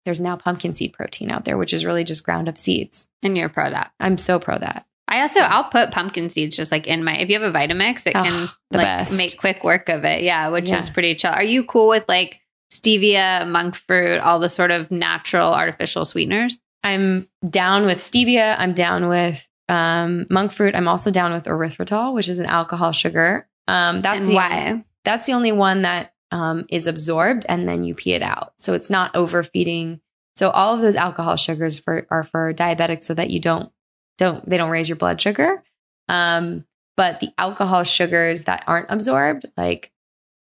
There's 0.06 0.20
now 0.20 0.36
pumpkin 0.38 0.74
seed 0.74 0.94
protein 0.94 1.30
out 1.30 1.46
there, 1.46 1.58
which 1.58 1.74
is 1.74 1.86
really 1.86 2.04
just 2.04 2.24
ground 2.24 2.48
up 2.48 2.58
seeds. 2.58 3.10
And 3.22 3.38
you're 3.38 3.50
pro 3.50 3.70
that. 3.70 3.92
I'm 4.00 4.18
so 4.18 4.40
pro 4.40 4.58
that. 4.58 4.86
I 5.08 5.22
also 5.22 5.40
So- 5.40 5.46
I'll 5.46 5.64
put 5.66 5.92
pumpkin 5.92 6.30
seeds 6.30 6.56
just 6.56 6.72
like 6.72 6.86
in 6.88 7.04
my 7.04 7.18
if 7.18 7.30
you 7.30 7.40
have 7.40 7.56
a 7.56 7.58
Vitamix, 7.58 8.06
it 8.08 8.16
Ugh, 8.16 8.26
can 8.26 8.42
like 8.72 8.86
best. 8.86 9.18
make 9.18 9.38
quick 9.38 9.64
work 9.64 9.90
of 9.90 10.06
it. 10.06 10.22
Yeah, 10.24 10.50
which 10.50 10.70
Yeah. 10.70 10.78
is 10.78 10.90
pretty 10.90 11.16
chill. 11.16 11.32
Are 11.32 11.44
you 11.44 11.64
cool 11.64 11.88
with 11.90 12.06
like 12.08 12.40
stevia, 12.72 13.48
monk 13.50 13.76
fruit, 13.76 14.20
all 14.20 14.40
the 14.40 14.50
sort 14.50 14.72
of 14.72 14.92
natural 14.92 15.54
artificial 15.54 16.06
sweeteners? 16.06 16.60
I'm 16.84 17.28
down 17.48 17.86
with 17.86 18.00
stevia. 18.00 18.56
I'm 18.58 18.74
down 18.74 19.08
with 19.10 19.48
um, 19.68 20.26
monk 20.30 20.52
fruit. 20.52 20.76
I'm 20.76 20.88
also 20.88 21.12
down 21.12 21.34
with 21.34 21.46
erythritol, 21.46 22.14
which 22.14 22.30
is 22.30 22.40
an 22.40 22.46
alcohol 22.46 22.92
sugar. 22.92 23.48
Um, 23.68 24.02
that's 24.02 24.26
and 24.26 24.32
the 24.32 24.36
why? 24.36 24.86
that's 25.06 25.26
the 25.26 25.34
only 25.34 25.52
one 25.52 25.84
that 25.84 26.14
um, 26.32 26.66
is 26.70 26.88
absorbed 26.88 27.46
and 27.48 27.68
then 27.68 27.84
you 27.84 27.96
pee 27.96 28.14
it 28.14 28.22
out. 28.22 28.54
So 28.58 28.74
it's 28.74 28.90
not 28.90 29.16
overfeeding. 29.16 30.02
So 30.36 30.50
all 30.50 30.74
of 30.74 30.82
those 30.82 30.96
alcohol 30.96 31.36
sugars 31.36 31.80
for 31.80 32.08
are 32.10 32.24
for 32.24 32.54
diabetics, 32.54 33.04
so 33.04 33.14
that 33.14 33.30
you 33.30 33.40
don't 33.40 33.72
don't 34.18 34.48
they 34.48 34.58
don't 34.58 34.70
raise 34.70 34.90
your 34.90 34.96
blood 34.96 35.20
sugar. 35.20 35.64
Um, 36.08 36.66
but 36.96 37.20
the 37.20 37.32
alcohol 37.38 37.84
sugars 37.84 38.44
that 38.44 38.64
aren't 38.68 38.90
absorbed, 38.90 39.46
like 39.58 39.92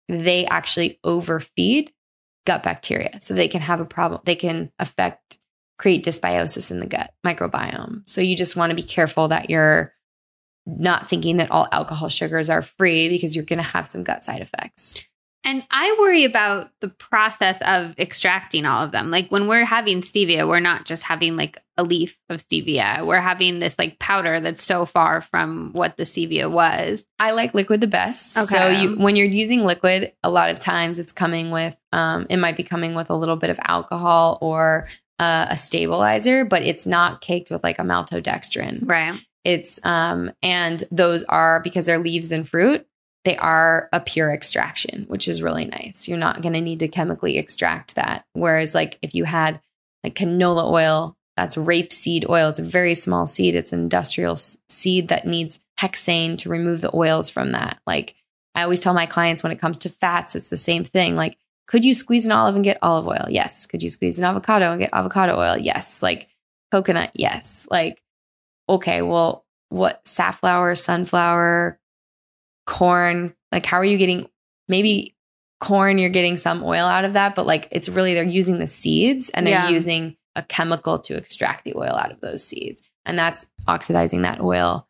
they 0.07 0.45
actually 0.45 0.99
overfeed 1.03 1.91
gut 2.45 2.63
bacteria, 2.63 3.19
so 3.21 3.33
they 3.33 3.47
can 3.47 3.61
have 3.61 3.81
a 3.81 3.85
problem. 3.85 4.21
They 4.25 4.35
can 4.35 4.71
affect 4.79 5.37
create 5.81 6.05
dysbiosis 6.05 6.69
in 6.69 6.79
the 6.79 6.85
gut 6.85 7.11
microbiome. 7.25 8.07
So 8.07 8.21
you 8.21 8.37
just 8.37 8.55
want 8.55 8.69
to 8.69 8.75
be 8.75 8.83
careful 8.83 9.29
that 9.29 9.49
you're 9.49 9.93
not 10.67 11.09
thinking 11.09 11.37
that 11.37 11.49
all 11.49 11.67
alcohol 11.71 12.07
sugars 12.07 12.51
are 12.51 12.61
free 12.61 13.09
because 13.09 13.35
you're 13.35 13.45
going 13.45 13.57
to 13.57 13.63
have 13.63 13.87
some 13.87 14.03
gut 14.03 14.23
side 14.23 14.41
effects. 14.41 15.03
And 15.43 15.63
I 15.71 15.95
worry 15.99 16.23
about 16.23 16.69
the 16.81 16.89
process 16.89 17.59
of 17.63 17.97
extracting 17.97 18.63
all 18.63 18.83
of 18.83 18.91
them. 18.91 19.09
Like 19.09 19.29
when 19.29 19.47
we're 19.47 19.65
having 19.65 20.01
stevia, 20.01 20.47
we're 20.47 20.59
not 20.59 20.85
just 20.85 21.01
having 21.01 21.35
like 21.35 21.57
a 21.77 21.83
leaf 21.83 22.19
of 22.29 22.47
stevia. 22.47 23.03
We're 23.03 23.19
having 23.19 23.57
this 23.57 23.79
like 23.79 23.97
powder 23.97 24.39
that's 24.39 24.63
so 24.63 24.85
far 24.85 25.19
from 25.19 25.71
what 25.73 25.97
the 25.97 26.03
stevia 26.03 26.49
was. 26.49 27.07
I 27.17 27.31
like 27.31 27.55
liquid 27.55 27.81
the 27.81 27.87
best. 27.87 28.33
So 28.33 28.67
you 28.67 28.97
when 28.97 29.15
you're 29.15 29.25
using 29.25 29.65
liquid, 29.65 30.13
a 30.21 30.29
lot 30.29 30.51
of 30.51 30.59
times 30.59 30.99
it's 30.99 31.11
coming 31.11 31.49
with 31.49 31.75
um 31.91 32.27
it 32.29 32.37
might 32.37 32.55
be 32.55 32.63
coming 32.63 32.93
with 32.93 33.09
a 33.09 33.15
little 33.15 33.35
bit 33.35 33.49
of 33.49 33.59
alcohol 33.65 34.37
or 34.41 34.87
uh, 35.21 35.45
a 35.49 35.55
stabilizer, 35.57 36.43
but 36.43 36.63
it's 36.63 36.87
not 36.87 37.21
caked 37.21 37.51
with 37.51 37.63
like 37.63 37.77
a 37.77 37.83
maltodextrin. 37.83 38.79
Right. 38.89 39.19
It's 39.43 39.79
um 39.85 40.31
and 40.41 40.83
those 40.91 41.23
are 41.23 41.61
because 41.61 41.85
they're 41.85 41.99
leaves 41.99 42.31
and 42.31 42.47
fruit, 42.47 42.85
they 43.23 43.37
are 43.37 43.87
a 43.93 43.99
pure 43.99 44.33
extraction, 44.33 45.05
which 45.07 45.27
is 45.27 45.41
really 45.41 45.65
nice. 45.65 46.07
You're 46.07 46.17
not 46.17 46.41
going 46.41 46.53
to 46.53 46.61
need 46.61 46.79
to 46.79 46.87
chemically 46.87 47.37
extract 47.37 47.95
that. 47.95 48.25
Whereas 48.33 48.73
like 48.73 48.97
if 49.01 49.13
you 49.13 49.25
had 49.25 49.61
like 50.03 50.15
canola 50.15 50.69
oil, 50.69 51.15
that's 51.37 51.55
rapeseed 51.55 52.27
oil. 52.27 52.49
It's 52.49 52.59
a 52.59 52.63
very 52.63 52.95
small 52.95 53.25
seed. 53.27 53.55
It's 53.55 53.73
an 53.73 53.79
industrial 53.81 54.33
s- 54.33 54.57
seed 54.69 55.07
that 55.09 55.25
needs 55.27 55.59
hexane 55.79 56.37
to 56.39 56.49
remove 56.49 56.81
the 56.81 56.95
oils 56.95 57.29
from 57.29 57.51
that. 57.51 57.79
Like 57.85 58.15
I 58.55 58.63
always 58.63 58.79
tell 58.79 58.93
my 58.95 59.05
clients 59.05 59.43
when 59.43 59.51
it 59.51 59.59
comes 59.59 59.77
to 59.79 59.89
fats, 59.89 60.35
it's 60.35 60.49
the 60.49 60.57
same 60.57 60.83
thing. 60.83 61.15
Like 61.15 61.37
could 61.71 61.85
you 61.85 61.95
squeeze 61.95 62.25
an 62.25 62.33
olive 62.33 62.55
and 62.55 62.65
get 62.65 62.77
olive 62.81 63.07
oil? 63.07 63.27
Yes. 63.29 63.65
Could 63.65 63.81
you 63.81 63.89
squeeze 63.89 64.19
an 64.19 64.25
avocado 64.25 64.71
and 64.71 64.79
get 64.81 64.89
avocado 64.91 65.39
oil? 65.39 65.57
Yes. 65.57 66.03
Like 66.03 66.27
coconut? 66.69 67.11
Yes. 67.13 67.65
Like 67.71 68.03
okay, 68.67 69.01
well, 69.01 69.45
what 69.69 70.05
safflower, 70.05 70.75
sunflower, 70.75 71.79
corn, 72.67 73.33
like 73.51 73.65
how 73.65 73.77
are 73.77 73.85
you 73.85 73.97
getting 73.97 74.27
maybe 74.67 75.15
corn 75.59 75.97
you're 75.97 76.09
getting 76.09 76.37
some 76.37 76.63
oil 76.63 76.85
out 76.85 77.05
of 77.05 77.13
that, 77.13 77.35
but 77.35 77.45
like 77.45 77.67
it's 77.71 77.87
really 77.89 78.13
they're 78.13 78.23
using 78.23 78.59
the 78.59 78.67
seeds 78.67 79.29
and 79.29 79.45
they're 79.47 79.53
Yeah. 79.65 79.69
using 79.69 80.17
a 80.35 80.43
chemical 80.43 80.97
to 80.99 81.15
extract 81.15 81.65
the 81.65 81.75
oil 81.75 81.95
out 81.95 82.11
of 82.11 82.19
those 82.21 82.43
seeds. 82.43 82.81
And 83.05 83.17
that's 83.17 83.45
oxidizing 83.67 84.23
that 84.23 84.41
oil 84.41 84.87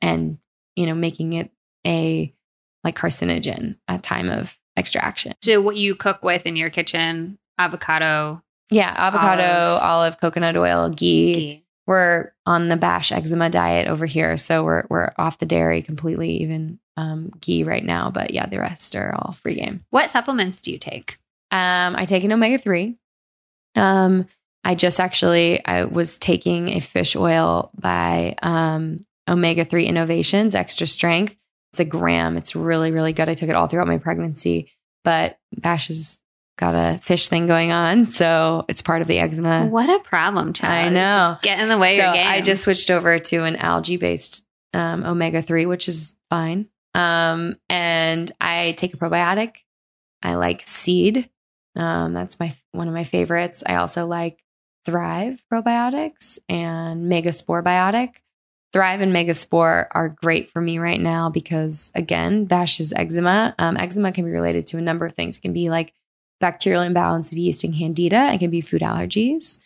and 0.00 0.38
you 0.76 0.86
know 0.86 0.94
making 0.94 1.32
it 1.34 1.50
a 1.86 2.32
like 2.84 2.96
carcinogen 2.96 3.76
at 3.88 4.02
time 4.02 4.30
of 4.30 4.58
extraction. 4.76 5.34
So 5.42 5.60
what 5.60 5.76
you 5.76 5.94
cook 5.94 6.22
with 6.22 6.46
in 6.46 6.56
your 6.56 6.70
kitchen, 6.70 7.38
avocado, 7.58 8.42
Yeah, 8.70 8.92
avocado, 8.96 9.42
Olive. 9.42 9.82
olive, 9.82 10.20
coconut 10.20 10.56
oil, 10.56 10.88
ghee. 10.90 11.34
ghee. 11.34 11.58
We're 11.86 12.30
on 12.46 12.68
the 12.68 12.76
bash 12.76 13.10
eczema 13.10 13.50
diet 13.50 13.88
over 13.88 14.06
here, 14.06 14.36
so 14.36 14.62
we're 14.64 14.84
we're 14.88 15.12
off 15.18 15.38
the 15.38 15.46
dairy 15.46 15.82
completely, 15.82 16.36
even 16.42 16.78
um, 16.96 17.32
ghee 17.40 17.64
right 17.64 17.84
now. 17.84 18.08
But 18.10 18.32
yeah, 18.32 18.46
the 18.46 18.60
rest 18.60 18.94
are 18.94 19.12
all 19.16 19.32
free 19.32 19.56
game. 19.56 19.84
What 19.90 20.08
supplements 20.08 20.60
do 20.62 20.70
you 20.70 20.78
take? 20.78 21.18
Um, 21.50 21.96
I 21.96 22.04
take 22.06 22.22
an 22.24 22.32
omega 22.32 22.56
three. 22.58 22.96
Um, 23.74 24.26
I 24.64 24.74
just 24.76 25.00
actually 25.00 25.64
I 25.66 25.84
was 25.84 26.18
taking 26.20 26.68
a 26.68 26.78
fish 26.80 27.16
oil 27.16 27.70
by 27.74 28.36
um, 28.42 29.04
Omega 29.28 29.64
Three 29.64 29.86
Innovations 29.86 30.54
Extra 30.54 30.86
Strength. 30.86 31.34
It's 31.72 31.80
a 31.80 31.84
gram. 31.84 32.36
It's 32.36 32.54
really 32.54 32.90
really 32.90 33.12
good. 33.12 33.28
I 33.28 33.34
took 33.34 33.48
it 33.48 33.56
all 33.56 33.66
throughout 33.66 33.88
my 33.88 33.98
pregnancy, 33.98 34.70
but 35.04 35.38
Bash 35.56 35.88
has 35.88 36.22
got 36.58 36.74
a 36.74 36.98
fish 37.02 37.28
thing 37.28 37.46
going 37.46 37.72
on, 37.72 38.06
so 38.06 38.64
it's 38.68 38.82
part 38.82 39.02
of 39.02 39.08
the 39.08 39.18
eczema. 39.18 39.66
What 39.66 39.88
a 39.88 39.98
problem, 40.04 40.52
child. 40.52 40.86
I 40.86 40.88
know. 40.90 41.30
Just 41.32 41.42
get 41.42 41.60
in 41.60 41.68
the 41.68 41.78
way 41.78 41.94
of 41.94 42.00
so 42.00 42.04
your 42.04 42.14
game. 42.14 42.26
I 42.26 42.40
just 42.40 42.62
switched 42.62 42.90
over 42.90 43.18
to 43.18 43.44
an 43.44 43.56
algae 43.56 43.96
based 43.96 44.44
um, 44.74 45.04
omega 45.04 45.42
three, 45.42 45.66
which 45.66 45.88
is 45.88 46.14
fine. 46.30 46.68
Um, 46.94 47.54
and 47.68 48.30
I 48.40 48.72
take 48.72 48.94
a 48.94 48.98
probiotic. 48.98 49.56
I 50.22 50.34
like 50.34 50.62
Seed. 50.62 51.30
Um, 51.74 52.12
that's 52.12 52.38
my 52.38 52.54
one 52.72 52.88
of 52.88 52.94
my 52.94 53.04
favorites. 53.04 53.62
I 53.66 53.76
also 53.76 54.06
like 54.06 54.38
Thrive 54.84 55.42
probiotics 55.50 56.38
and 56.48 57.10
Megaspore 57.10 57.62
biotic. 57.62 58.16
Thrive 58.72 59.00
and 59.02 59.12
Megaspore 59.14 59.86
are 59.90 60.08
great 60.08 60.48
for 60.48 60.60
me 60.60 60.78
right 60.78 61.00
now 61.00 61.28
because 61.28 61.92
again, 61.94 62.46
Bash 62.46 62.80
is 62.80 62.92
eczema. 62.94 63.54
Um, 63.58 63.76
eczema 63.76 64.12
can 64.12 64.24
be 64.24 64.30
related 64.30 64.66
to 64.68 64.78
a 64.78 64.80
number 64.80 65.04
of 65.04 65.14
things. 65.14 65.36
It 65.36 65.42
can 65.42 65.52
be 65.52 65.68
like 65.68 65.92
bacterial 66.40 66.82
imbalance 66.82 67.30
of 67.32 67.38
yeast 67.38 67.64
and 67.64 67.74
candida. 67.74 68.32
It 68.32 68.38
can 68.38 68.50
be 68.50 68.60
food 68.62 68.80
allergies, 68.82 69.58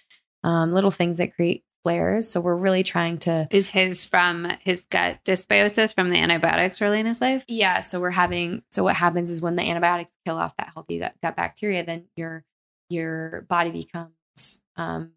um, 0.42 0.72
little 0.72 0.90
things 0.90 1.18
that 1.18 1.34
create 1.34 1.62
flares. 1.84 2.28
So 2.28 2.40
we're 2.40 2.57
really 2.57 2.82
trying 2.82 3.18
to 3.18 3.46
Is 3.52 3.68
his 3.68 4.04
from 4.04 4.50
his 4.62 4.86
gut 4.86 5.20
dysbiosis 5.24 5.94
from 5.94 6.11
the 6.11 6.16
antibiotics 6.16 6.82
early 6.82 6.98
in 6.98 7.07
his 7.07 7.20
life? 7.20 7.44
yeah. 7.46 7.78
So 7.80 8.00
we're 8.00 8.11
having. 8.11 8.62
So 8.72 8.82
what 8.82 8.96
happens 8.96 9.30
is 9.30 9.40
when 9.40 9.54
the 9.54 9.62
antibiotics 9.62 10.12
kill 10.26 10.36
off 10.36 10.57
that 10.59 10.70
healthy 10.74 10.98
gut, 10.98 11.14
gut 11.22 11.36
bacteria, 11.36 11.84
then 11.84 12.07
your 12.16 12.44
your 12.88 13.42
body 13.48 13.70
becomes, 13.70 14.61
um, 14.76 15.12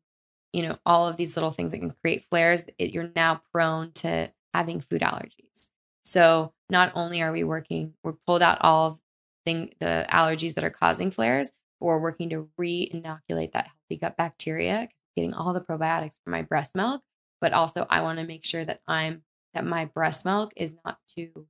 you 0.54 0.64
know, 0.64 0.78
all 0.86 1.08
of 1.08 1.18
these 1.18 1.36
little 1.36 1.52
things 1.52 1.72
that 1.72 1.80
can 1.80 1.94
create 2.02 2.26
flares. 2.30 2.66
It, 2.78 2.92
you're 2.92 3.12
now 3.16 3.42
prone 3.52 3.92
to 3.94 4.32
having 4.54 4.82
food 4.82 5.02
allergies. 5.02 5.70
So 6.04 6.54
not 6.70 6.92
only 6.96 7.22
are 7.22 7.32
we 7.32 7.44
working, 7.44 7.94
we're 8.04 8.14
pulled 8.26 8.42
out 8.42 8.60
all 8.62 8.88
of 8.88 8.98
thing 9.46 9.74
the 9.80 10.06
allergies 10.12 10.56
that 10.56 10.64
are 10.64 10.70
causing 10.70 11.12
flares, 11.12 11.52
but 11.80 11.88
we're 11.88 12.00
working 12.00 12.30
to 12.30 12.50
re-inoculate 12.58 13.54
that 13.54 13.68
healthy 13.68 14.00
gut 14.00 14.18
bacteria, 14.18 14.90
getting 15.16 15.34
all 15.34 15.54
the 15.54 15.62
probiotics 15.62 16.18
from 16.24 16.32
my 16.32 16.42
breast 16.42 16.76
milk. 16.76 17.02
But 17.42 17.54
also, 17.54 17.88
I 17.90 18.02
want 18.02 18.20
to 18.20 18.26
make 18.26 18.44
sure 18.44 18.66
that 18.66 18.82
I'm 18.88 19.24
that 19.54 19.66
my 19.66 19.86
breast 19.86 20.26
milk 20.26 20.54
is 20.56 20.76
not 20.86 21.00
too 21.08 21.48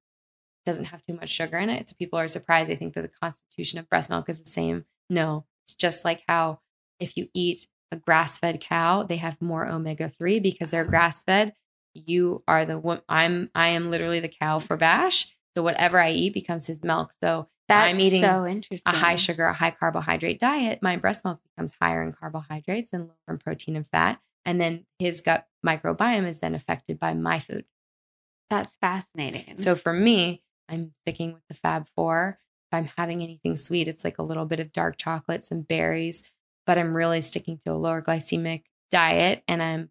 doesn't 0.66 0.86
have 0.86 1.02
too 1.02 1.16
much 1.16 1.30
sugar 1.30 1.58
in 1.58 1.70
it. 1.70 1.90
So 1.90 1.96
people 1.98 2.20
are 2.20 2.28
surprised. 2.28 2.70
They 2.70 2.76
think 2.76 2.94
that 2.94 3.02
the 3.02 3.08
constitution 3.08 3.80
of 3.80 3.90
breast 3.90 4.10
milk 4.10 4.30
is 4.30 4.42
the 4.42 4.50
same. 4.50 4.86
No, 5.10 5.46
it's 5.66 5.74
just 5.74 6.06
like 6.06 6.24
how 6.28 6.60
if 7.00 7.18
you 7.18 7.30
eat 7.34 7.68
a 7.92 7.98
grass 7.98 8.38
fed 8.38 8.60
cow, 8.60 9.04
they 9.04 9.18
have 9.18 9.42
more 9.42 9.68
omega 9.68 10.12
three 10.18 10.40
because 10.40 10.72
they're 10.72 10.86
grass 10.86 11.24
fed. 11.24 11.54
You 11.94 12.44
are 12.48 12.66
the 12.66 12.78
one. 12.78 13.02
I'm 13.10 13.50
I 13.56 13.70
am 13.70 13.90
literally 13.90 14.20
the 14.20 14.28
cow 14.28 14.60
for 14.60 14.78
Bash. 14.78 15.28
So 15.56 15.64
whatever 15.64 16.00
I 16.00 16.12
eat 16.12 16.34
becomes 16.34 16.68
his 16.68 16.84
milk. 16.84 17.12
So 17.22 17.48
That's 17.68 17.90
I'm 17.90 18.00
eating 18.00 18.22
so 18.22 18.46
interesting. 18.46 18.94
a 18.94 18.98
high 18.98 19.16
sugar, 19.16 19.46
a 19.46 19.54
high 19.54 19.72
carbohydrate 19.72 20.40
diet, 20.40 20.80
my 20.82 20.96
breast 20.96 21.26
milk 21.26 21.40
becomes 21.44 21.74
higher 21.82 22.04
in 22.04 22.14
carbohydrates 22.14 22.94
and 22.94 23.08
lower 23.08 23.16
in 23.28 23.38
protein 23.40 23.76
and 23.76 23.88
fat. 23.90 24.20
And 24.46 24.62
then 24.62 24.86
his 25.00 25.22
gut 25.22 25.48
microbiome 25.66 26.28
is 26.28 26.40
then 26.40 26.56
affected 26.56 27.00
by 27.00 27.14
my 27.14 27.40
food. 27.40 27.66
That's 28.50 28.74
fascinating. 28.82 29.58
So 29.58 29.76
for 29.76 29.94
me, 29.94 30.44
I'm 30.68 30.94
sticking 31.02 31.34
with 31.34 31.44
the 31.48 31.54
Fab 31.54 31.88
Four. 31.96 32.40
If 32.72 32.78
I'm 32.78 32.90
having 32.98 33.22
anything 33.24 33.58
sweet, 33.58 33.88
it's 33.88 34.04
like 34.04 34.18
a 34.18 34.24
little 34.24 34.46
bit 34.46 34.60
of 34.60 34.72
dark 34.72 34.98
chocolate, 34.98 35.44
some 35.44 35.62
berries, 35.62 36.24
but 36.70 36.78
I'm 36.78 36.96
really 36.96 37.24
sticking 37.24 37.58
to 37.66 37.72
a 37.72 37.74
lower 37.74 38.00
glycemic 38.00 38.62
diet. 38.92 39.42
And 39.48 39.64
I'm, 39.64 39.90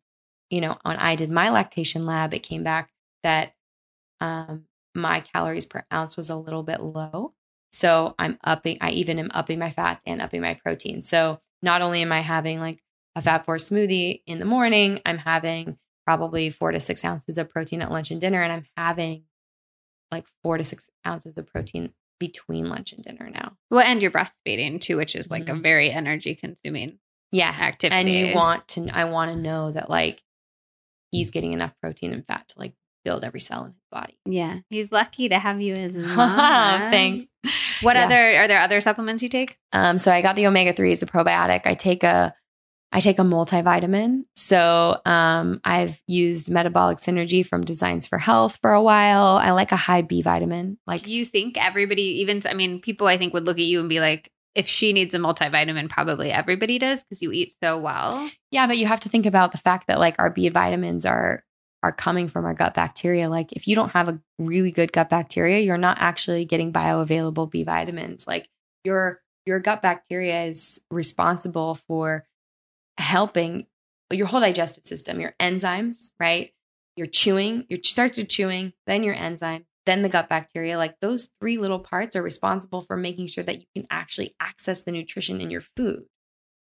you 0.48 0.60
know, 0.60 0.78
when 0.84 0.96
I 0.96 1.16
did 1.16 1.28
my 1.28 1.50
lactation 1.50 2.06
lab, 2.06 2.32
it 2.32 2.44
came 2.44 2.62
back 2.62 2.90
that 3.24 3.54
um, 4.20 4.66
my 4.94 5.18
calories 5.18 5.66
per 5.66 5.84
ounce 5.92 6.16
was 6.16 6.30
a 6.30 6.36
little 6.36 6.62
bit 6.62 6.80
low. 6.80 7.34
So 7.72 8.14
I'm 8.16 8.38
upping, 8.44 8.78
I 8.80 8.90
even 8.90 9.18
am 9.18 9.32
upping 9.34 9.58
my 9.58 9.70
fats 9.70 10.04
and 10.06 10.22
upping 10.22 10.40
my 10.40 10.54
protein. 10.54 11.02
So 11.02 11.40
not 11.62 11.82
only 11.82 12.00
am 12.00 12.12
I 12.12 12.20
having 12.20 12.60
like 12.60 12.78
a 13.16 13.22
Fab 13.22 13.44
Four 13.44 13.56
smoothie 13.56 14.22
in 14.28 14.38
the 14.38 14.44
morning, 14.44 15.00
I'm 15.04 15.18
having 15.18 15.78
probably 16.06 16.48
four 16.48 16.70
to 16.70 16.78
six 16.78 17.04
ounces 17.04 17.38
of 17.38 17.50
protein 17.50 17.82
at 17.82 17.90
lunch 17.90 18.12
and 18.12 18.20
dinner. 18.20 18.40
And 18.40 18.52
I'm 18.52 18.66
having 18.76 19.24
like 20.12 20.26
four 20.44 20.58
to 20.58 20.62
six 20.62 20.88
ounces 21.04 21.36
of 21.38 21.48
protein 21.48 21.92
between 22.18 22.68
lunch 22.68 22.92
and 22.92 23.04
dinner 23.04 23.30
now. 23.30 23.52
well, 23.70 23.84
and 23.86 24.02
you're 24.02 24.10
breastfeeding 24.10 24.80
too, 24.80 24.96
which 24.96 25.14
is 25.14 25.30
like 25.30 25.48
a 25.48 25.52
Mhm. 25.52 25.62
very 25.62 25.90
energy 25.92 26.34
consuming 26.34 26.98
Yeah. 27.32 27.50
activity. 27.50 27.96
And 28.00 28.08
you 28.08 28.34
want 28.34 28.66
to, 28.68 28.88
I 28.92 29.04
want 29.04 29.30
to 29.32 29.36
know 29.36 29.70
that 29.72 29.88
like 29.90 30.22
he's 31.10 31.30
getting 31.30 31.52
enough 31.52 31.72
protein 31.80 32.12
and 32.12 32.26
fat 32.26 32.48
to 32.48 32.58
like 32.58 32.72
build 33.04 33.24
every 33.24 33.40
cell 33.40 33.64
in 33.64 33.72
his 33.72 33.82
body. 33.90 34.18
Yeah. 34.26 34.58
He's 34.68 34.90
lucky 34.92 35.28
to 35.28 35.38
have 35.38 35.60
you 35.60 35.74
as 35.74 35.92
his 35.94 36.06
mom. 36.16 36.90
Thanks. 36.90 37.26
What 37.80 37.96
Yeah. 37.96 38.04
other 38.04 38.36
are 38.42 38.48
there 38.48 38.60
other 38.60 38.80
supplements 38.80 39.22
you 39.22 39.28
take? 39.28 39.58
Um, 39.72 39.96
so 39.98 40.12
I 40.12 40.20
got 40.20 40.36
the 40.36 40.46
omega 40.46 40.72
threes, 40.72 41.00
the 41.00 41.06
probiotic. 41.06 41.62
I 41.66 41.74
take 41.74 42.02
a, 42.02 42.34
I 42.90 43.00
take 43.00 43.18
a 43.18 43.22
multivitamin. 43.22 44.24
So 44.34 45.00
um, 45.04 45.60
I've 45.62 46.00
used 46.06 46.48
Metabolic 46.48 46.98
Synergy 46.98 47.46
from 47.46 47.64
Designs 47.64 48.06
for 48.06 48.18
Health 48.18 48.58
for 48.62 48.72
a 48.72 48.82
while. 48.82 49.36
I 49.36 49.50
like 49.50 49.72
a 49.72 49.76
high 49.76 50.02
B 50.02 50.22
vitamin. 50.22 50.78
Like 50.86 51.02
Do 51.02 51.12
you 51.12 51.26
think 51.26 51.62
everybody 51.62 52.20
even 52.20 52.40
I 52.48 52.54
mean, 52.54 52.80
people 52.80 53.06
I 53.06 53.18
think 53.18 53.34
would 53.34 53.44
look 53.44 53.58
at 53.58 53.64
you 53.64 53.80
and 53.80 53.88
be 53.88 54.00
like, 54.00 54.30
if 54.54 54.66
she 54.66 54.92
needs 54.92 55.14
a 55.14 55.18
multivitamin, 55.18 55.88
probably 55.88 56.32
everybody 56.32 56.78
does 56.78 57.02
because 57.04 57.22
you 57.22 57.30
eat 57.30 57.54
so 57.62 57.78
well. 57.78 58.30
Yeah, 58.50 58.66
but 58.66 58.78
you 58.78 58.86
have 58.86 59.00
to 59.00 59.08
think 59.08 59.26
about 59.26 59.52
the 59.52 59.58
fact 59.58 59.86
that 59.88 59.98
like 59.98 60.16
our 60.18 60.30
B 60.30 60.48
vitamins 60.48 61.04
are 61.04 61.44
are 61.82 61.92
coming 61.92 62.26
from 62.28 62.44
our 62.44 62.54
gut 62.54 62.74
bacteria. 62.74 63.28
Like 63.28 63.52
if 63.52 63.68
you 63.68 63.74
don't 63.76 63.90
have 63.90 64.08
a 64.08 64.18
really 64.38 64.72
good 64.72 64.92
gut 64.92 65.10
bacteria, 65.10 65.60
you're 65.60 65.78
not 65.78 65.98
actually 66.00 66.44
getting 66.44 66.72
bioavailable 66.72 67.50
B 67.50 67.62
vitamins. 67.62 68.26
Like 68.26 68.48
your 68.82 69.20
your 69.46 69.60
gut 69.60 69.82
bacteria 69.82 70.44
is 70.44 70.80
responsible 70.90 71.76
for 71.86 72.26
helping 72.98 73.66
your 74.10 74.26
whole 74.26 74.40
digestive 74.40 74.84
system, 74.84 75.20
your 75.20 75.34
enzymes, 75.40 76.10
right? 76.18 76.52
Your 76.96 77.06
chewing, 77.06 77.64
your 77.68 77.78
starts 77.82 78.18
with 78.18 78.28
chewing, 78.28 78.72
then 78.86 79.04
your 79.04 79.14
enzymes, 79.14 79.64
then 79.86 80.02
the 80.02 80.08
gut 80.08 80.28
bacteria. 80.28 80.76
Like 80.76 80.96
those 81.00 81.28
three 81.40 81.58
little 81.58 81.78
parts 81.78 82.16
are 82.16 82.22
responsible 82.22 82.82
for 82.82 82.96
making 82.96 83.28
sure 83.28 83.44
that 83.44 83.60
you 83.60 83.66
can 83.74 83.86
actually 83.90 84.34
access 84.40 84.82
the 84.82 84.92
nutrition 84.92 85.40
in 85.40 85.50
your 85.50 85.60
food. 85.60 86.04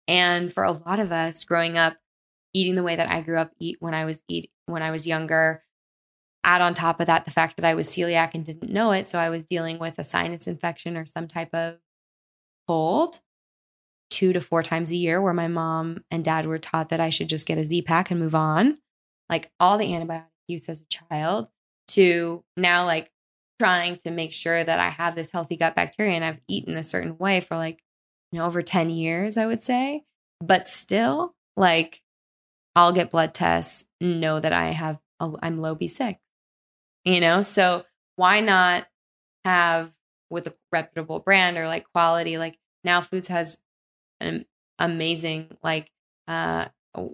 And 0.07 0.51
for 0.51 0.63
a 0.63 0.71
lot 0.71 0.99
of 0.99 1.11
us 1.11 1.43
growing 1.43 1.77
up, 1.77 1.97
eating 2.53 2.75
the 2.75 2.83
way 2.83 2.95
that 2.95 3.09
I 3.09 3.21
grew 3.21 3.37
up 3.37 3.51
eat 3.59 3.77
when 3.79 3.93
I 3.93 4.05
was 4.05 4.21
eat 4.29 4.49
when 4.65 4.81
I 4.81 4.91
was 4.91 5.05
younger, 5.05 5.63
add 6.43 6.61
on 6.61 6.73
top 6.73 6.99
of 6.99 7.07
that 7.07 7.25
the 7.25 7.31
fact 7.31 7.57
that 7.57 7.65
I 7.65 7.75
was 7.75 7.87
celiac 7.87 8.31
and 8.33 8.45
didn't 8.45 8.71
know 8.71 8.91
it, 8.91 9.07
so 9.07 9.19
I 9.19 9.29
was 9.29 9.45
dealing 9.45 9.77
with 9.77 9.99
a 9.99 10.03
sinus 10.03 10.47
infection 10.47 10.95
or 10.95 11.05
some 11.05 11.27
type 11.27 11.53
of 11.53 11.77
cold 12.67 13.19
two 14.09 14.33
to 14.33 14.41
four 14.41 14.63
times 14.63 14.91
a 14.91 14.95
year 14.95 15.21
where 15.21 15.33
my 15.33 15.47
mom 15.47 16.03
and 16.11 16.23
dad 16.23 16.45
were 16.45 16.59
taught 16.59 16.89
that 16.89 16.99
I 16.99 17.09
should 17.09 17.29
just 17.29 17.45
get 17.45 17.57
a 17.57 17.63
Z 17.63 17.81
pack 17.83 18.11
and 18.11 18.19
move 18.19 18.35
on. 18.35 18.77
Like 19.29 19.51
all 19.59 19.77
the 19.77 19.91
antibiotic 19.91 20.25
use 20.47 20.69
as 20.69 20.81
a 20.81 20.85
child 20.85 21.47
to 21.89 22.43
now 22.55 22.85
like 22.85 23.11
trying 23.59 23.95
to 23.97 24.11
make 24.11 24.33
sure 24.33 24.63
that 24.63 24.79
I 24.79 24.89
have 24.89 25.15
this 25.15 25.31
healthy 25.31 25.55
gut 25.55 25.75
bacteria 25.75 26.13
and 26.13 26.25
I've 26.25 26.41
eaten 26.47 26.77
a 26.77 26.83
certain 26.83 27.17
way 27.17 27.39
for 27.39 27.55
like, 27.55 27.81
you 28.31 28.39
know, 28.39 28.45
over 28.45 28.61
10 28.61 28.89
years, 28.89 29.37
I 29.37 29.45
would 29.45 29.63
say. 29.63 30.03
But 30.41 30.67
still, 30.67 31.33
like 31.55 32.01
I'll 32.75 32.91
get 32.91 33.11
blood 33.11 33.33
tests, 33.33 33.85
know 34.01 34.39
that 34.39 34.53
I 34.53 34.71
have, 34.71 34.99
a, 35.19 35.31
I'm 35.41 35.59
low 35.59 35.75
B6, 35.75 36.17
you 37.05 37.21
know? 37.21 37.41
So 37.41 37.85
why 38.17 38.41
not 38.41 38.87
have 39.45 39.91
with 40.29 40.47
a 40.47 40.53
reputable 40.71 41.19
brand 41.19 41.57
or 41.57 41.67
like 41.67 41.89
quality, 41.91 42.37
like 42.37 42.57
now 42.83 43.01
Foods 43.01 43.27
has 43.27 43.57
an 44.19 44.45
amazing 44.79 45.57
like 45.63 45.89
uh 46.27 46.65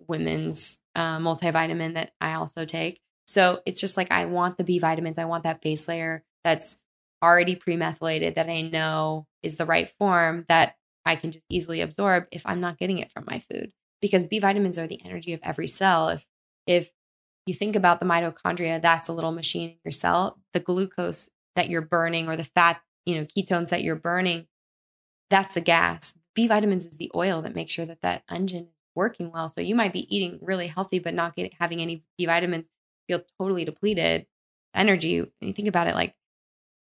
women's 0.07 0.81
uh, 0.95 1.17
multivitamin 1.17 1.95
that 1.95 2.11
I 2.19 2.33
also 2.33 2.65
take. 2.65 3.01
So 3.27 3.61
it's 3.65 3.81
just 3.81 3.97
like 3.97 4.11
I 4.11 4.25
want 4.25 4.57
the 4.57 4.63
B 4.63 4.79
vitamins. 4.79 5.17
I 5.17 5.25
want 5.25 5.43
that 5.43 5.61
base 5.61 5.87
layer 5.87 6.23
that's 6.43 6.77
already 7.23 7.55
pre-methylated 7.55 8.35
that 8.35 8.49
I 8.49 8.61
know 8.61 9.27
is 9.43 9.55
the 9.55 9.65
right 9.65 9.89
form 9.89 10.45
that 10.49 10.75
I 11.05 11.15
can 11.15 11.31
just 11.31 11.45
easily 11.49 11.81
absorb 11.81 12.25
if 12.31 12.43
I'm 12.45 12.61
not 12.61 12.77
getting 12.77 12.99
it 12.99 13.11
from 13.11 13.25
my 13.27 13.39
food. 13.39 13.71
Because 14.01 14.25
B 14.25 14.39
vitamins 14.39 14.77
are 14.79 14.87
the 14.87 15.03
energy 15.05 15.33
of 15.33 15.39
every 15.43 15.67
cell. 15.67 16.09
If 16.09 16.25
if 16.67 16.91
you 17.45 17.53
think 17.53 17.75
about 17.75 17.99
the 17.99 18.05
mitochondria, 18.05 18.81
that's 18.81 19.07
a 19.07 19.13
little 19.13 19.31
machine 19.31 19.69
in 19.69 19.77
your 19.83 19.91
cell. 19.91 20.39
The 20.53 20.59
glucose 20.59 21.29
that 21.55 21.69
you're 21.69 21.81
burning 21.81 22.27
or 22.27 22.35
the 22.35 22.43
fat, 22.43 22.81
you 23.05 23.15
know, 23.15 23.25
ketones 23.25 23.69
that 23.69 23.83
you're 23.83 23.95
burning, 23.95 24.47
that's 25.29 25.53
the 25.53 25.61
gas. 25.61 26.13
B 26.35 26.47
vitamins 26.47 26.85
is 26.85 26.97
the 26.97 27.11
oil 27.15 27.41
that 27.41 27.55
makes 27.55 27.73
sure 27.73 27.85
that 27.85 28.01
that 28.01 28.23
engine 28.29 28.63
is 28.65 28.69
working 28.95 29.31
well. 29.31 29.49
So 29.49 29.61
you 29.61 29.75
might 29.75 29.93
be 29.93 30.13
eating 30.15 30.39
really 30.41 30.67
healthy, 30.67 30.99
but 30.99 31.13
not 31.13 31.35
getting, 31.35 31.51
having 31.59 31.81
any 31.81 32.03
B 32.17 32.25
vitamins, 32.25 32.65
feel 33.07 33.21
totally 33.39 33.65
depleted 33.65 34.25
energy. 34.73 35.19
And 35.19 35.29
you 35.41 35.53
think 35.53 35.67
about 35.67 35.87
it, 35.87 35.95
like 35.95 36.15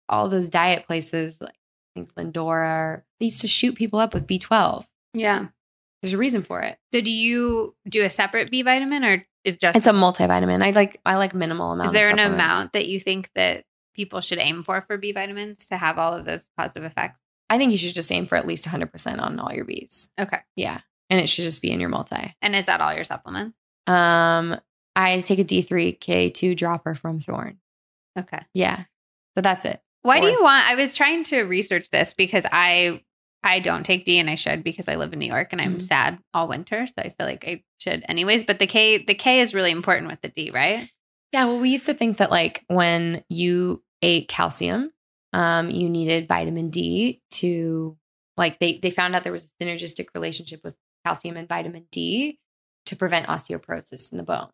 all 0.08 0.30
those 0.30 0.50
diet 0.50 0.86
places, 0.88 1.38
like 1.42 1.56
I 1.96 2.00
think 2.00 2.14
Lindora, 2.16 3.04
they 3.20 3.26
used 3.26 3.42
to 3.42 3.48
shoot 3.48 3.76
people 3.76 4.00
up 4.00 4.14
with 4.14 4.28
B12. 4.28 4.86
Yeah. 5.14 5.48
There's 6.02 6.14
a 6.14 6.18
reason 6.18 6.44
for 6.44 6.62
it. 6.62 6.78
So 6.94 7.02
do 7.02 7.12
you 7.12 7.76
do 7.90 8.04
a 8.04 8.10
separate 8.10 8.52
B 8.52 8.62
vitamin 8.62 9.04
or 9.04 9.26
is 9.44 9.58
just 9.58 9.78
It's 9.78 9.88
a 9.88 9.92
multivitamin. 9.92 10.64
I 10.64 10.72
like 10.72 11.00
I 11.06 11.16
like 11.16 11.34
minimal 11.34 11.72
amount. 11.72 11.88
is 11.88 11.94
there 11.94 12.10
an 12.10 12.20
amount 12.20 12.74
that 12.74 12.88
you 12.88 13.00
think 13.00 13.30
that 13.36 13.66
people 13.96 14.22
should 14.22 14.40
aim 14.40 14.64
for 14.64 14.82
for 14.82 14.98
B 14.98 15.12
vitamins 15.12 15.66
to 15.68 15.78
have 15.78 15.98
all 15.98 16.14
of 16.14 16.26
those 16.26 16.48
positive 16.58 16.84
effects? 16.84 17.20
I 17.56 17.58
think 17.58 17.72
you 17.72 17.78
should 17.78 17.96
just 17.96 18.12
aim 18.12 18.28
for 18.28 18.36
at 18.36 18.46
least 18.46 18.66
100% 18.66 19.20
on 19.22 19.40
all 19.40 19.54
your 19.54 19.66
Bs. 19.66 20.10
Okay. 20.20 20.40
Yeah. 20.56 20.82
And 21.10 21.20
it 21.22 21.28
should 21.30 21.44
just 21.44 21.62
be 21.62 21.72
in 21.72 21.80
your 21.80 21.90
multi. 21.90 22.36
And 22.42 22.56
is 22.56 22.66
that 22.66 22.82
all 22.82 22.94
your 22.94 23.04
supplements? 23.06 23.56
Um, 23.88 24.60
I 24.96 25.20
take 25.22 25.40
a 25.40 25.44
D3K2 25.44 26.56
dropper 26.58 26.96
from 26.96 27.20
Thorne. 27.20 27.60
Okay. 28.18 28.40
Yeah. 28.54 28.84
But 29.36 29.44
that's 29.44 29.66
it. 29.66 29.82
Why 30.04 30.20
do 30.20 30.28
you 30.28 30.42
want 30.44 30.70
I 30.70 30.76
was 30.76 30.96
trying 30.96 31.24
to 31.26 31.42
research 31.44 31.90
this 31.90 32.14
because 32.14 32.46
I 32.52 33.02
I 33.44 33.60
don't 33.60 33.84
take 33.84 34.06
D 34.06 34.20
and 34.20 34.30
I 34.30 34.36
should 34.36 34.64
because 34.64 34.88
I 34.88 34.96
live 34.96 35.14
in 35.14 35.20
New 35.20 35.26
York 35.28 35.50
and 35.52 35.60
I'm 35.62 35.78
Mhm. 35.78 35.82
sad 35.84 36.20
all 36.34 36.48
winter. 36.48 36.86
So 36.88 36.94
I 37.00 37.10
feel 37.10 37.28
like 37.28 37.44
I 37.48 37.64
should 37.80 38.06
anyways. 38.08 38.44
But 38.44 38.60
the 38.60 38.68
K 38.68 38.98
the 39.00 39.16
K 39.16 39.40
is 39.42 39.54
really 39.54 39.72
important 39.72 40.08
with 40.08 40.22
the 40.22 40.30
D, 40.30 40.52
right? 40.52 40.90
Yeah. 41.32 41.46
Well, 41.46 41.60
we 41.60 41.70
used 41.70 41.86
to 41.88 41.94
think 41.94 42.18
that 42.18 42.32
like 42.32 42.64
when 42.68 43.24
you 43.30 43.84
ate 44.02 44.28
calcium, 44.28 44.92
um, 45.36 45.70
you 45.70 45.90
needed 45.90 46.30
vitamin 46.30 46.70
D 46.70 47.22
to 47.32 47.98
like 48.38 48.60
they 48.60 48.78
they 48.78 48.90
found 48.90 49.16
out 49.16 49.24
there 49.24 49.34
was 49.34 49.46
a 49.46 49.64
synergistic 49.64 50.08
relationship 50.16 50.62
with 50.64 50.76
calcium 51.06 51.36
and 51.36 51.48
vitamin 51.48 51.88
D 51.92 52.40
to 52.86 52.96
prevent 52.96 53.28
osteoporosis 53.28 54.12
in 54.12 54.18
the 54.18 54.24
bone. 54.24 54.50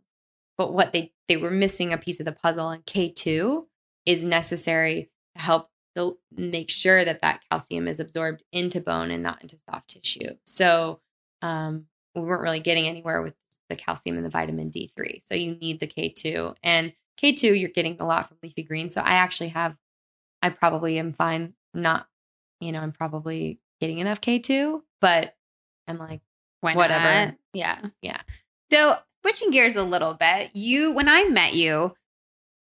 But 0.58 0.74
what 0.74 0.92
they 0.92 1.14
they 1.28 1.38
were 1.38 1.52
missing 1.52 1.94
a 1.94 2.00
piece 2.00 2.20
of 2.20 2.26
the 2.26 2.32
puzzle, 2.32 2.70
and 2.70 2.84
K 2.86 3.10
two 3.10 3.68
is 4.08 4.24
necessary 4.24 5.12
to 5.36 5.42
help 5.42 5.70
the, 5.94 6.16
make 6.36 6.72
sure 6.72 7.06
that 7.06 7.22
that 7.22 7.42
calcium 7.50 7.88
is 7.88 8.00
absorbed 8.00 8.44
into 8.52 8.82
bone 8.82 9.12
and 9.12 9.22
not 9.22 9.42
into 9.44 9.60
soft 9.70 9.90
tissue. 9.90 10.36
So 10.48 11.00
um, 11.44 11.86
we 12.16 12.22
weren't 12.22 12.42
really 12.42 12.60
getting 12.60 12.88
anywhere 12.88 13.22
with 13.22 13.36
the 13.70 13.76
calcium 13.76 14.16
and 14.18 14.26
the 14.26 14.30
vitamin 14.30 14.72
D3. 14.72 15.22
So 15.26 15.36
you 15.36 15.56
need 15.56 15.80
the 15.80 15.88
K2. 15.88 16.56
And 16.64 16.94
K2, 17.22 17.60
you're 17.60 17.70
getting 17.70 17.98
a 18.00 18.06
lot 18.06 18.28
from 18.28 18.38
leafy 18.42 18.64
greens. 18.64 18.94
So 18.94 19.02
I 19.02 19.14
actually 19.14 19.50
have, 19.50 19.76
I 20.42 20.50
probably 20.50 20.98
am 21.00 21.14
fine. 21.14 21.54
Not, 21.74 22.08
you 22.60 22.72
know, 22.72 22.80
I'm 22.82 22.92
probably 22.92 23.60
getting 23.80 24.00
enough 24.00 24.22
K2, 24.22 24.82
but 25.00 25.36
I'm 25.88 25.98
like, 25.98 26.22
Why 26.62 26.76
Whatever. 26.76 27.26
not? 27.28 27.36
Yeah. 27.54 27.80
Yeah. 28.02 28.22
So 28.72 28.98
switching 29.24 29.52
gears 29.52 29.76
a 29.76 29.84
little 29.84 30.14
bit, 30.14 30.52
you 30.56 30.92
when 30.94 31.08
I 31.10 31.26
met 31.26 31.54
you 31.54 31.94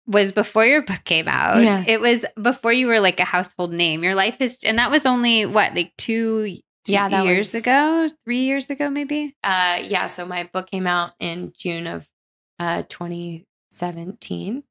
was 0.07 0.31
before 0.31 0.65
your 0.65 0.81
book 0.83 1.03
came 1.03 1.27
out. 1.27 1.63
Yeah. 1.63 1.83
It 1.87 1.99
was 1.99 2.23
before 2.41 2.71
you 2.71 2.87
were 2.87 2.99
like 2.99 3.19
a 3.19 3.25
household 3.25 3.71
name. 3.73 4.03
Your 4.03 4.13
life 4.15 4.39
is 4.41 4.59
and 4.63 4.77
that 4.79 4.91
was 4.91 5.05
only 5.05 5.45
what, 5.45 5.73
like 5.75 5.93
two, 5.97 6.57
two 6.85 6.93
Yeah, 6.93 7.09
that 7.09 7.25
years 7.25 7.53
was- 7.53 7.61
ago? 7.63 8.09
Three 8.23 8.41
years 8.41 8.69
ago, 8.69 8.89
maybe? 8.89 9.35
uh, 9.43 9.79
yeah. 9.81 10.07
So 10.07 10.25
my 10.25 10.43
book 10.51 10.69
came 10.69 10.85
out 10.87 11.13
in 11.19 11.53
June 11.57 11.87
of 11.87 12.07
uh, 12.59 12.83
2017, 13.73 14.63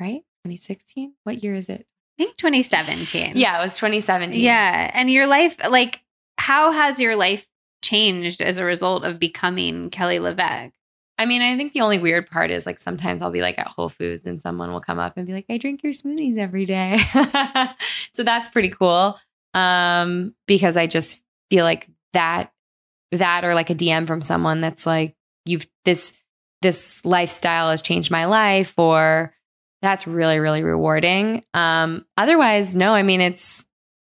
right? 0.00 0.22
2016. 0.44 1.14
What 1.24 1.42
year 1.42 1.54
is 1.54 1.68
it? 1.68 1.86
I 2.20 2.24
think 2.24 2.36
2017. 2.36 3.32
Yeah, 3.34 3.58
it 3.58 3.62
was 3.62 3.76
2017. 3.76 4.42
Yeah. 4.42 4.90
And 4.92 5.10
your 5.10 5.26
life, 5.26 5.56
like, 5.70 6.02
how 6.36 6.70
has 6.70 7.00
your 7.00 7.16
life 7.16 7.46
changed 7.82 8.42
as 8.42 8.58
a 8.58 8.64
result 8.64 9.04
of 9.04 9.18
becoming 9.18 9.88
Kelly 9.88 10.18
LeVeque? 10.18 10.72
I 11.18 11.24
mean, 11.24 11.40
I 11.40 11.56
think 11.56 11.72
the 11.72 11.80
only 11.80 11.98
weird 11.98 12.28
part 12.28 12.50
is 12.50 12.66
like 12.66 12.78
sometimes 12.78 13.22
I'll 13.22 13.30
be 13.30 13.40
like 13.40 13.58
at 13.58 13.68
Whole 13.68 13.88
Foods 13.88 14.26
and 14.26 14.38
someone 14.38 14.70
will 14.70 14.82
come 14.82 14.98
up 14.98 15.16
and 15.16 15.26
be 15.26 15.32
like, 15.32 15.46
I 15.48 15.56
drink 15.56 15.82
your 15.82 15.94
smoothies 15.94 16.36
every 16.36 16.66
day. 16.66 17.00
so 18.12 18.22
that's 18.22 18.50
pretty 18.50 18.68
cool. 18.68 19.18
Um, 19.54 20.34
because 20.46 20.76
I 20.76 20.86
just 20.86 21.22
feel 21.48 21.64
like 21.64 21.88
that, 22.12 22.52
that 23.12 23.46
or 23.46 23.54
like 23.54 23.70
a 23.70 23.74
DM 23.74 24.06
from 24.06 24.20
someone 24.20 24.60
that's 24.60 24.84
like, 24.84 25.16
you've 25.46 25.66
this, 25.86 26.12
this 26.60 27.02
lifestyle 27.02 27.70
has 27.70 27.80
changed 27.80 28.10
my 28.10 28.26
life 28.26 28.78
or 28.78 29.34
that's 29.82 30.06
really, 30.06 30.38
really 30.38 30.62
rewarding. 30.62 31.44
Um, 31.54 32.04
otherwise, 32.16 32.74
no, 32.74 32.92
I 32.92 33.02
mean, 33.02 33.20
it's 33.20 33.64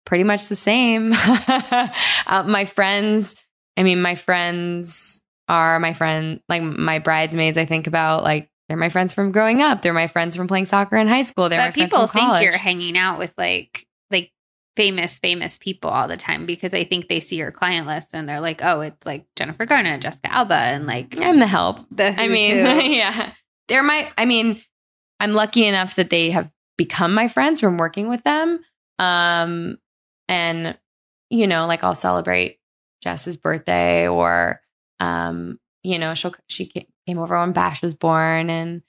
pretty 0.05 0.23
much 0.23 0.47
the 0.47 0.55
same. 0.55 1.13
uh, 1.15 2.43
my 2.47 2.65
friends, 2.65 3.35
I 3.77 3.83
mean, 3.83 4.01
my 4.01 4.15
friends 4.15 5.21
are 5.47 5.79
my 5.79 5.93
friend, 5.93 6.41
like 6.49 6.63
my 6.63 6.99
bridesmaids. 6.99 7.57
I 7.57 7.65
think 7.65 7.87
about 7.87 8.23
like 8.23 8.49
they're 8.67 8.77
my 8.77 8.89
friends 8.89 9.13
from 9.13 9.31
growing 9.31 9.61
up. 9.61 9.81
They're 9.81 9.93
my 9.93 10.07
friends 10.07 10.35
from 10.35 10.47
playing 10.47 10.65
soccer 10.65 10.97
in 10.97 11.07
high 11.07 11.23
school. 11.23 11.49
They're 11.49 11.59
my 11.59 11.67
but 11.67 11.75
friends 11.75 11.91
people 11.91 12.07
think 12.07 12.41
you're 12.41 12.57
hanging 12.57 12.97
out 12.97 13.19
with 13.19 13.33
like, 13.37 13.85
like, 14.09 14.31
famous 14.77 15.19
famous 15.19 15.57
people 15.57 15.89
all 15.89 16.07
the 16.07 16.15
time 16.15 16.45
because 16.45 16.73
I 16.73 16.85
think 16.85 17.09
they 17.09 17.19
see 17.19 17.35
your 17.35 17.51
client 17.51 17.85
list 17.85 18.13
and 18.13 18.29
they're 18.29 18.39
like, 18.39 18.63
oh, 18.63 18.79
it's 18.79 19.05
like 19.05 19.25
Jennifer 19.35 19.65
Garner, 19.65 19.97
Jessica 19.97 20.31
Alba, 20.33 20.55
and 20.55 20.87
like 20.87 21.19
I'm 21.19 21.39
the 21.39 21.47
help. 21.47 21.79
the 21.91 22.17
I 22.17 22.29
mean, 22.29 22.65
who. 22.65 22.81
yeah, 22.89 23.33
they're 23.67 23.83
my. 23.83 24.09
I 24.17 24.23
mean, 24.23 24.61
I'm 25.21 25.33
lucky 25.33 25.67
enough 25.67 25.95
that 25.95 26.09
they 26.09 26.31
have 26.31 26.49
become 26.79 27.13
my 27.13 27.27
friends 27.27 27.59
from 27.59 27.77
working 27.77 28.09
with 28.09 28.23
them. 28.23 28.59
Um, 28.97 29.77
and 30.27 30.75
you 31.29 31.45
know, 31.45 31.67
like 31.67 31.83
I'll 31.83 31.93
celebrate 31.93 32.57
Jess's 33.03 33.37
birthday, 33.37 34.07
or 34.07 34.61
um, 34.99 35.59
you 35.83 35.99
know, 35.99 36.15
she'll 36.15 36.33
she 36.47 36.65
came 36.65 37.19
over 37.19 37.39
when 37.39 37.51
Bash 37.51 37.83
was 37.83 37.93
born, 37.93 38.49
and 38.49 38.81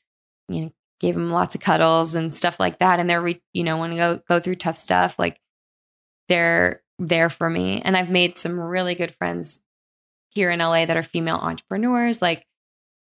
you 0.49 0.63
know, 0.63 0.73
gave 1.01 1.15
him 1.15 1.31
lots 1.31 1.55
of 1.55 1.61
cuddles 1.61 2.15
and 2.15 2.33
stuff 2.33 2.59
like 2.59 2.79
that. 2.79 2.99
And 2.99 3.11
they're, 3.11 3.21
re- 3.21 3.43
you 3.53 3.63
know, 3.63 3.77
when 3.77 3.91
we 3.91 3.97
go 3.97 4.23
go 4.27 4.41
through 4.41 4.57
tough 4.57 4.79
stuff, 4.79 5.19
like 5.19 5.39
they're 6.31 6.83
there 6.99 7.29
for 7.29 7.51
me. 7.51 7.83
And 7.83 7.95
I've 7.95 8.11
made 8.11 8.39
some 8.39 8.59
really 8.59 8.95
good 8.95 9.15
friends 9.15 9.61
here 10.31 10.51
in 10.51 10.61
LA 10.61 10.87
that 10.87 10.97
are 10.97 11.03
female 11.03 11.37
entrepreneurs, 11.37 12.23
like 12.23 12.47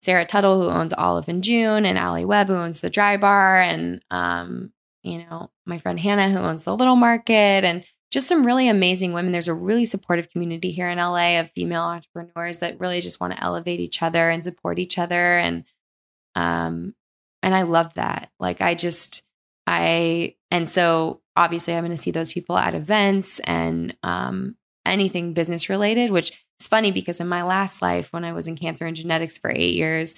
Sarah 0.01 0.25
Tuttle, 0.25 0.61
who 0.61 0.69
owns 0.69 0.93
Olive 0.93 1.27
and 1.27 1.43
June, 1.43 1.85
and 1.85 1.97
Alli 1.97 2.25
Webb, 2.25 2.47
who 2.47 2.55
owns 2.55 2.79
the 2.79 2.89
Drybar, 2.89 3.63
and 3.63 4.03
um, 4.09 4.73
you 5.03 5.19
know, 5.19 5.51
my 5.65 5.77
friend 5.77 5.99
Hannah, 5.99 6.29
who 6.29 6.39
owns 6.39 6.63
the 6.63 6.75
Little 6.75 6.95
Market, 6.95 7.63
and 7.63 7.83
just 8.11 8.27
some 8.27 8.45
really 8.45 8.67
amazing 8.67 9.13
women. 9.13 9.31
There's 9.31 9.47
a 9.47 9.53
really 9.53 9.85
supportive 9.85 10.29
community 10.29 10.71
here 10.71 10.89
in 10.89 10.97
LA 10.97 11.39
of 11.39 11.51
female 11.51 11.83
entrepreneurs 11.83 12.59
that 12.59 12.79
really 12.79 12.99
just 13.01 13.19
want 13.19 13.33
to 13.33 13.43
elevate 13.43 13.79
each 13.79 14.01
other 14.01 14.29
and 14.29 14.43
support 14.43 14.79
each 14.79 14.97
other, 14.97 15.37
and 15.37 15.63
um, 16.35 16.95
and 17.43 17.55
I 17.55 17.63
love 17.63 17.93
that. 17.95 18.31
Like 18.39 18.61
I 18.61 18.75
just 18.75 19.23
I 19.67 20.35
and 20.49 20.67
so 20.67 21.21
obviously 21.35 21.75
I'm 21.75 21.85
going 21.85 21.95
to 21.95 22.01
see 22.01 22.11
those 22.11 22.33
people 22.33 22.57
at 22.57 22.75
events 22.75 23.39
and 23.39 23.95
um, 24.03 24.55
anything 24.85 25.33
business 25.33 25.69
related, 25.69 26.11
which 26.11 26.31
it's 26.59 26.67
funny 26.67 26.91
because 26.91 27.19
in 27.19 27.27
my 27.27 27.43
last 27.43 27.81
life, 27.81 28.11
when 28.13 28.23
I 28.23 28.33
was 28.33 28.47
in 28.47 28.55
cancer 28.55 28.85
and 28.85 28.95
genetics 28.95 29.37
for 29.37 29.51
eight 29.51 29.73
years, 29.75 30.15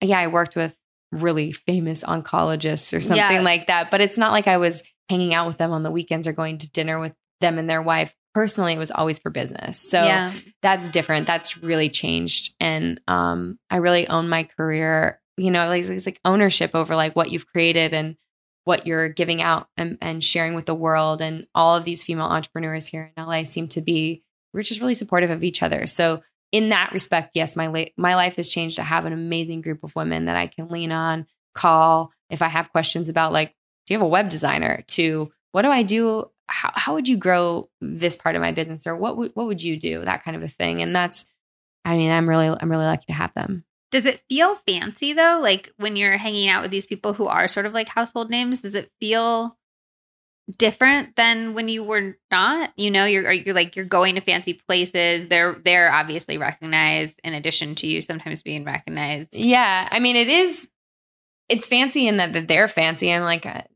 yeah, 0.00 0.18
I 0.18 0.26
worked 0.26 0.56
with 0.56 0.76
really 1.12 1.52
famous 1.52 2.02
oncologists 2.04 2.96
or 2.96 3.00
something 3.00 3.16
Yeah. 3.36 3.40
like 3.42 3.68
that. 3.68 3.90
But 3.90 4.00
it's 4.00 4.18
not 4.18 4.32
like 4.32 4.48
I 4.48 4.56
was 4.56 4.82
hanging 5.08 5.34
out 5.34 5.46
with 5.46 5.58
them 5.58 5.70
on 5.72 5.82
the 5.82 5.90
weekends 5.90 6.26
or 6.26 6.32
going 6.32 6.58
to 6.58 6.70
dinner 6.70 6.98
with 6.98 7.14
them 7.40 7.58
and 7.58 7.70
their 7.70 7.82
wife. 7.82 8.14
Personally, 8.34 8.72
it 8.74 8.78
was 8.78 8.90
always 8.90 9.18
for 9.18 9.30
business. 9.30 9.80
So 9.80 10.02
yeah. 10.04 10.32
that's 10.62 10.88
different. 10.88 11.26
That's 11.26 11.62
really 11.62 11.88
changed. 11.88 12.54
And 12.60 13.00
um, 13.06 13.58
I 13.70 13.76
really 13.76 14.08
own 14.08 14.28
my 14.28 14.44
career. 14.44 15.20
You 15.38 15.50
know, 15.50 15.68
like 15.68 15.84
it's 15.84 16.06
like 16.06 16.20
ownership 16.24 16.72
over 16.74 16.96
like 16.96 17.14
what 17.14 17.30
you've 17.30 17.46
created 17.46 17.94
and 17.94 18.16
what 18.66 18.84
you're 18.84 19.08
giving 19.08 19.40
out 19.40 19.68
and, 19.76 19.96
and 20.02 20.24
sharing 20.24 20.54
with 20.54 20.66
the 20.66 20.74
world. 20.74 21.22
And 21.22 21.46
all 21.54 21.76
of 21.76 21.84
these 21.84 22.02
female 22.02 22.26
entrepreneurs 22.26 22.88
here 22.88 23.12
in 23.16 23.24
LA 23.24 23.44
seem 23.44 23.68
to 23.68 23.80
be 23.80 24.24
we're 24.52 24.64
just 24.64 24.80
really 24.80 24.94
supportive 24.94 25.30
of 25.30 25.44
each 25.44 25.62
other. 25.62 25.86
So 25.86 26.22
in 26.50 26.70
that 26.70 26.90
respect, 26.92 27.32
yes, 27.34 27.54
my 27.54 27.68
la- 27.68 27.84
my 27.96 28.16
life 28.16 28.36
has 28.36 28.50
changed. 28.50 28.80
I 28.80 28.82
have 28.82 29.04
an 29.04 29.12
amazing 29.12 29.60
group 29.60 29.84
of 29.84 29.94
women 29.94 30.24
that 30.24 30.36
I 30.36 30.48
can 30.48 30.66
lean 30.68 30.90
on, 30.90 31.26
call 31.54 32.10
if 32.28 32.42
I 32.42 32.48
have 32.48 32.72
questions 32.72 33.08
about 33.08 33.32
like, 33.32 33.54
do 33.86 33.94
you 33.94 33.98
have 33.98 34.04
a 34.04 34.08
web 34.08 34.28
designer? 34.28 34.82
To 34.88 35.30
what 35.52 35.62
do 35.62 35.70
I 35.70 35.84
do? 35.84 36.30
How 36.48 36.72
how 36.74 36.94
would 36.94 37.06
you 37.06 37.16
grow 37.16 37.70
this 37.80 38.16
part 38.16 38.34
of 38.34 38.42
my 38.42 38.50
business, 38.50 38.84
or 38.84 38.96
what 38.96 39.16
would 39.16 39.30
what 39.34 39.46
would 39.46 39.62
you 39.62 39.78
do? 39.78 40.04
That 40.04 40.24
kind 40.24 40.36
of 40.36 40.42
a 40.42 40.48
thing. 40.48 40.82
And 40.82 40.94
that's, 40.94 41.24
I 41.84 41.96
mean, 41.96 42.10
I'm 42.10 42.28
really 42.28 42.48
I'm 42.48 42.70
really 42.70 42.84
lucky 42.84 43.06
to 43.06 43.12
have 43.12 43.32
them. 43.34 43.64
Does 43.90 44.04
it 44.04 44.22
feel 44.28 44.56
fancy 44.66 45.12
though? 45.12 45.38
Like 45.40 45.70
when 45.76 45.96
you're 45.96 46.16
hanging 46.16 46.48
out 46.48 46.62
with 46.62 46.70
these 46.70 46.86
people 46.86 47.14
who 47.14 47.26
are 47.26 47.48
sort 47.48 47.66
of 47.66 47.72
like 47.72 47.88
household 47.88 48.30
names, 48.30 48.60
does 48.60 48.74
it 48.74 48.90
feel 49.00 49.56
different 50.58 51.16
than 51.16 51.54
when 51.54 51.68
you 51.68 51.82
were 51.82 52.16
not? 52.30 52.72
You 52.76 52.90
know, 52.90 53.04
you're 53.04 53.30
you're 53.32 53.54
like 53.54 53.76
you're 53.76 53.84
going 53.84 54.14
to 54.16 54.20
fancy 54.20 54.54
places. 54.54 55.26
They're 55.26 55.56
they're 55.64 55.92
obviously 55.92 56.38
recognized 56.38 57.20
in 57.24 57.34
addition 57.34 57.74
to 57.76 57.86
you 57.86 58.00
sometimes 58.00 58.42
being 58.42 58.64
recognized. 58.64 59.36
Yeah, 59.36 59.88
I 59.90 60.00
mean, 60.00 60.16
it 60.16 60.28
is. 60.28 60.68
It's 61.48 61.66
fancy 61.66 62.08
in 62.08 62.16
that, 62.16 62.32
that 62.32 62.48
they're 62.48 62.66
fancy. 62.66 63.12
I'm 63.12 63.22
like, 63.22 63.46
I, 63.46 63.66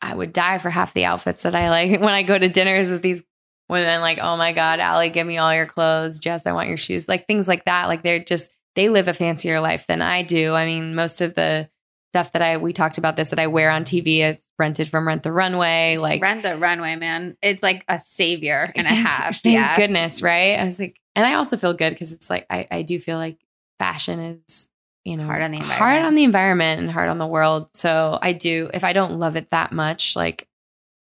I 0.00 0.14
would 0.14 0.32
die 0.32 0.56
for 0.56 0.70
half 0.70 0.94
the 0.94 1.04
outfits 1.04 1.42
that 1.42 1.54
I 1.54 1.68
like 1.68 1.90
when 2.00 2.14
I 2.14 2.22
go 2.22 2.38
to 2.38 2.48
dinners 2.48 2.88
with 2.88 3.02
these 3.02 3.22
women. 3.68 4.00
Like, 4.00 4.18
oh 4.20 4.36
my 4.38 4.52
god, 4.52 4.80
Alli, 4.80 5.10
give 5.10 5.26
me 5.26 5.36
all 5.36 5.54
your 5.54 5.66
clothes. 5.66 6.18
Jess, 6.18 6.46
I 6.46 6.52
want 6.52 6.68
your 6.68 6.78
shoes. 6.78 7.08
Like 7.08 7.26
things 7.26 7.48
like 7.48 7.66
that. 7.66 7.88
Like 7.88 8.02
they're 8.02 8.24
just 8.24 8.50
they 8.74 8.88
live 8.88 9.08
a 9.08 9.14
fancier 9.14 9.60
life 9.60 9.86
than 9.86 10.02
I 10.02 10.22
do. 10.22 10.54
I 10.54 10.66
mean, 10.66 10.94
most 10.94 11.20
of 11.20 11.34
the 11.34 11.68
stuff 12.12 12.32
that 12.32 12.42
I 12.42 12.58
we 12.58 12.74
talked 12.74 12.98
about 12.98 13.16
this 13.16 13.30
that 13.30 13.38
I 13.38 13.46
wear 13.46 13.70
on 13.70 13.84
TV. 13.84 14.18
is 14.18 14.44
rented 14.58 14.88
from 14.88 15.08
Rent 15.08 15.22
the 15.22 15.32
Runway. 15.32 15.96
Like 15.96 16.20
Rent 16.20 16.42
the 16.42 16.58
Runway, 16.58 16.96
man. 16.96 17.36
It's 17.42 17.62
like 17.62 17.84
a 17.88 17.98
savior 17.98 18.70
and 18.76 18.86
a 18.86 18.90
half. 18.90 19.42
Thank 19.42 19.54
yeah. 19.54 19.76
goodness, 19.76 20.20
right? 20.20 20.58
I 20.58 20.64
was 20.64 20.78
like, 20.78 21.00
and 21.14 21.26
I 21.26 21.34
also 21.34 21.56
feel 21.56 21.72
good 21.72 21.90
because 21.90 22.12
it's 22.12 22.28
like 22.28 22.46
I, 22.50 22.66
I 22.70 22.82
do 22.82 23.00
feel 23.00 23.16
like 23.18 23.38
fashion 23.78 24.20
is 24.20 24.68
you 25.04 25.16
know 25.16 25.24
Hard 25.24 25.42
on 25.42 25.50
the 25.50 25.58
hard 25.58 25.72
environment. 25.72 26.06
on 26.06 26.14
the 26.14 26.24
environment 26.24 26.80
and 26.80 26.90
hard 26.90 27.08
on 27.08 27.18
the 27.18 27.26
world. 27.26 27.68
So 27.74 28.18
I 28.20 28.32
do 28.32 28.70
if 28.74 28.84
I 28.84 28.92
don't 28.92 29.16
love 29.18 29.36
it 29.36 29.48
that 29.50 29.72
much, 29.72 30.14
like 30.14 30.46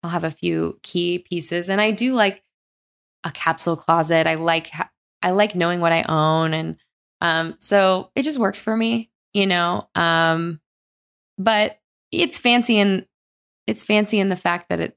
I'll 0.02 0.10
have 0.10 0.24
a 0.24 0.30
few 0.30 0.78
key 0.82 1.18
pieces, 1.18 1.68
and 1.68 1.80
I 1.80 1.90
do 1.90 2.14
like 2.14 2.42
a 3.24 3.32
capsule 3.32 3.76
closet. 3.76 4.28
I 4.28 4.36
like 4.36 4.70
I 5.22 5.30
like 5.32 5.56
knowing 5.56 5.80
what 5.80 5.92
I 5.92 6.04
own, 6.08 6.54
and 6.54 6.76
um, 7.20 7.54
so 7.58 8.10
it 8.14 8.22
just 8.22 8.38
works 8.38 8.62
for 8.62 8.76
me, 8.76 9.10
you 9.32 9.46
know. 9.46 9.88
Um, 9.94 10.60
but 11.38 11.78
it's 12.12 12.38
fancy 12.38 12.78
and 12.78 13.06
it's 13.66 13.84
fancy 13.84 14.18
in 14.18 14.28
the 14.28 14.36
fact 14.36 14.68
that 14.68 14.80
it 14.80 14.96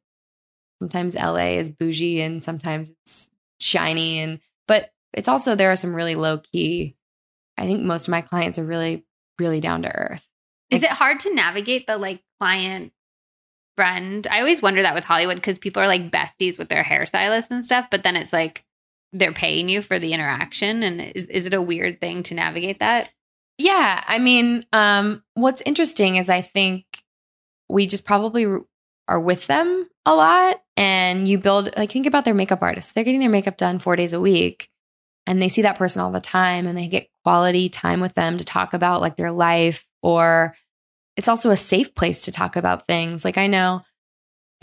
sometimes 0.79 1.15
LA 1.15 1.57
is 1.57 1.69
bougie 1.69 2.21
and 2.21 2.43
sometimes 2.43 2.89
it's 2.89 3.29
shiny 3.59 4.19
and 4.19 4.39
but 4.67 4.91
it's 5.13 5.27
also 5.27 5.55
there 5.55 5.71
are 5.71 5.77
some 5.77 5.95
really 5.95 6.15
low 6.15 6.37
key. 6.37 6.95
I 7.57 7.65
think 7.65 7.81
most 7.81 8.07
of 8.07 8.11
my 8.11 8.21
clients 8.21 8.57
are 8.57 8.65
really 8.65 9.05
really 9.39 9.59
down 9.59 9.83
to 9.83 9.93
earth. 9.93 10.27
Is 10.69 10.83
it 10.83 10.89
hard 10.89 11.19
to 11.21 11.33
navigate 11.33 11.87
the 11.87 11.97
like 11.97 12.21
client 12.39 12.93
friend? 13.75 14.25
I 14.29 14.39
always 14.39 14.61
wonder 14.61 14.81
that 14.81 14.95
with 14.95 15.03
Hollywood 15.03 15.37
because 15.37 15.59
people 15.59 15.81
are 15.83 15.87
like 15.87 16.11
besties 16.11 16.57
with 16.57 16.69
their 16.69 16.83
hairstylists 16.83 17.51
and 17.51 17.65
stuff, 17.65 17.87
but 17.91 18.03
then 18.03 18.15
it's 18.15 18.33
like 18.33 18.63
they're 19.14 19.34
paying 19.34 19.69
you 19.69 19.81
for 19.81 19.99
the 19.99 20.14
interaction. 20.14 20.84
And 20.84 21.02
is, 21.02 21.26
is 21.26 21.45
it 21.45 21.53
a 21.53 21.61
weird 21.61 22.02
thing 22.02 22.23
to 22.23 22.34
navigate 22.34 22.80
that? 22.80 23.10
Yeah, 23.57 24.03
I 24.07 24.18
mean, 24.18 24.65
um, 24.73 25.23
what's 25.35 25.61
interesting 25.61 26.15
is 26.15 26.30
I 26.30 26.41
think 26.41 26.85
we 27.69 27.85
just 27.85 28.03
probably 28.03 28.48
are 29.07 29.19
with 29.19 29.48
them 29.48 29.88
a 30.06 30.15
lot, 30.15 30.61
and 30.76 31.27
you 31.27 31.38
build 31.38 31.69
like 31.77 31.91
think 31.91 32.07
about 32.07 32.26
their 32.26 32.34
makeup 32.34 32.64
artists. 32.64 32.91
They're 32.91 33.03
getting 33.03 33.19
their 33.19 33.30
makeup 33.30 33.57
done 33.57 33.80
four 33.80 33.95
days 33.95 34.14
a 34.14 34.19
week, 34.19 34.69
and 35.27 35.41
they 35.41 35.49
see 35.49 35.61
that 35.61 35.77
person 35.77 36.02
all 36.02 36.11
the 36.11 36.19
time, 36.19 36.65
and 36.65 36.77
they 36.77 36.88
get 36.88 37.10
quality 37.23 37.69
time 37.69 37.99
with 37.99 38.15
them 38.15 38.38
to 38.38 38.45
talk 38.45 38.73
about 38.73 39.02
like 39.02 39.18
their 39.18 39.31
life, 39.31 39.88
or 40.02 40.56
it's 41.15 41.27
also 41.27 41.52
a 41.52 41.57
safe 41.57 41.94
place 41.94 42.23
to 42.23 42.31
talk 42.31 42.56
about 42.56 42.88
things. 42.88 43.23
Like 43.23 43.38
I 43.38 43.48
know 43.48 43.84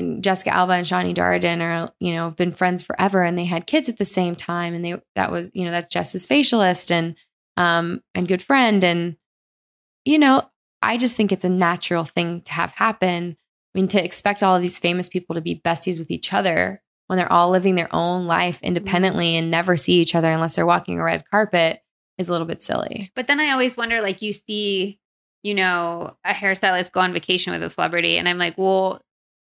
and 0.00 0.24
Jessica 0.24 0.52
Alba 0.52 0.72
and 0.72 0.86
Shani 0.86 1.14
Darden 1.14 1.60
are, 1.60 1.92
you 2.00 2.12
know, 2.12 2.24
have 2.24 2.36
been 2.36 2.52
friends 2.52 2.82
forever 2.82 3.22
and 3.22 3.38
they 3.38 3.44
had 3.44 3.66
kids 3.66 3.88
at 3.88 3.98
the 3.98 4.04
same 4.04 4.34
time. 4.34 4.74
And 4.74 4.84
they, 4.84 5.00
that 5.14 5.30
was, 5.30 5.50
you 5.52 5.64
know, 5.64 5.70
that's 5.70 5.88
Jess's 5.88 6.26
facialist 6.26 6.90
and, 6.90 7.14
um, 7.56 8.02
and 8.14 8.26
good 8.26 8.42
friend. 8.42 8.82
And, 8.82 9.16
you 10.04 10.18
know, 10.18 10.42
I 10.82 10.96
just 10.96 11.14
think 11.14 11.30
it's 11.30 11.44
a 11.44 11.48
natural 11.48 12.04
thing 12.04 12.40
to 12.42 12.52
have 12.52 12.72
happen. 12.72 13.36
I 13.74 13.78
mean, 13.78 13.88
to 13.88 14.04
expect 14.04 14.42
all 14.42 14.56
of 14.56 14.62
these 14.62 14.78
famous 14.78 15.08
people 15.08 15.36
to 15.36 15.40
be 15.40 15.60
besties 15.64 15.98
with 15.98 16.10
each 16.10 16.32
other 16.32 16.82
when 17.06 17.16
they're 17.16 17.32
all 17.32 17.50
living 17.50 17.74
their 17.74 17.94
own 17.94 18.26
life 18.26 18.60
independently 18.62 19.36
and 19.36 19.50
never 19.50 19.76
see 19.76 20.00
each 20.00 20.14
other 20.14 20.30
unless 20.30 20.56
they're 20.56 20.66
walking 20.66 20.98
a 20.98 21.04
red 21.04 21.24
carpet 21.30 21.82
is 22.18 22.28
a 22.28 22.32
little 22.32 22.46
bit 22.46 22.62
silly. 22.62 23.10
But 23.14 23.26
then 23.26 23.40
I 23.40 23.50
always 23.50 23.76
wonder 23.76 24.00
like, 24.00 24.22
you 24.22 24.32
see, 24.32 24.98
you 25.42 25.54
know, 25.54 26.16
a 26.24 26.32
hairstylist 26.32 26.92
go 26.92 27.00
on 27.00 27.12
vacation 27.12 27.52
with 27.52 27.62
a 27.62 27.70
celebrity, 27.70 28.18
and 28.18 28.28
I'm 28.28 28.38
like, 28.38 28.58
well, 28.58 29.00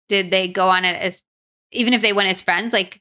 did 0.09 0.31
they 0.31 0.48
go 0.48 0.68
on 0.68 0.85
it 0.85 0.97
as, 1.01 1.20
even 1.72 1.94
if 1.94 2.02
they 2.02 2.12
went 2.12 2.28
as 2.28 2.40
friends, 2.43 2.72
like, 2.72 3.01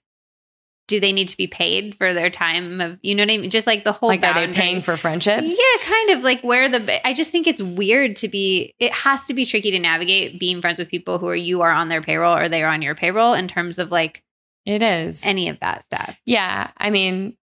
do 0.89 0.99
they 0.99 1.13
need 1.13 1.29
to 1.29 1.37
be 1.37 1.47
paid 1.47 1.95
for 1.95 2.13
their 2.13 2.29
time 2.29 2.81
of, 2.81 2.99
you 3.01 3.15
know 3.15 3.23
what 3.23 3.31
I 3.31 3.37
mean? 3.37 3.49
Just 3.49 3.65
like 3.65 3.85
the 3.85 3.93
whole 3.93 4.09
Like, 4.09 4.23
are 4.23 4.33
they 4.33 4.51
paying 4.51 4.81
for 4.81 4.97
friendships? 4.97 5.43
Yeah, 5.57 5.85
kind 5.85 6.09
of 6.11 6.23
like 6.23 6.41
where 6.43 6.67
the. 6.67 7.07
I 7.07 7.13
just 7.13 7.31
think 7.31 7.47
it's 7.47 7.61
weird 7.61 8.17
to 8.17 8.27
be. 8.27 8.73
It 8.79 8.91
has 8.91 9.25
to 9.27 9.33
be 9.33 9.45
tricky 9.45 9.71
to 9.71 9.79
navigate 9.79 10.39
being 10.41 10.59
friends 10.59 10.79
with 10.79 10.89
people 10.89 11.19
who 11.19 11.27
are 11.27 11.35
you 11.35 11.61
are 11.61 11.71
on 11.71 11.87
their 11.87 12.01
payroll 12.01 12.35
or 12.35 12.49
they 12.49 12.63
are 12.63 12.69
on 12.69 12.81
your 12.81 12.95
payroll 12.95 13.33
in 13.33 13.47
terms 13.47 13.79
of 13.79 13.91
like 13.91 14.23
It 14.65 14.83
is. 14.83 15.25
any 15.25 15.47
of 15.47 15.57
that 15.61 15.83
stuff. 15.83 16.17
Yeah, 16.25 16.69
I 16.75 16.89
mean, 16.89 17.37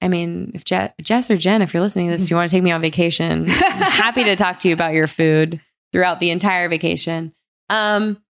I 0.00 0.08
mean, 0.08 0.52
if 0.54 0.64
Je- 0.64 0.92
Jess 1.02 1.30
or 1.30 1.36
Jen, 1.36 1.60
if 1.60 1.74
you're 1.74 1.82
listening 1.82 2.10
to 2.10 2.16
this, 2.16 2.30
you 2.30 2.36
want 2.36 2.48
to 2.48 2.56
take 2.56 2.62
me 2.62 2.70
on 2.72 2.80
vacation, 2.80 3.42
I'm 3.42 3.48
happy 3.50 4.24
to 4.24 4.34
talk 4.34 4.60
to 4.60 4.68
you 4.68 4.74
about 4.74 4.94
your 4.94 5.06
food 5.06 5.60
throughout 5.92 6.20
the 6.20 6.30
entire 6.30 6.70
vacation. 6.70 7.34
Um, 7.68 8.21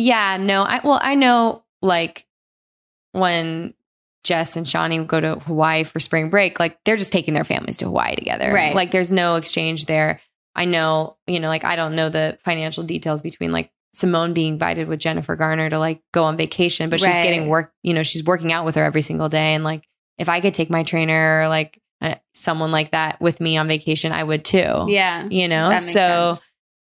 yeah, 0.00 0.38
no, 0.38 0.62
I 0.62 0.80
well, 0.82 0.98
I 1.02 1.14
know 1.14 1.62
like 1.82 2.26
when 3.12 3.74
Jess 4.24 4.56
and 4.56 4.66
Shani 4.66 5.06
go 5.06 5.20
to 5.20 5.36
Hawaii 5.40 5.84
for 5.84 6.00
spring 6.00 6.30
break, 6.30 6.58
like 6.58 6.82
they're 6.84 6.96
just 6.96 7.12
taking 7.12 7.34
their 7.34 7.44
families 7.44 7.78
to 7.78 7.86
Hawaii 7.86 8.16
together. 8.16 8.52
Right. 8.52 8.74
Like 8.74 8.90
there's 8.90 9.12
no 9.12 9.36
exchange 9.36 9.86
there. 9.86 10.20
I 10.54 10.64
know, 10.64 11.16
you 11.26 11.40
know, 11.40 11.48
like 11.48 11.64
I 11.64 11.76
don't 11.76 11.94
know 11.94 12.08
the 12.08 12.38
financial 12.44 12.82
details 12.84 13.22
between 13.22 13.52
like 13.52 13.70
Simone 13.92 14.34
being 14.34 14.54
invited 14.54 14.88
with 14.88 15.00
Jennifer 15.00 15.36
Garner 15.36 15.68
to 15.70 15.78
like 15.78 16.02
go 16.12 16.24
on 16.24 16.36
vacation, 16.36 16.90
but 16.90 17.00
she's 17.00 17.14
getting 17.14 17.48
work, 17.48 17.72
you 17.82 17.94
know, 17.94 18.02
she's 18.02 18.24
working 18.24 18.52
out 18.52 18.64
with 18.64 18.74
her 18.76 18.84
every 18.84 19.02
single 19.02 19.28
day. 19.28 19.54
And 19.54 19.64
like 19.64 19.84
if 20.18 20.28
I 20.28 20.40
could 20.40 20.54
take 20.54 20.70
my 20.70 20.82
trainer 20.82 21.42
or 21.42 21.48
like 21.48 21.80
uh, 22.00 22.14
someone 22.32 22.72
like 22.72 22.92
that 22.92 23.20
with 23.20 23.40
me 23.40 23.56
on 23.56 23.68
vacation, 23.68 24.12
I 24.12 24.22
would 24.22 24.44
too. 24.44 24.86
Yeah. 24.88 25.28
You 25.28 25.48
know, 25.48 25.76
so 25.78 26.34
sense. 26.34 26.40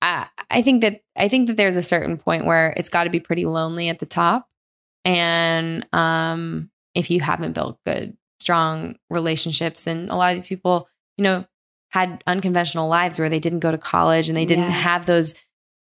I, 0.02 0.26
I 0.50 0.62
think 0.62 0.80
that 0.82 1.02
I 1.16 1.28
think 1.28 1.46
that 1.48 1.56
there's 1.56 1.76
a 1.76 1.82
certain 1.82 2.16
point 2.16 2.46
where 2.46 2.72
it's 2.76 2.88
got 2.88 3.04
to 3.04 3.10
be 3.10 3.20
pretty 3.20 3.44
lonely 3.46 3.88
at 3.88 3.98
the 3.98 4.06
top, 4.06 4.48
and 5.04 5.86
um, 5.92 6.70
if 6.94 7.10
you 7.10 7.20
haven't 7.20 7.52
built 7.52 7.78
good, 7.86 8.16
strong 8.38 8.96
relationships, 9.10 9.86
and 9.86 10.10
a 10.10 10.16
lot 10.16 10.30
of 10.30 10.36
these 10.36 10.46
people, 10.46 10.88
you 11.16 11.24
know, 11.24 11.44
had 11.90 12.22
unconventional 12.26 12.88
lives 12.88 13.18
where 13.18 13.28
they 13.28 13.40
didn't 13.40 13.60
go 13.60 13.70
to 13.70 13.78
college 13.78 14.28
and 14.28 14.36
they 14.36 14.44
didn't 14.46 14.64
Yeah. 14.64 14.70
have 14.70 15.06
those, 15.06 15.34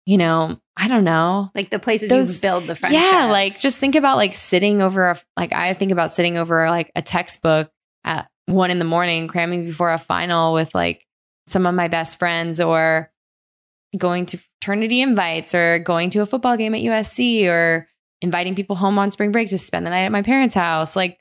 you 0.05 0.17
know, 0.17 0.59
I 0.77 0.87
don't 0.87 1.03
know, 1.03 1.49
Like 1.55 1.69
the 1.69 1.79
places 1.79 2.09
Those- 2.09 2.35
you 2.35 2.41
build 2.41 2.67
the 2.67 2.75
friendship. 2.75 3.01
yeah, 3.01 3.25
like 3.31 3.59
just 3.59 3.77
think 3.79 3.95
about 3.95 4.17
like 4.17 4.35
sitting 4.35 4.81
over 4.81 5.09
a 5.11 5.19
like 5.37 5.51
I 5.53 5.73
think 5.73 5.91
about 5.91 6.13
sitting 6.13 6.37
over 6.37 6.69
like 6.69 6.91
a 6.95 7.01
textbook 7.01 7.71
at 8.03 8.29
one 8.45 8.69
in 8.71 8.77
the 8.79 8.85
morning, 8.85 9.27
cramming 9.27 9.65
before 9.65 9.91
a 9.91 9.97
final 9.97 10.53
with 10.53 10.75
like 10.75 11.05
some 11.47 11.65
of 11.65 11.73
my 11.75 11.87
best 11.87 12.19
friends, 12.19 12.59
or 12.59 13.09
going 13.97 14.25
to 14.27 14.37
fraternity 14.37 15.01
invites, 15.01 15.53
or 15.53 15.79
going 15.79 16.09
to 16.11 16.21
a 16.21 16.25
football 16.25 16.57
game 16.57 16.75
at 16.75 16.81
USC, 16.81 17.47
or 17.47 17.87
inviting 18.21 18.55
people 18.55 18.75
home 18.75 18.97
on 18.99 19.11
spring 19.11 19.31
break 19.31 19.49
to 19.49 19.57
spend 19.57 19.85
the 19.85 19.89
night 19.89 20.05
at 20.05 20.11
my 20.11 20.21
parents' 20.21 20.55
house. 20.55 20.95
Like 20.95 21.19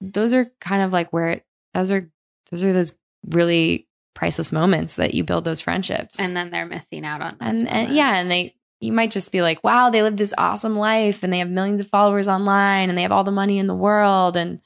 those 0.00 0.32
are 0.34 0.50
kind 0.60 0.82
of 0.82 0.92
like 0.92 1.12
where 1.12 1.30
it, 1.30 1.46
those 1.74 1.90
are 1.90 2.10
those 2.50 2.62
are 2.62 2.72
those 2.72 2.94
really 3.28 3.88
priceless 4.14 4.52
moments 4.52 4.96
that 4.96 5.14
you 5.14 5.24
build 5.24 5.44
those 5.44 5.60
friendships. 5.60 6.20
And 6.20 6.36
then 6.36 6.50
they're 6.50 6.66
missing 6.66 7.04
out 7.04 7.22
on 7.22 7.36
and, 7.40 7.68
and 7.68 7.94
yeah 7.94 8.16
and 8.16 8.30
they 8.30 8.54
you 8.80 8.92
might 8.92 9.10
just 9.10 9.32
be 9.32 9.42
like 9.42 9.62
wow 9.64 9.90
they 9.90 10.02
live 10.02 10.16
this 10.16 10.34
awesome 10.38 10.76
life 10.76 11.22
and 11.22 11.32
they 11.32 11.38
have 11.38 11.48
millions 11.48 11.80
of 11.80 11.88
followers 11.88 12.28
online 12.28 12.88
and 12.88 12.96
they 12.96 13.02
have 13.02 13.12
all 13.12 13.24
the 13.24 13.30
money 13.30 13.58
in 13.58 13.66
the 13.66 13.74
world. 13.74 14.36
And 14.36 14.60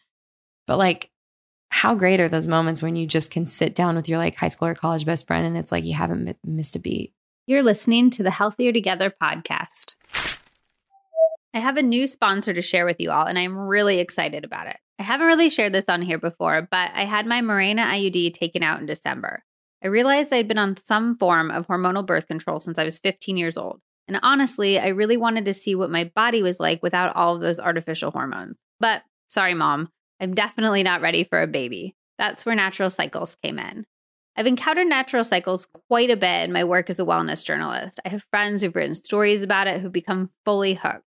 but 0.66 0.78
like 0.78 1.10
how 1.68 1.94
great 1.94 2.20
are 2.20 2.28
those 2.28 2.48
moments 2.48 2.82
when 2.82 2.96
you 2.96 3.06
just 3.06 3.30
can 3.30 3.46
sit 3.46 3.74
down 3.74 3.94
with 3.94 4.08
your 4.08 4.18
like 4.18 4.34
high 4.34 4.48
school 4.48 4.68
or 4.68 4.74
college 4.74 5.04
best 5.04 5.26
friend 5.26 5.46
and 5.46 5.56
it's 5.56 5.70
like 5.70 5.84
you 5.84 5.94
haven't 5.94 6.24
mi- 6.24 6.34
missed 6.44 6.74
a 6.74 6.80
beat 6.80 7.14
You're 7.50 7.64
listening 7.64 8.10
to 8.10 8.22
the 8.22 8.30
Healthier 8.30 8.72
Together 8.72 9.12
podcast. 9.20 9.96
I 11.52 11.58
have 11.58 11.76
a 11.76 11.82
new 11.82 12.06
sponsor 12.06 12.54
to 12.54 12.62
share 12.62 12.86
with 12.86 13.00
you 13.00 13.10
all, 13.10 13.26
and 13.26 13.36
I'm 13.36 13.58
really 13.58 13.98
excited 13.98 14.44
about 14.44 14.68
it. 14.68 14.76
I 15.00 15.02
haven't 15.02 15.26
really 15.26 15.50
shared 15.50 15.72
this 15.72 15.88
on 15.88 16.00
here 16.00 16.16
before, 16.16 16.68
but 16.70 16.92
I 16.94 17.06
had 17.06 17.26
my 17.26 17.40
Mirena 17.40 17.84
IUD 17.86 18.34
taken 18.34 18.62
out 18.62 18.78
in 18.78 18.86
December. 18.86 19.42
I 19.82 19.88
realized 19.88 20.32
I'd 20.32 20.46
been 20.46 20.58
on 20.58 20.76
some 20.76 21.16
form 21.18 21.50
of 21.50 21.66
hormonal 21.66 22.06
birth 22.06 22.28
control 22.28 22.60
since 22.60 22.78
I 22.78 22.84
was 22.84 23.00
15 23.00 23.36
years 23.36 23.56
old. 23.56 23.80
And 24.06 24.20
honestly, 24.22 24.78
I 24.78 24.90
really 24.90 25.16
wanted 25.16 25.44
to 25.46 25.52
see 25.52 25.74
what 25.74 25.90
my 25.90 26.04
body 26.14 26.44
was 26.44 26.60
like 26.60 26.84
without 26.84 27.16
all 27.16 27.34
of 27.34 27.40
those 27.40 27.58
artificial 27.58 28.12
hormones. 28.12 28.60
But 28.78 29.02
sorry, 29.26 29.54
mom, 29.54 29.88
I'm 30.20 30.36
definitely 30.36 30.84
not 30.84 31.02
ready 31.02 31.24
for 31.24 31.42
a 31.42 31.48
baby. 31.48 31.96
That's 32.16 32.46
where 32.46 32.54
natural 32.54 32.90
cycles 32.90 33.34
came 33.42 33.58
in. 33.58 33.86
I've 34.36 34.46
encountered 34.46 34.86
natural 34.86 35.24
cycles 35.24 35.66
quite 35.88 36.10
a 36.10 36.16
bit 36.16 36.44
in 36.44 36.52
my 36.52 36.64
work 36.64 36.88
as 36.88 37.00
a 37.00 37.04
wellness 37.04 37.44
journalist. 37.44 38.00
I 38.04 38.10
have 38.10 38.24
friends 38.30 38.62
who've 38.62 38.74
written 38.74 38.94
stories 38.94 39.42
about 39.42 39.66
it 39.66 39.80
who've 39.80 39.92
become 39.92 40.30
fully 40.44 40.74
hooked. 40.74 41.04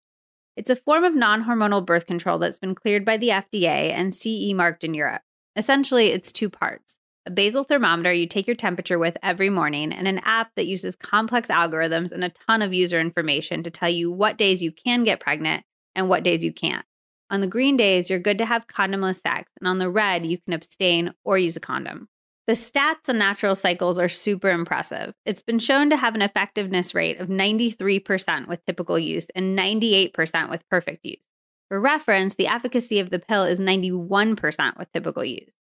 It's 0.57 0.71
a 0.71 0.77
form 0.77 1.05
of 1.05 1.15
non 1.15 1.45
hormonal 1.45 1.85
birth 1.85 2.07
control 2.07 2.39
that's 2.39 2.59
been 2.59 2.75
cleared 2.75 3.05
by 3.05 3.17
the 3.17 3.29
FDA 3.29 3.93
and 3.93 4.15
CE 4.15 4.53
marked 4.55 4.85
in 4.85 4.93
Europe. 4.93 5.23
Essentially, 5.57 6.09
it's 6.09 6.33
two 6.33 6.51
parts. 6.51 6.97
a 7.25 7.31
basal 7.31 7.63
thermometer 7.63 8.13
you 8.13 8.27
take 8.27 8.49
your 8.49 8.57
temperature 8.57 8.99
with 8.99 9.17
every 9.23 9.49
morning, 9.49 9.93
and 9.93 10.09
an 10.09 10.19
app 10.25 10.51
that 10.57 10.67
uses 10.67 10.97
complex 10.97 11.49
algorithms 11.49 12.11
and 12.11 12.25
a 12.25 12.31
ton 12.31 12.63
of 12.63 12.75
user 12.75 13.01
information 13.01 13.63
to 13.63 13.71
tell 13.71 13.89
you 13.89 14.11
what 14.11 14.37
days 14.37 14.61
you 14.61 14.73
can 14.73 15.05
get 15.05 15.21
pregnant 15.21 15.65
and 15.95 16.09
what 16.09 16.25
days 16.25 16.43
you 16.43 16.53
can't. 16.53 16.85
On 17.31 17.41
the 17.41 17.47
green 17.47 17.77
days, 17.77 18.11
you're 18.11 18.19
good 18.19 18.39
to 18.39 18.45
have 18.45 18.67
condomless 18.67 19.23
sex, 19.23 19.51
and 19.61 19.69
on 19.69 19.79
the 19.79 19.89
red, 19.89 20.27
you 20.27 20.37
can 20.37 20.53
abstain 20.53 21.15
or 21.25 21.39
use 21.39 21.57
a 21.57 21.61
condom. 21.61 22.09
The 22.49 22.55
stats 22.55 23.09
on 23.09 23.19
natural 23.19 23.55
cycles 23.55 24.01
are 24.01 24.09
super 24.09 24.51
impressive. 24.51 25.15
It's 25.25 25.43
been 25.43 25.61
shown 25.61 25.91
to 25.91 25.97
have 25.97 26.17
an 26.17 26.23
effectiveness 26.23 26.93
rate 26.93 27.21
of 27.21 27.29
93% 27.29 28.49
with 28.49 28.65
typical 28.67 28.99
use 28.99 29.29
and 29.37 29.57
98% 29.57 30.51
with 30.51 30.69
perfect 30.69 31.05
use. 31.05 31.23
For 31.69 31.81
reference, 31.81 32.35
the 32.35 32.49
efficacy 32.49 32.99
of 32.99 33.11
the 33.11 33.21
pill 33.21 33.45
is 33.45 33.61
91% 33.61 34.77
with 34.77 34.93
typical 34.93 35.25
use. 35.25 35.55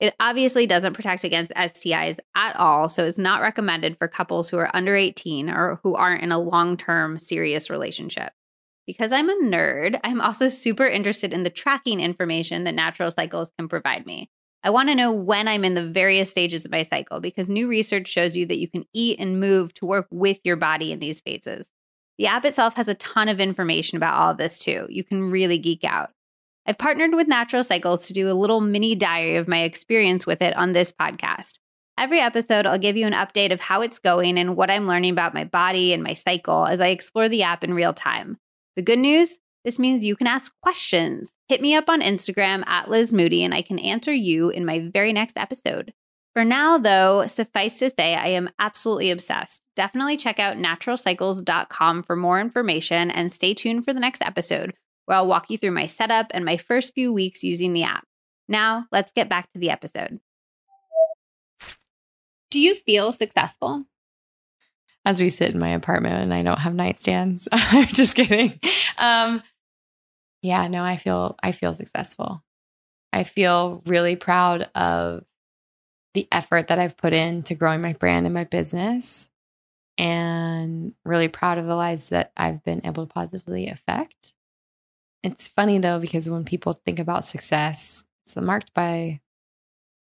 It 0.00 0.14
obviously 0.18 0.66
doesn't 0.66 0.94
protect 0.94 1.22
against 1.22 1.52
STIs 1.52 2.18
at 2.34 2.56
all, 2.56 2.88
so 2.88 3.06
it's 3.06 3.16
not 3.16 3.40
recommended 3.40 3.96
for 3.96 4.08
couples 4.08 4.50
who 4.50 4.58
are 4.58 4.74
under 4.74 4.96
18 4.96 5.48
or 5.48 5.78
who 5.84 5.94
aren't 5.94 6.22
in 6.22 6.32
a 6.32 6.38
long 6.38 6.76
term 6.76 7.20
serious 7.20 7.70
relationship. 7.70 8.32
Because 8.86 9.12
I'm 9.12 9.30
a 9.30 9.36
nerd, 9.36 10.00
I'm 10.02 10.20
also 10.20 10.48
super 10.48 10.86
interested 10.86 11.32
in 11.32 11.44
the 11.44 11.48
tracking 11.48 12.00
information 12.00 12.64
that 12.64 12.74
natural 12.74 13.10
cycles 13.12 13.52
can 13.56 13.68
provide 13.68 14.04
me. 14.04 14.30
I 14.64 14.70
want 14.70 14.88
to 14.88 14.94
know 14.94 15.12
when 15.12 15.46
I'm 15.46 15.62
in 15.62 15.74
the 15.74 15.86
various 15.86 16.30
stages 16.30 16.64
of 16.64 16.70
my 16.70 16.84
cycle 16.84 17.20
because 17.20 17.50
new 17.50 17.68
research 17.68 18.08
shows 18.08 18.34
you 18.34 18.46
that 18.46 18.58
you 18.58 18.66
can 18.66 18.86
eat 18.94 19.20
and 19.20 19.38
move 19.38 19.74
to 19.74 19.84
work 19.84 20.06
with 20.10 20.40
your 20.42 20.56
body 20.56 20.90
in 20.90 21.00
these 21.00 21.20
phases. 21.20 21.70
The 22.16 22.28
app 22.28 22.46
itself 22.46 22.74
has 22.76 22.88
a 22.88 22.94
ton 22.94 23.28
of 23.28 23.40
information 23.40 23.96
about 23.96 24.14
all 24.14 24.30
of 24.30 24.38
this 24.38 24.58
too. 24.58 24.86
You 24.88 25.04
can 25.04 25.30
really 25.30 25.58
geek 25.58 25.84
out. 25.84 26.12
I've 26.64 26.78
partnered 26.78 27.14
with 27.14 27.28
Natural 27.28 27.62
Cycles 27.62 28.06
to 28.06 28.14
do 28.14 28.30
a 28.30 28.32
little 28.32 28.62
mini 28.62 28.94
diary 28.94 29.36
of 29.36 29.48
my 29.48 29.60
experience 29.60 30.26
with 30.26 30.40
it 30.40 30.56
on 30.56 30.72
this 30.72 30.92
podcast. 30.92 31.58
Every 31.98 32.18
episode, 32.18 32.64
I'll 32.64 32.78
give 32.78 32.96
you 32.96 33.06
an 33.06 33.12
update 33.12 33.52
of 33.52 33.60
how 33.60 33.82
it's 33.82 33.98
going 33.98 34.38
and 34.38 34.56
what 34.56 34.70
I'm 34.70 34.88
learning 34.88 35.12
about 35.12 35.34
my 35.34 35.44
body 35.44 35.92
and 35.92 36.02
my 36.02 36.14
cycle 36.14 36.66
as 36.66 36.80
I 36.80 36.88
explore 36.88 37.28
the 37.28 37.42
app 37.42 37.64
in 37.64 37.74
real 37.74 37.92
time. 37.92 38.38
The 38.76 38.82
good 38.82 38.98
news 38.98 39.36
this 39.64 39.78
means 39.78 40.04
you 40.04 40.16
can 40.16 40.26
ask 40.26 40.52
questions. 40.62 41.32
Hit 41.48 41.60
me 41.60 41.74
up 41.74 41.88
on 41.88 42.02
Instagram 42.02 42.66
at 42.66 42.90
Liz 42.90 43.12
Moody 43.12 43.42
and 43.42 43.54
I 43.54 43.62
can 43.62 43.78
answer 43.78 44.12
you 44.12 44.50
in 44.50 44.64
my 44.64 44.90
very 44.92 45.12
next 45.12 45.36
episode. 45.36 45.92
For 46.34 46.44
now, 46.44 46.78
though, 46.78 47.26
suffice 47.28 47.78
to 47.78 47.90
say, 47.90 48.14
I 48.14 48.26
am 48.28 48.50
absolutely 48.58 49.10
obsessed. 49.10 49.62
Definitely 49.76 50.16
check 50.16 50.40
out 50.40 50.56
naturalcycles.com 50.56 52.02
for 52.02 52.16
more 52.16 52.40
information 52.40 53.10
and 53.10 53.32
stay 53.32 53.54
tuned 53.54 53.84
for 53.84 53.94
the 53.94 54.00
next 54.00 54.20
episode 54.20 54.74
where 55.06 55.18
I'll 55.18 55.26
walk 55.26 55.50
you 55.50 55.58
through 55.58 55.72
my 55.72 55.86
setup 55.86 56.26
and 56.32 56.44
my 56.44 56.56
first 56.56 56.94
few 56.94 57.12
weeks 57.12 57.42
using 57.42 57.72
the 57.72 57.84
app. 57.84 58.04
Now, 58.48 58.86
let's 58.90 59.12
get 59.12 59.28
back 59.28 59.52
to 59.52 59.58
the 59.58 59.70
episode. 59.70 60.18
Do 62.50 62.60
you 62.60 62.74
feel 62.74 63.12
successful? 63.12 63.84
As 65.04 65.20
we 65.20 65.28
sit 65.28 65.52
in 65.52 65.58
my 65.58 65.70
apartment 65.70 66.22
and 66.22 66.32
I 66.32 66.42
don't 66.42 66.60
have 66.60 66.72
nightstands. 66.72 67.46
I'm 67.52 67.86
just 67.88 68.16
kidding. 68.16 68.58
Um, 68.96 69.42
yeah, 70.44 70.68
no, 70.68 70.84
I 70.84 70.98
feel 70.98 71.36
I 71.42 71.52
feel 71.52 71.72
successful. 71.72 72.44
I 73.14 73.24
feel 73.24 73.82
really 73.86 74.14
proud 74.14 74.68
of 74.74 75.24
the 76.12 76.28
effort 76.30 76.68
that 76.68 76.78
I've 76.78 76.98
put 76.98 77.14
into 77.14 77.54
growing 77.54 77.80
my 77.80 77.94
brand 77.94 78.26
and 78.26 78.34
my 78.34 78.44
business 78.44 79.30
and 79.96 80.92
really 81.02 81.28
proud 81.28 81.56
of 81.56 81.64
the 81.64 81.74
lives 81.74 82.10
that 82.10 82.30
I've 82.36 82.62
been 82.62 82.82
able 82.84 83.06
to 83.06 83.12
positively 83.12 83.68
affect. 83.68 84.34
It's 85.22 85.48
funny 85.48 85.78
though 85.78 85.98
because 85.98 86.28
when 86.28 86.44
people 86.44 86.74
think 86.74 86.98
about 86.98 87.24
success, 87.24 88.04
it's 88.26 88.36
marked 88.36 88.74
by 88.74 89.22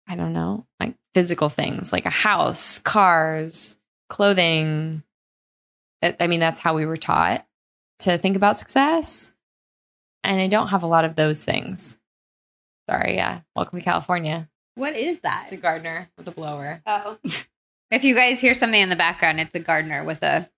I 0.08 0.16
don't 0.16 0.32
know, 0.32 0.66
like 0.80 0.96
physical 1.14 1.50
things 1.50 1.92
like 1.92 2.04
a 2.04 2.10
house, 2.10 2.80
cars, 2.80 3.76
clothing. 4.08 5.04
I 6.02 6.26
mean, 6.26 6.40
that's 6.40 6.60
how 6.60 6.74
we 6.74 6.84
were 6.84 6.96
taught 6.96 7.46
to 8.00 8.18
think 8.18 8.34
about 8.34 8.58
success 8.58 9.32
and 10.24 10.40
I 10.40 10.46
don't 10.46 10.68
have 10.68 10.82
a 10.82 10.86
lot 10.86 11.04
of 11.04 11.16
those 11.16 11.44
things. 11.44 11.98
Sorry, 12.88 13.14
yeah. 13.14 13.40
Welcome 13.54 13.78
to 13.78 13.84
California. 13.84 14.48
What 14.74 14.96
is 14.96 15.20
that? 15.20 15.44
It's 15.44 15.52
a 15.52 15.56
gardener 15.56 16.08
with 16.16 16.26
a 16.28 16.30
blower. 16.30 16.82
Oh. 16.86 17.18
if 17.90 18.04
you 18.04 18.14
guys 18.14 18.40
hear 18.40 18.54
something 18.54 18.80
in 18.80 18.88
the 18.88 18.96
background, 18.96 19.40
it's 19.40 19.54
a 19.54 19.60
gardener 19.60 20.04
with 20.04 20.22
a 20.22 20.48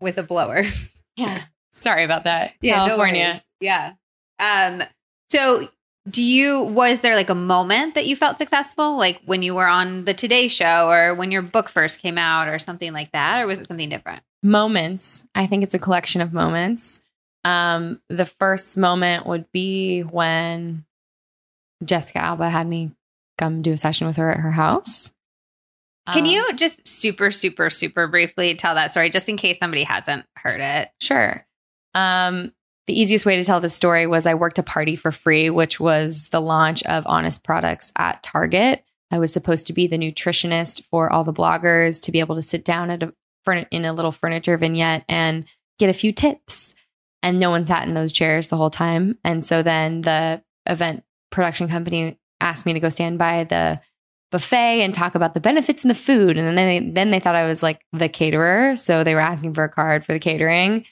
with 0.00 0.18
a 0.18 0.22
blower. 0.22 0.64
Yeah. 1.16 1.42
Sorry 1.70 2.04
about 2.04 2.24
that. 2.24 2.54
Yeah, 2.62 2.76
California. 2.76 3.34
No 3.34 3.40
yeah. 3.60 3.92
Um 4.38 4.82
so 5.28 5.68
do 6.08 6.22
you 6.22 6.62
was 6.62 7.00
there 7.00 7.14
like 7.14 7.28
a 7.28 7.34
moment 7.34 7.94
that 7.94 8.06
you 8.06 8.16
felt 8.16 8.38
successful 8.38 8.96
like 8.96 9.20
when 9.26 9.42
you 9.42 9.54
were 9.54 9.66
on 9.66 10.06
the 10.06 10.14
Today 10.14 10.48
show 10.48 10.88
or 10.88 11.14
when 11.14 11.30
your 11.30 11.42
book 11.42 11.68
first 11.68 11.98
came 11.98 12.16
out 12.16 12.48
or 12.48 12.58
something 12.58 12.94
like 12.94 13.12
that 13.12 13.42
or 13.42 13.46
was 13.46 13.60
it 13.60 13.66
something 13.66 13.90
different? 13.90 14.20
Moments. 14.42 15.28
I 15.34 15.46
think 15.46 15.62
it's 15.62 15.74
a 15.74 15.78
collection 15.78 16.22
of 16.22 16.32
moments. 16.32 17.02
Um, 17.44 18.00
the 18.08 18.26
first 18.26 18.76
moment 18.76 19.26
would 19.26 19.50
be 19.52 20.02
when 20.02 20.84
Jessica 21.84 22.18
Alba 22.18 22.50
had 22.50 22.66
me 22.66 22.92
come 23.38 23.62
do 23.62 23.72
a 23.72 23.76
session 23.76 24.06
with 24.06 24.16
her 24.16 24.30
at 24.30 24.40
her 24.40 24.50
house. 24.50 25.12
Can 26.12 26.24
um, 26.24 26.30
you 26.30 26.52
just 26.54 26.86
super, 26.86 27.30
super, 27.30 27.70
super 27.70 28.06
briefly 28.06 28.54
tell 28.54 28.74
that 28.74 28.90
story 28.90 29.10
just 29.10 29.28
in 29.28 29.36
case 29.36 29.58
somebody 29.58 29.84
hasn't 29.84 30.26
heard 30.36 30.60
it? 30.60 30.90
Sure. 31.00 31.46
Um, 31.94 32.52
the 32.86 33.00
easiest 33.00 33.24
way 33.24 33.36
to 33.36 33.44
tell 33.44 33.60
this 33.60 33.74
story 33.74 34.06
was 34.06 34.26
I 34.26 34.34
worked 34.34 34.58
a 34.58 34.62
party 34.62 34.96
for 34.96 35.12
free, 35.12 35.48
which 35.48 35.78
was 35.78 36.28
the 36.30 36.40
launch 36.40 36.82
of 36.84 37.06
Honest 37.06 37.44
Products 37.44 37.92
at 37.96 38.22
Target. 38.22 38.84
I 39.10 39.18
was 39.18 39.32
supposed 39.32 39.66
to 39.68 39.72
be 39.72 39.86
the 39.86 39.98
nutritionist 39.98 40.84
for 40.84 41.12
all 41.12 41.24
the 41.24 41.32
bloggers 41.32 42.02
to 42.02 42.12
be 42.12 42.20
able 42.20 42.36
to 42.36 42.42
sit 42.42 42.64
down 42.64 42.90
at 42.90 43.02
a 43.02 43.12
in 43.70 43.84
a 43.84 43.92
little 43.92 44.12
furniture 44.12 44.56
vignette 44.56 45.04
and 45.08 45.44
get 45.78 45.90
a 45.90 45.94
few 45.94 46.12
tips 46.12 46.74
and 47.22 47.38
no 47.38 47.50
one 47.50 47.64
sat 47.64 47.86
in 47.86 47.94
those 47.94 48.12
chairs 48.12 48.48
the 48.48 48.56
whole 48.56 48.70
time. 48.70 49.18
And 49.24 49.44
so 49.44 49.62
then 49.62 50.02
the 50.02 50.42
event 50.66 51.04
production 51.30 51.68
company 51.68 52.18
asked 52.40 52.66
me 52.66 52.72
to 52.72 52.80
go 52.80 52.88
stand 52.88 53.18
by 53.18 53.44
the 53.44 53.80
buffet 54.30 54.82
and 54.82 54.94
talk 54.94 55.14
about 55.14 55.34
the 55.34 55.40
benefits 55.40 55.84
in 55.84 55.88
the 55.88 55.94
food. 55.94 56.36
And 56.36 56.46
then 56.46 56.54
they 56.54 56.90
then 56.90 57.10
they 57.10 57.20
thought 57.20 57.34
I 57.34 57.46
was 57.46 57.62
like 57.62 57.84
the 57.92 58.08
caterer, 58.08 58.76
so 58.76 59.04
they 59.04 59.14
were 59.14 59.20
asking 59.20 59.54
for 59.54 59.64
a 59.64 59.68
card 59.68 60.04
for 60.04 60.12
the 60.12 60.18
catering. 60.18 60.84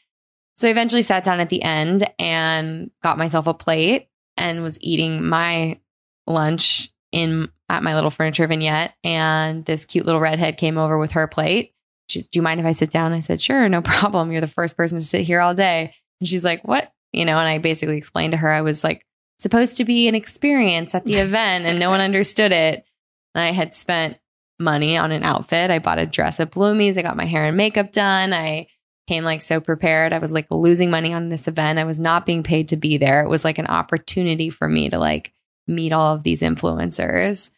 So 0.59 0.67
I 0.67 0.73
eventually 0.73 1.03
sat 1.03 1.25
down 1.25 1.41
at 1.41 1.51
the 1.51 1.63
end 1.63 2.09
and 2.19 2.91
got 3.03 3.19
myself 3.19 3.47
a 3.47 3.55
plate 3.55 4.09
and 4.37 4.63
was 4.63 4.79
eating 4.81 5.25
my 5.25 5.79
lunch 6.27 6.91
in 7.13 7.49
at 7.69 7.83
my 7.83 7.95
little 7.95 8.11
furniture 8.11 8.47
vignette. 8.47 8.95
And 9.05 9.65
this 9.65 9.85
cute 9.85 10.07
little 10.07 10.21
redhead 10.21 10.57
came 10.57 10.79
over 10.79 10.99
with 10.99 11.13
her 11.13 11.27
plate. 11.27 11.75
She, 12.09 12.23
Do 12.23 12.29
you 12.33 12.43
mind 12.43 12.61
if 12.61 12.67
I 12.67 12.73
sit 12.73 12.91
down? 12.91 13.13
I 13.13 13.21
said, 13.21 13.41
Sure, 13.41 13.69
no 13.69 13.83
problem. 13.83 14.33
You're 14.33 14.41
the 14.41 14.47
first 14.47 14.77
person 14.77 14.99
to 14.99 15.05
sit 15.05 15.23
here 15.23 15.41
all 15.41 15.55
day. 15.55 15.95
And 16.21 16.29
she's 16.29 16.45
like, 16.45 16.67
What? 16.67 16.93
You 17.13 17.25
know, 17.25 17.39
and 17.39 17.49
I 17.49 17.59
basically 17.59 17.97
explained 17.97 18.33
to 18.33 18.37
her 18.37 18.51
I 18.51 18.63
was 18.63 18.85
like 18.85 19.05
supposed 19.39 19.77
to 19.77 19.85
be 19.85 20.09
an 20.09 20.15
experience 20.15 20.95
at 20.95 21.05
the 21.05 21.15
event 21.17 21.67
and 21.67 21.79
no 21.79 21.91
one 21.91 22.01
understood 22.01 22.53
it. 22.53 22.85
And 23.35 23.43
I 23.43 23.53
had 23.53 23.75
spent 23.75 24.19
money 24.59 24.97
on 24.97 25.13
an 25.13 25.23
outfit. 25.23 25.71
I 25.71 25.79
bought 25.79 25.99
a 25.99 26.07
dress 26.07 26.41
at 26.41 26.51
Bloomie's. 26.51 26.99
I 26.99 27.03
got 27.03 27.17
my 27.17 27.25
hair 27.25 27.45
and 27.45 27.57
makeup 27.57 27.93
done. 27.93 28.33
I 28.33 28.67
came 29.07 29.25
like 29.25 29.43
so 29.43 29.61
prepared. 29.61 30.13
I 30.13 30.19
was 30.19 30.33
like 30.33 30.47
losing 30.51 30.91
money 30.91 31.13
on 31.15 31.29
this 31.29 31.49
event. 31.49 31.79
I 31.79 31.85
was 31.85 31.99
not 31.99 32.27
being 32.27 32.43
paid 32.43 32.69
to 32.69 32.77
be 32.77 32.99
there. 32.99 33.23
It 33.23 33.29
was 33.29 33.45
like 33.45 33.59
an 33.59 33.67
opportunity 33.67 34.51
for 34.51 34.69
me 34.69 34.91
to 34.91 34.99
like 34.99 35.33
meet 35.67 35.93
all 35.93 36.15
of 36.15 36.25
these 36.25 36.43
influencers. 36.43 37.51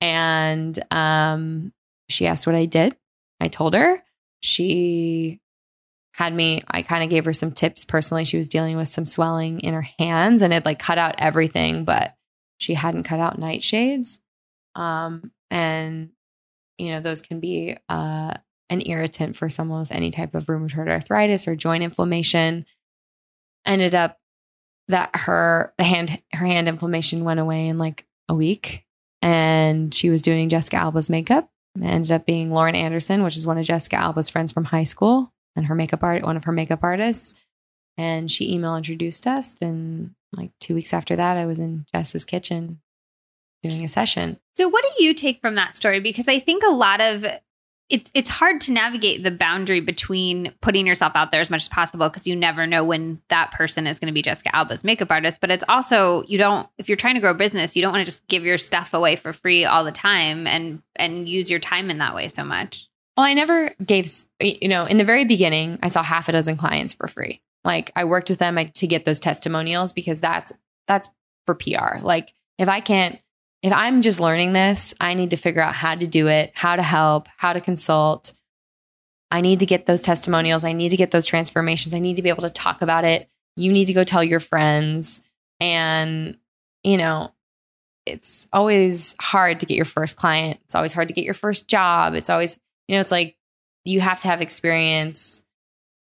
And 0.00 0.78
um, 0.90 1.72
she 2.08 2.26
asked 2.26 2.46
what 2.46 2.56
I 2.56 2.66
did. 2.66 2.96
I 3.40 3.48
told 3.48 3.74
her. 3.74 4.02
She 4.40 5.40
had 6.14 6.32
me 6.32 6.62
i 6.68 6.80
kind 6.80 7.02
of 7.02 7.10
gave 7.10 7.24
her 7.24 7.32
some 7.32 7.50
tips 7.50 7.84
personally. 7.84 8.24
She 8.24 8.36
was 8.36 8.48
dealing 8.48 8.76
with 8.76 8.88
some 8.88 9.04
swelling 9.04 9.60
in 9.60 9.74
her 9.74 9.86
hands 9.98 10.42
and 10.42 10.52
it 10.52 10.64
like 10.64 10.78
cut 10.78 10.96
out 10.96 11.16
everything 11.18 11.84
but 11.84 12.14
she 12.56 12.74
hadn't 12.74 13.02
cut 13.02 13.20
out 13.20 13.38
nightshades. 13.38 14.18
Um 14.76 15.32
and 15.50 16.10
you 16.78 16.92
know 16.92 17.00
those 17.00 17.20
can 17.20 17.40
be 17.40 17.76
uh 17.88 18.34
an 18.70 18.82
irritant 18.86 19.36
for 19.36 19.48
someone 19.48 19.80
with 19.80 19.92
any 19.92 20.10
type 20.10 20.34
of 20.34 20.46
rheumatoid 20.46 20.88
arthritis 20.88 21.48
or 21.48 21.56
joint 21.56 21.82
inflammation. 21.82 22.64
Ended 23.66 23.94
up 23.94 24.18
that 24.86 25.10
her 25.14 25.74
the 25.78 25.84
hand 25.84 26.22
her 26.32 26.46
hand 26.46 26.68
inflammation 26.68 27.24
went 27.24 27.40
away 27.40 27.66
in 27.66 27.78
like 27.78 28.06
a 28.28 28.34
week 28.34 28.86
and 29.20 29.92
she 29.92 30.10
was 30.10 30.22
doing 30.22 30.48
Jessica 30.48 30.76
Alba's 30.76 31.10
makeup. 31.10 31.50
Ended 31.82 32.12
up 32.12 32.24
being 32.24 32.52
Lauren 32.52 32.76
Anderson 32.76 33.24
which 33.24 33.36
is 33.36 33.46
one 33.46 33.58
of 33.58 33.64
Jessica 33.64 33.96
Alba's 33.96 34.30
friends 34.30 34.52
from 34.52 34.64
high 34.64 34.84
school 34.84 35.32
and 35.56 35.66
her 35.66 35.74
makeup 35.74 36.02
art, 36.02 36.22
one 36.22 36.36
of 36.36 36.44
her 36.44 36.52
makeup 36.52 36.80
artists. 36.82 37.34
And 37.96 38.30
she 38.30 38.52
email 38.52 38.76
introduced 38.76 39.26
us. 39.26 39.54
And 39.60 40.14
like 40.36 40.50
two 40.60 40.74
weeks 40.74 40.92
after 40.92 41.14
that, 41.16 41.36
I 41.36 41.46
was 41.46 41.58
in 41.58 41.86
Jess's 41.92 42.24
kitchen 42.24 42.80
doing 43.62 43.84
a 43.84 43.88
session. 43.88 44.38
So, 44.56 44.68
what 44.68 44.84
do 44.84 45.04
you 45.04 45.14
take 45.14 45.40
from 45.40 45.54
that 45.54 45.74
story? 45.74 46.00
Because 46.00 46.28
I 46.28 46.40
think 46.40 46.62
a 46.64 46.70
lot 46.70 47.00
of 47.00 47.24
it's 47.90 48.10
it's 48.14 48.30
hard 48.30 48.60
to 48.62 48.72
navigate 48.72 49.22
the 49.22 49.30
boundary 49.30 49.80
between 49.80 50.52
putting 50.62 50.86
yourself 50.86 51.12
out 51.14 51.30
there 51.30 51.40
as 51.40 51.50
much 51.50 51.62
as 51.62 51.68
possible 51.68 52.08
because 52.08 52.26
you 52.26 52.34
never 52.34 52.66
know 52.66 52.82
when 52.82 53.20
that 53.28 53.50
person 53.52 53.86
is 53.86 53.98
going 53.98 54.06
to 54.06 54.12
be 54.12 54.22
Jessica 54.22 54.54
Alba's 54.56 54.82
makeup 54.82 55.10
artist. 55.10 55.40
But 55.40 55.50
it's 55.50 55.64
also 55.68 56.24
you 56.26 56.38
don't 56.38 56.68
if 56.78 56.88
you're 56.88 56.96
trying 56.96 57.14
to 57.14 57.20
grow 57.20 57.32
a 57.32 57.34
business, 57.34 57.76
you 57.76 57.82
don't 57.82 57.92
want 57.92 58.00
to 58.00 58.10
just 58.10 58.26
give 58.26 58.44
your 58.44 58.58
stuff 58.58 58.94
away 58.94 59.16
for 59.16 59.32
free 59.32 59.64
all 59.64 59.84
the 59.84 59.92
time 59.92 60.46
and 60.46 60.82
and 60.96 61.28
use 61.28 61.50
your 61.50 61.60
time 61.60 61.90
in 61.90 61.98
that 61.98 62.14
way 62.14 62.28
so 62.28 62.44
much. 62.44 62.88
Well, 63.16 63.26
I 63.26 63.34
never 63.34 63.74
gave 63.84 64.10
you 64.40 64.68
know 64.68 64.84
in 64.84 64.98
the 64.98 65.04
very 65.04 65.24
beginning, 65.24 65.78
I 65.82 65.88
saw 65.88 66.02
half 66.02 66.28
a 66.28 66.32
dozen 66.32 66.56
clients 66.56 66.94
for 66.94 67.08
free. 67.08 67.40
Like 67.64 67.90
I 67.96 68.04
worked 68.04 68.28
with 68.28 68.38
them 68.38 68.58
to 68.70 68.86
get 68.86 69.04
those 69.04 69.20
testimonials 69.20 69.92
because 69.92 70.20
that's 70.20 70.52
that's 70.86 71.08
for 71.46 71.54
PR. 71.54 71.98
Like 72.02 72.34
if 72.58 72.68
I 72.68 72.80
can't 72.80 73.18
if 73.64 73.72
I'm 73.72 74.02
just 74.02 74.20
learning 74.20 74.52
this, 74.52 74.92
I 75.00 75.14
need 75.14 75.30
to 75.30 75.36
figure 75.36 75.62
out 75.62 75.74
how 75.74 75.94
to 75.94 76.06
do 76.06 76.28
it, 76.28 76.52
how 76.54 76.76
to 76.76 76.82
help, 76.82 77.28
how 77.38 77.54
to 77.54 77.62
consult. 77.62 78.34
I 79.30 79.40
need 79.40 79.60
to 79.60 79.66
get 79.66 79.86
those 79.86 80.02
testimonials. 80.02 80.64
I 80.64 80.74
need 80.74 80.90
to 80.90 80.98
get 80.98 81.12
those 81.12 81.24
transformations. 81.24 81.94
I 81.94 81.98
need 81.98 82.16
to 82.16 82.22
be 82.22 82.28
able 82.28 82.42
to 82.42 82.50
talk 82.50 82.82
about 82.82 83.06
it. 83.06 83.26
You 83.56 83.72
need 83.72 83.86
to 83.86 83.94
go 83.94 84.04
tell 84.04 84.22
your 84.22 84.38
friends. 84.38 85.22
And, 85.60 86.36
you 86.82 86.98
know, 86.98 87.32
it's 88.04 88.46
always 88.52 89.14
hard 89.18 89.60
to 89.60 89.66
get 89.66 89.76
your 89.76 89.86
first 89.86 90.16
client. 90.16 90.60
It's 90.64 90.74
always 90.74 90.92
hard 90.92 91.08
to 91.08 91.14
get 91.14 91.24
your 91.24 91.32
first 91.32 91.66
job. 91.66 92.12
It's 92.12 92.28
always, 92.28 92.58
you 92.88 92.94
know, 92.94 93.00
it's 93.00 93.10
like 93.10 93.36
you 93.84 94.00
have 94.00 94.20
to 94.20 94.28
have 94.28 94.40
experience. 94.40 95.42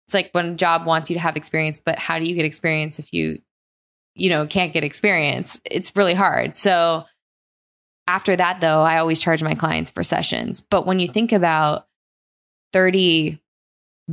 It's 0.08 0.14
like 0.14 0.30
when 0.32 0.54
a 0.54 0.56
job 0.56 0.86
wants 0.86 1.10
you 1.10 1.16
to 1.16 1.20
have 1.20 1.38
experience, 1.38 1.80
but 1.80 2.00
how 2.00 2.20
do 2.20 2.26
you 2.26 2.36
get 2.36 2.46
experience 2.46 3.00
if 3.00 3.14
you, 3.14 3.42
you 4.16 4.30
know, 4.30 4.46
can't 4.46 4.74
get 4.74 4.84
experience? 4.84 5.60
It's 5.66 5.96
really 5.96 6.14
hard. 6.14 6.56
So, 6.56 7.06
after 8.08 8.36
that, 8.36 8.60
though, 8.60 8.82
I 8.82 8.98
always 8.98 9.20
charge 9.20 9.44
my 9.44 9.54
clients 9.54 9.92
for 9.92 10.02
sessions. 10.02 10.62
But 10.62 10.88
when 10.88 11.00
you 11.00 11.08
think 11.08 11.32
about 11.32 11.86
30 12.74 13.40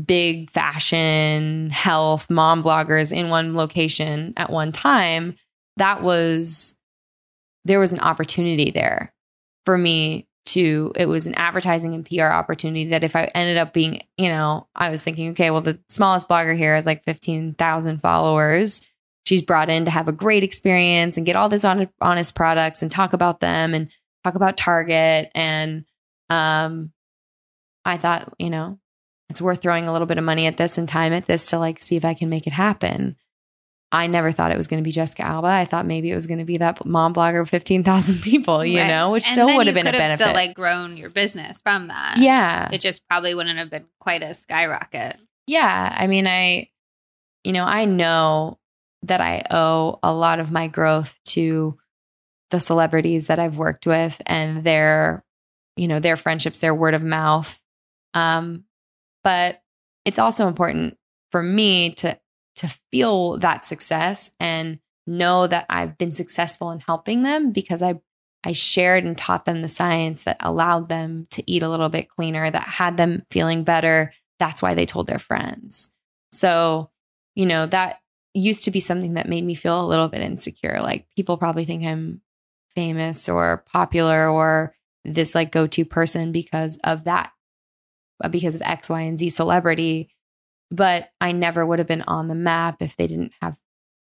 big 0.04 0.50
fashion, 0.50 1.70
health, 1.70 2.28
mom 2.28 2.62
bloggers 2.62 3.10
in 3.10 3.30
one 3.30 3.56
location 3.56 4.34
at 4.36 4.50
one 4.50 4.70
time, 4.70 5.36
that 5.78 6.02
was, 6.02 6.76
there 7.64 7.80
was 7.80 7.92
an 7.92 8.00
opportunity 8.00 8.70
there 8.70 9.14
for 9.64 9.78
me 9.78 10.26
to, 10.46 10.92
it 10.96 11.06
was 11.06 11.26
an 11.26 11.34
advertising 11.34 11.94
and 11.94 12.06
PR 12.06 12.26
opportunity 12.26 12.86
that 12.86 13.04
if 13.04 13.16
I 13.16 13.24
ended 13.34 13.56
up 13.56 13.72
being, 13.72 14.02
you 14.16 14.28
know, 14.28 14.66
I 14.74 14.90
was 14.90 15.02
thinking, 15.02 15.30
okay, 15.30 15.50
well, 15.50 15.60
the 15.60 15.78
smallest 15.88 16.28
blogger 16.28 16.56
here 16.56 16.74
has 16.74 16.86
like 16.86 17.04
15,000 17.04 18.00
followers 18.00 18.80
she's 19.26 19.42
brought 19.42 19.68
in 19.68 19.84
to 19.84 19.90
have 19.90 20.06
a 20.08 20.12
great 20.12 20.44
experience 20.44 21.16
and 21.16 21.26
get 21.26 21.36
all 21.36 21.48
this 21.48 21.64
on, 21.64 21.88
honest 22.00 22.34
products 22.34 22.80
and 22.80 22.90
talk 22.90 23.12
about 23.12 23.40
them 23.40 23.74
and 23.74 23.90
talk 24.24 24.36
about 24.36 24.56
Target. 24.56 25.30
And 25.34 25.84
um, 26.30 26.92
I 27.84 27.96
thought, 27.96 28.32
you 28.38 28.50
know, 28.50 28.78
it's 29.28 29.42
worth 29.42 29.60
throwing 29.60 29.88
a 29.88 29.92
little 29.92 30.06
bit 30.06 30.18
of 30.18 30.24
money 30.24 30.46
at 30.46 30.56
this 30.56 30.78
and 30.78 30.88
time 30.88 31.12
at 31.12 31.26
this 31.26 31.48
to 31.48 31.58
like 31.58 31.82
see 31.82 31.96
if 31.96 32.04
I 32.04 32.14
can 32.14 32.28
make 32.28 32.46
it 32.46 32.52
happen. 32.52 33.16
I 33.92 34.08
never 34.08 34.32
thought 34.32 34.50
it 34.50 34.56
was 34.56 34.66
going 34.66 34.82
to 34.82 34.84
be 34.84 34.90
Jessica 34.90 35.22
Alba. 35.22 35.48
I 35.48 35.64
thought 35.64 35.86
maybe 35.86 36.10
it 36.10 36.14
was 36.14 36.26
going 36.26 36.38
to 36.38 36.44
be 36.44 36.58
that 36.58 36.84
mom 36.84 37.14
blogger 37.14 37.40
of 37.40 37.48
15,000 37.48 38.20
people, 38.22 38.64
you 38.64 38.80
right. 38.80 38.88
know, 38.88 39.10
which 39.10 39.26
and 39.26 39.32
still 39.32 39.56
would 39.56 39.66
have 39.66 39.74
been 39.74 39.86
a 39.86 39.92
benefit. 39.92 40.22
still 40.22 40.34
like 40.34 40.54
grown 40.54 40.96
your 40.96 41.08
business 41.08 41.60
from 41.62 41.88
that. 41.88 42.16
Yeah. 42.18 42.68
It 42.72 42.80
just 42.80 43.06
probably 43.08 43.34
wouldn't 43.34 43.58
have 43.58 43.70
been 43.70 43.86
quite 44.00 44.22
a 44.22 44.34
skyrocket. 44.34 45.18
Yeah. 45.46 45.94
I 45.96 46.08
mean, 46.08 46.26
I, 46.26 46.68
you 47.44 47.52
know, 47.52 47.64
I 47.64 47.84
know 47.84 48.58
that 49.02 49.20
I 49.20 49.44
owe 49.50 50.00
a 50.02 50.12
lot 50.12 50.40
of 50.40 50.50
my 50.50 50.66
growth 50.66 51.18
to 51.26 51.78
the 52.50 52.58
celebrities 52.58 53.28
that 53.28 53.38
I've 53.38 53.56
worked 53.56 53.86
with 53.86 54.20
and 54.26 54.64
their, 54.64 55.24
you 55.76 55.86
know, 55.86 56.00
their 56.00 56.16
friendships, 56.16 56.58
their 56.58 56.74
word 56.74 56.94
of 56.94 57.04
mouth. 57.04 57.60
Um, 58.14 58.64
but 59.22 59.62
it's 60.04 60.18
also 60.18 60.48
important 60.48 60.96
for 61.30 61.42
me 61.42 61.90
to 61.94 62.18
to 62.56 62.68
feel 62.90 63.38
that 63.38 63.64
success 63.64 64.30
and 64.40 64.78
know 65.06 65.46
that 65.46 65.66
I've 65.68 65.96
been 65.96 66.12
successful 66.12 66.70
in 66.70 66.80
helping 66.80 67.22
them 67.22 67.52
because 67.52 67.82
I 67.82 68.00
I 68.44 68.52
shared 68.52 69.04
and 69.04 69.18
taught 69.18 69.44
them 69.44 69.60
the 69.60 69.68
science 69.68 70.22
that 70.22 70.36
allowed 70.38 70.88
them 70.88 71.26
to 71.30 71.42
eat 71.50 71.64
a 71.64 71.68
little 71.68 71.88
bit 71.88 72.08
cleaner, 72.08 72.48
that 72.48 72.62
had 72.62 72.96
them 72.96 73.24
feeling 73.28 73.64
better. 73.64 74.12
That's 74.38 74.62
why 74.62 74.74
they 74.74 74.86
told 74.86 75.08
their 75.08 75.18
friends. 75.18 75.90
So, 76.30 76.90
you 77.34 77.44
know, 77.44 77.66
that 77.66 77.98
used 78.34 78.62
to 78.64 78.70
be 78.70 78.78
something 78.78 79.14
that 79.14 79.28
made 79.28 79.42
me 79.42 79.56
feel 79.56 79.84
a 79.84 79.88
little 79.88 80.06
bit 80.06 80.20
insecure. 80.20 80.80
Like 80.80 81.06
people 81.16 81.38
probably 81.38 81.64
think 81.64 81.84
I'm 81.84 82.20
famous 82.76 83.28
or 83.28 83.64
popular 83.66 84.28
or 84.28 84.76
this 85.04 85.34
like 85.34 85.50
go 85.50 85.66
to 85.66 85.84
person 85.84 86.30
because 86.30 86.78
of 86.84 87.04
that, 87.04 87.32
because 88.30 88.54
of 88.54 88.62
X, 88.62 88.88
Y, 88.88 89.00
and 89.00 89.18
Z 89.18 89.30
celebrity. 89.30 90.10
But 90.70 91.10
I 91.20 91.32
never 91.32 91.64
would 91.64 91.78
have 91.78 91.88
been 91.88 92.02
on 92.02 92.28
the 92.28 92.34
map 92.34 92.82
if 92.82 92.96
they 92.96 93.06
didn't 93.06 93.32
have 93.40 93.56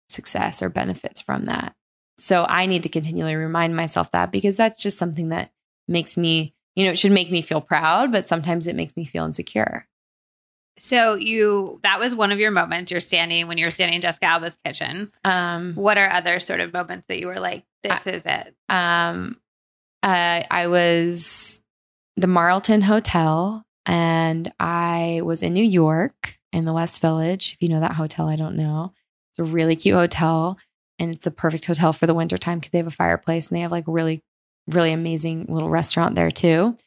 success 0.10 0.62
or 0.62 0.70
benefits 0.70 1.22
from 1.22 1.46
that. 1.46 1.76
So 2.18 2.46
I 2.48 2.66
need 2.66 2.84
to 2.84 2.90
continually 2.90 3.36
remind 3.36 3.76
myself 3.76 4.12
that 4.12 4.32
because 4.32 4.56
that's 4.56 4.82
just 4.82 4.98
something 4.98 5.30
that 5.30 5.52
makes 5.88 6.18
me, 6.18 6.54
you 6.76 6.86
know, 6.86 6.92
it 6.92 6.98
should 6.98 7.12
make 7.12 7.30
me 7.30 7.42
feel 7.42 7.62
proud, 7.62 8.12
but 8.12 8.26
sometimes 8.26 8.68
it 8.68 8.76
makes 8.76 8.96
me 8.96 9.06
feel 9.06 9.26
insecure. 9.26 9.88
So 10.78 11.16
you 11.16 11.80
that 11.84 12.00
was 12.00 12.16
one 12.16 12.32
of 12.32 12.40
your 12.40 12.52
moments. 12.52 12.92
You're 12.92 13.00
standing 13.00 13.48
when 13.48 13.58
you 13.58 13.66
were 13.66 13.72
standing 13.72 13.96
in 13.96 14.02
Jessica 14.02 14.26
Alba's 14.26 14.58
kitchen. 14.66 15.12
Um, 15.24 15.74
what 15.76 15.98
are 15.98 16.12
other 16.12 16.40
sort 16.40 16.60
of 16.60 16.74
moments 16.74 17.08
that 17.08 17.20
you 17.20 17.28
were 17.28 17.40
like, 17.40 17.64
"This 17.82 18.06
I, 18.06 18.12
is 18.12 18.26
it"? 18.26 18.56
Um, 18.68 19.40
uh, 20.04 20.44
I 20.52 20.68
was 20.68 21.62
the 22.18 22.28
Marlton 22.28 22.82
Hotel, 22.82 23.66
and 23.86 24.52
I 24.60 25.22
was 25.24 25.42
in 25.42 25.54
New 25.54 25.64
York 25.64 26.40
in 26.56 26.66
the 26.66 26.74
West 26.74 27.02
Village. 27.02 27.54
If 27.54 27.62
you 27.62 27.70
know 27.70 27.80
that 27.80 27.94
hotel, 27.94 28.28
I 28.28 28.36
don't 28.36 28.56
know. 28.56 28.94
It's 29.32 29.40
a 29.40 29.44
really 29.44 29.76
cute 29.76 29.96
hotel, 29.96 30.58
and 30.98 31.14
it's 31.14 31.24
the 31.24 31.32
perfect 31.32 31.66
hotel 31.66 31.94
for 31.94 32.08
the 32.08 32.14
wintertime 32.14 32.60
because 32.60 32.72
they 32.72 32.80
have 32.80 32.88
a 32.88 32.92
fireplace 32.92 33.50
and 33.50 33.58
they 33.58 33.62
have 33.62 33.72
like 33.72 33.86
really, 33.88 34.24
really 34.68 34.92
amazing 34.92 35.46
little 35.50 35.70
restaurant 35.70 36.16
there 36.16 36.32
too 36.32 36.78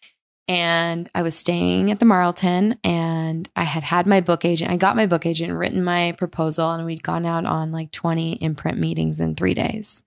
and 0.49 1.11
I 1.15 1.21
was 1.21 1.37
staying 1.37 1.91
at 1.91 1.99
the 1.99 2.07
Marlton 2.07 2.79
and 2.83 3.49
I 3.55 3.65
had 3.65 3.83
had 3.83 4.07
my 4.07 4.23
book 4.23 4.47
agent. 4.47 4.71
I 4.71 4.77
got 4.77 4.97
my 4.97 5.05
book 5.05 5.27
agent, 5.27 5.53
written 5.53 5.85
my 5.85 6.13
proposal, 6.13 6.73
and 6.73 6.87
we'd 6.87 7.03
gone 7.03 7.27
out 7.27 7.45
on 7.45 7.71
like 7.71 7.93
20 7.93 8.33
imprint 8.33 8.79
meetings 8.79 9.21
in 9.21 9.35
three 9.35 9.53
days. 9.53 10.03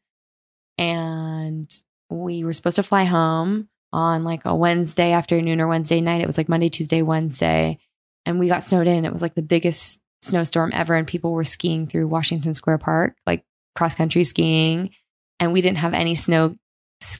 And 0.79 1.71
we 2.09 2.43
were 2.43 2.53
supposed 2.53 2.77
to 2.77 2.83
fly 2.83 3.03
home 3.03 3.69
on 3.93 4.23
like 4.23 4.43
a 4.43 4.55
Wednesday 4.55 5.11
afternoon 5.11 5.61
or 5.61 5.67
Wednesday 5.67 6.01
night. 6.01 6.21
It 6.21 6.27
was 6.27 6.39
like 6.39 6.49
Monday, 6.49 6.69
Tuesday, 6.69 7.03
Wednesday. 7.03 7.77
And 8.25 8.39
we 8.39 8.47
got 8.47 8.63
snowed 8.63 8.87
in. 8.87 9.05
It 9.05 9.13
was 9.13 9.21
like 9.21 9.35
the 9.35 9.41
biggest 9.41 9.99
snowstorm 10.21 10.71
ever. 10.73 10.95
And 10.95 11.07
people 11.07 11.31
were 11.31 11.43
skiing 11.43 11.87
through 11.87 12.07
Washington 12.07 12.53
Square 12.53 12.79
Park, 12.79 13.15
like 13.25 13.43
cross 13.75 13.95
country 13.95 14.23
skiing. 14.23 14.91
And 15.39 15.53
we 15.53 15.61
didn't 15.61 15.79
have 15.79 15.93
any 15.93 16.15
snow 16.15 16.55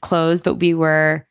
clothes, 0.01 0.41
but 0.41 0.55
we 0.55 0.73
were 0.73 1.27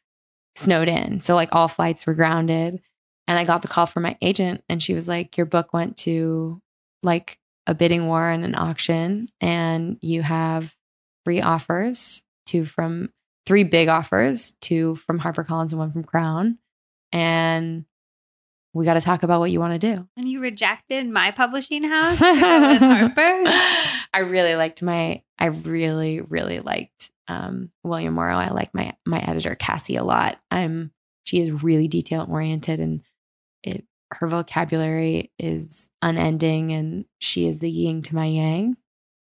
snowed 0.56 0.88
in. 0.88 1.20
So 1.20 1.34
like 1.34 1.50
all 1.52 1.68
flights 1.68 2.06
were 2.06 2.14
grounded. 2.14 2.80
And 3.28 3.38
I 3.38 3.44
got 3.44 3.62
the 3.62 3.68
call 3.68 3.86
from 3.86 4.02
my 4.02 4.16
agent 4.20 4.64
and 4.68 4.82
she 4.82 4.94
was 4.94 5.06
like, 5.06 5.36
Your 5.36 5.46
book 5.46 5.72
went 5.72 5.96
to 5.98 6.60
like 7.02 7.38
a 7.66 7.74
bidding 7.74 8.06
war 8.06 8.28
and 8.28 8.44
an 8.44 8.56
auction, 8.56 9.28
and 9.40 9.96
you 10.00 10.22
have 10.22 10.74
three 11.24 11.40
offers, 11.40 12.24
two 12.46 12.64
from 12.64 13.10
three 13.46 13.64
big 13.64 13.88
offers, 13.88 14.52
two 14.60 14.96
from 14.96 15.20
HarperCollins 15.20 15.70
and 15.70 15.78
one 15.78 15.92
from 15.92 16.04
Crown. 16.04 16.58
And 17.12 17.84
we 18.72 18.84
got 18.84 18.94
to 18.94 19.00
talk 19.00 19.22
about 19.22 19.40
what 19.40 19.50
you 19.50 19.60
want 19.60 19.80
to 19.80 19.94
do. 19.94 20.08
And 20.16 20.28
you 20.28 20.40
rejected 20.40 21.08
my 21.08 21.32
publishing 21.32 21.84
house 21.84 22.18
Harper? 22.20 23.42
I 24.14 24.18
really 24.20 24.54
liked 24.54 24.82
my, 24.82 25.22
I 25.38 25.46
really, 25.46 26.20
really 26.20 26.60
liked 26.60 27.10
um, 27.30 27.70
William 27.84 28.14
Morrow. 28.14 28.36
I 28.36 28.50
like 28.50 28.74
my 28.74 28.94
my 29.06 29.20
editor 29.20 29.54
Cassie 29.54 29.96
a 29.96 30.04
lot. 30.04 30.38
I'm 30.50 30.90
she 31.22 31.40
is 31.40 31.62
really 31.62 31.86
detail 31.86 32.26
oriented 32.28 32.80
and 32.80 33.02
it 33.62 33.84
her 34.12 34.26
vocabulary 34.26 35.30
is 35.38 35.88
unending 36.02 36.72
and 36.72 37.04
she 37.20 37.46
is 37.46 37.60
the 37.60 37.70
yin 37.70 38.02
to 38.02 38.16
my 38.16 38.26
yang 38.26 38.76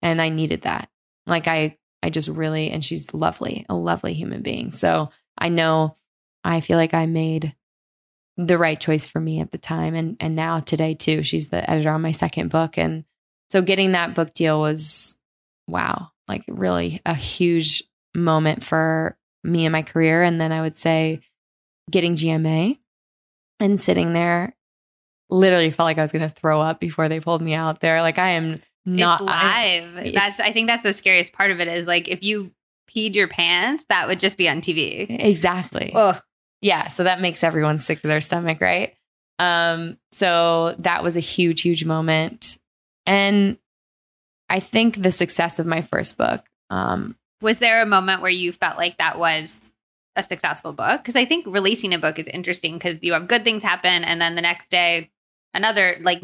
and 0.02 0.20
I 0.20 0.28
needed 0.28 0.62
that. 0.62 0.90
Like 1.26 1.48
I 1.48 1.78
I 2.02 2.10
just 2.10 2.28
really 2.28 2.70
and 2.70 2.84
she's 2.84 3.14
lovely, 3.14 3.64
a 3.68 3.74
lovely 3.74 4.12
human 4.12 4.42
being. 4.42 4.70
So 4.70 5.10
I 5.38 5.48
know 5.48 5.96
I 6.44 6.60
feel 6.60 6.76
like 6.76 6.94
I 6.94 7.06
made 7.06 7.55
the 8.36 8.58
right 8.58 8.78
choice 8.78 9.06
for 9.06 9.20
me 9.20 9.40
at 9.40 9.50
the 9.50 9.58
time 9.58 9.94
and 9.94 10.16
and 10.20 10.36
now 10.36 10.60
today 10.60 10.94
too. 10.94 11.22
She's 11.22 11.48
the 11.48 11.68
editor 11.68 11.90
on 11.90 12.02
my 12.02 12.12
second 12.12 12.50
book 12.50 12.76
and 12.76 13.04
so 13.48 13.62
getting 13.62 13.92
that 13.92 14.14
book 14.14 14.34
deal 14.34 14.60
was 14.60 15.16
wow 15.68 16.10
like 16.28 16.44
really 16.48 17.00
a 17.06 17.14
huge 17.14 17.82
moment 18.14 18.64
for 18.64 19.16
me 19.44 19.64
in 19.64 19.72
my 19.72 19.82
career. 19.82 20.22
And 20.22 20.40
then 20.40 20.52
I 20.52 20.60
would 20.60 20.76
say 20.76 21.20
getting 21.90 22.16
GMA 22.16 22.78
and 23.60 23.80
sitting 23.80 24.12
there 24.12 24.54
literally 25.30 25.70
felt 25.70 25.86
like 25.86 25.98
I 25.98 26.02
was 26.02 26.12
going 26.12 26.28
to 26.28 26.34
throw 26.34 26.60
up 26.60 26.80
before 26.80 27.08
they 27.08 27.20
pulled 27.20 27.42
me 27.42 27.54
out 27.54 27.80
there. 27.80 28.02
Like 28.02 28.18
I 28.18 28.30
am 28.30 28.60
not 28.84 29.20
it's 29.20 29.26
live. 29.26 29.96
I, 29.96 30.12
that's 30.14 30.40
I 30.40 30.52
think 30.52 30.68
that's 30.68 30.82
the 30.82 30.92
scariest 30.92 31.32
part 31.32 31.50
of 31.50 31.60
it 31.60 31.68
is 31.68 31.86
like 31.86 32.08
if 32.08 32.22
you 32.22 32.52
peed 32.90 33.14
your 33.14 33.28
pants, 33.28 33.84
that 33.88 34.08
would 34.08 34.20
just 34.20 34.36
be 34.36 34.48
on 34.48 34.60
TV. 34.60 35.06
Exactly. 35.08 35.92
Oh, 35.94 36.18
Yeah, 36.62 36.88
so 36.88 37.04
that 37.04 37.20
makes 37.20 37.44
everyone 37.44 37.78
sick 37.78 38.00
to 38.00 38.08
their 38.08 38.20
stomach, 38.20 38.60
right? 38.60 38.94
Um, 39.38 39.98
so 40.12 40.74
that 40.78 41.04
was 41.04 41.16
a 41.16 41.20
huge, 41.20 41.62
huge 41.62 41.84
moment. 41.84 42.58
And 43.04 43.58
I 44.48 44.60
think 44.60 45.02
the 45.02 45.12
success 45.12 45.58
of 45.58 45.66
my 45.66 45.80
first 45.80 46.16
book. 46.16 46.44
Um, 46.70 47.16
was 47.40 47.58
there 47.58 47.82
a 47.82 47.86
moment 47.86 48.22
where 48.22 48.30
you 48.30 48.52
felt 48.52 48.76
like 48.76 48.98
that 48.98 49.18
was 49.18 49.56
a 50.16 50.22
successful 50.22 50.72
book? 50.72 51.02
Because 51.02 51.16
I 51.16 51.24
think 51.24 51.46
releasing 51.46 51.92
a 51.92 51.98
book 51.98 52.18
is 52.18 52.28
interesting 52.28 52.74
because 52.74 53.02
you 53.02 53.12
have 53.12 53.28
good 53.28 53.44
things 53.44 53.62
happen, 53.62 54.04
and 54.04 54.20
then 54.20 54.34
the 54.34 54.42
next 54.42 54.70
day, 54.70 55.10
another 55.52 55.98
like 56.00 56.22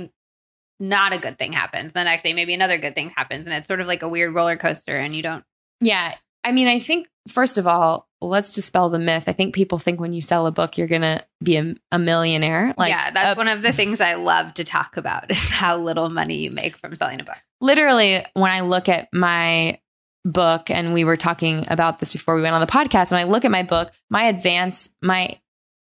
not 0.81 1.13
a 1.13 1.19
good 1.19 1.39
thing 1.39 1.53
happens. 1.53 1.93
The 1.93 2.03
next 2.03 2.23
day, 2.23 2.33
maybe 2.33 2.55
another 2.55 2.79
good 2.79 2.95
thing 2.95 3.13
happens, 3.15 3.47
and 3.47 3.55
it's 3.55 3.69
sort 3.69 3.81
of 3.81 3.87
like 3.87 4.03
a 4.03 4.09
weird 4.09 4.35
roller 4.35 4.57
coaster, 4.57 4.97
and 4.97 5.15
you 5.15 5.23
don't. 5.23 5.45
Yeah, 5.81 6.15
I 6.43 6.53
mean, 6.53 6.69
I 6.69 6.79
think 6.79 7.09
first 7.29 7.59
of 7.59 7.67
all, 7.67 8.09
let's 8.29 8.53
dispel 8.53 8.89
the 8.89 8.99
myth. 8.99 9.25
I 9.27 9.33
think 9.33 9.55
people 9.55 9.79
think 9.79 10.01
when 10.01 10.13
you 10.13 10.23
sell 10.23 10.47
a 10.47 10.51
book, 10.51 10.79
you're 10.79 10.87
going 10.87 11.03
to 11.03 11.25
be 11.43 11.57
a, 11.57 11.75
a, 11.91 11.99
millionaire. 11.99 12.75
Like, 12.79 12.91
yeah, 12.91 13.11
that's 13.11 13.37
uh, 13.37 13.39
one 13.39 13.49
of 13.49 13.63
the 13.63 13.73
things 13.73 14.01
I 14.01 14.15
love 14.15 14.55
to 14.55 14.65
talk 14.65 14.97
about 14.97 15.31
is 15.31 15.51
how 15.51 15.77
little 15.79 16.09
money 16.09 16.39
you 16.39 16.51
make 16.51 16.77
from 16.77 16.95
selling 16.95 17.21
a 17.21 17.25
book. 17.25 17.37
Literally, 17.61 18.25
when 18.35 18.51
I 18.51 18.61
look 18.61 18.89
at 18.89 19.09
my 19.13 19.81
book, 20.25 20.71
and 20.71 20.95
we 20.95 21.05
were 21.05 21.17
talking 21.17 21.67
about 21.69 21.99
this 21.99 22.13
before 22.13 22.37
we 22.37 22.43
went 22.43 22.55
on 22.55 22.61
the 22.61 22.67
podcast, 22.67 23.11
when 23.11 23.21
I 23.21 23.25
look 23.25 23.45
at 23.45 23.51
my 23.51 23.63
book, 23.63 23.93
my 24.11 24.25
advance, 24.25 24.89
my 25.03 25.39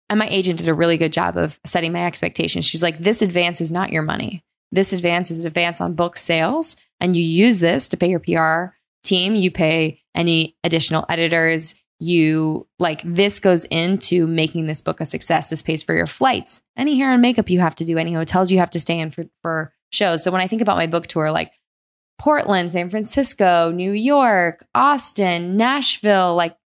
and 0.10 0.20
my 0.20 0.28
agent 0.28 0.60
did 0.60 0.68
a 0.68 0.74
really 0.74 0.98
good 0.98 1.14
job 1.14 1.38
of 1.38 1.58
setting 1.66 1.94
my 1.94 2.06
expectations. 2.06 2.66
She's 2.66 2.84
like, 2.84 2.98
this 2.98 3.22
advance 3.22 3.62
is 3.62 3.72
not 3.72 3.94
your 3.94 4.02
money. 4.02 4.44
This 4.74 4.92
advance 4.92 5.32
is 5.32 5.40
an 5.40 5.48
advance 5.48 5.80
on 5.80 5.94
book 5.94 6.18
sales, 6.18 6.76
and 7.00 7.16
you 7.16 7.24
use 7.24 7.62
this 7.62 7.88
to 7.90 7.98
pay 7.98 8.10
your 8.10 8.20
PR 8.20 8.76
team. 9.04 9.36
You 9.36 9.52
pay 9.52 10.02
any 10.14 10.58
additional 10.64 11.06
editors 11.08 11.76
you 12.02 12.68
like 12.80 13.02
this 13.06 13.40
goes 13.40 13.66
into 13.66 14.26
making 14.26 14.66
this 14.66 14.82
book 14.82 15.00
a 15.00 15.06
success. 15.06 15.52
This 15.52 15.62
pays 15.62 15.84
for 15.84 15.94
your 15.94 16.08
flights, 16.08 16.64
any 16.76 16.98
hair 16.98 17.12
and 17.12 17.22
makeup 17.22 17.48
you 17.48 17.60
have 17.60 17.76
to 17.76 17.86
do, 17.86 18.00
any 18.00 18.12
hotels 18.14 18.50
you 18.50 18.58
have 18.58 18.72
to 18.72 18.80
stay 18.80 19.00
in 19.00 19.12
for, 19.12 19.26
for 19.44 19.72
shows. 19.92 20.24
So 20.24 20.32
when 20.32 20.42
I 20.42 20.48
think 20.48 20.64
about 20.64 20.78
my 20.78 20.88
book 20.88 21.06
tour, 21.06 21.32
like 21.32 21.52
Portland, 22.18 22.72
San 22.72 22.90
Francisco, 22.90 23.72
New 23.72 23.92
York, 23.92 24.66
Austin, 24.74 25.56
Nashville, 25.58 26.36
like 26.36 26.58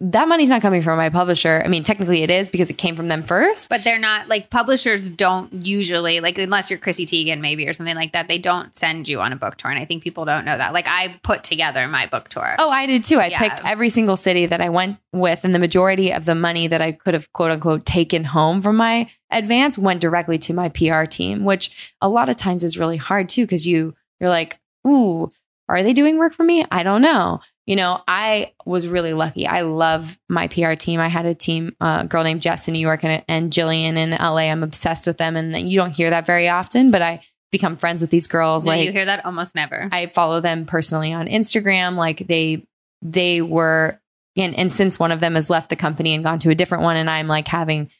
that 0.00 0.26
money's 0.26 0.50
not 0.50 0.60
coming 0.60 0.82
from 0.82 0.96
my 0.98 1.08
publisher. 1.08 1.62
I 1.64 1.68
mean, 1.68 1.84
technically 1.84 2.22
it 2.22 2.30
is 2.30 2.50
because 2.50 2.68
it 2.68 2.76
came 2.76 2.96
from 2.96 3.08
them 3.08 3.22
first. 3.22 3.70
But 3.70 3.84
they're 3.84 3.98
not 3.98 4.28
like 4.28 4.50
publishers 4.50 5.08
don't 5.08 5.64
usually 5.64 6.20
like 6.20 6.36
unless 6.36 6.68
you're 6.68 6.80
Chrissy 6.80 7.06
Teigen 7.06 7.40
maybe 7.40 7.66
or 7.68 7.72
something 7.72 7.94
like 7.94 8.12
that. 8.12 8.26
They 8.26 8.38
don't 8.38 8.74
send 8.74 9.08
you 9.08 9.20
on 9.20 9.32
a 9.32 9.36
book 9.36 9.56
tour, 9.56 9.70
and 9.70 9.80
I 9.80 9.84
think 9.84 10.02
people 10.02 10.24
don't 10.24 10.44
know 10.44 10.58
that. 10.58 10.72
Like 10.72 10.88
I 10.88 11.20
put 11.22 11.44
together 11.44 11.86
my 11.86 12.06
book 12.06 12.28
tour. 12.28 12.56
Oh, 12.58 12.70
I 12.70 12.86
did 12.86 13.04
too. 13.04 13.20
I 13.20 13.26
yeah. 13.26 13.38
picked 13.38 13.64
every 13.64 13.88
single 13.88 14.16
city 14.16 14.46
that 14.46 14.60
I 14.60 14.68
went 14.68 14.98
with, 15.12 15.44
and 15.44 15.54
the 15.54 15.60
majority 15.60 16.12
of 16.12 16.24
the 16.24 16.34
money 16.34 16.66
that 16.66 16.82
I 16.82 16.92
could 16.92 17.14
have 17.14 17.32
quote 17.32 17.52
unquote 17.52 17.84
taken 17.84 18.24
home 18.24 18.62
from 18.62 18.76
my 18.76 19.08
advance 19.30 19.78
went 19.78 20.00
directly 20.00 20.38
to 20.38 20.52
my 20.52 20.70
PR 20.70 21.04
team, 21.04 21.44
which 21.44 21.94
a 22.00 22.08
lot 22.08 22.28
of 22.28 22.36
times 22.36 22.64
is 22.64 22.76
really 22.76 22.96
hard 22.96 23.28
too 23.28 23.44
because 23.44 23.66
you 23.66 23.94
you're 24.20 24.30
like, 24.30 24.58
ooh, 24.86 25.30
are 25.68 25.82
they 25.82 25.92
doing 25.92 26.18
work 26.18 26.34
for 26.34 26.42
me? 26.42 26.64
I 26.70 26.82
don't 26.82 27.02
know 27.02 27.40
you 27.66 27.76
know, 27.76 28.02
I 28.06 28.52
was 28.66 28.86
really 28.86 29.14
lucky. 29.14 29.46
I 29.46 29.62
love 29.62 30.18
my 30.28 30.48
PR 30.48 30.74
team. 30.74 31.00
I 31.00 31.08
had 31.08 31.24
a 31.24 31.34
team, 31.34 31.74
uh, 31.80 32.00
a 32.02 32.06
girl 32.06 32.22
named 32.22 32.42
Jess 32.42 32.68
in 32.68 32.74
New 32.74 32.80
York 32.80 33.04
and, 33.04 33.24
and 33.26 33.50
Jillian 33.50 33.96
in 33.96 34.10
LA. 34.10 34.50
I'm 34.50 34.62
obsessed 34.62 35.06
with 35.06 35.16
them. 35.16 35.36
And 35.36 35.70
you 35.70 35.78
don't 35.78 35.92
hear 35.92 36.10
that 36.10 36.26
very 36.26 36.48
often, 36.48 36.90
but 36.90 37.00
I 37.00 37.22
become 37.50 37.76
friends 37.76 38.02
with 38.02 38.10
these 38.10 38.26
girls. 38.26 38.66
No, 38.66 38.72
like 38.72 38.84
you 38.84 38.92
hear 38.92 39.06
that 39.06 39.24
almost 39.24 39.54
never. 39.54 39.88
I 39.90 40.06
follow 40.08 40.40
them 40.40 40.66
personally 40.66 41.12
on 41.12 41.26
Instagram. 41.26 41.96
Like 41.96 42.26
they, 42.26 42.66
they 43.00 43.40
were, 43.40 43.98
and, 44.36 44.54
and 44.56 44.70
since 44.70 44.98
one 44.98 45.12
of 45.12 45.20
them 45.20 45.34
has 45.34 45.48
left 45.48 45.70
the 45.70 45.76
company 45.76 46.14
and 46.14 46.22
gone 46.22 46.40
to 46.40 46.50
a 46.50 46.54
different 46.54 46.84
one, 46.84 46.96
and 46.96 47.08
I'm 47.08 47.28
like 47.28 47.48
having 47.48 47.90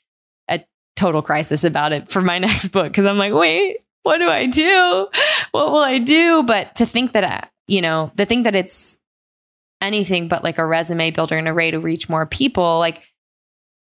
a 0.48 0.62
total 0.94 1.22
crisis 1.22 1.64
about 1.64 1.92
it 1.92 2.10
for 2.10 2.20
my 2.20 2.38
next 2.40 2.68
book. 2.68 2.92
Cause 2.92 3.06
I'm 3.06 3.16
like, 3.16 3.32
wait, 3.32 3.78
what 4.02 4.18
do 4.18 4.28
I 4.28 4.44
do? 4.44 5.08
What 5.52 5.72
will 5.72 5.78
I 5.78 5.98
do? 5.98 6.42
But 6.42 6.74
to 6.76 6.86
think 6.86 7.12
that, 7.12 7.24
uh, 7.24 7.48
you 7.66 7.80
know, 7.80 8.12
the 8.16 8.26
thing 8.26 8.42
that 8.42 8.54
it's, 8.54 8.98
anything 9.84 10.28
but 10.28 10.42
like 10.42 10.58
a 10.58 10.66
resume 10.66 11.10
builder 11.10 11.36
and 11.36 11.48
a 11.48 11.54
way 11.54 11.70
to 11.70 11.78
reach 11.78 12.08
more 12.08 12.26
people, 12.26 12.78
like 12.78 13.12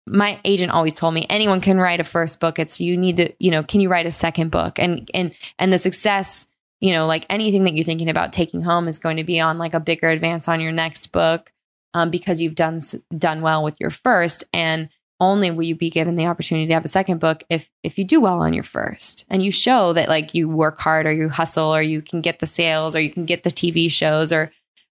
my 0.06 0.40
agent 0.44 0.72
always 0.72 0.94
told 0.94 1.14
me 1.14 1.26
anyone 1.28 1.60
can 1.60 1.78
write 1.78 2.00
a 2.00 2.04
first 2.04 2.40
book. 2.40 2.58
It's 2.58 2.80
you 2.80 2.96
need 2.96 3.16
to, 3.16 3.32
you 3.38 3.50
know, 3.50 3.62
can 3.62 3.80
you 3.80 3.88
write 3.88 4.06
a 4.06 4.12
second 4.12 4.50
book? 4.50 4.78
And 4.78 5.08
and 5.14 5.32
and 5.58 5.72
the 5.72 5.78
success, 5.78 6.46
you 6.80 6.92
know, 6.92 7.06
like 7.06 7.26
anything 7.30 7.64
that 7.64 7.74
you're 7.74 7.84
thinking 7.84 8.08
about 8.08 8.32
taking 8.32 8.62
home 8.62 8.88
is 8.88 8.98
going 8.98 9.18
to 9.18 9.24
be 9.24 9.38
on 9.38 9.58
like 9.58 9.74
a 9.74 9.80
bigger 9.80 10.08
advance 10.08 10.48
on 10.48 10.60
your 10.60 10.72
next 10.72 11.12
book 11.12 11.52
um, 11.94 12.10
because 12.10 12.40
you've 12.40 12.54
done 12.54 12.80
done 13.16 13.40
well 13.40 13.62
with 13.62 13.78
your 13.80 13.90
first 13.90 14.44
and 14.52 14.88
only 15.20 15.50
will 15.50 15.64
you 15.64 15.74
be 15.74 15.90
given 15.90 16.16
the 16.16 16.26
opportunity 16.26 16.66
to 16.66 16.72
have 16.72 16.84
a 16.84 16.88
second 16.88 17.18
book 17.18 17.44
if 17.50 17.70
if 17.82 17.98
you 17.98 18.04
do 18.04 18.20
well 18.20 18.40
on 18.40 18.54
your 18.54 18.64
first 18.64 19.26
and 19.28 19.42
you 19.42 19.52
show 19.52 19.92
that 19.92 20.08
like 20.08 20.34
you 20.34 20.48
work 20.48 20.78
hard 20.78 21.06
or 21.06 21.12
you 21.12 21.28
hustle 21.28 21.74
or 21.74 21.82
you 21.82 22.00
can 22.00 22.22
get 22.22 22.38
the 22.38 22.46
sales 22.46 22.96
or 22.96 23.00
you 23.00 23.10
can 23.10 23.26
get 23.26 23.42
the 23.42 23.50
TV 23.50 23.90
shows 23.90 24.32
or 24.32 24.50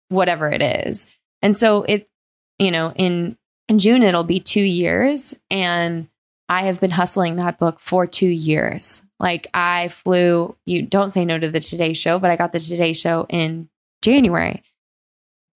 whatever 0.09 0.51
it 0.51 0.61
is. 0.61 1.07
And 1.41 1.55
so 1.55 1.83
it, 1.83 2.09
you 2.57 2.71
know, 2.71 2.91
in, 2.95 3.37
in 3.67 3.79
June, 3.79 4.03
it'll 4.03 4.23
be 4.23 4.39
two 4.39 4.61
years. 4.61 5.33
And 5.49 6.07
I 6.49 6.63
have 6.63 6.79
been 6.79 6.91
hustling 6.91 7.35
that 7.35 7.59
book 7.59 7.79
for 7.79 8.05
two 8.05 8.27
years. 8.27 9.03
Like 9.19 9.47
I 9.53 9.89
flew, 9.89 10.55
you 10.65 10.81
don't 10.81 11.11
say 11.11 11.25
no 11.25 11.37
to 11.37 11.49
the 11.49 11.59
Today 11.59 11.93
Show, 11.93 12.19
but 12.19 12.31
I 12.31 12.35
got 12.35 12.51
the 12.51 12.59
Today 12.59 12.93
Show 12.93 13.25
in 13.29 13.69
January. 14.01 14.63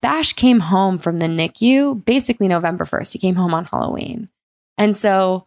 Bash 0.02 0.34
came 0.34 0.60
home 0.60 0.98
from 0.98 1.18
the 1.18 1.26
NICU 1.26 2.04
basically 2.04 2.46
November 2.46 2.84
1st. 2.84 3.14
He 3.14 3.18
came 3.18 3.36
home 3.36 3.54
on 3.54 3.64
Halloween. 3.64 4.28
And 4.76 4.94
so 4.94 5.46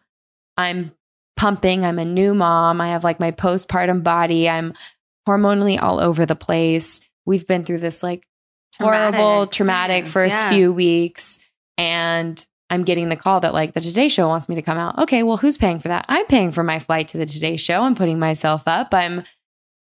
I'm 0.56 0.92
pumping. 1.36 1.84
I'm 1.84 2.00
a 2.00 2.04
new 2.04 2.34
mom. 2.34 2.80
I 2.80 2.88
have 2.88 3.04
like 3.04 3.20
my 3.20 3.30
postpartum 3.30 4.02
body. 4.02 4.48
I'm 4.48 4.74
hormonally 5.26 5.80
all 5.80 6.00
over 6.00 6.26
the 6.26 6.34
place. 6.34 7.00
We've 7.24 7.46
been 7.46 7.62
through 7.62 7.78
this 7.78 8.02
like 8.02 8.26
traumatic 8.78 9.20
horrible, 9.20 9.46
traumatic 9.46 10.06
first 10.06 10.36
yeah. 10.36 10.50
few 10.50 10.72
weeks. 10.72 11.38
And 11.76 12.44
I'm 12.70 12.84
getting 12.84 13.08
the 13.08 13.16
call 13.16 13.40
that 13.40 13.54
like 13.54 13.74
the 13.74 13.80
Today 13.80 14.08
Show 14.08 14.28
wants 14.28 14.48
me 14.48 14.54
to 14.56 14.62
come 14.62 14.78
out. 14.78 14.98
Okay, 14.98 15.22
well, 15.22 15.36
who's 15.36 15.56
paying 15.56 15.78
for 15.78 15.88
that? 15.88 16.04
I'm 16.08 16.26
paying 16.26 16.50
for 16.50 16.62
my 16.62 16.78
flight 16.78 17.08
to 17.08 17.18
the 17.18 17.26
Today 17.26 17.56
Show. 17.56 17.82
I'm 17.82 17.94
putting 17.94 18.18
myself 18.18 18.62
up. 18.66 18.92
I'm 18.92 19.24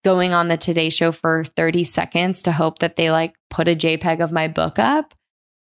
going 0.04 0.32
on 0.32 0.48
the 0.48 0.56
Today 0.56 0.88
Show 0.88 1.10
for 1.10 1.44
30 1.44 1.84
seconds 1.84 2.42
to 2.44 2.52
hope 2.52 2.78
that 2.78 2.96
they 2.96 3.10
like 3.10 3.34
put 3.50 3.68
a 3.68 3.74
JPEG 3.74 4.20
of 4.20 4.30
my 4.30 4.46
book 4.46 4.78
up. 4.78 5.14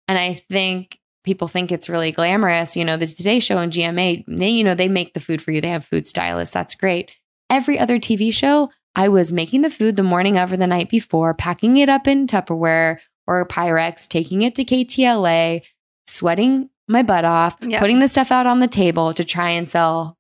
And 0.06 0.18
I 0.18 0.34
think 0.34 0.98
people 1.24 1.48
think 1.48 1.72
it's 1.72 1.88
really 1.88 2.12
glamorous. 2.12 2.76
You 2.76 2.84
know, 2.84 2.98
the 2.98 3.06
Today 3.06 3.40
Show 3.40 3.58
and 3.58 3.72
GMA, 3.72 4.24
they, 4.28 4.50
you 4.50 4.62
know, 4.62 4.74
they 4.74 4.88
make 4.88 5.14
the 5.14 5.20
food 5.20 5.40
for 5.40 5.50
you. 5.50 5.60
They 5.60 5.68
have 5.68 5.84
food 5.84 6.06
stylists. 6.06 6.52
That's 6.52 6.74
great. 6.74 7.10
Every 7.48 7.78
other 7.78 7.98
TV 7.98 8.32
show, 8.32 8.70
I 8.94 9.08
was 9.08 9.32
making 9.32 9.62
the 9.62 9.70
food 9.70 9.96
the 9.96 10.02
morning 10.02 10.38
of 10.38 10.52
or 10.52 10.56
the 10.56 10.66
night 10.66 10.90
before, 10.90 11.34
packing 11.34 11.78
it 11.78 11.88
up 11.88 12.06
in 12.06 12.26
Tupperware, 12.26 12.98
or 13.26 13.46
Pyrex, 13.46 14.06
taking 14.06 14.42
it 14.42 14.54
to 14.56 14.64
KTLA, 14.64 15.62
sweating 16.06 16.70
my 16.88 17.02
butt 17.02 17.24
off, 17.24 17.56
yep. 17.60 17.80
putting 17.80 17.98
the 17.98 18.08
stuff 18.08 18.30
out 18.30 18.46
on 18.46 18.60
the 18.60 18.68
table 18.68 19.14
to 19.14 19.24
try 19.24 19.50
and 19.50 19.68
sell, 19.68 20.18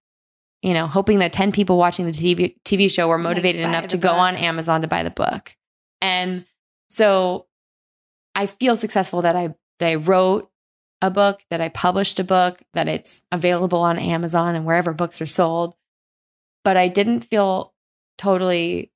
you 0.62 0.72
know, 0.72 0.86
hoping 0.86 1.18
that 1.18 1.32
10 1.32 1.52
people 1.52 1.76
watching 1.76 2.06
the 2.06 2.12
TV, 2.12 2.56
TV 2.64 2.90
show 2.90 3.08
were 3.08 3.18
motivated 3.18 3.62
like 3.62 3.68
enough 3.68 3.86
to 3.88 3.96
book. 3.96 4.02
go 4.02 4.14
on 4.14 4.36
Amazon 4.36 4.80
to 4.82 4.86
buy 4.86 5.02
the 5.02 5.10
book. 5.10 5.54
And 6.00 6.46
so 6.88 7.46
I 8.34 8.46
feel 8.46 8.76
successful 8.76 9.22
that 9.22 9.36
I, 9.36 9.54
that 9.78 9.88
I 9.88 9.94
wrote 9.96 10.50
a 11.02 11.10
book, 11.10 11.42
that 11.50 11.60
I 11.60 11.68
published 11.68 12.18
a 12.18 12.24
book, 12.24 12.60
that 12.72 12.88
it's 12.88 13.22
available 13.30 13.80
on 13.80 13.98
Amazon 13.98 14.54
and 14.54 14.64
wherever 14.64 14.94
books 14.94 15.20
are 15.20 15.26
sold. 15.26 15.74
But 16.62 16.78
I 16.78 16.88
didn't 16.88 17.20
feel 17.20 17.74
totally 18.16 18.90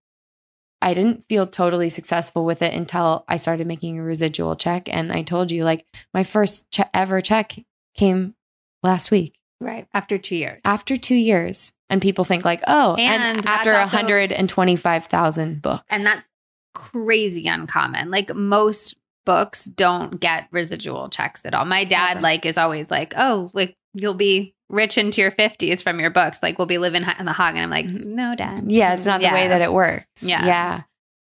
I 0.80 0.94
didn't 0.94 1.24
feel 1.28 1.46
totally 1.46 1.88
successful 1.88 2.44
with 2.44 2.62
it 2.62 2.72
until 2.74 3.24
I 3.28 3.36
started 3.36 3.66
making 3.66 3.98
a 3.98 4.02
residual 4.02 4.56
check. 4.56 4.88
And 4.92 5.12
I 5.12 5.22
told 5.22 5.50
you, 5.50 5.64
like, 5.64 5.84
my 6.14 6.22
first 6.22 6.70
che- 6.70 6.84
ever 6.94 7.20
check 7.20 7.58
came 7.94 8.34
last 8.82 9.10
week. 9.10 9.34
Right. 9.60 9.88
After 9.92 10.18
two 10.18 10.36
years. 10.36 10.60
After 10.64 10.96
two 10.96 11.16
years. 11.16 11.72
And 11.90 12.00
people 12.00 12.24
think, 12.24 12.44
like, 12.44 12.62
oh, 12.66 12.94
and, 12.94 13.38
and 13.38 13.46
after 13.46 13.74
also, 13.74 13.96
125,000 13.96 15.62
books. 15.62 15.84
And 15.90 16.04
that's 16.04 16.28
crazy 16.74 17.48
uncommon. 17.48 18.10
Like, 18.10 18.34
most 18.34 18.94
books 19.24 19.64
don't 19.64 20.20
get 20.20 20.48
residual 20.52 21.08
checks 21.08 21.44
at 21.44 21.54
all. 21.54 21.64
My 21.64 21.84
dad, 21.84 22.22
like, 22.22 22.46
is 22.46 22.58
always 22.58 22.90
like, 22.90 23.14
oh, 23.16 23.50
like, 23.52 23.74
you'll 23.94 24.14
be 24.14 24.54
rich 24.68 24.98
into 24.98 25.20
your 25.20 25.30
50s 25.30 25.82
from 25.82 26.00
your 26.00 26.10
books. 26.10 26.42
Like, 26.42 26.58
we'll 26.58 26.66
be 26.66 26.78
living 26.78 27.04
in 27.18 27.26
the 27.26 27.32
hog. 27.32 27.54
And 27.54 27.62
I'm 27.62 27.70
like, 27.70 27.86
mm-hmm. 27.86 28.14
no, 28.14 28.34
dad. 28.34 28.70
Yeah, 28.70 28.94
it's 28.94 29.06
not 29.06 29.20
yeah. 29.20 29.30
the 29.30 29.34
way 29.34 29.48
that 29.48 29.62
it 29.62 29.72
works. 29.72 30.06
Yeah. 30.22 30.44
Yeah. 30.46 30.82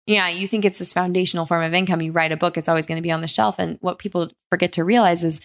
Yeah. 0.06 0.28
You 0.28 0.46
think 0.48 0.64
it's 0.64 0.78
this 0.78 0.92
foundational 0.92 1.46
form 1.46 1.64
of 1.64 1.74
income. 1.74 2.00
You 2.00 2.12
write 2.12 2.32
a 2.32 2.36
book, 2.36 2.56
it's 2.56 2.68
always 2.68 2.86
going 2.86 2.96
to 2.96 3.02
be 3.02 3.10
on 3.10 3.20
the 3.20 3.28
shelf. 3.28 3.58
And 3.58 3.78
what 3.80 3.98
people 3.98 4.30
forget 4.50 4.72
to 4.72 4.84
realize 4.84 5.24
is 5.24 5.40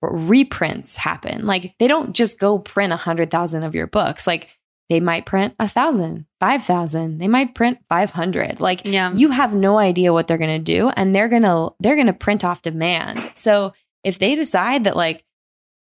reprints 0.00 0.96
happen. 0.96 1.46
Like, 1.46 1.74
they 1.78 1.88
don't 1.88 2.14
just 2.14 2.38
go 2.38 2.58
print 2.58 2.92
a 2.92 2.96
100,000 2.96 3.62
of 3.62 3.74
your 3.74 3.86
books. 3.86 4.26
Like, 4.26 4.58
they 4.88 5.00
might 5.00 5.26
print 5.26 5.54
a 5.58 5.68
thousand, 5.68 6.24
five 6.40 6.62
thousand. 6.62 7.18
They 7.18 7.28
might 7.28 7.54
print 7.54 7.78
five 7.90 8.10
hundred. 8.10 8.58
Like 8.60 8.86
yeah. 8.86 9.12
you 9.12 9.30
have 9.30 9.52
no 9.52 9.78
idea 9.78 10.14
what 10.14 10.26
they're 10.26 10.38
gonna 10.38 10.58
do, 10.58 10.88
and 10.96 11.14
they're 11.14 11.28
gonna 11.28 11.68
they're 11.78 11.96
gonna 11.96 12.14
print 12.14 12.42
off 12.42 12.62
demand. 12.62 13.30
So 13.34 13.74
if 14.02 14.18
they 14.18 14.34
decide 14.34 14.84
that 14.84 14.96
like 14.96 15.24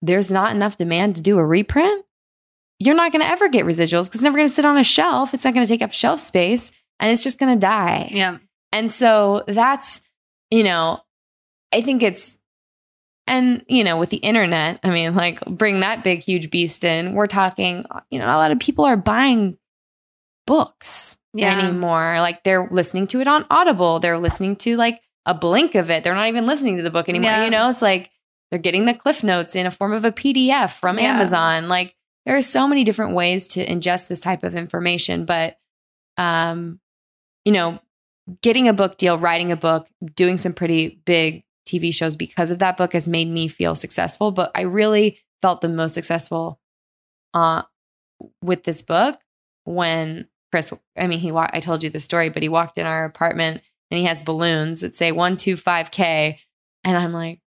there's 0.07 0.31
not 0.31 0.55
enough 0.55 0.77
demand 0.77 1.17
to 1.17 1.23
do 1.23 1.39
a 1.39 1.45
reprint, 1.45 2.05
you're 2.79 2.95
not 2.95 3.13
going 3.13 3.23
to 3.25 3.31
ever 3.31 3.49
get 3.49 3.65
residuals 3.65 4.07
because 4.07 4.17
it's 4.17 4.23
never 4.23 4.37
going 4.37 4.49
to 4.49 4.55
sit 4.55 4.65
on 4.65 4.77
a 4.77 4.85
shelf. 4.85 5.33
It's 5.33 5.45
not 5.45 5.55
going 5.55 5.65
to 5.65 5.69
take 5.69 5.83
up 5.83 5.93
shelf 5.93 6.21
space 6.21 6.73
and 7.01 7.11
it's 7.11 7.23
just 7.23 7.39
going 7.39 7.55
to 7.55 7.59
die. 7.59 8.11
Yeah. 8.13 8.39
And 8.73 8.91
so 8.91 9.45
that's, 9.47 10.01
you 10.51 10.63
know, 10.65 11.01
I 11.73 11.81
think 11.81 12.03
it's, 12.03 12.39
and, 13.27 13.65
you 13.69 13.85
know, 13.85 13.97
with 13.97 14.11
the 14.11 14.19
internet, 14.19 14.81
I 14.83 14.91
mean, 14.91 15.15
like 15.15 15.41
bring 15.47 15.81
that 15.81 16.05
big, 16.05 16.21
huge 16.21 16.51
beast 16.51 16.85
in, 16.85 17.15
we're 17.15 17.27
talking, 17.27 17.87
you 18.11 18.19
know, 18.19 18.27
a 18.27 18.37
lot 18.37 18.51
of 18.51 18.59
people 18.59 18.85
are 18.85 18.97
buying 18.97 19.57
books 20.47 21.17
Yeah. 21.33 21.59
anymore. 21.59 22.17
Like 22.21 22.45
they're 22.45 22.69
listening 22.71 23.07
to 23.09 23.21
it 23.21 23.29
on 23.29 23.47
Audible. 23.51 24.01
They're 24.01 24.19
listening 24.19 24.57
to 24.57 24.77
like 24.77 25.01
a 25.25 25.33
blink 25.35 25.75
of 25.75 25.91
it. 25.91 26.05
They're 26.05 26.15
not 26.15 26.29
even 26.29 26.47
listening 26.47 26.77
to 26.77 26.83
the 26.83 26.91
book 26.91 27.09
anymore. 27.09 27.31
Yeah. 27.31 27.45
You 27.45 27.51
know, 27.51 27.71
it's 27.71 27.81
like 27.81 28.11
they're 28.55 28.61
getting 28.61 28.85
the 28.85 28.95
cliff 28.95 29.25
notes 29.25 29.57
in 29.57 29.67
a 29.67 29.71
form 29.73 29.93
of 29.93 30.05
a 30.05 30.13
PDF 30.13 30.71
from 30.79 30.97
Yeah. 30.99 31.15
Amazon. 31.17 31.67
Like 31.69 31.97
there 32.25 32.37
are 32.37 32.41
so 32.43 32.69
many 32.69 32.85
different 32.85 33.15
ways 33.15 33.49
to 33.49 33.67
ingest 33.67 34.07
this 34.07 34.21
type 34.21 34.45
of 34.45 34.55
information, 34.55 35.25
but 35.25 35.59
um, 36.17 36.79
you 37.45 37.51
know, 37.53 37.81
getting 38.43 38.69
a 38.69 38.73
book 38.73 38.97
deal, 38.97 39.19
writing 39.19 39.51
a 39.51 39.57
book, 39.57 39.89
doing 40.15 40.39
some 40.39 40.53
pretty 40.53 41.01
big 41.05 41.43
TV 41.69 41.93
shows 41.93 42.15
because 42.15 42.53
of 42.53 42.61
that 42.61 42.77
book 42.77 42.93
has 42.93 43.07
made 43.09 43.29
me 43.29 43.49
feel 43.49 43.75
successful. 43.75 44.31
But 44.31 44.53
I 44.55 44.61
really 44.63 45.19
felt 45.43 45.61
the 45.61 45.69
most 45.69 45.93
successful 45.95 46.61
uh, 47.35 47.63
with 48.41 48.63
this 48.63 48.83
book 48.83 49.17
when 49.65 50.29
Chris, 50.53 50.73
I 50.97 51.09
mean, 51.09 51.19
he 51.19 51.33
wa- 51.33 51.51
I 51.53 51.59
told 51.59 51.83
you 51.83 51.91
the 51.91 51.99
story, 52.01 52.29
but 52.29 52.43
he 52.45 52.49
walked 52.49 52.79
in 52.79 52.87
our 52.87 53.05
apartment 53.05 53.61
and 53.91 53.99
he 53.99 54.05
has 54.07 54.23
balloons 54.23 54.83
that 54.83 54.95
say 54.95 55.11
125K. 55.11 56.39
And 56.85 56.97
I'm 56.97 57.13
like, 57.13 57.41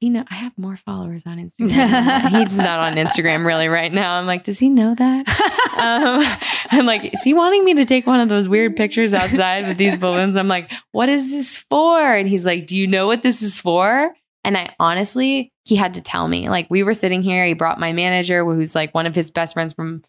you 0.00 0.10
know, 0.10 0.24
I 0.30 0.34
have 0.34 0.56
more 0.56 0.76
followers 0.76 1.26
on 1.26 1.38
Instagram. 1.38 2.28
He's 2.42 2.56
not 2.56 2.78
on 2.78 2.94
Instagram 2.94 3.44
really 3.44 3.68
right 3.68 3.92
now. 3.92 4.14
I'm 4.14 4.26
like, 4.26 4.44
does 4.44 4.58
he 4.58 4.68
know 4.68 4.94
that? 4.94 5.28
um, 5.78 6.38
I'm 6.70 6.86
like, 6.86 7.12
is 7.12 7.22
he 7.24 7.34
wanting 7.34 7.64
me 7.64 7.74
to 7.74 7.84
take 7.84 8.06
one 8.06 8.20
of 8.20 8.28
those 8.28 8.48
weird 8.48 8.76
pictures 8.76 9.12
outside 9.12 9.66
with 9.66 9.76
these 9.76 9.98
balloons? 9.98 10.36
I'm 10.36 10.48
like, 10.48 10.70
what 10.92 11.08
is 11.08 11.30
this 11.30 11.56
for? 11.56 12.00
And 12.00 12.28
he's 12.28 12.46
like, 12.46 12.66
do 12.66 12.76
you 12.76 12.86
know 12.86 13.06
what 13.06 13.22
this 13.22 13.42
is 13.42 13.58
for? 13.58 14.14
And 14.44 14.56
I 14.56 14.74
honestly, 14.78 15.52
he 15.64 15.74
had 15.74 15.94
to 15.94 16.00
tell 16.00 16.28
me. 16.28 16.48
Like, 16.48 16.70
we 16.70 16.82
were 16.82 16.94
sitting 16.94 17.22
here. 17.22 17.44
He 17.44 17.54
brought 17.54 17.80
my 17.80 17.92
manager, 17.92 18.44
who's 18.44 18.74
like 18.74 18.94
one 18.94 19.06
of 19.06 19.14
his 19.14 19.30
best 19.30 19.54
friends 19.54 19.72
from 19.72 20.04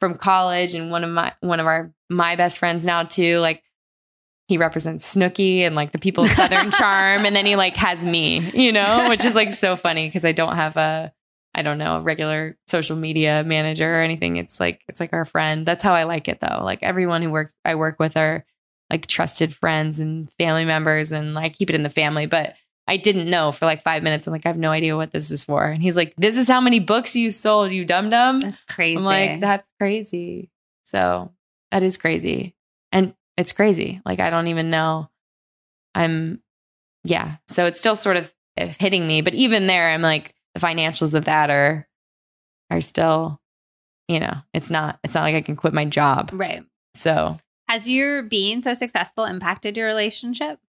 from 0.00 0.16
college, 0.16 0.74
and 0.74 0.90
one 0.90 1.04
of 1.04 1.10
my 1.10 1.34
one 1.40 1.60
of 1.60 1.66
our 1.66 1.92
my 2.10 2.34
best 2.34 2.58
friends 2.58 2.86
now 2.86 3.02
too. 3.02 3.38
Like, 3.40 3.62
he 4.48 4.58
represents 4.58 5.14
Snooki 5.14 5.60
and 5.60 5.74
like 5.74 5.92
the 5.92 5.98
people 5.98 6.24
of 6.24 6.30
Southern 6.30 6.70
Charm, 6.72 7.24
and 7.24 7.34
then 7.34 7.46
he 7.46 7.56
like 7.56 7.76
has 7.76 8.04
me, 8.04 8.50
you 8.52 8.72
know, 8.72 9.08
which 9.08 9.24
is 9.24 9.34
like 9.34 9.52
so 9.52 9.76
funny 9.76 10.06
because 10.08 10.24
I 10.24 10.32
don't 10.32 10.56
have 10.56 10.76
a 10.76 11.12
I 11.54 11.62
don't 11.62 11.78
know, 11.78 11.98
a 11.98 12.00
regular 12.00 12.56
social 12.66 12.96
media 12.96 13.44
manager 13.44 13.98
or 13.98 14.00
anything. 14.02 14.36
It's 14.36 14.58
like 14.58 14.82
it's 14.88 15.00
like 15.00 15.12
our 15.12 15.24
friend. 15.24 15.64
That's 15.64 15.82
how 15.82 15.94
I 15.94 16.02
like 16.02 16.28
it 16.28 16.40
though. 16.40 16.60
Like 16.62 16.82
everyone 16.82 17.22
who 17.22 17.30
works 17.30 17.54
I 17.64 17.76
work 17.76 17.98
with 17.98 18.16
are 18.16 18.44
like 18.90 19.06
trusted 19.06 19.54
friends 19.54 19.98
and 19.98 20.30
family 20.32 20.64
members 20.64 21.12
and 21.12 21.34
like 21.34 21.56
keep 21.56 21.70
it 21.70 21.76
in 21.76 21.84
the 21.84 21.90
family. 21.90 22.26
But 22.26 22.54
I 22.86 22.96
didn't 22.96 23.30
know 23.30 23.52
for 23.52 23.66
like 23.66 23.82
five 23.82 24.02
minutes. 24.02 24.26
I'm 24.26 24.32
like, 24.32 24.44
I 24.44 24.48
have 24.48 24.58
no 24.58 24.70
idea 24.70 24.96
what 24.96 25.12
this 25.12 25.30
is 25.30 25.44
for. 25.44 25.64
And 25.64 25.82
he's 25.82 25.96
like, 25.96 26.14
This 26.16 26.36
is 26.36 26.48
how 26.48 26.60
many 26.60 26.80
books 26.80 27.14
you 27.14 27.30
sold, 27.30 27.70
you 27.70 27.84
dum 27.84 28.10
dum. 28.10 28.40
That's 28.40 28.62
crazy. 28.64 28.96
I'm 28.96 29.04
like, 29.04 29.40
that's 29.40 29.72
crazy. 29.78 30.50
So 30.84 31.32
that 31.70 31.82
is 31.82 31.96
crazy. 31.96 32.56
And 32.92 33.14
it's 33.36 33.52
crazy. 33.52 34.00
Like 34.04 34.20
I 34.20 34.30
don't 34.30 34.48
even 34.48 34.70
know. 34.70 35.10
I'm 35.94 36.40
yeah. 37.04 37.36
So 37.48 37.66
it's 37.66 37.78
still 37.78 37.96
sort 37.96 38.16
of 38.16 38.32
eh, 38.56 38.72
hitting 38.78 39.06
me. 39.06 39.20
But 39.20 39.34
even 39.34 39.66
there, 39.66 39.90
I'm 39.90 40.02
like, 40.02 40.34
the 40.54 40.60
financials 40.60 41.14
of 41.14 41.26
that 41.26 41.50
are 41.50 41.88
are 42.70 42.80
still, 42.80 43.40
you 44.08 44.20
know, 44.20 44.34
it's 44.52 44.70
not 44.70 44.98
it's 45.04 45.14
not 45.14 45.22
like 45.22 45.34
I 45.34 45.42
can 45.42 45.56
quit 45.56 45.74
my 45.74 45.84
job. 45.84 46.30
right. 46.32 46.64
So 46.94 47.36
Has 47.68 47.88
your 47.88 48.22
being 48.22 48.62
so 48.62 48.74
successful 48.74 49.24
impacted 49.24 49.76
your 49.76 49.86
relationship 49.86 50.60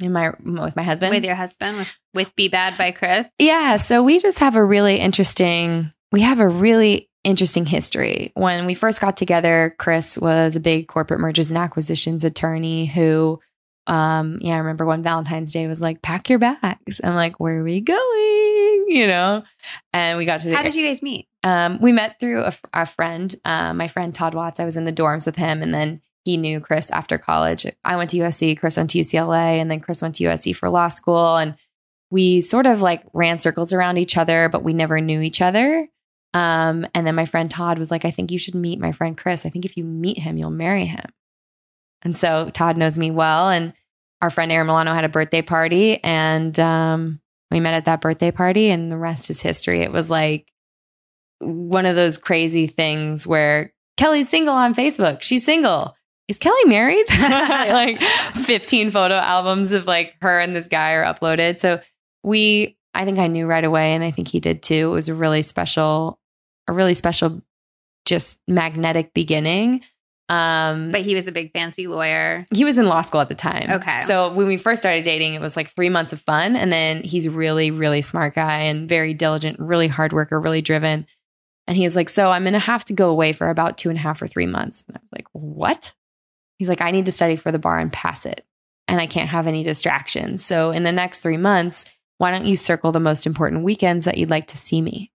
in 0.00 0.12
my 0.12 0.30
with 0.40 0.76
my 0.76 0.82
husband. 0.82 1.12
with 1.12 1.24
your 1.24 1.34
husband 1.34 1.76
with, 1.76 1.98
with 2.14 2.36
Be 2.36 2.48
Bad 2.48 2.78
by 2.78 2.92
Chris? 2.92 3.28
Yeah, 3.38 3.76
so 3.76 4.02
we 4.02 4.18
just 4.20 4.38
have 4.38 4.56
a 4.56 4.64
really 4.64 4.96
interesting 5.00 5.92
we 6.12 6.20
have 6.20 6.40
a 6.40 6.48
really 6.48 7.08
interesting 7.24 7.66
history. 7.66 8.32
When 8.34 8.66
we 8.66 8.74
first 8.74 9.00
got 9.00 9.16
together, 9.16 9.74
Chris 9.78 10.18
was 10.18 10.56
a 10.56 10.60
big 10.60 10.88
corporate 10.88 11.20
mergers 11.20 11.48
and 11.48 11.58
acquisitions 11.58 12.24
attorney 12.24 12.86
who 12.86 13.40
um 13.86 14.38
yeah, 14.40 14.54
I 14.54 14.58
remember 14.58 14.86
one 14.86 15.02
Valentine's 15.02 15.52
Day 15.52 15.66
was 15.66 15.80
like 15.80 16.02
pack 16.02 16.28
your 16.30 16.38
bags. 16.38 17.00
I'm 17.02 17.14
like, 17.14 17.40
"Where 17.40 17.58
are 17.60 17.64
we 17.64 17.80
going?" 17.80 18.84
you 18.88 19.06
know. 19.06 19.42
And 19.92 20.18
we 20.18 20.24
got 20.24 20.40
to 20.40 20.48
the 20.48 20.56
How 20.56 20.62
did 20.62 20.74
you 20.74 20.86
guys 20.86 21.02
meet? 21.02 21.28
um, 21.44 21.80
we 21.80 21.90
met 21.92 22.20
through 22.20 22.44
a, 22.44 22.52
a 22.72 22.86
friend, 22.86 23.34
uh, 23.44 23.74
my 23.74 23.88
friend 23.88 24.14
Todd 24.14 24.34
Watts. 24.34 24.60
I 24.60 24.64
was 24.64 24.76
in 24.76 24.84
the 24.84 24.92
dorms 24.92 25.26
with 25.26 25.36
him, 25.36 25.62
and 25.62 25.74
then 25.74 26.00
he 26.24 26.36
knew 26.36 26.60
Chris 26.60 26.90
after 26.90 27.18
college. 27.18 27.66
I 27.84 27.96
went 27.96 28.10
to 28.10 28.18
USC, 28.18 28.58
Chris 28.58 28.76
went 28.76 28.90
to 28.90 28.98
UCLA, 28.98 29.60
and 29.60 29.68
then 29.70 29.80
Chris 29.80 30.00
went 30.02 30.14
to 30.16 30.24
USC 30.24 30.54
for 30.54 30.68
law 30.68 30.88
school. 30.88 31.36
And 31.36 31.56
we 32.10 32.42
sort 32.42 32.66
of 32.66 32.80
like 32.80 33.02
ran 33.12 33.38
circles 33.38 33.72
around 33.72 33.98
each 33.98 34.16
other, 34.16 34.48
but 34.48 34.62
we 34.62 34.72
never 34.72 35.00
knew 35.00 35.20
each 35.20 35.40
other. 35.40 35.88
Um, 36.34 36.86
and 36.94 37.06
then 37.06 37.14
my 37.14 37.26
friend 37.26 37.50
Todd 37.50 37.78
was 37.78 37.90
like, 37.90 38.04
I 38.04 38.10
think 38.10 38.30
you 38.30 38.38
should 38.38 38.54
meet 38.54 38.80
my 38.80 38.92
friend 38.92 39.16
Chris. 39.16 39.44
I 39.44 39.50
think 39.50 39.64
if 39.64 39.76
you 39.76 39.84
meet 39.84 40.18
him, 40.18 40.38
you'll 40.38 40.50
marry 40.50 40.86
him. 40.86 41.04
And 42.02 42.16
so 42.16 42.50
Todd 42.50 42.76
knows 42.76 42.98
me 42.98 43.10
well. 43.10 43.50
And 43.50 43.74
our 44.22 44.30
friend 44.30 44.50
Aaron 44.50 44.66
Milano 44.66 44.94
had 44.94 45.04
a 45.04 45.08
birthday 45.08 45.42
party, 45.42 46.02
and 46.02 46.58
um, 46.60 47.20
we 47.50 47.58
met 47.58 47.74
at 47.74 47.86
that 47.86 48.00
birthday 48.00 48.30
party, 48.30 48.70
and 48.70 48.90
the 48.90 48.96
rest 48.96 49.30
is 49.30 49.42
history. 49.42 49.80
It 49.80 49.90
was 49.90 50.10
like, 50.10 50.52
one 51.42 51.86
of 51.86 51.96
those 51.96 52.18
crazy 52.18 52.66
things 52.66 53.26
where 53.26 53.72
Kelly's 53.96 54.28
single 54.28 54.54
on 54.54 54.74
Facebook. 54.74 55.22
She's 55.22 55.44
single. 55.44 55.96
Is 56.28 56.38
Kelly 56.38 56.64
married? 56.66 57.06
like 57.20 58.00
15 58.00 58.90
photo 58.90 59.14
albums 59.14 59.72
of 59.72 59.86
like 59.86 60.14
her 60.22 60.40
and 60.40 60.54
this 60.56 60.68
guy 60.68 60.92
are 60.92 61.04
uploaded. 61.04 61.58
So 61.58 61.80
we, 62.22 62.78
I 62.94 63.04
think 63.04 63.18
I 63.18 63.26
knew 63.26 63.46
right 63.46 63.64
away, 63.64 63.92
and 63.92 64.04
I 64.04 64.10
think 64.10 64.28
he 64.28 64.40
did 64.40 64.62
too. 64.62 64.90
It 64.90 64.94
was 64.94 65.08
a 65.08 65.14
really 65.14 65.42
special, 65.42 66.18
a 66.72 66.74
really 66.74 66.94
special, 66.94 67.42
just 68.04 68.38
magnetic 68.48 69.14
beginning. 69.14 69.82
Um, 70.28 70.90
But 70.92 71.02
he 71.02 71.14
was 71.14 71.26
a 71.26 71.32
big 71.32 71.52
fancy 71.52 71.86
lawyer. 71.86 72.46
he 72.54 72.64
was 72.64 72.78
in 72.78 72.86
law 72.86 73.02
school 73.02 73.20
at 73.20 73.28
the 73.28 73.34
time. 73.34 73.70
Okay. 73.70 74.00
So 74.06 74.32
when 74.32 74.46
we 74.46 74.56
first 74.56 74.80
started 74.80 75.04
dating, 75.04 75.34
it 75.34 75.40
was 75.40 75.56
like 75.56 75.68
three 75.68 75.90
months 75.90 76.12
of 76.12 76.20
fun. 76.22 76.56
And 76.56 76.72
then 76.72 77.02
he's 77.02 77.28
really, 77.28 77.70
really 77.70 78.00
smart 78.02 78.34
guy 78.34 78.60
and 78.60 78.88
very 78.88 79.12
diligent, 79.14 79.58
really 79.58 79.88
hard 79.88 80.12
worker, 80.12 80.40
really 80.40 80.62
driven. 80.62 81.06
And 81.66 81.76
he 81.76 81.84
was 81.84 81.94
like, 81.94 82.08
So 82.08 82.30
I'm 82.30 82.42
going 82.44 82.54
to 82.54 82.58
have 82.58 82.84
to 82.86 82.92
go 82.94 83.10
away 83.10 83.32
for 83.32 83.50
about 83.50 83.76
two 83.78 83.90
and 83.90 83.98
a 83.98 84.02
half 84.02 84.22
or 84.22 84.26
three 84.26 84.46
months. 84.46 84.82
And 84.88 84.96
I 84.96 85.00
was 85.00 85.12
like, 85.12 85.26
What? 85.32 85.92
He's 86.58 86.68
like, 86.68 86.80
I 86.80 86.92
need 86.92 87.06
to 87.06 87.12
study 87.12 87.36
for 87.36 87.52
the 87.52 87.58
bar 87.58 87.78
and 87.78 87.92
pass 87.92 88.24
it. 88.24 88.44
And 88.88 89.00
I 89.00 89.06
can't 89.06 89.28
have 89.28 89.46
any 89.46 89.62
distractions. 89.62 90.44
So 90.44 90.70
in 90.70 90.82
the 90.82 90.92
next 90.92 91.18
three 91.20 91.36
months, 91.36 91.84
why 92.18 92.30
don't 92.30 92.46
you 92.46 92.56
circle 92.56 92.90
the 92.92 93.00
most 93.00 93.26
important 93.26 93.64
weekends 93.64 94.04
that 94.06 94.16
you'd 94.16 94.30
like 94.30 94.46
to 94.48 94.56
see 94.56 94.80
me? 94.80 95.11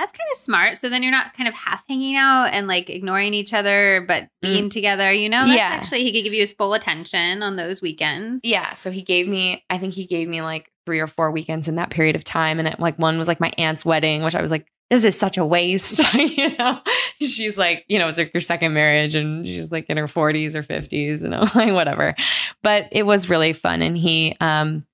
That's 0.00 0.12
kind 0.12 0.28
of 0.32 0.38
smart. 0.38 0.78
So 0.78 0.88
then 0.88 1.02
you're 1.02 1.12
not 1.12 1.34
kind 1.34 1.46
of 1.46 1.52
half 1.52 1.84
hanging 1.86 2.16
out 2.16 2.46
and 2.46 2.66
like 2.66 2.88
ignoring 2.88 3.34
each 3.34 3.52
other, 3.52 4.02
but 4.08 4.28
being 4.40 4.70
together, 4.70 5.12
you 5.12 5.28
know? 5.28 5.44
That's 5.44 5.58
Yeah. 5.58 5.68
Actually, 5.72 6.04
he 6.04 6.12
could 6.12 6.24
give 6.24 6.32
you 6.32 6.40
his 6.40 6.54
full 6.54 6.72
attention 6.72 7.42
on 7.42 7.56
those 7.56 7.82
weekends. 7.82 8.40
Yeah. 8.42 8.72
So 8.72 8.90
he 8.90 9.02
gave 9.02 9.28
me, 9.28 9.62
I 9.68 9.76
think 9.76 9.92
he 9.92 10.06
gave 10.06 10.26
me 10.26 10.40
like 10.40 10.72
three 10.86 11.00
or 11.00 11.06
four 11.06 11.30
weekends 11.30 11.68
in 11.68 11.74
that 11.74 11.90
period 11.90 12.16
of 12.16 12.24
time. 12.24 12.58
And 12.58 12.66
it, 12.66 12.80
like 12.80 12.98
one 12.98 13.18
was 13.18 13.28
like 13.28 13.40
my 13.40 13.52
aunt's 13.58 13.84
wedding, 13.84 14.22
which 14.22 14.34
I 14.34 14.40
was 14.40 14.50
like, 14.50 14.66
this 14.88 15.04
is 15.04 15.18
such 15.18 15.36
a 15.36 15.44
waste. 15.44 16.00
you 16.14 16.56
know, 16.56 16.80
she's 17.20 17.58
like, 17.58 17.84
you 17.86 17.98
know, 17.98 18.08
it's 18.08 18.16
like 18.16 18.32
her 18.32 18.40
second 18.40 18.72
marriage 18.72 19.14
and 19.14 19.46
she's 19.46 19.70
like 19.70 19.84
in 19.90 19.98
her 19.98 20.06
40s 20.06 20.54
or 20.54 20.62
50s 20.62 21.24
and 21.24 21.34
I'm 21.34 21.42
like, 21.54 21.74
whatever. 21.74 22.14
But 22.62 22.88
it 22.90 23.04
was 23.04 23.28
really 23.28 23.52
fun. 23.52 23.82
And 23.82 23.98
he, 23.98 24.34
um, 24.40 24.86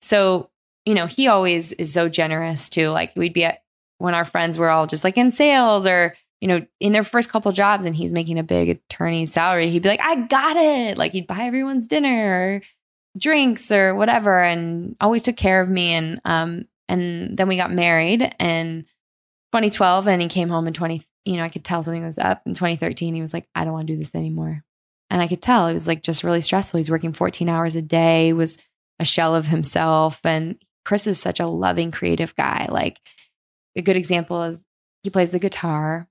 so, 0.00 0.50
you 0.86 0.94
know, 0.94 1.06
he 1.06 1.26
always 1.26 1.72
is 1.72 1.92
so 1.92 2.08
generous 2.08 2.68
too. 2.68 2.90
Like 2.90 3.12
we'd 3.16 3.34
be 3.34 3.42
at, 3.44 3.61
when 4.02 4.14
our 4.14 4.24
friends 4.24 4.58
were 4.58 4.68
all 4.68 4.88
just 4.88 5.04
like 5.04 5.16
in 5.16 5.30
sales 5.30 5.86
or, 5.86 6.16
you 6.40 6.48
know, 6.48 6.66
in 6.80 6.92
their 6.92 7.04
first 7.04 7.28
couple 7.28 7.52
jobs 7.52 7.84
and 7.84 7.94
he's 7.94 8.12
making 8.12 8.36
a 8.36 8.42
big 8.42 8.68
attorney 8.68 9.26
salary, 9.26 9.70
he'd 9.70 9.84
be 9.84 9.88
like, 9.88 10.00
I 10.00 10.16
got 10.26 10.56
it. 10.56 10.98
Like 10.98 11.12
he'd 11.12 11.28
buy 11.28 11.42
everyone's 11.42 11.86
dinner 11.86 12.08
or 12.10 12.62
drinks 13.16 13.70
or 13.70 13.94
whatever 13.94 14.42
and 14.42 14.96
always 15.00 15.22
took 15.22 15.36
care 15.36 15.60
of 15.60 15.68
me. 15.68 15.92
And, 15.92 16.20
um, 16.24 16.64
and 16.88 17.38
then 17.38 17.46
we 17.46 17.56
got 17.56 17.70
married 17.70 18.22
in 18.40 18.82
2012 19.52 20.08
and 20.08 20.20
he 20.20 20.26
came 20.26 20.48
home 20.48 20.66
in 20.66 20.72
20, 20.72 21.04
you 21.24 21.36
know, 21.36 21.44
I 21.44 21.48
could 21.48 21.64
tell 21.64 21.84
something 21.84 22.02
was 22.02 22.18
up 22.18 22.42
in 22.44 22.54
2013. 22.54 23.14
He 23.14 23.20
was 23.20 23.32
like, 23.32 23.46
I 23.54 23.64
don't 23.64 23.72
want 23.72 23.86
to 23.86 23.92
do 23.92 23.98
this 23.98 24.16
anymore. 24.16 24.64
And 25.10 25.22
I 25.22 25.28
could 25.28 25.42
tell 25.42 25.68
it 25.68 25.74
was 25.74 25.86
like 25.86 26.02
just 26.02 26.24
really 26.24 26.40
stressful. 26.40 26.78
He's 26.78 26.90
working 26.90 27.12
14 27.12 27.48
hours 27.48 27.76
a 27.76 27.82
day, 27.82 28.32
was 28.32 28.58
a 28.98 29.04
shell 29.04 29.36
of 29.36 29.46
himself. 29.46 30.20
And 30.24 30.56
Chris 30.84 31.06
is 31.06 31.20
such 31.20 31.38
a 31.38 31.46
loving, 31.46 31.92
creative 31.92 32.34
guy. 32.34 32.66
Like 32.68 32.98
a 33.76 33.82
good 33.82 33.96
example 33.96 34.42
is 34.42 34.66
he 35.02 35.10
plays 35.10 35.30
the 35.30 35.38
guitar. 35.38 36.08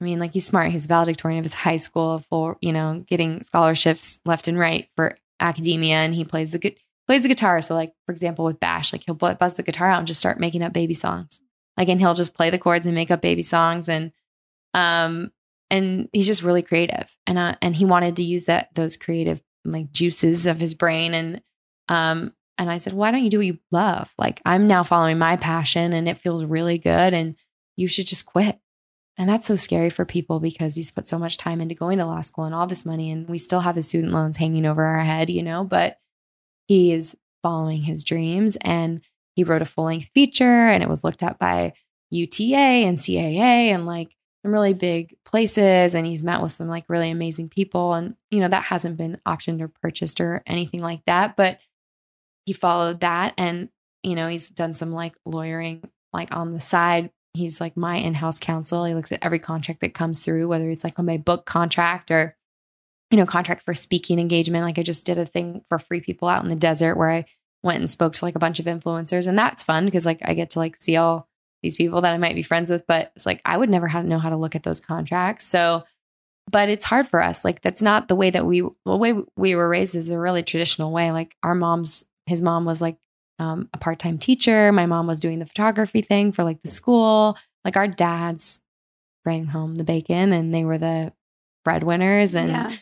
I 0.00 0.04
mean, 0.04 0.18
like 0.18 0.32
he's 0.32 0.46
smart. 0.46 0.70
He's 0.70 0.86
valedictorian 0.86 1.38
of 1.38 1.44
his 1.44 1.54
high 1.54 1.76
school 1.76 2.20
for, 2.30 2.56
you 2.60 2.72
know, 2.72 3.04
getting 3.06 3.42
scholarships 3.42 4.20
left 4.24 4.48
and 4.48 4.58
right 4.58 4.88
for 4.94 5.16
academia. 5.40 5.96
And 5.96 6.14
he 6.14 6.24
plays 6.24 6.52
the 6.52 6.58
gu- 6.58 6.76
plays 7.06 7.22
the 7.22 7.28
guitar. 7.28 7.60
So 7.60 7.74
like, 7.74 7.92
for 8.06 8.12
example, 8.12 8.44
with 8.44 8.60
Bash, 8.60 8.92
like 8.92 9.04
he'll 9.04 9.14
bu- 9.14 9.34
buzz 9.34 9.56
the 9.56 9.62
guitar 9.62 9.90
out 9.90 9.98
and 9.98 10.06
just 10.06 10.20
start 10.20 10.38
making 10.38 10.62
up 10.62 10.72
baby 10.72 10.94
songs. 10.94 11.40
Like, 11.76 11.88
and 11.88 12.00
he'll 12.00 12.14
just 12.14 12.34
play 12.34 12.50
the 12.50 12.58
chords 12.58 12.86
and 12.86 12.94
make 12.94 13.10
up 13.10 13.22
baby 13.22 13.42
songs. 13.42 13.88
And, 13.88 14.12
um, 14.74 15.32
and 15.70 16.08
he's 16.12 16.26
just 16.26 16.42
really 16.42 16.62
creative. 16.62 17.16
And, 17.26 17.38
uh, 17.38 17.56
and 17.60 17.74
he 17.74 17.84
wanted 17.84 18.16
to 18.16 18.24
use 18.24 18.44
that, 18.44 18.74
those 18.74 18.96
creative 18.96 19.42
like 19.64 19.92
juices 19.92 20.46
of 20.46 20.60
his 20.60 20.74
brain. 20.74 21.14
And, 21.14 21.42
um, 21.88 22.34
and 22.58 22.70
I 22.70 22.78
said, 22.78 22.92
why 22.92 23.12
don't 23.12 23.22
you 23.22 23.30
do 23.30 23.38
what 23.38 23.46
you 23.46 23.58
love? 23.70 24.12
Like, 24.18 24.42
I'm 24.44 24.66
now 24.66 24.82
following 24.82 25.16
my 25.16 25.36
passion 25.36 25.92
and 25.92 26.08
it 26.08 26.18
feels 26.18 26.44
really 26.44 26.76
good. 26.76 27.14
And 27.14 27.36
you 27.76 27.86
should 27.86 28.08
just 28.08 28.26
quit. 28.26 28.58
And 29.16 29.28
that's 29.28 29.46
so 29.46 29.56
scary 29.56 29.90
for 29.90 30.04
people 30.04 30.40
because 30.40 30.74
he's 30.74 30.90
put 30.90 31.06
so 31.06 31.18
much 31.18 31.38
time 31.38 31.60
into 31.60 31.74
going 31.74 31.98
to 31.98 32.04
law 32.04 32.20
school 32.20 32.44
and 32.44 32.54
all 32.54 32.66
this 32.66 32.84
money. 32.84 33.10
And 33.10 33.28
we 33.28 33.38
still 33.38 33.60
have 33.60 33.76
his 33.76 33.88
student 33.88 34.12
loans 34.12 34.36
hanging 34.36 34.66
over 34.66 34.84
our 34.84 35.04
head, 35.04 35.30
you 35.30 35.42
know, 35.42 35.64
but 35.64 35.98
he 36.66 36.92
is 36.92 37.16
following 37.42 37.82
his 37.82 38.04
dreams. 38.04 38.56
And 38.60 39.02
he 39.34 39.44
wrote 39.44 39.62
a 39.62 39.66
full 39.66 39.84
length 39.84 40.10
feature 40.12 40.68
and 40.68 40.82
it 40.82 40.88
was 40.88 41.04
looked 41.04 41.22
at 41.22 41.38
by 41.38 41.74
UTA 42.10 42.56
and 42.56 42.98
CAA 42.98 43.70
and 43.72 43.86
like 43.86 44.16
some 44.42 44.52
really 44.52 44.74
big 44.74 45.16
places. 45.24 45.94
And 45.94 46.06
he's 46.06 46.24
met 46.24 46.42
with 46.42 46.52
some 46.52 46.68
like 46.68 46.84
really 46.88 47.10
amazing 47.10 47.48
people. 47.48 47.94
And, 47.94 48.16
you 48.30 48.40
know, 48.40 48.48
that 48.48 48.64
hasn't 48.64 48.96
been 48.96 49.20
optioned 49.26 49.60
or 49.60 49.68
purchased 49.68 50.20
or 50.20 50.42
anything 50.46 50.80
like 50.80 51.04
that. 51.06 51.36
But 51.36 51.58
he 52.48 52.54
followed 52.54 53.00
that. 53.00 53.34
And, 53.36 53.68
you 54.02 54.14
know, 54.14 54.26
he's 54.26 54.48
done 54.48 54.72
some 54.72 54.90
like 54.90 55.14
lawyering 55.26 55.82
like 56.14 56.34
on 56.34 56.52
the 56.52 56.60
side. 56.60 57.10
He's 57.34 57.60
like 57.60 57.76
my 57.76 57.96
in 57.96 58.14
house 58.14 58.38
counsel. 58.38 58.86
He 58.86 58.94
looks 58.94 59.12
at 59.12 59.22
every 59.22 59.38
contract 59.38 59.82
that 59.82 59.92
comes 59.92 60.22
through, 60.22 60.48
whether 60.48 60.70
it's 60.70 60.82
like 60.82 60.98
on 60.98 61.04
my 61.04 61.18
book 61.18 61.44
contract 61.44 62.10
or, 62.10 62.34
you 63.10 63.18
know, 63.18 63.26
contract 63.26 63.64
for 63.64 63.74
speaking 63.74 64.18
engagement. 64.18 64.64
Like 64.64 64.78
I 64.78 64.82
just 64.82 65.04
did 65.04 65.18
a 65.18 65.26
thing 65.26 65.62
for 65.68 65.78
free 65.78 66.00
people 66.00 66.26
out 66.26 66.42
in 66.42 66.48
the 66.48 66.56
desert 66.56 66.96
where 66.96 67.10
I 67.10 67.26
went 67.62 67.80
and 67.80 67.90
spoke 67.90 68.14
to 68.14 68.24
like 68.24 68.34
a 68.34 68.40
bunch 68.40 68.58
of 68.58 68.64
influencers 68.64 69.26
and 69.26 69.38
that's 69.38 69.62
fun 69.62 69.84
because 69.84 70.06
like 70.06 70.20
I 70.24 70.32
get 70.32 70.50
to 70.50 70.58
like 70.58 70.76
see 70.76 70.96
all 70.96 71.28
these 71.62 71.76
people 71.76 72.00
that 72.00 72.14
I 72.14 72.18
might 72.18 72.36
be 72.36 72.42
friends 72.42 72.70
with 72.70 72.86
but 72.86 73.12
it's 73.16 73.26
like 73.26 73.42
I 73.44 73.56
would 73.56 73.68
never 73.68 73.88
have, 73.88 74.04
know 74.04 74.18
how 74.18 74.30
to 74.30 74.36
look 74.36 74.54
at 74.54 74.62
those 74.62 74.78
contracts 74.78 75.44
so 75.44 75.84
but 76.50 76.68
it's 76.68 76.84
hard 76.84 77.08
for 77.08 77.20
us 77.20 77.44
like 77.44 77.60
that's 77.60 77.82
not 77.82 78.06
the 78.06 78.14
way 78.14 78.30
that 78.30 78.46
we 78.46 78.60
the 78.60 78.96
way 78.96 79.12
we 79.36 79.56
were 79.56 79.68
raised 79.68 79.96
is 79.96 80.08
a 80.08 80.18
really 80.18 80.44
traditional 80.44 80.92
way 80.92 81.10
like 81.10 81.36
our 81.42 81.56
mom's 81.56 82.04
his 82.28 82.42
mom 82.42 82.64
was 82.64 82.80
like 82.80 82.98
um, 83.38 83.68
a 83.72 83.78
part-time 83.78 84.18
teacher 84.18 84.72
my 84.72 84.86
mom 84.86 85.06
was 85.06 85.20
doing 85.20 85.38
the 85.38 85.46
photography 85.46 86.02
thing 86.02 86.32
for 86.32 86.42
like 86.42 86.60
the 86.62 86.68
school 86.68 87.36
like 87.64 87.76
our 87.76 87.86
dads 87.86 88.60
bring 89.24 89.46
home 89.46 89.76
the 89.76 89.84
bacon 89.84 90.32
and 90.32 90.52
they 90.52 90.64
were 90.64 90.78
the 90.78 91.12
breadwinners 91.64 92.34
and 92.34 92.50
yeah. 92.50 92.72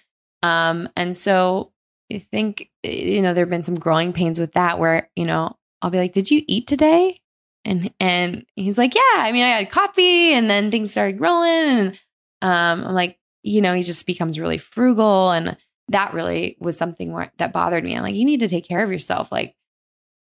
um 0.43 0.89
and 0.97 1.14
so 1.14 1.73
I 2.12 2.18
think, 2.18 2.70
you 2.82 3.20
know, 3.20 3.35
there 3.35 3.44
have 3.44 3.51
been 3.51 3.62
some 3.62 3.74
growing 3.74 4.12
pains 4.12 4.39
with 4.39 4.52
that 4.52 4.78
where, 4.78 5.10
you 5.16 5.24
know, 5.24 5.56
I'll 5.82 5.90
be 5.90 5.98
like, 5.98 6.12
did 6.12 6.31
you 6.31 6.43
eat 6.47 6.66
today? 6.66 7.20
And, 7.64 7.93
and 7.98 8.47
he's 8.55 8.78
like, 8.78 8.94
yeah, 8.94 9.16
I 9.16 9.32
mean, 9.32 9.44
I 9.44 9.48
had 9.48 9.70
coffee 9.70 10.32
and 10.32 10.48
then 10.48 10.70
things 10.70 10.93
started 10.93 11.18
growing. 11.18 11.68
And 11.68 11.98
um, 12.43 12.85
I'm 12.86 12.94
like, 12.94 13.18
you 13.43 13.60
know, 13.60 13.74
he 13.74 13.82
just 13.82 14.06
becomes 14.06 14.39
really 14.39 14.59
frugal. 14.59 15.32
And 15.32 15.56
that 15.89 16.15
really 16.15 16.57
was 16.61 16.77
something 16.77 17.15
that 17.39 17.53
bothered 17.53 17.85
me. 17.85 17.97
I'm 17.97 18.03
like, 18.03 18.15
you 18.15 18.25
need 18.25 18.41
to 18.41 18.49
take 18.49 18.67
care 18.67 18.83
of 18.83 18.91
yourself. 18.91 19.31
Like, 19.31 19.55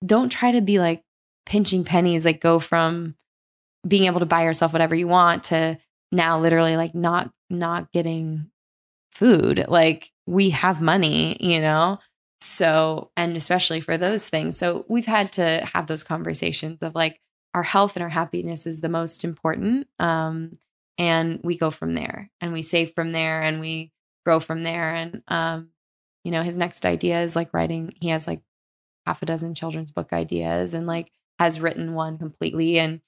don't 0.05 0.31
try 0.31 0.53
to 0.53 0.61
be 0.61 0.79
like 0.79 1.03
pinching 1.47 1.85
pennies, 1.85 2.25
like 2.25 2.41
go 2.41 2.59
from 2.59 3.15
being 3.87 4.05
able 4.05 4.21
to 4.21 4.27
buy 4.27 4.45
yourself 4.45 4.73
whatever 4.73 4.95
you 4.95 5.09
want 5.09 5.45
to 5.45 5.79
now 6.11 6.39
literally 6.41 6.77
like 6.77 6.95
not, 6.95 7.33
not 7.51 7.93
getting 7.93 8.51
food. 9.13 9.65
Like, 9.69 10.11
we 10.27 10.51
have 10.51 10.81
money, 10.81 11.37
you 11.41 11.61
know? 11.61 11.99
So, 12.41 13.11
and 13.17 13.37
especially 13.37 13.81
for 13.81 13.97
those 13.97 14.27
things. 14.27 14.57
So, 14.57 14.85
we've 14.89 15.07
had 15.07 15.33
to 15.33 15.65
have 15.73 15.87
those 15.87 16.03
conversations 16.03 16.83
of 16.83 16.95
like, 16.95 17.21
our 17.55 17.63
health 17.63 17.97
and 17.97 18.03
our 18.03 18.09
happiness 18.09 18.67
is 18.67 18.81
the 18.81 18.89
most 18.89 19.25
important. 19.25 19.87
Um, 19.99 20.53
and 20.99 21.41
we 21.43 21.57
go 21.57 21.71
from 21.71 21.93
there 21.93 22.31
and 22.41 22.53
we 22.53 22.63
save 22.63 22.95
from 22.95 23.13
there 23.13 23.43
and 23.43 23.61
we 23.61 23.92
grow 24.25 24.41
from 24.41 24.63
there. 24.63 24.95
And, 24.95 25.23
um, 25.29 25.71
you 26.25 26.31
know, 26.31 26.43
his 26.43 26.57
next 26.57 26.87
idea 26.87 27.23
is 27.23 27.37
like 27.37 27.53
writing, 27.53 27.95
he 28.01 28.09
has 28.09 28.27
like 28.27 28.41
half 29.07 29.23
a 29.23 29.27
dozen 29.27 29.55
children's 29.55 29.91
book 29.91 30.13
ideas 30.13 30.75
and 30.75 30.87
like 30.87 31.11
has 31.39 31.61
written 31.61 31.95
one 31.95 32.19
completely. 32.19 32.79
And 32.79 33.01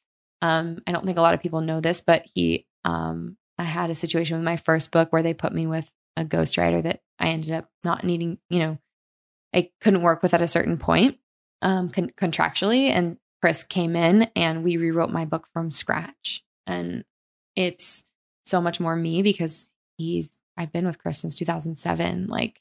um, 0.42 0.82
I 0.86 0.92
don't 0.92 1.06
think 1.06 1.18
a 1.18 1.22
lot 1.22 1.34
of 1.34 1.40
people 1.40 1.60
know 1.60 1.80
this, 1.80 2.00
but 2.00 2.26
he, 2.34 2.66
um, 2.84 3.36
I 3.58 3.64
had 3.64 3.90
a 3.90 3.94
situation 3.94 4.36
with 4.36 4.44
my 4.44 4.56
first 4.56 4.90
book 4.90 5.12
where 5.12 5.22
they 5.22 5.34
put 5.34 5.52
me 5.52 5.66
with 5.66 5.90
a 6.16 6.24
ghostwriter 6.24 6.82
that 6.82 7.02
I 7.18 7.28
ended 7.28 7.52
up 7.52 7.70
not 7.84 8.04
needing, 8.04 8.38
you 8.50 8.58
know, 8.58 8.78
I 9.54 9.70
couldn't 9.80 10.02
work 10.02 10.22
with 10.22 10.34
at 10.34 10.42
a 10.42 10.48
certain 10.48 10.76
point 10.76 11.18
um, 11.62 11.88
con- 11.90 12.12
contractually. 12.16 12.88
And 12.88 13.18
Chris 13.40 13.62
came 13.62 13.94
in 13.94 14.28
and 14.34 14.64
we 14.64 14.76
rewrote 14.76 15.10
my 15.10 15.24
book 15.24 15.46
from 15.52 15.70
scratch. 15.70 16.42
And 16.66 17.04
it's 17.54 18.04
so 18.44 18.60
much 18.60 18.80
more 18.80 18.96
me 18.96 19.22
because 19.22 19.72
he's, 19.96 20.40
I've 20.56 20.72
been 20.72 20.86
with 20.86 20.98
Chris 20.98 21.18
since 21.18 21.36
2007. 21.36 22.26
Like, 22.28 22.60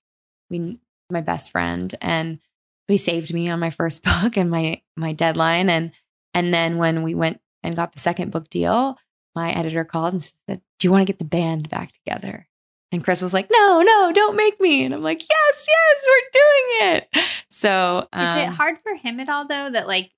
we, 0.49 0.79
my 1.09 1.21
best 1.21 1.51
friend. 1.51 1.93
And 2.01 2.39
he 2.87 2.97
saved 2.97 3.33
me 3.33 3.49
on 3.49 3.59
my 3.59 3.69
first 3.69 4.03
book 4.23 4.37
and 4.37 4.49
my, 4.49 4.81
my 4.95 5.13
deadline. 5.13 5.69
And, 5.69 5.91
and 6.33 6.53
then 6.53 6.77
when 6.77 7.03
we 7.03 7.15
went 7.15 7.39
and 7.61 7.75
got 7.75 7.93
the 7.93 7.99
second 7.99 8.31
book 8.31 8.49
deal, 8.49 8.97
my 9.35 9.51
editor 9.51 9.83
called 9.83 10.13
and 10.13 10.23
said, 10.23 10.61
Do 10.79 10.87
you 10.87 10.91
want 10.91 11.01
to 11.01 11.11
get 11.11 11.19
the 11.19 11.25
band 11.25 11.69
back 11.69 11.91
together? 11.91 12.47
And 12.93 13.03
Chris 13.03 13.23
was 13.23 13.33
like, 13.33 13.49
no, 13.51 13.81
no, 13.81 14.11
don't 14.13 14.35
make 14.35 14.61
me. 14.61 14.85
And 14.85 14.93
I'm 14.93 15.01
like, 15.01 15.19
yes, 15.19 15.67
yes, 15.67 16.03
we're 16.07 16.31
doing 16.31 16.95
it. 16.95 17.25
So, 17.49 18.07
um, 18.11 18.37
is 18.37 18.43
it 18.43 18.47
um, 18.49 18.53
hard 18.55 18.77
for 18.83 18.95
him 18.95 19.19
at 19.19 19.29
all, 19.29 19.47
though, 19.47 19.69
that 19.69 19.87
like 19.87 20.11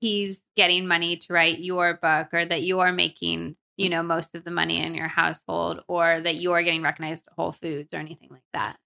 he's 0.00 0.40
getting 0.56 0.86
money 0.86 1.16
to 1.16 1.32
write 1.32 1.60
your 1.60 1.94
book 1.94 2.28
or 2.32 2.44
that 2.44 2.62
you 2.62 2.80
are 2.80 2.92
making, 2.92 3.56
you 3.82 3.88
know, 3.88 4.02
most 4.02 4.34
of 4.34 4.44
the 4.44 4.50
money 4.50 4.82
in 4.82 4.94
your 4.94 5.08
household 5.08 5.80
or 5.88 6.20
that 6.20 6.36
you 6.36 6.52
are 6.52 6.62
getting 6.62 6.82
recognized 6.82 7.24
at 7.26 7.34
Whole 7.34 7.52
Foods 7.52 7.88
or 7.92 7.98
anything 7.98 8.28
like 8.30 8.42
that? 8.52 8.76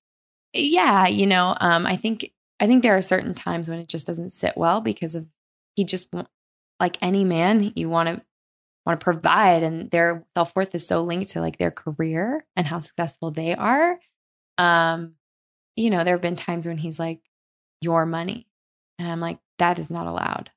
Yeah. 0.52 1.06
You 1.06 1.26
know, 1.26 1.56
um, 1.60 1.86
I 1.86 1.96
think, 1.96 2.32
I 2.58 2.66
think 2.66 2.82
there 2.82 2.96
are 2.96 3.02
certain 3.02 3.34
times 3.34 3.68
when 3.68 3.78
it 3.78 3.88
just 3.88 4.06
doesn't 4.06 4.30
sit 4.30 4.56
well 4.56 4.80
because 4.80 5.14
of 5.14 5.26
he 5.74 5.84
just, 5.84 6.08
like 6.80 6.96
any 7.02 7.24
man, 7.24 7.72
you 7.76 7.88
want 7.90 8.08
to 8.08 8.22
want 8.86 9.00
to 9.00 9.04
provide 9.04 9.64
and 9.64 9.90
their 9.90 10.24
self-worth 10.36 10.74
is 10.74 10.86
so 10.86 11.02
linked 11.02 11.32
to 11.32 11.40
like 11.40 11.58
their 11.58 11.72
career 11.72 12.46
and 12.54 12.68
how 12.68 12.78
successful 12.78 13.32
they 13.32 13.52
are 13.54 13.98
um 14.58 15.14
you 15.74 15.90
know 15.90 16.04
there 16.04 16.14
have 16.14 16.22
been 16.22 16.36
times 16.36 16.66
when 16.66 16.78
he's 16.78 16.98
like 16.98 17.20
your 17.80 18.06
money 18.06 18.46
and 18.98 19.10
i'm 19.10 19.20
like 19.20 19.38
that 19.58 19.80
is 19.80 19.90
not 19.90 20.06
allowed 20.06 20.50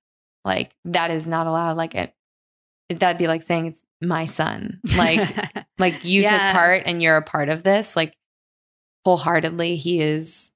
like 0.45 0.72
that 0.86 1.10
is 1.10 1.26
not 1.26 1.48
allowed 1.48 1.76
like 1.76 1.95
it 1.95 2.14
that'd 2.90 3.18
be 3.18 3.28
like 3.28 3.44
saying 3.44 3.68
it's 3.68 3.84
my 4.02 4.26
son 4.26 4.80
like 4.98 5.30
like 5.78 6.03
you 6.03 6.24
yeah. 6.24 6.30
took 6.32 6.57
part 6.57 6.84
and 6.86 7.03
you're 7.03 7.18
a 7.18 7.22
part 7.22 7.49
of 7.49 7.64
this 7.64 7.95
like 7.95 8.16
wholeheartedly 9.06 9.76
he 9.76 10.02
is 10.02 10.52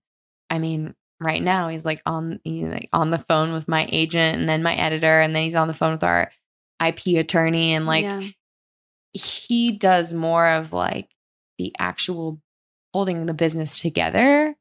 i 0.49 0.57
mean 0.57 0.95
right 1.19 1.41
now 1.41 1.69
he's 1.69 1.85
like 1.85 2.01
on 2.05 2.39
he's 2.43 2.67
like 2.67 2.89
on 2.91 3.11
the 3.11 3.17
phone 3.17 3.53
with 3.53 3.67
my 3.67 3.87
agent 3.91 4.39
and 4.39 4.49
then 4.49 4.63
my 4.63 4.75
editor 4.75 5.21
and 5.21 5.35
then 5.35 5.43
he's 5.43 5.55
on 5.55 5.67
the 5.67 5.73
phone 5.73 5.93
with 5.93 6.03
our 6.03 6.31
IP 6.85 7.17
attorney 7.17 7.73
and 7.73 7.85
like 7.85 8.03
yeah. 8.03 8.21
he 9.13 9.71
does 9.71 10.13
more 10.13 10.47
of 10.47 10.73
like 10.73 11.09
the 11.57 11.73
actual 11.79 12.41
holding 12.93 13.25
the 13.25 13.33
business 13.33 13.79
together. 13.79 14.55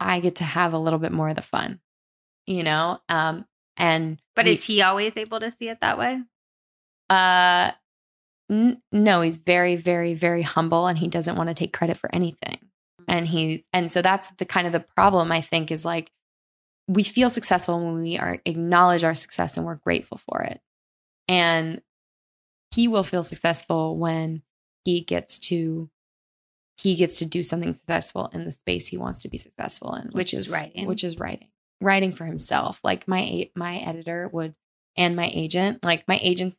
I 0.00 0.20
get 0.20 0.36
to 0.36 0.44
have 0.44 0.72
a 0.72 0.78
little 0.78 0.98
bit 0.98 1.12
more 1.12 1.28
of 1.28 1.36
the 1.36 1.42
fun, 1.42 1.80
you 2.46 2.62
know? 2.62 3.00
Um 3.08 3.46
and 3.76 4.20
But 4.34 4.46
we, 4.46 4.52
is 4.52 4.64
he 4.64 4.82
always 4.82 5.16
able 5.16 5.40
to 5.40 5.50
see 5.50 5.68
it 5.68 5.80
that 5.80 5.98
way? 5.98 6.20
Uh 7.10 7.72
n- 8.50 8.82
no, 8.92 9.20
he's 9.22 9.36
very 9.36 9.76
very 9.76 10.14
very 10.14 10.42
humble 10.42 10.86
and 10.86 10.98
he 10.98 11.08
doesn't 11.08 11.36
want 11.36 11.48
to 11.48 11.54
take 11.54 11.72
credit 11.72 11.96
for 11.96 12.14
anything. 12.14 12.58
And 13.06 13.26
he's 13.26 13.64
and 13.72 13.90
so 13.90 14.02
that's 14.02 14.28
the 14.38 14.44
kind 14.44 14.66
of 14.66 14.72
the 14.72 14.80
problem 14.80 15.32
I 15.32 15.40
think 15.40 15.70
is 15.70 15.84
like 15.84 16.10
we 16.86 17.02
feel 17.02 17.30
successful 17.30 17.78
when 17.84 18.02
we 18.02 18.18
are 18.18 18.38
acknowledge 18.44 19.04
our 19.04 19.14
success 19.14 19.56
and 19.56 19.66
we're 19.66 19.76
grateful 19.76 20.18
for 20.18 20.42
it. 20.42 20.60
And 21.28 21.82
he 22.74 22.88
will 22.88 23.04
feel 23.04 23.22
successful 23.22 23.96
when 23.96 24.42
he 24.84 25.00
gets 25.02 25.38
to 25.38 25.90
he 26.78 26.94
gets 26.94 27.18
to 27.18 27.26
do 27.26 27.42
something 27.42 27.72
successful 27.72 28.30
in 28.32 28.44
the 28.44 28.52
space 28.52 28.86
he 28.86 28.96
wants 28.96 29.22
to 29.22 29.28
be 29.28 29.36
successful 29.36 29.94
in, 29.94 30.04
which, 30.04 30.14
which 30.14 30.34
is, 30.34 30.50
writing. 30.50 30.86
Which 30.86 31.02
is 31.02 31.18
writing. 31.18 31.48
Writing 31.80 32.12
for 32.12 32.24
himself. 32.24 32.80
Like 32.84 33.08
my 33.08 33.50
my 33.54 33.78
editor 33.78 34.28
would 34.32 34.54
and 34.96 35.16
my 35.16 35.30
agent, 35.32 35.84
like 35.84 36.06
my 36.08 36.18
agents 36.22 36.58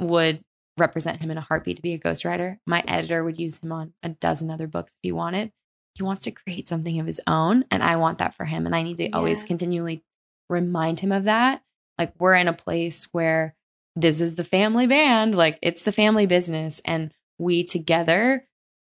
would 0.00 0.42
represent 0.78 1.20
him 1.20 1.30
in 1.30 1.38
a 1.38 1.42
heartbeat 1.42 1.76
to 1.76 1.82
be 1.82 1.94
a 1.94 1.98
ghostwriter. 1.98 2.58
My 2.66 2.84
editor 2.86 3.24
would 3.24 3.38
use 3.38 3.58
him 3.58 3.72
on 3.72 3.94
a 4.02 4.10
dozen 4.10 4.50
other 4.50 4.66
books 4.66 4.92
if 4.92 4.98
he 5.02 5.12
wanted. 5.12 5.52
He 5.94 6.02
wants 6.02 6.22
to 6.22 6.30
create 6.30 6.68
something 6.68 7.00
of 7.00 7.06
his 7.06 7.20
own. 7.26 7.64
And 7.70 7.82
I 7.82 7.96
want 7.96 8.18
that 8.18 8.34
for 8.34 8.44
him. 8.44 8.66
And 8.66 8.74
I 8.74 8.82
need 8.82 8.98
to 8.98 9.04
yeah. 9.04 9.10
always 9.14 9.42
continually 9.42 10.04
remind 10.50 11.00
him 11.00 11.12
of 11.12 11.24
that. 11.24 11.62
Like 11.98 12.12
we're 12.18 12.34
in 12.34 12.48
a 12.48 12.52
place 12.52 13.08
where 13.12 13.54
this 13.94 14.20
is 14.20 14.34
the 14.34 14.44
family 14.44 14.86
band. 14.86 15.34
Like 15.34 15.58
it's 15.62 15.82
the 15.82 15.92
family 15.92 16.26
business. 16.26 16.82
And 16.84 17.12
we 17.38 17.62
together, 17.62 18.46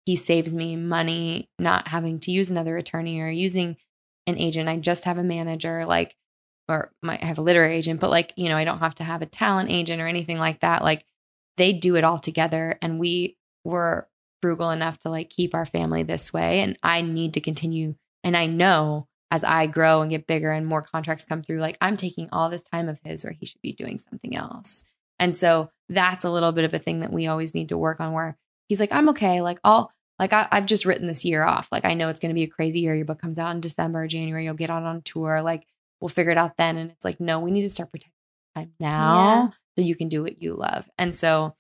he 0.06 0.16
saves 0.16 0.54
me 0.54 0.76
money 0.76 1.50
not 1.58 1.88
having 1.88 2.18
to 2.20 2.30
use 2.30 2.48
another 2.48 2.78
attorney 2.78 3.20
or 3.20 3.28
using 3.28 3.76
an 4.26 4.38
agent. 4.38 4.70
I 4.70 4.78
just 4.78 5.04
have 5.04 5.18
a 5.18 5.22
manager. 5.22 5.84
Like 5.84 6.16
or 6.68 6.92
might 7.02 7.22
have 7.22 7.38
a 7.38 7.42
literary 7.42 7.76
agent, 7.76 8.00
but 8.00 8.10
like, 8.10 8.32
you 8.36 8.48
know, 8.48 8.56
I 8.56 8.64
don't 8.64 8.78
have 8.78 8.94
to 8.96 9.04
have 9.04 9.22
a 9.22 9.26
talent 9.26 9.70
agent 9.70 10.00
or 10.00 10.06
anything 10.06 10.38
like 10.38 10.60
that. 10.60 10.82
Like 10.82 11.04
they 11.56 11.72
do 11.72 11.96
it 11.96 12.04
all 12.04 12.18
together. 12.18 12.78
And 12.80 12.98
we 12.98 13.36
were 13.64 14.08
frugal 14.40 14.70
enough 14.70 14.98
to 15.00 15.10
like 15.10 15.30
keep 15.30 15.54
our 15.54 15.66
family 15.66 16.02
this 16.02 16.32
way. 16.32 16.60
And 16.60 16.78
I 16.82 17.02
need 17.02 17.34
to 17.34 17.40
continue. 17.40 17.94
And 18.22 18.36
I 18.36 18.46
know 18.46 19.08
as 19.30 19.44
I 19.44 19.66
grow 19.66 20.00
and 20.00 20.10
get 20.10 20.26
bigger 20.26 20.52
and 20.52 20.66
more 20.66 20.82
contracts 20.82 21.24
come 21.24 21.42
through, 21.42 21.58
like 21.58 21.76
I'm 21.80 21.96
taking 21.96 22.28
all 22.30 22.48
this 22.48 22.62
time 22.62 22.88
of 22.88 23.00
his 23.04 23.24
or 23.24 23.32
he 23.32 23.46
should 23.46 23.62
be 23.62 23.72
doing 23.72 23.98
something 23.98 24.36
else. 24.36 24.82
And 25.18 25.34
so 25.34 25.70
that's 25.88 26.24
a 26.24 26.30
little 26.30 26.52
bit 26.52 26.64
of 26.64 26.74
a 26.74 26.78
thing 26.78 27.00
that 27.00 27.12
we 27.12 27.26
always 27.26 27.54
need 27.54 27.68
to 27.70 27.78
work 27.78 28.00
on 28.00 28.12
where 28.12 28.36
he's 28.68 28.80
like, 28.80 28.92
I'm 28.92 29.08
okay. 29.10 29.40
Like 29.40 29.58
I'll 29.64 29.90
like 30.18 30.32
I, 30.32 30.46
have 30.52 30.66
just 30.66 30.84
written 30.84 31.06
this 31.06 31.24
year 31.24 31.42
off. 31.42 31.68
Like 31.72 31.84
I 31.84 31.94
know 31.94 32.08
it's 32.08 32.20
gonna 32.20 32.34
be 32.34 32.42
a 32.44 32.48
crazy 32.48 32.80
year. 32.80 32.94
Your 32.94 33.04
book 33.04 33.18
comes 33.18 33.38
out 33.38 33.54
in 33.54 33.60
December, 33.60 34.06
January, 34.06 34.44
you'll 34.44 34.54
get 34.54 34.70
out 34.70 34.84
on 34.84 35.02
tour. 35.02 35.42
Like 35.42 35.66
we'll 36.04 36.10
figure 36.10 36.32
it 36.32 36.36
out 36.36 36.58
then. 36.58 36.76
And 36.76 36.90
it's 36.90 37.02
like, 37.02 37.18
no, 37.18 37.40
we 37.40 37.50
need 37.50 37.62
to 37.62 37.70
start 37.70 37.90
protecting 37.90 38.12
time 38.54 38.72
now 38.78 39.24
yeah. 39.24 39.48
so 39.74 39.86
you 39.86 39.96
can 39.96 40.08
do 40.08 40.22
what 40.22 40.42
you 40.42 40.52
love. 40.54 40.86
And 40.98 41.14
so 41.14 41.56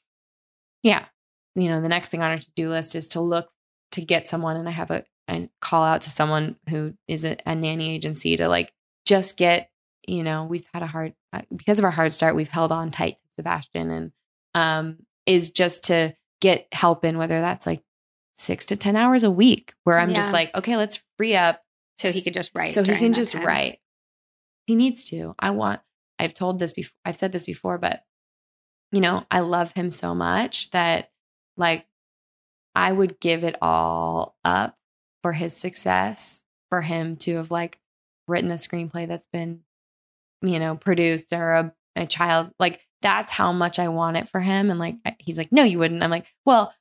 yeah, 0.82 1.06
you 1.54 1.70
know, 1.70 1.80
the 1.80 1.88
next 1.88 2.10
thing 2.10 2.20
on 2.20 2.30
our 2.30 2.38
to-do 2.38 2.68
list 2.68 2.94
is 2.94 3.08
to 3.10 3.22
look 3.22 3.48
to 3.92 4.02
get 4.02 4.28
someone 4.28 4.56
and 4.56 4.68
I 4.68 4.72
have 4.72 4.90
a 4.90 5.04
and 5.26 5.48
call 5.62 5.82
out 5.82 6.02
to 6.02 6.10
someone 6.10 6.56
who 6.68 6.92
is 7.08 7.24
a, 7.24 7.38
a 7.46 7.54
nanny 7.54 7.94
agency 7.94 8.36
to 8.36 8.46
like 8.46 8.70
just 9.06 9.38
get 9.38 9.70
you 10.06 10.22
know 10.22 10.44
we've 10.44 10.66
had 10.74 10.82
a 10.82 10.86
hard 10.86 11.14
uh, 11.32 11.40
because 11.56 11.78
of 11.78 11.86
our 11.86 11.90
hard 11.90 12.12
start 12.12 12.36
we've 12.36 12.48
held 12.48 12.70
on 12.70 12.90
tight 12.90 13.16
to 13.16 13.22
sebastian 13.36 13.90
and 13.90 14.12
um 14.54 14.98
is 15.24 15.50
just 15.50 15.84
to 15.84 16.14
get 16.42 16.66
help 16.72 17.06
in 17.06 17.16
whether 17.16 17.40
that's 17.40 17.64
like 17.64 17.82
six 18.36 18.66
to 18.66 18.76
ten 18.76 18.96
hours 18.96 19.24
a 19.24 19.30
week 19.30 19.72
where 19.84 19.98
i'm 19.98 20.10
yeah. 20.10 20.16
just 20.16 20.32
like 20.32 20.54
okay 20.54 20.76
let's 20.76 21.00
free 21.16 21.34
up 21.34 21.62
so 21.98 22.10
he 22.10 22.20
could 22.20 22.34
just 22.34 22.50
write 22.54 22.74
so 22.74 22.82
he 22.82 22.94
can 22.96 23.14
just 23.14 23.32
time. 23.32 23.46
write 23.46 23.78
he 24.66 24.74
needs 24.74 25.04
to 25.04 25.34
i 25.38 25.50
want 25.50 25.80
i've 26.18 26.34
told 26.34 26.58
this 26.58 26.72
before 26.72 26.96
i've 27.04 27.16
said 27.16 27.32
this 27.32 27.46
before 27.46 27.78
but 27.78 28.04
you 28.92 29.00
know 29.00 29.24
i 29.30 29.40
love 29.40 29.72
him 29.72 29.90
so 29.90 30.14
much 30.14 30.70
that 30.70 31.10
like 31.56 31.86
i 32.74 32.90
would 32.90 33.20
give 33.20 33.44
it 33.44 33.56
all 33.62 34.36
up 34.44 34.76
for 35.22 35.32
his 35.32 35.56
success 35.56 36.44
for 36.68 36.82
him 36.82 37.16
to 37.16 37.36
have 37.36 37.50
like 37.50 37.78
written 38.26 38.50
a 38.50 38.54
screenplay 38.54 39.06
that's 39.06 39.26
been 39.26 39.60
you 40.42 40.58
know 40.58 40.76
produced 40.76 41.32
or 41.32 41.52
a, 41.52 41.74
a 41.96 42.06
child 42.06 42.50
like 42.58 42.80
that's 43.02 43.32
how 43.32 43.52
much 43.52 43.78
i 43.78 43.88
want 43.88 44.16
it 44.16 44.28
for 44.28 44.40
him 44.40 44.70
and 44.70 44.78
like 44.78 44.96
he's 45.18 45.38
like 45.38 45.52
no 45.52 45.62
you 45.62 45.78
wouldn't 45.78 46.02
i'm 46.02 46.10
like 46.10 46.26
well 46.44 46.72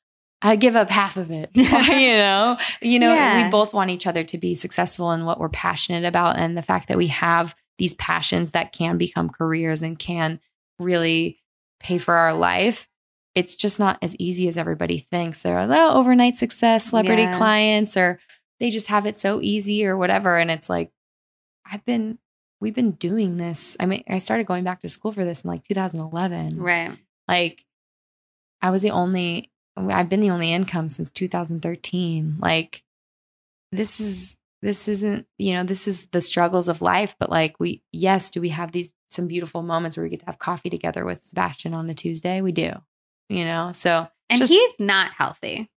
I 0.44 0.58
give 0.58 0.76
up 0.76 0.90
half 0.90 1.16
of 1.16 1.32
it. 1.32 1.50
you 1.54 1.64
know, 1.72 2.58
you 2.82 3.00
know, 3.00 3.14
yeah. 3.14 3.46
we 3.46 3.50
both 3.50 3.74
want 3.74 3.90
each 3.90 4.06
other 4.06 4.24
to 4.26 4.38
be 4.38 4.56
successful 4.56 5.12
in 5.14 5.26
what 5.26 5.40
we're 5.40 5.50
passionate 5.50 6.04
about. 6.04 6.38
And 6.38 6.58
the 6.58 6.62
fact 6.62 6.90
that 6.90 6.98
we 6.98 7.08
have 7.08 7.56
these 7.78 7.96
passions 7.96 8.52
that 8.52 8.72
can 8.72 8.98
become 8.98 9.30
careers 9.30 9.82
and 9.82 9.98
can 9.98 10.40
really 10.80 11.40
pay 11.80 11.98
for 11.98 12.16
our 12.16 12.34
life. 12.34 12.88
It's 13.36 13.56
just 13.56 13.80
not 13.80 13.98
as 14.02 14.16
easy 14.18 14.48
as 14.48 14.58
everybody 14.58 15.00
thinks. 15.00 15.42
There 15.42 15.58
are 15.58 15.68
oh, 15.70 16.00
overnight 16.00 16.38
success, 16.38 16.86
celebrity 16.86 17.24
yeah. 17.24 17.38
clients, 17.38 17.98
or 17.98 18.20
they 18.60 18.70
just 18.70 18.88
have 18.88 19.08
it 19.08 19.18
so 19.18 19.42
easy 19.42 19.86
or 19.86 19.98
whatever. 19.98 20.38
And 20.38 20.52
it's 20.52 20.70
like, 20.70 20.92
I've 21.66 21.84
been, 21.84 22.20
we've 22.62 22.76
been 22.76 22.92
doing 22.92 23.38
this. 23.38 23.76
I 23.80 23.88
mean, 23.88 24.04
I 24.08 24.20
started 24.20 24.46
going 24.46 24.64
back 24.64 24.82
to 24.82 24.90
school 24.90 25.12
for 25.12 25.26
this 25.26 25.42
in 25.44 25.50
like 25.50 25.64
2011. 25.64 26.62
Right. 26.62 26.98
Like, 27.28 27.66
I 28.62 28.70
was 28.70 28.84
the 28.84 28.92
only, 28.92 29.52
I've 29.76 30.10
been 30.10 30.20
the 30.20 30.30
only 30.30 30.54
income 30.54 30.88
since 30.88 31.10
2013. 31.10 32.36
Like, 32.40 32.84
this 33.72 34.00
is, 34.00 34.38
this 34.64 34.88
isn't, 34.88 35.28
you 35.38 35.54
know, 35.54 35.64
this 35.64 35.88
is 35.88 36.06
the 36.08 36.22
struggles 36.22 36.70
of 36.70 36.82
life. 36.82 37.16
But 37.20 37.30
like, 37.30 37.60
we, 37.60 37.84
yes, 37.92 38.32
do 38.32 38.40
we 38.40 38.50
have 38.50 38.72
these, 38.72 38.94
some 39.10 39.28
beautiful 39.28 39.62
moments 39.62 39.98
where 39.98 40.06
we 40.06 40.10
get 40.10 40.22
to 40.22 40.26
have 40.26 40.40
coffee 40.40 40.70
together 40.70 41.04
with 41.04 41.22
Sebastian 41.22 41.74
on 41.74 41.90
a 41.90 41.94
Tuesday? 41.94 42.40
We 42.42 42.54
do, 42.54 42.72
you 43.28 43.44
know? 43.44 43.74
So, 43.74 44.08
and 44.30 44.40
just, 44.40 44.52
he's 44.52 44.72
not 44.80 45.12
healthy. 45.12 45.70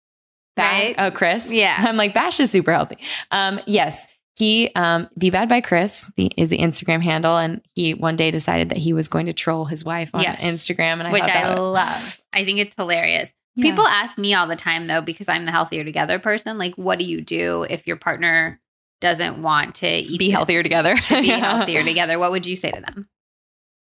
Right? 0.55 0.95
Oh, 0.97 1.09
Chris. 1.09 1.51
Yeah. 1.51 1.75
I'm 1.79 1.97
like, 1.97 2.13
Bash 2.13 2.39
is 2.39 2.51
super 2.51 2.71
healthy. 2.71 2.99
Um, 3.31 3.59
yes. 3.65 4.07
He, 4.35 4.69
um, 4.75 5.09
Be 5.17 5.31
Bad 5.31 5.49
by 5.49 5.61
Chris 5.61 6.11
the, 6.15 6.31
is 6.37 6.49
the 6.49 6.59
Instagram 6.59 7.01
handle. 7.01 7.37
And 7.37 7.61
he 7.73 7.95
one 7.95 8.15
day 8.15 8.29
decided 8.29 8.69
that 8.69 8.77
he 8.77 8.93
was 8.93 9.07
going 9.07 9.25
to 9.25 9.33
troll 9.33 9.65
his 9.65 9.83
wife 9.83 10.11
on 10.13 10.21
yes. 10.21 10.41
Instagram. 10.41 10.99
And 10.99 11.07
I 11.07 11.11
Which 11.11 11.23
I 11.23 11.55
love. 11.55 12.21
I 12.31 12.45
think 12.45 12.59
it's 12.59 12.75
hilarious. 12.75 13.31
Yeah. 13.55 13.71
People 13.71 13.87
ask 13.87 14.17
me 14.17 14.33
all 14.35 14.45
the 14.45 14.55
time 14.55 14.85
though, 14.85 15.01
because 15.01 15.27
I'm 15.27 15.45
the 15.45 15.51
healthier 15.51 15.83
together 15.83 16.19
person, 16.19 16.57
like, 16.57 16.75
what 16.75 16.99
do 16.99 17.05
you 17.05 17.21
do 17.21 17.65
if 17.67 17.87
your 17.87 17.95
partner 17.95 18.59
doesn't 19.01 19.41
want 19.41 19.75
to 19.75 19.87
eat 19.87 20.19
be 20.19 20.29
healthier 20.29 20.63
together? 20.63 20.95
to 20.95 21.21
be 21.21 21.27
healthier 21.29 21.83
together. 21.83 22.19
What 22.19 22.31
would 22.31 22.45
you 22.45 22.55
say 22.55 22.71
to 22.71 22.81
them? 22.81 23.09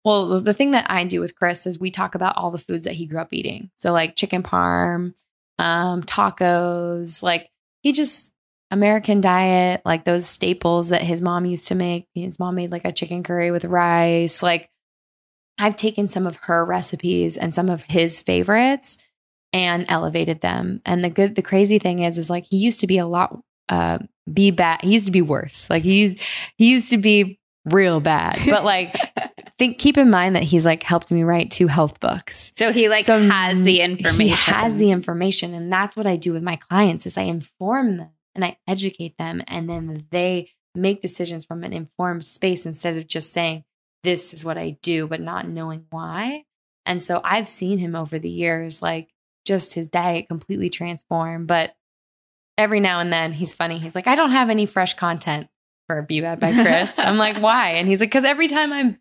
Well, 0.04 0.40
the 0.40 0.54
thing 0.54 0.72
that 0.72 0.90
I 0.90 1.04
do 1.04 1.20
with 1.20 1.34
Chris 1.34 1.66
is 1.66 1.78
we 1.78 1.90
talk 1.90 2.14
about 2.14 2.36
all 2.36 2.50
the 2.50 2.58
foods 2.58 2.84
that 2.84 2.92
he 2.92 3.06
grew 3.06 3.20
up 3.20 3.32
eating. 3.32 3.70
So 3.76 3.92
like 3.92 4.16
chicken 4.16 4.42
parm, 4.42 5.14
um, 5.58 6.02
tacos, 6.02 7.22
like 7.22 7.50
he 7.82 7.92
just 7.92 8.32
American 8.70 9.20
diet, 9.20 9.80
like 9.84 10.04
those 10.04 10.26
staples 10.26 10.90
that 10.90 11.02
his 11.02 11.22
mom 11.22 11.46
used 11.46 11.68
to 11.68 11.74
make. 11.74 12.06
His 12.14 12.38
mom 12.38 12.56
made 12.56 12.70
like 12.70 12.84
a 12.84 12.92
chicken 12.92 13.22
curry 13.22 13.50
with 13.50 13.64
rice. 13.64 14.42
Like 14.42 14.68
I've 15.58 15.76
taken 15.76 16.08
some 16.08 16.26
of 16.26 16.36
her 16.42 16.64
recipes 16.64 17.36
and 17.36 17.54
some 17.54 17.70
of 17.70 17.82
his 17.82 18.20
favorites 18.20 18.98
and 19.52 19.86
elevated 19.88 20.40
them. 20.40 20.82
And 20.84 21.04
the 21.04 21.10
good, 21.10 21.36
the 21.36 21.42
crazy 21.42 21.78
thing 21.78 22.00
is, 22.00 22.18
is 22.18 22.28
like 22.28 22.44
he 22.46 22.56
used 22.56 22.80
to 22.80 22.86
be 22.86 22.98
a 22.98 23.06
lot, 23.06 23.40
uh, 23.68 23.98
be 24.32 24.50
bad. 24.50 24.82
He 24.82 24.92
used 24.92 25.06
to 25.06 25.10
be 25.10 25.22
worse. 25.22 25.68
Like 25.68 25.82
he 25.82 26.00
used, 26.00 26.18
he 26.56 26.70
used 26.70 26.90
to 26.90 26.98
be 26.98 27.38
real 27.64 28.00
bad. 28.00 28.38
But 28.48 28.64
like, 28.64 28.96
think 29.58 29.78
keep 29.78 29.96
in 29.96 30.10
mind 30.10 30.36
that 30.36 30.42
he's 30.42 30.66
like 30.66 30.82
helped 30.82 31.10
me 31.10 31.22
write 31.22 31.50
two 31.50 31.66
health 31.66 32.00
books. 32.00 32.52
So 32.58 32.72
he 32.72 32.88
like 32.88 33.04
so 33.04 33.18
has 33.18 33.62
the 33.62 33.80
information. 33.80 34.20
He 34.20 34.28
has 34.28 34.76
the 34.76 34.90
information, 34.90 35.54
and 35.54 35.72
that's 35.72 35.96
what 35.96 36.06
I 36.06 36.16
do 36.16 36.32
with 36.32 36.42
my 36.42 36.56
clients 36.56 37.06
is 37.06 37.16
I 37.16 37.22
inform 37.22 37.98
them 37.98 38.10
and 38.34 38.44
I 38.44 38.58
educate 38.66 39.16
them, 39.18 39.42
and 39.46 39.68
then 39.68 40.06
they 40.10 40.50
make 40.74 41.00
decisions 41.00 41.44
from 41.44 41.62
an 41.62 41.72
informed 41.72 42.24
space 42.24 42.66
instead 42.66 42.96
of 42.96 43.06
just 43.06 43.32
saying 43.32 43.64
this 44.02 44.34
is 44.34 44.44
what 44.44 44.58
I 44.58 44.76
do, 44.82 45.06
but 45.06 45.20
not 45.20 45.48
knowing 45.48 45.86
why. 45.90 46.44
And 46.84 47.02
so 47.02 47.20
I've 47.24 47.48
seen 47.48 47.78
him 47.78 47.94
over 47.94 48.18
the 48.18 48.30
years, 48.30 48.82
like 48.82 49.08
just 49.44 49.74
his 49.74 49.88
diet 49.88 50.28
completely 50.28 50.68
transform. 50.68 51.46
But 51.46 51.74
every 52.58 52.80
now 52.80 53.00
and 53.00 53.12
then 53.12 53.32
he's 53.32 53.54
funny. 53.54 53.78
He's 53.78 53.94
like, 53.94 54.06
I 54.06 54.14
don't 54.14 54.30
have 54.30 54.50
any 54.50 54.66
fresh 54.66 54.94
content 54.94 55.48
for 55.86 56.02
Be 56.02 56.20
Bad 56.20 56.40
by 56.40 56.52
Chris. 56.52 56.98
I'm 56.98 57.18
like, 57.18 57.38
why? 57.38 57.70
And 57.70 57.88
he's 57.88 58.00
like, 58.00 58.10
because 58.10 58.24
every 58.24 58.48
time 58.48 58.72
I'm 58.72 58.98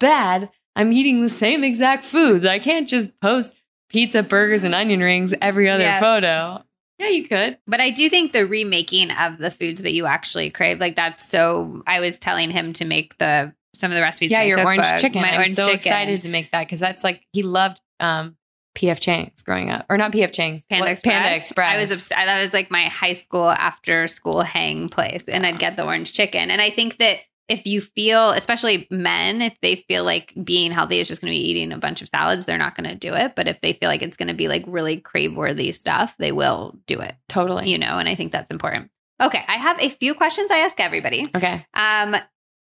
bad, 0.00 0.50
I'm 0.76 0.92
eating 0.92 1.22
the 1.22 1.30
same 1.30 1.64
exact 1.64 2.04
foods. 2.04 2.44
I 2.44 2.58
can't 2.58 2.88
just 2.88 3.18
post 3.20 3.56
pizza, 3.88 4.22
burgers, 4.22 4.64
and 4.64 4.74
onion 4.74 5.00
rings 5.00 5.34
every 5.40 5.68
other 5.68 5.84
yeah. 5.84 6.00
photo. 6.00 6.64
Yeah, 6.98 7.08
you 7.08 7.26
could. 7.26 7.58
But 7.66 7.80
I 7.80 7.90
do 7.90 8.08
think 8.08 8.32
the 8.32 8.46
remaking 8.46 9.10
of 9.10 9.38
the 9.38 9.50
foods 9.50 9.82
that 9.82 9.92
you 9.92 10.06
actually 10.06 10.50
crave, 10.50 10.78
like 10.78 10.96
that's 10.96 11.28
so. 11.28 11.82
I 11.86 12.00
was 12.00 12.18
telling 12.18 12.50
him 12.50 12.72
to 12.74 12.84
make 12.84 13.18
the 13.18 13.52
some 13.74 13.90
of 13.90 13.96
the 13.96 14.02
recipes. 14.02 14.30
Yeah, 14.30 14.42
your 14.42 14.58
cookbook, 14.58 14.84
orange 14.84 15.00
chicken. 15.00 15.22
My 15.22 15.30
I'm 15.30 15.38
orange 15.38 15.54
so 15.54 15.64
chicken. 15.64 15.76
excited 15.76 16.20
to 16.20 16.28
make 16.28 16.52
that 16.52 16.60
because 16.60 16.80
that's 16.80 17.02
like 17.02 17.26
he 17.32 17.42
loved 17.42 17.80
um, 17.98 18.36
PF 18.74 19.00
Chang's 19.00 19.42
growing 19.42 19.70
up, 19.70 19.86
or 19.88 19.96
not 19.96 20.12
PF 20.12 20.32
Chang's, 20.32 20.66
Panda, 20.66 20.90
Express. 20.90 21.12
Panda 21.12 21.36
Express. 21.36 21.72
I 21.72 21.76
was 21.78 21.92
obsessed. 21.92 22.26
That 22.26 22.40
was 22.40 22.52
like 22.52 22.70
my 22.70 22.84
high 22.84 23.12
school 23.12 23.48
after 23.48 24.08
school 24.08 24.42
hang 24.42 24.88
place, 24.88 25.28
and 25.28 25.46
I'd 25.46 25.58
get 25.58 25.76
the 25.76 25.84
orange 25.84 26.12
chicken. 26.12 26.50
And 26.50 26.60
I 26.60 26.70
think 26.70 26.98
that 26.98 27.18
if 27.48 27.66
you 27.66 27.80
feel, 27.80 28.30
especially 28.30 28.86
men, 28.90 29.42
if 29.42 29.54
they 29.60 29.76
feel 29.76 30.04
like 30.04 30.32
being 30.42 30.72
healthy 30.72 30.98
is 30.98 31.08
just 31.08 31.20
going 31.20 31.32
to 31.32 31.38
be 31.38 31.50
eating 31.50 31.72
a 31.72 31.78
bunch 31.78 32.00
of 32.00 32.08
salads, 32.08 32.46
they're 32.46 32.58
not 32.58 32.74
going 32.74 32.88
to 32.88 32.96
do 32.96 33.12
it. 33.14 33.34
But 33.36 33.48
if 33.48 33.60
they 33.60 33.74
feel 33.74 33.88
like 33.88 34.02
it's 34.02 34.16
going 34.16 34.28
to 34.28 34.34
be 34.34 34.48
like 34.48 34.64
really 34.66 34.98
crave 34.98 35.36
worthy 35.36 35.70
stuff, 35.72 36.14
they 36.18 36.32
will 36.32 36.78
do 36.86 37.00
it. 37.00 37.14
Totally. 37.28 37.70
You 37.70 37.78
know, 37.78 37.98
and 37.98 38.08
I 38.08 38.14
think 38.14 38.32
that's 38.32 38.50
important. 38.50 38.90
Okay. 39.20 39.44
I 39.46 39.56
have 39.56 39.80
a 39.80 39.90
few 39.90 40.14
questions 40.14 40.50
I 40.50 40.58
ask 40.58 40.80
everybody. 40.80 41.30
Okay. 41.34 41.66
Um, 41.74 42.16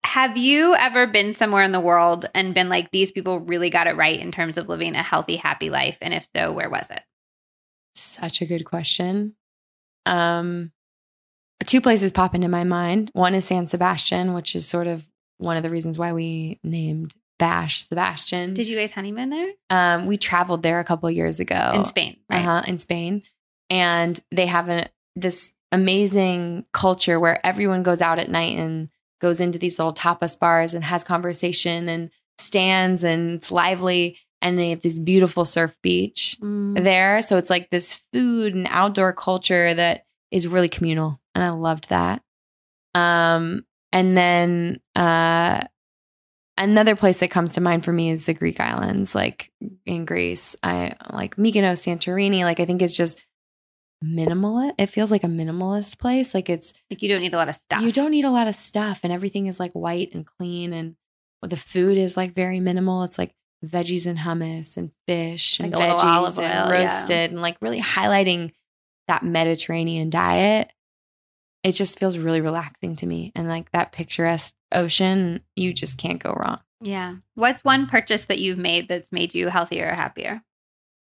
have 0.06 0.36
you 0.36 0.76
ever 0.76 1.08
been 1.08 1.34
somewhere 1.34 1.64
in 1.64 1.72
the 1.72 1.80
world 1.80 2.26
and 2.32 2.54
been 2.54 2.68
like, 2.68 2.92
these 2.92 3.10
people 3.10 3.40
really 3.40 3.70
got 3.70 3.88
it 3.88 3.96
right 3.96 4.20
in 4.20 4.30
terms 4.30 4.56
of 4.56 4.68
living 4.68 4.94
a 4.94 5.02
healthy, 5.02 5.34
happy 5.34 5.68
life? 5.68 5.98
And 6.00 6.14
if 6.14 6.24
so, 6.34 6.52
where 6.52 6.70
was 6.70 6.88
it? 6.90 7.02
Such 7.96 8.40
a 8.40 8.46
good 8.46 8.64
question. 8.64 9.34
Um, 10.06 10.70
two 11.64 11.80
places 11.80 12.12
pop 12.12 12.36
into 12.36 12.46
my 12.46 12.62
mind. 12.62 13.10
One 13.14 13.34
is 13.34 13.46
San 13.46 13.66
Sebastian, 13.66 14.32
which 14.32 14.54
is 14.54 14.64
sort 14.64 14.86
of 14.86 15.04
one 15.38 15.56
of 15.56 15.64
the 15.64 15.70
reasons 15.70 15.98
why 15.98 16.12
we 16.12 16.60
named 16.62 17.12
Bash 17.40 17.82
Sebastian. 17.82 18.54
Did 18.54 18.68
you 18.68 18.76
guys 18.76 18.92
honeymoon 18.92 19.30
there? 19.30 19.50
Um, 19.70 20.06
we 20.06 20.18
traveled 20.18 20.62
there 20.62 20.78
a 20.78 20.84
couple 20.84 21.10
years 21.10 21.40
ago 21.40 21.72
in 21.74 21.84
Spain, 21.84 22.16
right? 22.30 22.46
Uh-huh, 22.46 22.62
in 22.68 22.78
Spain, 22.78 23.24
and 23.68 24.18
they 24.30 24.46
have 24.46 24.68
an, 24.68 24.88
this 25.16 25.52
amazing 25.72 26.64
culture 26.72 27.18
where 27.18 27.44
everyone 27.44 27.82
goes 27.82 28.00
out 28.00 28.20
at 28.20 28.30
night 28.30 28.56
and 28.56 28.88
goes 29.20 29.40
into 29.40 29.58
these 29.58 29.78
little 29.78 29.94
tapas 29.94 30.38
bars 30.38 30.74
and 30.74 30.84
has 30.84 31.04
conversation 31.04 31.88
and 31.88 32.10
stands 32.38 33.02
and 33.02 33.30
it's 33.32 33.50
lively 33.50 34.18
and 34.42 34.58
they 34.58 34.70
have 34.70 34.82
this 34.82 34.98
beautiful 34.98 35.44
surf 35.44 35.76
beach 35.82 36.36
mm. 36.42 36.82
there 36.82 37.22
so 37.22 37.38
it's 37.38 37.50
like 37.50 37.70
this 37.70 38.00
food 38.12 38.54
and 38.54 38.66
outdoor 38.70 39.12
culture 39.12 39.72
that 39.72 40.02
is 40.30 40.46
really 40.46 40.68
communal 40.68 41.18
and 41.36 41.44
I 41.44 41.50
loved 41.50 41.90
that. 41.90 42.22
Um, 42.94 43.66
and 43.92 44.16
then 44.16 44.80
uh, 44.96 45.60
another 46.56 46.96
place 46.96 47.18
that 47.18 47.30
comes 47.30 47.52
to 47.52 47.60
mind 47.60 47.84
for 47.84 47.92
me 47.92 48.08
is 48.08 48.24
the 48.24 48.32
Greek 48.32 48.58
islands, 48.58 49.14
like 49.14 49.52
in 49.84 50.06
Greece. 50.06 50.56
I 50.62 50.94
like 51.12 51.36
Mykonos, 51.36 51.84
Santorini. 51.84 52.42
Like 52.42 52.58
I 52.58 52.64
think 52.64 52.80
it's 52.80 52.96
just 52.96 53.22
minimal. 54.02 54.72
It 54.78 54.86
feels 54.86 55.10
like 55.10 55.24
a 55.24 55.28
minimalist 55.28 55.98
place. 55.98 56.34
Like 56.34 56.48
it's 56.50 56.72
like 56.90 57.02
you 57.02 57.08
don't 57.08 57.20
need 57.20 57.34
a 57.34 57.36
lot 57.36 57.48
of 57.48 57.54
stuff. 57.54 57.82
You 57.82 57.92
don't 57.92 58.10
need 58.10 58.24
a 58.24 58.30
lot 58.30 58.48
of 58.48 58.56
stuff, 58.56 59.00
and 59.02 59.12
everything 59.12 59.46
is 59.46 59.60
like 59.60 59.72
white 59.72 60.14
and 60.14 60.26
clean, 60.26 60.72
and 60.72 60.96
the 61.42 61.56
food 61.56 61.98
is 61.98 62.16
like 62.16 62.34
very 62.34 62.60
minimal. 62.60 63.04
It's 63.04 63.18
like 63.18 63.34
veggies 63.64 64.06
and 64.06 64.18
hummus 64.18 64.76
and 64.76 64.90
fish 65.06 65.60
and 65.60 65.72
Like 65.72 65.98
veggies 65.98 66.38
and 66.38 66.44
oil, 66.46 66.72
yeah. 66.72 66.82
roasted, 66.82 67.30
and 67.30 67.40
like 67.40 67.56
really 67.60 67.80
highlighting 67.80 68.52
that 69.08 69.22
Mediterranean 69.22 70.10
diet. 70.10 70.72
It 71.62 71.72
just 71.72 71.98
feels 71.98 72.16
really 72.18 72.40
relaxing 72.40 72.96
to 72.96 73.06
me, 73.06 73.32
and 73.34 73.48
like 73.48 73.70
that 73.72 73.92
picturesque 73.92 74.54
ocean, 74.72 75.40
you 75.54 75.72
just 75.72 75.98
can't 75.98 76.22
go 76.22 76.32
wrong. 76.32 76.60
Yeah. 76.80 77.16
What's 77.34 77.64
one 77.64 77.86
purchase 77.86 78.26
that 78.26 78.38
you've 78.38 78.58
made 78.58 78.88
that's 78.88 79.10
made 79.10 79.34
you 79.34 79.48
healthier 79.48 79.90
or 79.90 79.94
happier? 79.94 80.42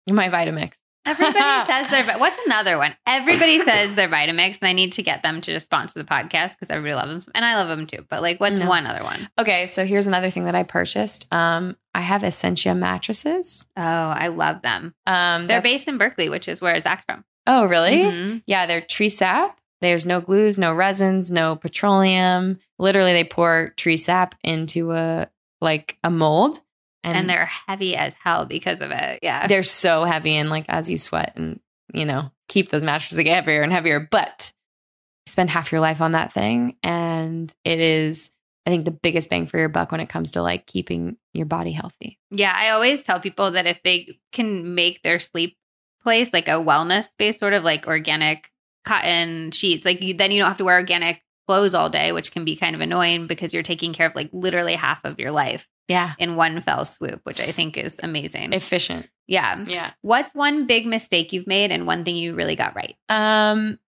My 0.09 0.29
Vitamix. 0.29 0.79
Everybody 1.07 1.39
says 1.67 1.91
their. 1.91 2.19
What's 2.19 2.37
another 2.47 2.77
one? 2.79 2.95
Everybody 3.07 3.59
says 3.61 3.95
their 3.95 4.09
Vitamix, 4.09 4.59
and 4.61 4.69
I 4.69 4.73
need 4.73 4.93
to 4.93 5.03
get 5.03 5.23
them 5.23 5.41
to 5.41 5.53
just 5.53 5.67
sponsor 5.67 5.99
the 5.99 6.05
podcast 6.05 6.51
because 6.51 6.71
everybody 6.71 6.95
loves 6.95 7.25
them, 7.25 7.33
and 7.35 7.45
I 7.45 7.57
love 7.57 7.69
them 7.69 7.87
too. 7.87 8.05
But 8.09 8.23
like, 8.23 8.39
what's 8.41 8.59
No. 8.61 8.67
one 8.69 8.87
other 8.87 9.03
one? 9.03 9.29
Okay, 9.39 9.67
so 9.67 9.85
here's 9.85 10.07
another 10.07 10.31
thing 10.31 10.45
that 10.45 10.55
I 10.55 10.63
purchased. 10.63 11.27
Um, 11.33 11.77
I 11.95 12.01
have 12.03 12.23
Essentia 12.23 12.75
mattresses. 12.75 13.65
Oh, 13.77 13.83
I 13.83 14.29
love 14.29 14.63
them. 14.63 14.95
Um, 15.07 15.47
They're 15.47 15.63
based 15.63 15.89
in 15.89 15.99
Berkeley, 15.99 16.29
which 16.29 16.49
is 16.49 16.61
where 16.61 16.79
Zach's 16.81 17.05
from. 17.05 17.25
Oh, 17.47 17.65
really? 17.65 18.03
Mhm. 18.03 18.43
Yeah, 18.47 18.67
they're 18.67 18.81
tree 18.83 19.09
sap. 19.09 19.59
There's 19.81 20.05
no 20.05 20.21
glues, 20.21 20.59
no 20.59 20.75
resins, 20.75 21.31
no 21.31 21.57
petroleum. 21.57 22.59
Literally, 22.79 23.15
they 23.15 23.25
pour 23.25 23.73
tree 23.77 23.97
sap 23.97 24.35
into 24.45 24.93
a 24.93 25.29
like 25.63 25.97
a 26.05 26.11
mold, 26.11 26.61
And, 27.03 27.31
they're 27.31 27.51
heavy 27.67 27.97
as 27.97 28.15
hell 28.15 28.45
because 28.45 28.81
of 28.81 28.91
it. 28.91 29.21
Yeah. 29.23 29.47
they're 29.47 29.63
so 29.63 30.05
heavy, 30.05 30.37
and 30.37 30.51
like 30.51 30.67
as 30.69 30.91
you 30.91 30.99
sweat 30.99 31.33
and 31.37 31.61
you 31.93 32.05
know 32.05 32.31
keep 32.49 32.69
those 32.69 32.85
mattresses 32.85 33.17
get 33.17 33.35
heavier 33.35 33.63
and 33.63 33.73
heavier, 33.73 34.07
but 34.11 34.53
you 35.27 35.31
spend 35.31 35.51
half 35.51 35.73
your 35.73 35.81
life 35.81 36.01
on 36.01 36.13
that 36.13 36.33
thing, 36.33 36.77
and 36.83 37.55
it 37.65 37.81
is 37.81 38.31
I 38.67 38.71
think 38.71 38.85
the 38.85 38.91
biggest 38.91 39.31
bang 39.31 39.47
for 39.47 39.59
your 39.59 39.69
buck 39.69 39.91
when 39.91 40.01
it 40.01 40.09
comes 40.09 40.33
to 40.33 40.43
like 40.43 40.67
keeping 40.67 41.17
your 41.33 41.47
body 41.47 41.73
healthy. 41.73 42.19
Yeah, 42.31 42.53
I 42.55 42.71
always 42.71 43.03
tell 43.03 43.21
people 43.21 43.51
that 43.53 43.67
if 43.67 43.83
they 43.83 44.19
can 44.33 44.75
make 44.75 45.03
their 45.03 45.19
sleep 45.19 45.57
place 46.03 46.33
like 46.33 46.49
a 46.49 46.53
wellness 46.53 47.05
space, 47.05 47.39
sort 47.39 47.55
of 47.55 47.65
like 47.65 47.87
organic 47.87 48.51
cotton 48.85 49.51
sheets, 49.51 49.85
like 49.85 50.03
you, 50.03 50.15
then 50.15 50.31
you 50.31 50.39
don't 50.39 50.49
have 50.49 50.59
to 50.59 50.65
wear 50.65 50.77
organic 50.77 51.23
clothes 51.47 51.75
all 51.75 51.91
day, 51.91 52.13
which 52.13 52.33
can 52.33 52.45
be 52.45 52.55
kind 52.55 52.75
of 52.75 52.81
annoying 52.81 53.27
because 53.27 53.53
you're 53.53 53.63
taking 53.63 53.93
care 53.93 54.07
of 54.07 54.15
like 54.15 54.31
literally 54.33 54.75
half 54.75 55.05
of 55.05 55.19
your 55.19 55.33
life 55.33 55.67
Yeah, 55.91 56.15
in 56.19 56.37
one 56.37 56.61
fell 56.63 56.85
swoop, 56.85 57.21
which 57.25 57.41
I 57.41 57.45
think 57.45 57.77
is 57.77 57.93
amazing. 58.01 58.53
efficient. 58.53 59.09
yeah. 59.27 59.63
Yeah. 59.67 59.91
What's 60.03 60.35
one 60.35 60.67
big 60.67 60.87
mistake 60.87 61.33
you've 61.33 61.49
made 61.49 61.73
and 61.73 61.85
one 61.87 62.05
thing 62.05 62.15
you 62.17 62.35
really 62.35 62.55
got 62.55 62.77
right? 62.77 62.95
Um, 63.09 63.79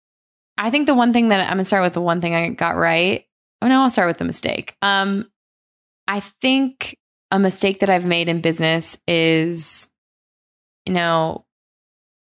I 0.59 0.71
think 0.71 0.87
the 0.87 0.95
one 0.95 1.13
thing 1.13 1.29
that 1.29 1.41
I'm 1.41 1.53
gonna 1.53 1.65
start 1.65 1.85
with 1.85 1.95
the 1.95 2.01
one 2.01 2.21
thing 2.21 2.35
I 2.35 2.49
got 2.49 2.77
right. 2.77 3.25
Oh 3.63 3.69
no, 3.69 3.83
I'll 3.83 3.91
start 3.91 4.09
with 4.09 4.19
the 4.19 4.25
mistake. 4.25 4.77
Um, 4.83 5.31
I 6.09 6.19
think 6.21 6.99
a 7.31 7.39
mistake 7.39 7.79
that 7.81 7.89
I've 7.91 8.05
made 8.05 8.29
in 8.29 8.41
business 8.41 8.99
is, 9.07 9.89
you 10.85 10.93
know, 10.93 11.47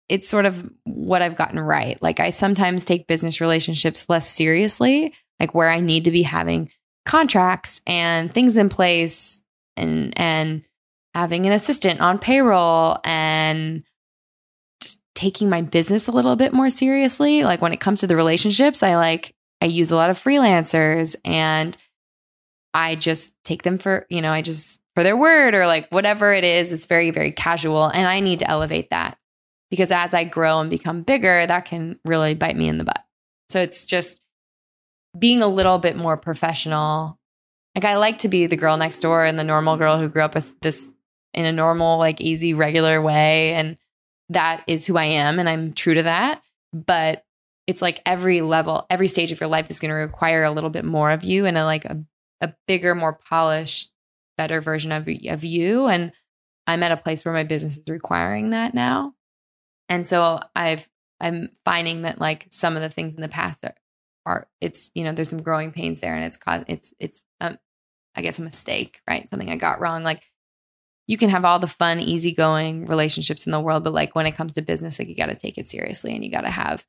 it's 0.09 0.29
sort 0.29 0.45
of 0.45 0.69
what 0.85 1.23
I've 1.23 1.37
gotten 1.37 1.61
right. 1.61 2.03
Like 2.03 2.19
I 2.19 2.31
sometimes 2.31 2.85
take 2.85 3.07
business 3.07 3.41
relationships 3.41 4.07
less 4.09 4.29
seriously, 4.29 5.15
like 5.39 5.55
where 5.55 5.71
I 5.71 5.81
need 5.81 6.05
to 6.05 6.11
be 6.11 6.23
having 6.23 6.71
contracts 7.07 7.81
and 7.87 8.33
things 8.35 8.57
in 8.57 8.69
place 8.69 9.41
and 9.79 10.13
and 10.19 10.65
having 11.15 11.47
an 11.47 11.53
assistant 11.53 12.01
on 12.01 12.19
payroll 12.19 12.99
and 13.05 13.83
just 14.81 15.01
taking 15.15 15.49
my 15.49 15.63
business 15.63 16.07
a 16.07 16.13
little 16.13 16.37
bit 16.37 16.53
more 16.53 16.71
seriously. 16.71 17.45
Like 17.45 17.63
when 17.63 17.73
it 17.73 17.81
comes 17.81 18.01
to 18.01 18.07
the 18.07 18.17
relationships, 18.17 18.83
I 18.83 18.97
like 18.97 19.35
I 19.61 19.67
use 19.67 19.91
a 19.91 19.97
lot 19.97 20.11
of 20.11 20.23
freelancers 20.23 21.17
and 21.25 21.77
I 22.75 22.95
just 22.95 23.33
take 23.45 23.63
them 23.63 23.79
for, 23.79 24.07
you 24.09 24.21
know, 24.21 24.33
I 24.33 24.43
just 24.43 24.81
for 24.95 25.03
their 25.03 25.17
word 25.17 25.55
or 25.55 25.67
like 25.67 25.89
whatever 25.91 26.33
it 26.33 26.45
is, 26.45 26.73
it's 26.73 26.87
very 26.87 27.11
very 27.11 27.33
casual 27.33 27.87
and 27.87 28.07
I 28.07 28.21
need 28.21 28.41
to 28.41 28.51
elevate 28.51 28.91
that 28.91 29.19
because 29.71 29.91
as 29.93 30.15
I 30.15 30.25
grow 30.25 30.61
and 30.61 30.71
become 30.71 31.03
bigger, 31.03 31.47
that 31.47 31.65
can 31.65 31.99
really 32.05 32.35
bite 32.35 32.57
me 32.57 32.69
in 32.69 32.79
the 32.79 32.85
butt. 32.85 33.05
So 33.49 33.61
it's 33.61 33.85
just 33.85 34.21
being 35.19 35.43
a 35.43 35.49
little 35.49 35.79
bit 35.79 35.97
more 35.97 36.17
professional. 36.17 37.18
Like 37.79 37.85
I 37.85 37.97
like 37.97 38.19
to 38.19 38.29
be 38.29 38.47
the 38.47 38.57
girl 38.57 38.77
next 38.77 38.99
door 38.99 39.25
and 39.25 39.39
the 39.39 39.45
normal 39.45 39.77
girl 39.77 40.01
who 40.01 40.09
grew 40.09 40.23
up 40.23 40.35
as 40.35 40.53
this 40.63 40.91
in 41.33 41.45
a 41.45 41.53
normal, 41.53 41.97
like 41.97 42.21
easy, 42.21 42.53
regular 42.53 43.01
way. 43.01 43.55
And 43.55 43.79
that 44.31 44.65
is 44.67 44.85
who 44.85 44.97
I 44.97 45.05
am. 45.05 45.39
And 45.39 45.49
I'm 45.49 45.73
true 45.75 45.95
to 45.95 46.03
that. 46.03 46.43
But 46.73 47.25
it's 47.69 47.81
like 47.81 48.03
every 48.05 48.41
level, 48.41 48.85
every 48.91 49.07
stage 49.07 49.31
of 49.31 49.39
your 49.39 49.49
life 49.49 49.71
is 49.71 49.79
going 49.79 49.91
to 49.91 49.95
require 49.95 50.43
a 50.43 50.51
little 50.51 50.71
bit 50.71 50.85
more 50.85 51.13
of 51.13 51.23
you 51.23 51.47
and 51.47 51.57
a 51.57 51.65
like 51.65 51.85
a, 51.85 52.03
a 52.41 52.53
bigger, 52.67 52.97
more 52.97 53.13
polished, 53.13 53.93
better 54.37 54.61
version 54.61 54.91
of, 54.91 55.07
of 55.29 55.45
you. 55.45 55.87
And 55.87 56.11
I'm 56.67 56.83
at 56.83 56.91
a 56.91 56.97
place 56.97 57.25
where 57.25 57.33
my 57.33 57.45
business 57.45 57.77
is 57.77 57.85
requiring 57.87 58.51
that 58.51 58.75
now. 58.75 59.15
And 59.89 60.05
so 60.05 60.41
I've, 60.57 60.89
I'm 61.21 61.51
finding 61.65 62.03
that 62.03 62.21
like 62.21 62.49
some 62.51 62.75
of 62.75 62.83
the 62.83 62.91
things 62.91 63.15
in 63.15 63.21
the 63.21 63.29
past 63.29 63.65
are, 63.65 63.77
are 64.27 64.49
it's, 64.61 64.91
you 64.97 65.05
know, 65.05 65.13
there's 65.13 65.29
some 65.31 65.43
growing 65.43 65.71
pains 65.71 66.01
there 66.01 66.17
and 66.17 66.25
it's 66.25 66.37
cause 66.37 66.65
it's, 66.67 66.93
it's, 66.99 67.25
um, 67.41 67.57
I 68.15 68.23
guess 68.23 68.39
a 68.39 68.43
mistake, 68.43 69.01
right? 69.09 69.29
Something 69.29 69.51
I 69.51 69.57
got 69.57 69.81
wrong. 69.81 70.03
Like 70.03 70.23
you 71.07 71.17
can 71.17 71.31
have 71.31 71.45
all 71.45 71.59
the 71.59 71.67
fun, 71.67 72.01
easygoing 72.01 72.87
relationships 72.87 73.47
in 73.47 73.53
the 73.53 73.61
world, 73.61 73.85
but 73.85 73.95
like 73.95 74.15
when 74.15 74.27
it 74.27 74.37
comes 74.37 74.53
to 74.55 74.63
business, 74.63 74.99
like 74.99 75.09
you 75.09 75.15
got 75.15 75.27
to 75.27 75.35
take 75.35 75.59
it 75.59 75.67
seriously 75.67 76.15
and 76.15 76.25
you 76.25 76.31
got 76.31 76.43
to 76.43 76.51
have 76.51 76.85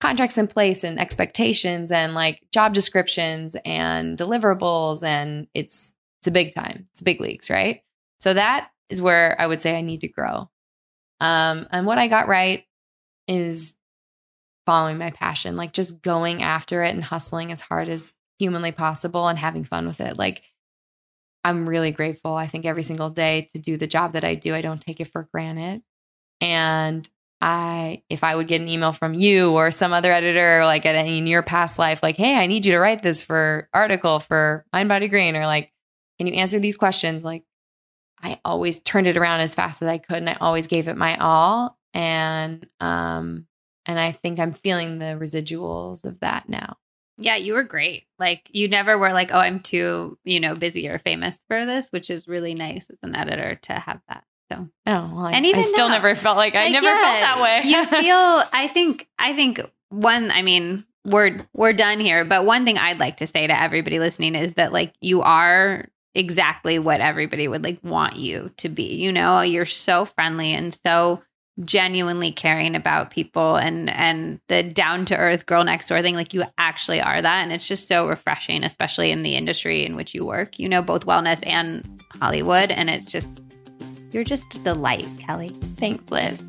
contracts 0.00 0.38
in 0.38 0.46
place 0.46 0.84
and 0.84 1.00
expectations 1.00 1.90
and 1.90 2.14
like 2.14 2.40
job 2.52 2.74
descriptions 2.74 3.56
and 3.64 4.16
deliverables. 4.16 5.02
And 5.02 5.48
it's, 5.54 5.92
it's 6.20 6.26
a 6.28 6.32
big 6.32 6.54
time. 6.54 6.88
It's 6.90 7.00
big 7.00 7.20
leagues, 7.20 7.50
right? 7.50 7.82
So 8.20 8.34
that 8.34 8.70
is 8.88 9.02
where 9.02 9.40
I 9.40 9.46
would 9.46 9.60
say 9.60 9.76
I 9.76 9.80
need 9.80 10.02
to 10.02 10.08
grow. 10.08 10.50
Um, 11.20 11.66
and 11.70 11.86
what 11.86 11.98
I 11.98 12.08
got 12.08 12.28
right 12.28 12.64
is 13.26 13.74
following 14.66 14.98
my 14.98 15.10
passion, 15.10 15.56
like 15.56 15.72
just 15.72 16.02
going 16.02 16.42
after 16.42 16.82
it 16.84 16.94
and 16.94 17.02
hustling 17.02 17.50
as 17.50 17.60
hard 17.60 17.88
as 17.88 18.12
humanly 18.38 18.72
possible 18.72 19.28
and 19.28 19.38
having 19.38 19.64
fun 19.64 19.86
with 19.86 20.00
it. 20.00 20.18
Like 20.18 20.42
I'm 21.44 21.68
really 21.68 21.90
grateful, 21.90 22.34
I 22.34 22.46
think, 22.46 22.64
every 22.64 22.82
single 22.82 23.10
day 23.10 23.48
to 23.52 23.60
do 23.60 23.76
the 23.76 23.86
job 23.86 24.14
that 24.14 24.24
I 24.24 24.34
do. 24.34 24.54
I 24.54 24.62
don't 24.62 24.80
take 24.80 25.00
it 25.00 25.12
for 25.12 25.28
granted. 25.30 25.82
And 26.40 27.08
I, 27.40 28.02
if 28.08 28.24
I 28.24 28.34
would 28.34 28.48
get 28.48 28.62
an 28.62 28.68
email 28.68 28.92
from 28.92 29.12
you 29.12 29.52
or 29.52 29.70
some 29.70 29.92
other 29.92 30.10
editor, 30.10 30.64
like 30.64 30.86
at, 30.86 30.94
in 30.94 31.26
your 31.26 31.42
past 31.42 31.78
life, 31.78 32.02
like, 32.02 32.16
hey, 32.16 32.34
I 32.36 32.46
need 32.46 32.64
you 32.64 32.72
to 32.72 32.78
write 32.78 33.02
this 33.02 33.22
for 33.22 33.68
article 33.74 34.20
for 34.20 34.64
Mind 34.72 34.88
Body 34.88 35.08
Green, 35.08 35.36
or 35.36 35.46
like, 35.46 35.70
can 36.18 36.26
you 36.26 36.34
answer 36.34 36.58
these 36.58 36.76
questions? 36.76 37.22
Like, 37.22 37.44
I 38.22 38.40
always 38.44 38.80
turned 38.80 39.06
it 39.06 39.18
around 39.18 39.40
as 39.40 39.54
fast 39.54 39.82
as 39.82 39.88
I 39.88 39.98
could, 39.98 40.16
and 40.16 40.30
I 40.30 40.38
always 40.40 40.66
gave 40.66 40.88
it 40.88 40.96
my 40.96 41.18
all. 41.18 41.78
And 41.92 42.66
um, 42.80 43.46
and 43.84 44.00
I 44.00 44.12
think 44.12 44.38
I'm 44.38 44.52
feeling 44.52 44.98
the 44.98 45.18
residuals 45.20 46.04
of 46.04 46.20
that 46.20 46.48
now. 46.48 46.78
Yeah, 47.18 47.36
you 47.36 47.54
were 47.54 47.62
great. 47.62 48.04
Like 48.18 48.48
you 48.50 48.68
never 48.68 48.98
were 48.98 49.12
like, 49.12 49.30
oh, 49.32 49.38
I'm 49.38 49.60
too, 49.60 50.18
you 50.24 50.40
know, 50.40 50.54
busy 50.54 50.88
or 50.88 50.98
famous 50.98 51.38
for 51.48 51.64
this, 51.66 51.90
which 51.90 52.10
is 52.10 52.26
really 52.28 52.54
nice 52.54 52.90
as 52.90 52.98
an 53.02 53.14
editor 53.14 53.54
to 53.62 53.72
have 53.74 54.00
that. 54.08 54.24
So 54.52 54.68
Oh, 54.86 55.12
well, 55.14 55.26
I, 55.26 55.32
And 55.32 55.46
I 55.46 55.48
even 55.48 55.64
still 55.64 55.88
now- 55.88 55.94
never 55.94 56.14
felt 56.14 56.36
like 56.36 56.54
I 56.54 56.64
Like, 56.64 56.72
never 56.72 56.86
yeah, 56.86 57.02
felt 57.02 57.20
that 57.20 57.42
way. 57.42 57.70
you 57.70 57.86
feel 58.02 58.42
I 58.52 58.68
think 58.72 59.08
I 59.18 59.32
think 59.34 59.60
one 59.90 60.30
I 60.30 60.42
mean 60.42 60.84
we're 61.04 61.46
we're 61.52 61.72
done 61.72 62.00
here, 62.00 62.24
but 62.24 62.44
one 62.44 62.64
thing 62.64 62.78
I'd 62.78 62.98
like 62.98 63.18
to 63.18 63.26
say 63.26 63.46
to 63.46 63.58
everybody 63.62 63.98
listening 63.98 64.34
is 64.34 64.54
that 64.54 64.72
like 64.72 64.92
you 65.00 65.22
are 65.22 65.86
exactly 66.14 66.78
what 66.78 67.00
everybody 67.00 67.46
would 67.48 67.62
like 67.64 67.78
want 67.82 68.16
you 68.16 68.50
to 68.58 68.68
be. 68.68 68.94
You 68.94 69.12
know, 69.12 69.40
you're 69.40 69.66
so 69.66 70.04
friendly 70.04 70.52
and 70.52 70.72
so 70.74 71.22
genuinely 71.62 72.32
caring 72.32 72.74
about 72.74 73.10
people 73.10 73.56
and 73.56 73.88
and 73.90 74.40
the 74.48 74.62
down 74.62 75.04
to 75.04 75.16
earth 75.16 75.46
girl 75.46 75.62
next 75.62 75.88
door 75.88 76.02
thing 76.02 76.16
like 76.16 76.34
you 76.34 76.44
actually 76.58 77.00
are 77.00 77.22
that. 77.22 77.42
And 77.42 77.52
it's 77.52 77.68
just 77.68 77.86
so 77.86 78.08
refreshing 78.08 78.64
especially 78.64 79.10
in 79.10 79.22
the 79.22 79.36
industry 79.36 79.84
in 79.84 79.94
which 79.94 80.14
you 80.14 80.24
work 80.24 80.58
you 80.58 80.68
know 80.68 80.82
both 80.82 81.06
wellness 81.06 81.46
and 81.46 82.02
hollywood. 82.20 82.70
And 82.70 82.90
it's 82.90 83.10
just 83.10 83.28
you're 84.10 84.24
just 84.24 84.56
a 84.56 84.58
delight 84.60 85.06
kelly. 85.20 85.50
Thanks, 85.76 86.10
Liz. 86.10 86.42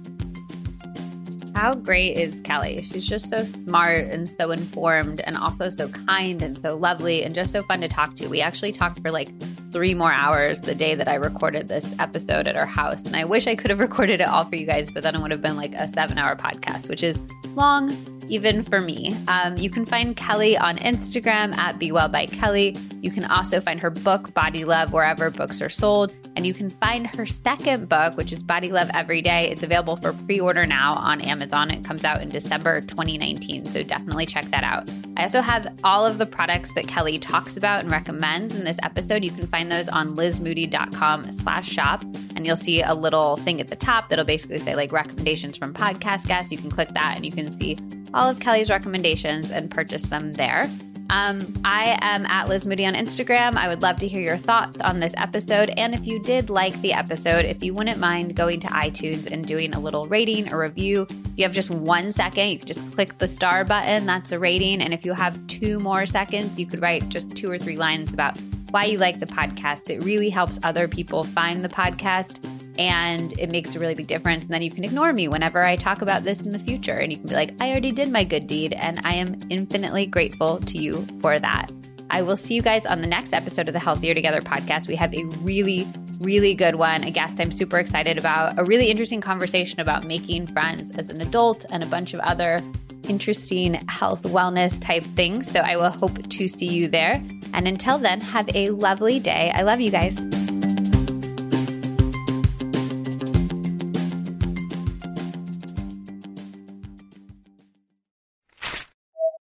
How 1.55 1.73
great 1.73 2.17
is 2.17 2.41
Kelly? 2.41 2.83
She's 2.83 3.07
just 3.07 3.29
so 3.29 3.45
smart 3.45 4.07
and 4.07 4.29
so 4.29 4.51
informed 4.51 5.21
and 5.21 5.37
also 5.37 5.69
so 5.69 5.87
kind 5.87 6.41
and 6.41 6.59
so 6.59 6.75
lovely 6.75 7.23
and 7.23 7.33
just 7.33 7.53
so 7.53 7.63
fun 7.63 7.79
to 7.79 7.87
talk 7.87 8.15
to. 8.17 8.27
We 8.27 8.41
actually 8.41 8.73
talked 8.73 9.01
for 9.01 9.09
like 9.09 9.29
three 9.71 9.93
more 9.93 10.11
hours 10.11 10.59
the 10.59 10.75
day 10.75 10.95
that 10.95 11.07
I 11.07 11.15
recorded 11.15 11.69
this 11.69 11.95
episode 11.97 12.47
at 12.47 12.57
our 12.57 12.65
house. 12.65 13.03
And 13.03 13.15
I 13.15 13.23
wish 13.23 13.47
I 13.47 13.55
could 13.55 13.69
have 13.69 13.79
recorded 13.89 14.19
it 14.19 14.27
all 14.27 14.43
for 14.43 14.57
you 14.57 14.65
guys, 14.65 14.91
but 14.91 15.01
then 15.01 15.15
it 15.15 15.21
would 15.21 15.31
have 15.31 15.41
been 15.41 15.55
like 15.55 15.73
a 15.75 15.87
seven 15.87 16.17
hour 16.17 16.35
podcast, 16.35 16.89
which 16.89 17.03
is 17.03 17.23
long 17.55 17.89
even 18.27 18.63
for 18.63 18.81
me. 18.81 19.15
Um, 19.27 19.57
you 19.57 19.69
can 19.69 19.85
find 19.85 20.15
Kelly 20.15 20.57
on 20.57 20.77
Instagram 20.77 21.55
at 21.57 21.79
Be 21.79 21.91
Well 21.91 22.07
by 22.07 22.25
Kelly. 22.25 22.75
You 23.01 23.11
can 23.11 23.25
also 23.25 23.61
find 23.61 23.79
her 23.79 23.89
book, 23.89 24.33
Body 24.33 24.65
Love, 24.65 24.91
wherever 24.91 25.29
books 25.29 25.61
are 25.61 25.69
sold. 25.69 26.11
And 26.35 26.45
you 26.45 26.53
can 26.53 26.69
find 26.69 27.07
her 27.07 27.25
second 27.25 27.87
book, 27.87 28.17
which 28.17 28.33
is 28.33 28.43
Body 28.43 28.71
Love 28.71 28.89
Every 28.93 29.21
Day. 29.21 29.49
It's 29.49 29.63
available 29.63 29.95
for 29.95 30.13
pre 30.13 30.39
order 30.39 30.65
now 30.65 30.95
on 30.95 31.21
Amazon. 31.21 31.71
It 31.71 31.83
comes 31.83 32.03
out 32.03 32.21
in 32.21 32.29
December 32.29 32.81
2019. 32.81 33.65
So 33.65 33.83
definitely 33.83 34.25
check 34.25 34.45
that 34.45 34.63
out. 34.63 34.89
I 35.17 35.23
also 35.23 35.41
have 35.41 35.67
all 35.83 36.05
of 36.05 36.17
the 36.17 36.25
products 36.25 36.73
that 36.73 36.87
Kelly 36.87 37.19
talks 37.19 37.55
about 37.55 37.81
and 37.81 37.91
recommends 37.91 38.55
in 38.55 38.65
this 38.65 38.77
episode. 38.83 39.23
You 39.23 39.31
can 39.31 39.47
find 39.47 39.71
those 39.71 39.87
on 39.87 40.15
lizmoody.com 40.15 41.31
slash 41.31 41.69
shop. 41.69 42.03
And 42.35 42.45
you'll 42.45 42.57
see 42.57 42.81
a 42.81 42.93
little 42.93 43.37
thing 43.37 43.61
at 43.61 43.69
the 43.69 43.77
top 43.77 44.09
that'll 44.09 44.25
basically 44.25 44.59
say 44.59 44.75
like 44.75 44.91
recommendations 44.91 45.55
from 45.55 45.73
podcast 45.73 46.27
guests. 46.27 46.51
You 46.51 46.57
can 46.57 46.69
click 46.69 46.89
that 46.93 47.13
and 47.15 47.25
you 47.25 47.31
can 47.31 47.49
see 47.57 47.77
all 48.15 48.29
of 48.29 48.39
Kelly's 48.39 48.69
recommendations 48.69 49.51
and 49.51 49.69
purchase 49.69 50.03
them 50.03 50.33
there. 50.33 50.69
Um, 51.09 51.61
I 51.63 51.99
am 52.01 52.25
at 52.25 52.49
Liz 52.49 52.65
Moody 52.65 52.85
on 52.85 52.93
Instagram. 52.93 53.55
I 53.57 53.67
would 53.67 53.83
love 53.83 53.99
to 53.99 54.07
hear 54.07 54.21
your 54.21 54.37
thoughts 54.37 54.81
on 54.81 54.99
this 54.99 55.13
episode. 55.17 55.69
And 55.77 55.93
if 55.93 56.07
you 56.07 56.19
did 56.19 56.49
like 56.49 56.79
the 56.81 56.93
episode, 56.93 57.45
if 57.45 57.61
you 57.61 57.75
wouldn't 57.75 57.99
mind 57.99 58.35
going 58.35 58.59
to 58.61 58.67
iTunes 58.67 59.31
and 59.31 59.45
doing 59.45 59.75
a 59.75 59.79
little 59.79 60.07
rating 60.07 60.51
or 60.51 60.59
review, 60.59 61.03
if 61.03 61.37
you 61.37 61.43
have 61.43 61.51
just 61.51 61.69
one 61.69 62.11
second, 62.11 62.49
you 62.49 62.57
could 62.57 62.67
just 62.67 62.91
click 62.93 63.17
the 63.19 63.27
star 63.27 63.63
button. 63.63 64.07
That's 64.07 64.31
a 64.31 64.39
rating. 64.39 64.81
And 64.81 64.93
if 64.93 65.05
you 65.05 65.13
have 65.13 65.45
two 65.45 65.77
more 65.79 66.07
seconds, 66.07 66.59
you 66.59 66.65
could 66.65 66.81
write 66.81 67.07
just 67.09 67.35
two 67.35 67.51
or 67.51 67.59
three 67.59 67.77
lines 67.77 68.11
about 68.11 68.39
why 68.71 68.85
you 68.85 68.97
like 68.97 69.19
the 69.19 69.27
podcast. 69.27 69.91
It 69.91 70.03
really 70.03 70.31
helps 70.31 70.57
other 70.63 70.87
people 70.87 71.23
find 71.23 71.61
the 71.61 71.69
podcast 71.69 72.43
and 72.77 73.37
it 73.39 73.49
makes 73.49 73.75
a 73.75 73.79
really 73.79 73.95
big 73.95 74.07
difference. 74.07 74.45
And 74.45 74.53
then 74.53 74.61
you 74.61 74.71
can 74.71 74.83
ignore 74.83 75.13
me 75.13 75.27
whenever 75.27 75.63
I 75.63 75.75
talk 75.75 76.01
about 76.01 76.23
this 76.23 76.39
in 76.41 76.51
the 76.51 76.59
future. 76.59 76.95
And 76.95 77.11
you 77.11 77.17
can 77.17 77.27
be 77.27 77.35
like, 77.35 77.53
I 77.59 77.71
already 77.71 77.91
did 77.91 78.11
my 78.11 78.23
good 78.23 78.47
deed. 78.47 78.73
And 78.73 79.01
I 79.03 79.15
am 79.15 79.41
infinitely 79.49 80.05
grateful 80.05 80.59
to 80.59 80.77
you 80.77 81.05
for 81.21 81.39
that. 81.39 81.71
I 82.09 82.21
will 82.21 82.37
see 82.37 82.55
you 82.55 82.61
guys 82.61 82.85
on 82.85 83.01
the 83.01 83.07
next 83.07 83.33
episode 83.33 83.67
of 83.67 83.73
the 83.73 83.79
Healthier 83.79 84.13
Together 84.13 84.41
podcast. 84.41 84.87
We 84.87 84.95
have 84.95 85.13
a 85.13 85.23
really, 85.41 85.87
really 86.19 86.53
good 86.53 86.75
one, 86.75 87.03
a 87.03 87.11
guest 87.11 87.39
I'm 87.39 87.51
super 87.51 87.79
excited 87.79 88.17
about, 88.17 88.59
a 88.59 88.63
really 88.63 88.91
interesting 88.91 89.21
conversation 89.21 89.79
about 89.79 90.05
making 90.05 90.47
friends 90.47 90.91
as 90.91 91.09
an 91.09 91.19
adult 91.21 91.65
and 91.71 91.83
a 91.83 91.87
bunch 91.87 92.13
of 92.13 92.19
other 92.19 92.61
interesting 93.07 93.73
health, 93.87 94.23
wellness 94.23 94.79
type 94.79 95.03
things. 95.03 95.49
So 95.49 95.59
I 95.59 95.77
will 95.77 95.91
hope 95.91 96.27
to 96.27 96.47
see 96.47 96.67
you 96.67 96.87
there. 96.87 97.23
And 97.53 97.67
until 97.67 97.97
then, 97.97 98.21
have 98.21 98.47
a 98.55 98.69
lovely 98.71 99.19
day. 99.19 99.51
I 99.53 99.63
love 99.63 99.79
you 99.81 99.91
guys. 99.91 100.19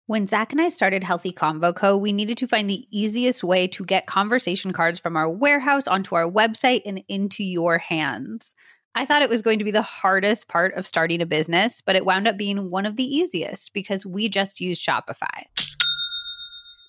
When 0.07 0.25
Zach 0.25 0.53
and 0.53 0.61
I 0.61 0.69
started 0.69 1.03
Healthy 1.03 1.33
Convo 1.33 1.75
Co., 1.75 1.97
we 1.97 2.13
needed 2.13 2.37
to 2.37 2.47
find 2.47 2.69
the 2.69 2.87
easiest 2.97 3.43
way 3.43 3.67
to 3.67 3.83
get 3.83 4.07
conversation 4.07 4.71
cards 4.71 4.99
from 5.01 5.17
our 5.17 5.29
warehouse 5.29 5.85
onto 5.85 6.15
our 6.15 6.31
website 6.31 6.83
and 6.85 7.03
into 7.09 7.43
your 7.43 7.77
hands. 7.77 8.55
I 8.95 9.03
thought 9.03 9.21
it 9.21 9.29
was 9.29 9.41
going 9.41 9.59
to 9.59 9.65
be 9.65 9.71
the 9.71 9.81
hardest 9.81 10.47
part 10.47 10.73
of 10.75 10.87
starting 10.87 11.21
a 11.21 11.25
business, 11.25 11.81
but 11.85 11.97
it 11.97 12.05
wound 12.05 12.25
up 12.25 12.37
being 12.37 12.69
one 12.69 12.85
of 12.85 12.95
the 12.95 13.03
easiest 13.03 13.73
because 13.73 14.05
we 14.05 14.29
just 14.29 14.61
use 14.61 14.79
Shopify. 14.79 15.43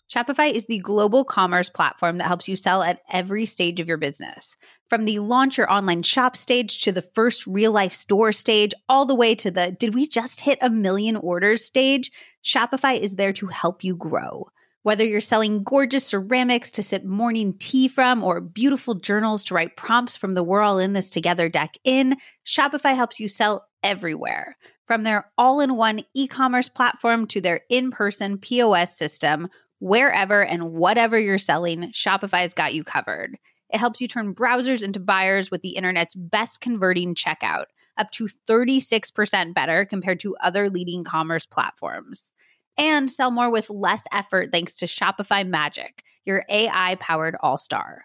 Shopify 0.08 0.50
is 0.50 0.64
the 0.64 0.78
global 0.78 1.22
commerce 1.22 1.68
platform 1.68 2.16
that 2.16 2.28
helps 2.28 2.48
you 2.48 2.56
sell 2.56 2.82
at 2.82 3.02
every 3.10 3.44
stage 3.44 3.78
of 3.78 3.88
your 3.88 3.98
business. 3.98 4.56
From 4.88 5.04
the 5.04 5.18
launch 5.18 5.58
your 5.58 5.70
online 5.70 6.02
shop 6.02 6.34
stage 6.34 6.80
to 6.82 6.92
the 6.92 7.02
first 7.02 7.46
real 7.46 7.72
life 7.72 7.92
store 7.92 8.32
stage, 8.32 8.72
all 8.88 9.04
the 9.04 9.14
way 9.14 9.34
to 9.34 9.50
the 9.50 9.72
did 9.72 9.94
we 9.94 10.06
just 10.06 10.40
hit 10.40 10.58
a 10.62 10.70
million 10.70 11.16
orders 11.16 11.62
stage, 11.62 12.10
Shopify 12.42 12.98
is 12.98 13.16
there 13.16 13.34
to 13.34 13.48
help 13.48 13.84
you 13.84 13.94
grow. 13.94 14.48
Whether 14.82 15.04
you're 15.04 15.20
selling 15.20 15.62
gorgeous 15.62 16.06
ceramics 16.06 16.70
to 16.70 16.82
sip 16.82 17.04
morning 17.04 17.52
tea 17.58 17.88
from 17.88 18.24
or 18.24 18.40
beautiful 18.40 18.94
journals 18.94 19.44
to 19.44 19.54
write 19.54 19.76
prompts 19.76 20.16
from 20.16 20.32
the 20.32 20.42
We're 20.42 20.62
All 20.62 20.78
in 20.78 20.94
This 20.94 21.10
Together 21.10 21.50
deck 21.50 21.74
in, 21.84 22.16
Shopify 22.46 22.94
helps 22.94 23.20
you 23.20 23.28
sell 23.28 23.68
everywhere. 23.82 24.56
From 24.86 25.02
their 25.02 25.30
all 25.36 25.60
in 25.60 25.76
one 25.76 26.00
e 26.14 26.26
commerce 26.26 26.70
platform 26.70 27.26
to 27.26 27.42
their 27.42 27.60
in 27.68 27.90
person 27.90 28.38
POS 28.38 28.96
system, 28.96 29.48
wherever 29.78 30.44
and 30.44 30.72
whatever 30.72 31.18
you're 31.18 31.38
selling, 31.38 31.92
Shopify's 31.92 32.54
got 32.54 32.74
you 32.74 32.84
covered. 32.84 33.38
It 33.70 33.78
helps 33.78 34.00
you 34.00 34.08
turn 34.08 34.34
browsers 34.34 34.82
into 34.82 35.00
buyers 35.00 35.50
with 35.50 35.62
the 35.62 35.76
internet's 35.76 36.14
best 36.14 36.60
converting 36.60 37.14
checkout, 37.14 37.66
up 37.96 38.10
to 38.12 38.28
36% 38.48 39.54
better 39.54 39.84
compared 39.84 40.20
to 40.20 40.36
other 40.36 40.70
leading 40.70 41.04
commerce 41.04 41.46
platforms. 41.46 42.32
And 42.78 43.10
sell 43.10 43.30
more 43.30 43.50
with 43.50 43.70
less 43.70 44.04
effort 44.12 44.50
thanks 44.52 44.76
to 44.76 44.86
Shopify 44.86 45.46
Magic, 45.46 46.04
your 46.24 46.44
AI 46.48 46.96
powered 47.00 47.36
all 47.40 47.58
star. 47.58 48.04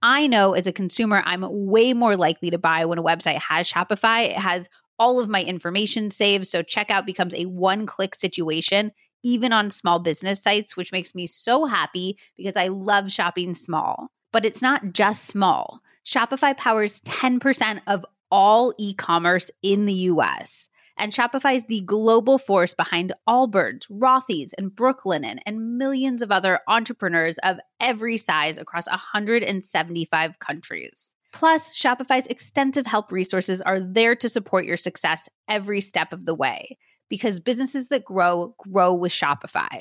I 0.00 0.26
know 0.26 0.52
as 0.52 0.66
a 0.66 0.72
consumer, 0.72 1.22
I'm 1.24 1.44
way 1.48 1.92
more 1.92 2.16
likely 2.16 2.50
to 2.50 2.58
buy 2.58 2.84
when 2.84 2.98
a 2.98 3.02
website 3.02 3.38
has 3.38 3.70
Shopify. 3.70 4.30
It 4.30 4.36
has 4.36 4.68
all 4.98 5.20
of 5.20 5.28
my 5.28 5.42
information 5.42 6.10
saved, 6.10 6.46
so 6.46 6.62
checkout 6.62 7.04
becomes 7.04 7.34
a 7.34 7.46
one 7.46 7.86
click 7.86 8.14
situation 8.14 8.92
even 9.22 9.52
on 9.52 9.70
small 9.70 9.98
business 9.98 10.42
sites, 10.42 10.76
which 10.76 10.92
makes 10.92 11.14
me 11.14 11.26
so 11.26 11.66
happy 11.66 12.18
because 12.36 12.56
I 12.56 12.68
love 12.68 13.10
shopping 13.10 13.54
small. 13.54 14.08
But 14.32 14.46
it's 14.46 14.62
not 14.62 14.92
just 14.92 15.26
small. 15.26 15.80
Shopify 16.04 16.56
powers 16.56 17.00
10% 17.02 17.80
of 17.86 18.04
all 18.30 18.72
e 18.78 18.94
commerce 18.94 19.50
in 19.62 19.86
the 19.86 19.92
US. 19.92 20.68
And 20.96 21.12
Shopify 21.12 21.56
is 21.56 21.64
the 21.64 21.80
global 21.82 22.38
force 22.38 22.74
behind 22.74 23.12
Allbirds, 23.28 23.90
Rothy's, 23.90 24.52
and 24.54 24.70
Brooklinen, 24.70 25.38
and 25.46 25.78
millions 25.78 26.22
of 26.22 26.30
other 26.30 26.60
entrepreneurs 26.68 27.38
of 27.38 27.58
every 27.80 28.16
size 28.16 28.58
across 28.58 28.86
175 28.88 30.38
countries. 30.38 31.14
Plus, 31.32 31.72
Shopify's 31.74 32.26
extensive 32.26 32.86
help 32.86 33.10
resources 33.10 33.62
are 33.62 33.80
there 33.80 34.14
to 34.14 34.28
support 34.28 34.66
your 34.66 34.76
success 34.76 35.30
every 35.48 35.80
step 35.80 36.12
of 36.12 36.26
the 36.26 36.34
way 36.34 36.76
because 37.12 37.40
businesses 37.40 37.88
that 37.88 38.06
grow 38.06 38.54
grow 38.56 38.94
with 38.94 39.12
Shopify. 39.12 39.80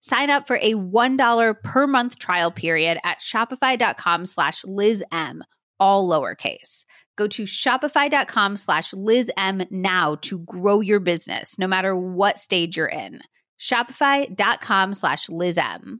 Sign 0.00 0.28
up 0.28 0.48
for 0.48 0.56
a 0.56 0.74
$1 0.74 1.62
per 1.62 1.86
month 1.86 2.18
trial 2.18 2.50
period 2.50 2.98
at 3.04 3.20
shopify.com 3.20 4.26
slash 4.26 4.62
LizM, 4.62 5.42
all 5.78 6.08
lowercase. 6.10 6.84
Go 7.16 7.28
to 7.28 7.44
shopify.com 7.44 8.56
slash 8.56 8.90
LizM 8.90 9.70
now 9.70 10.16
to 10.22 10.40
grow 10.40 10.80
your 10.80 10.98
business, 10.98 11.60
no 11.60 11.68
matter 11.68 11.96
what 11.96 12.40
stage 12.40 12.76
you're 12.76 12.88
in. 12.88 13.20
Shopify.com 13.60 14.94
slash 14.94 15.28
LizM. 15.28 15.98